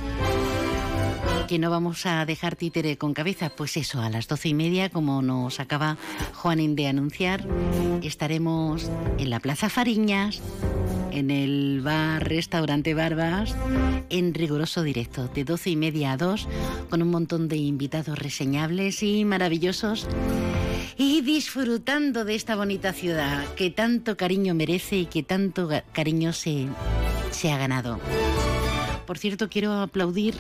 Que 1.48 1.60
no 1.60 1.70
vamos 1.70 2.06
a 2.06 2.26
dejar 2.26 2.56
títere 2.56 2.98
con 2.98 3.14
cabeza. 3.14 3.52
Pues 3.56 3.78
eso, 3.78 4.02
a 4.02 4.10
las 4.10 4.28
doce 4.28 4.50
y 4.50 4.54
media, 4.54 4.90
como 4.90 5.22
nos 5.22 5.60
acaba 5.60 5.98
Juanín 6.34 6.76
de 6.76 6.88
anunciar, 6.88 7.46
estaremos 8.02 8.90
en 9.18 9.30
la 9.30 9.40
Plaza 9.40 9.70
Fariñas, 9.70 10.42
en 11.12 11.30
el 11.32 11.82
bar 11.82 12.28
Restaurante 12.28 12.94
Barbas, 12.94 13.56
en 14.10 14.34
riguroso 14.34 14.82
directo, 14.84 15.28
de 15.28 15.44
doce 15.44 15.70
y 15.70 15.76
media 15.76 16.14
a 16.14 16.18
dos, 16.18 16.48
con 16.90 17.02
un 17.02 17.10
montón 17.12 17.48
de 17.48 17.58
invitados 17.58 18.18
reseñables 18.18 19.04
y 19.04 19.26
maravillosos. 19.26 20.08
Y 20.98 21.22
disfrutando 21.22 22.26
de 22.26 22.36
esta 22.36 22.56
bonita 22.56 22.94
ciudad 22.94 23.46
que 23.56 23.70
tanto 23.70 24.18
cariño 24.18 24.56
merece 24.56 24.98
y 24.98 25.06
que 25.06 25.24
tanto 25.24 25.70
cariño 25.94 26.34
se, 26.34 26.68
se 27.32 27.52
ha 27.52 27.58
ganado. 27.58 28.00
Por 29.06 29.18
cierto, 29.18 29.50
quiero 29.50 29.74
aplaudir 29.74 30.36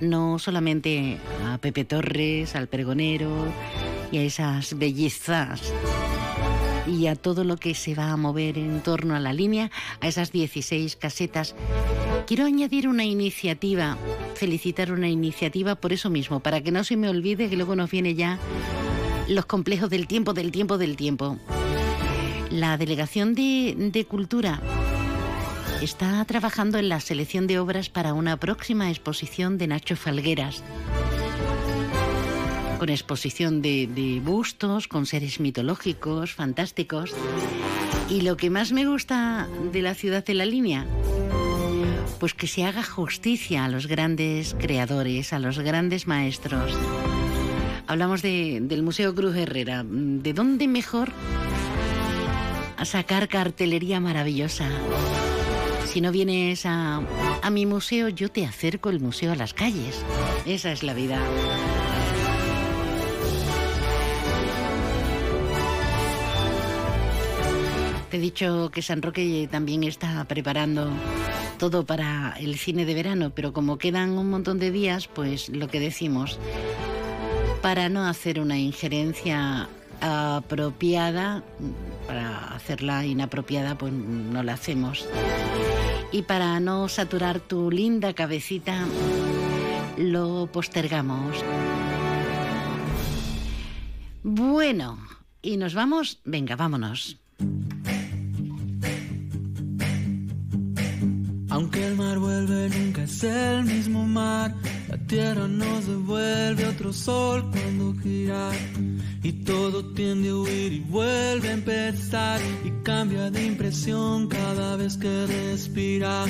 no 0.00 0.38
solamente 0.38 1.18
a 1.44 1.58
Pepe 1.58 1.84
Torres, 1.84 2.56
al 2.56 2.66
pregonero 2.66 3.30
y 4.10 4.18
a 4.18 4.22
esas 4.22 4.76
bellezas 4.76 5.72
y 6.86 7.06
a 7.06 7.16
todo 7.16 7.44
lo 7.44 7.56
que 7.56 7.74
se 7.74 7.94
va 7.94 8.10
a 8.10 8.16
mover 8.16 8.58
en 8.58 8.80
torno 8.80 9.14
a 9.14 9.20
la 9.20 9.32
línea, 9.32 9.70
a 10.00 10.08
esas 10.08 10.32
16 10.32 10.96
casetas. 10.96 11.54
Quiero 12.26 12.44
añadir 12.44 12.88
una 12.88 13.04
iniciativa, 13.04 13.96
felicitar 14.34 14.90
una 14.90 15.08
iniciativa 15.08 15.74
por 15.74 15.92
eso 15.92 16.10
mismo, 16.10 16.40
para 16.40 16.60
que 16.60 16.72
no 16.72 16.84
se 16.84 16.96
me 16.96 17.08
olvide 17.08 17.48
que 17.48 17.56
luego 17.56 17.76
nos 17.76 17.90
viene 17.90 18.14
ya 18.14 18.38
los 19.28 19.46
complejos 19.46 19.90
del 19.90 20.06
tiempo, 20.06 20.32
del 20.32 20.50
tiempo, 20.50 20.78
del 20.78 20.96
tiempo. 20.96 21.38
La 22.50 22.78
Delegación 22.78 23.34
de, 23.34 23.74
de 23.92 24.04
Cultura 24.06 24.60
está 25.82 26.24
trabajando 26.24 26.78
en 26.78 26.88
la 26.88 26.98
selección 27.00 27.46
de 27.46 27.58
obras 27.58 27.88
para 27.88 28.12
una 28.12 28.38
próxima 28.38 28.90
exposición 28.90 29.58
de 29.58 29.68
Nacho 29.68 29.96
Falgueras. 29.96 30.62
Con 32.78 32.88
exposición 32.88 33.62
de, 33.62 34.20
bustos, 34.24 34.88
con 34.88 35.06
seres 35.06 35.40
mitológicos, 35.40 36.32
fantásticos. 36.34 37.14
Y 38.10 38.22
lo 38.22 38.36
que 38.36 38.50
más 38.50 38.72
me 38.72 38.86
gusta 38.86 39.48
de 39.72 39.82
la 39.82 39.94
ciudad 39.94 40.24
de 40.24 40.34
la 40.34 40.46
línea, 40.46 40.86
pues 42.18 42.34
que 42.34 42.46
se 42.46 42.64
haga 42.64 42.82
justicia 42.82 43.64
a 43.64 43.68
los 43.68 43.86
grandes 43.86 44.54
creadores, 44.58 45.32
a 45.32 45.38
los 45.38 45.58
grandes 45.58 46.06
maestros. 46.06 46.72
Hablamos 47.86 48.22
de, 48.22 48.58
del 48.62 48.82
Museo 48.82 49.14
Cruz 49.14 49.36
Herrera. 49.36 49.84
¿De 49.86 50.32
dónde 50.32 50.66
mejor 50.68 51.12
a 52.76 52.84
sacar 52.84 53.28
cartelería 53.28 54.00
maravillosa? 54.00 54.68
Si 55.88 56.02
no 56.02 56.12
vienes 56.12 56.66
a, 56.66 57.00
a, 57.42 57.50
mi 57.50 57.64
museo, 57.64 58.10
yo 58.10 58.30
te 58.30 58.44
acerco 58.44 58.90
el 58.90 59.00
museo 59.00 59.32
a 59.32 59.36
las 59.36 59.54
calles. 59.54 60.04
Esa 60.44 60.70
es 60.70 60.82
la 60.82 60.92
vida. 60.92 61.18
Te 68.10 68.18
he 68.18 68.20
dicho 68.20 68.70
que 68.70 68.82
San 68.82 69.00
Roque 69.00 69.48
también 69.50 69.82
está 69.82 70.24
preparando 70.24 70.90
todo 71.58 71.86
para 71.86 72.34
el 72.38 72.58
cine 72.58 72.84
de 72.84 72.94
verano, 72.94 73.32
pero 73.34 73.54
como 73.54 73.78
quedan 73.78 74.10
un 74.10 74.28
montón 74.28 74.58
de 74.58 74.70
días, 74.70 75.08
pues 75.08 75.48
lo 75.48 75.68
que 75.68 75.80
decimos, 75.80 76.38
para 77.62 77.88
no 77.88 78.06
hacer 78.06 78.40
una 78.40 78.58
injerencia 78.58 79.68
apropiada, 80.00 81.42
para 82.06 82.54
hacerla 82.54 83.04
inapropiada, 83.04 83.76
pues 83.76 83.92
no 83.92 84.42
la 84.42 84.54
hacemos. 84.54 85.06
Y 86.12 86.22
para 86.22 86.58
no 86.60 86.88
saturar 86.88 87.40
tu 87.40 87.70
linda 87.70 88.14
cabecita, 88.14 88.86
lo 89.96 90.48
postergamos. 90.52 91.44
Bueno, 94.22 94.98
y 95.42 95.56
nos 95.56 95.74
vamos, 95.74 96.20
venga, 96.24 96.56
vámonos. 96.56 97.18
Aunque 101.50 101.86
el 101.86 101.96
mar 101.96 102.18
vuelve, 102.18 102.68
nunca 102.68 103.02
es 103.02 103.24
el 103.24 103.64
mismo 103.64 104.06
mar. 104.06 104.54
La 104.88 104.96
tierra 104.98 105.48
nos 105.48 105.86
devuelve 105.86 106.66
otro 106.66 106.92
sol 106.92 107.50
cuando 107.50 107.94
gira. 108.00 108.50
Y 109.28 109.32
todo 109.44 109.84
tiende 109.92 110.30
a 110.30 110.36
huir 110.36 110.72
y 110.72 110.80
vuelve 110.80 111.50
a 111.50 111.52
empezar. 111.52 112.40
Y 112.64 112.70
cambia 112.82 113.30
de 113.30 113.44
impresión 113.44 114.26
cada 114.26 114.76
vez 114.76 114.96
que 114.96 115.26
respira. 115.26 116.24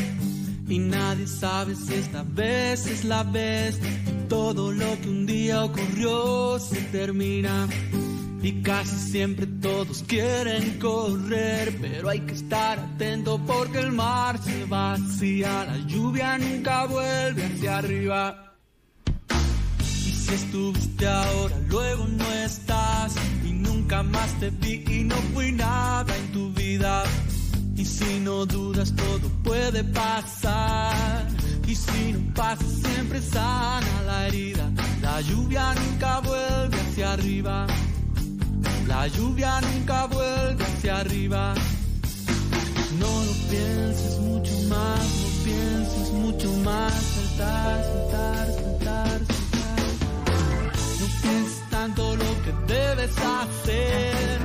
Y 0.66 0.80
nadie 0.80 1.28
sabe 1.28 1.76
si 1.76 1.94
esta 1.94 2.24
vez 2.24 2.88
es 2.88 3.04
la 3.04 3.22
vez. 3.22 3.78
Y 3.78 4.28
todo 4.28 4.72
lo 4.72 5.00
que 5.00 5.08
un 5.08 5.26
día 5.26 5.62
ocurrió 5.62 6.58
se 6.58 6.80
termina. 6.90 7.68
Y 8.42 8.62
casi 8.62 8.96
siempre 8.96 9.46
todos 9.46 10.02
quieren 10.02 10.80
correr, 10.80 11.78
pero 11.80 12.08
hay 12.08 12.18
que 12.18 12.34
estar 12.34 12.80
atento 12.80 13.40
porque 13.46 13.78
el 13.78 13.92
mar 13.92 14.42
se 14.42 14.64
vacía, 14.64 15.66
la 15.66 15.78
lluvia 15.86 16.36
nunca 16.38 16.86
vuelve 16.86 17.44
hacia 17.44 17.78
arriba. 17.78 18.57
Si 20.28 20.34
estuviste 20.34 21.06
ahora, 21.08 21.56
luego 21.68 22.06
no 22.06 22.32
estás, 22.44 23.14
y 23.46 23.52
nunca 23.52 24.02
más 24.02 24.30
te 24.38 24.50
vi 24.50 24.84
y 24.86 25.04
no 25.04 25.16
fui 25.32 25.52
nada 25.52 26.14
en 26.14 26.32
tu 26.32 26.52
vida. 26.52 27.02
Y 27.74 27.82
si 27.86 28.20
no 28.20 28.44
dudas, 28.44 28.94
todo 28.94 29.26
puede 29.42 29.82
pasar. 29.84 31.26
Y 31.66 31.74
si 31.74 32.12
no 32.12 32.34
pasa, 32.34 32.62
siempre 32.62 33.22
sana 33.22 34.02
la 34.04 34.26
herida. 34.26 34.70
La 35.00 35.18
lluvia 35.22 35.72
nunca 35.72 36.20
vuelve 36.20 36.78
hacia 36.78 37.12
arriba. 37.14 37.66
La 38.86 39.06
lluvia 39.08 39.60
nunca 39.62 40.06
vuelve 40.08 40.62
hacia 40.62 40.98
arriba. 40.98 41.54
No 42.98 43.24
lo 43.24 43.32
pienses 43.48 44.18
mucho 44.18 44.52
más, 44.68 45.00
no 45.22 45.44
pienses 45.44 46.12
mucho 46.12 46.52
más, 46.64 46.92
saltar 47.38 48.77
debes 52.66 53.16
hacer. 53.18 54.40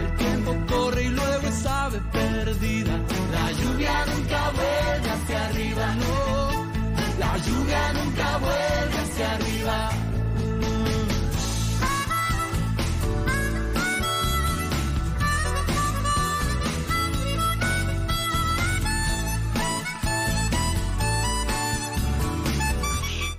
El 0.00 0.16
tiempo 0.16 0.56
corre 0.68 1.04
y 1.04 1.08
luego 1.08 1.50
sabe 1.52 2.00
perdida. 2.12 3.00
La 3.32 3.52
lluvia 3.52 4.06
nunca 4.06 4.50
vuelve 4.50 5.10
hacia 5.10 5.46
arriba, 5.46 5.94
no. 5.94 6.68
La 7.18 7.36
lluvia 7.38 7.92
nunca 7.92 8.38
vuelve 8.38 8.98
hacia 8.98 9.34
arriba. 9.34 9.90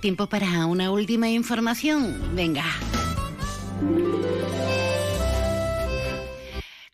Tiempo 0.00 0.26
para 0.28 0.64
una 0.64 0.90
última 0.90 1.28
información. 1.28 2.16
Venga. 2.34 2.64
Música 3.80 4.79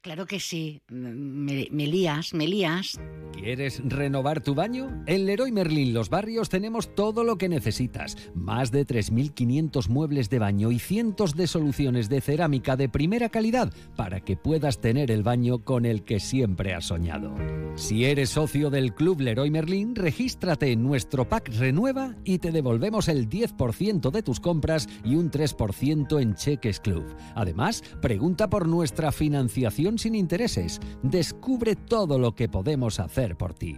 Claro 0.06 0.24
que 0.24 0.38
sí. 0.38 0.80
Me, 0.88 1.66
me 1.72 1.86
lías, 1.88 2.32
me 2.32 2.46
lías. 2.46 3.00
¿Quieres 3.32 3.82
renovar 3.84 4.40
tu 4.40 4.54
baño? 4.54 5.02
En 5.06 5.26
Leroy 5.26 5.50
Merlin 5.50 5.92
Los 5.92 6.10
Barrios 6.10 6.48
tenemos 6.48 6.94
todo 6.94 7.24
lo 7.24 7.38
que 7.38 7.48
necesitas. 7.48 8.16
Más 8.32 8.70
de 8.70 8.86
3.500 8.86 9.88
muebles 9.88 10.30
de 10.30 10.38
baño 10.38 10.70
y 10.70 10.78
cientos 10.78 11.34
de 11.34 11.48
soluciones 11.48 12.08
de 12.08 12.20
cerámica 12.20 12.76
de 12.76 12.88
primera 12.88 13.30
calidad 13.30 13.72
para 13.96 14.20
que 14.20 14.36
puedas 14.36 14.80
tener 14.80 15.10
el 15.10 15.24
baño 15.24 15.64
con 15.64 15.84
el 15.84 16.04
que 16.04 16.20
siempre 16.20 16.72
has 16.72 16.86
soñado. 16.86 17.34
Si 17.74 18.04
eres 18.04 18.30
socio 18.30 18.70
del 18.70 18.94
Club 18.94 19.20
Leroy 19.20 19.50
Merlin, 19.50 19.96
regístrate 19.96 20.70
en 20.70 20.84
nuestro 20.84 21.28
pack 21.28 21.50
Renueva 21.58 22.14
y 22.24 22.38
te 22.38 22.52
devolvemos 22.52 23.08
el 23.08 23.28
10% 23.28 24.12
de 24.12 24.22
tus 24.22 24.38
compras 24.38 24.88
y 25.04 25.16
un 25.16 25.32
3% 25.32 26.22
en 26.22 26.36
Cheques 26.36 26.78
Club. 26.80 27.04
Además, 27.34 27.82
pregunta 28.00 28.48
por 28.48 28.68
nuestra 28.68 29.10
financiación 29.12 29.95
sin 29.98 30.14
intereses. 30.14 30.80
Descubre 31.02 31.76
todo 31.76 32.18
lo 32.18 32.34
que 32.34 32.48
podemos 32.48 33.00
hacer 33.00 33.36
por 33.36 33.54
ti. 33.54 33.76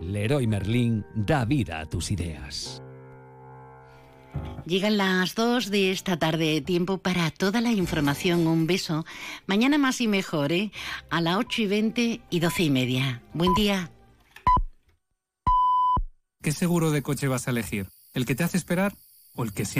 Leroy 0.00 0.46
Merlin 0.46 1.04
da 1.14 1.44
vida 1.44 1.80
a 1.80 1.86
tus 1.86 2.10
ideas. 2.10 2.82
Llegan 4.66 4.96
las 4.96 5.34
dos 5.34 5.70
de 5.70 5.90
esta 5.90 6.18
tarde, 6.18 6.60
tiempo 6.60 6.98
para 6.98 7.30
toda 7.30 7.60
la 7.60 7.72
información. 7.72 8.46
Un 8.46 8.66
beso. 8.66 9.04
Mañana 9.46 9.78
más 9.78 10.00
y 10.00 10.08
mejor, 10.08 10.52
¿eh? 10.52 10.70
A 11.10 11.20
las 11.20 11.36
8 11.36 11.62
y 11.62 11.66
20 11.66 12.20
y 12.30 12.40
12 12.40 12.62
y 12.62 12.70
media. 12.70 13.22
Buen 13.32 13.54
día. 13.54 13.90
¿Qué 16.42 16.52
seguro 16.52 16.90
de 16.90 17.02
coche 17.02 17.28
vas 17.28 17.48
a 17.48 17.50
elegir? 17.50 17.88
¿El 18.14 18.24
que 18.24 18.34
te 18.34 18.44
hace 18.44 18.56
esperar 18.56 18.94
o 19.34 19.44
el 19.44 19.52
que 19.52 19.64
sea 19.64 19.68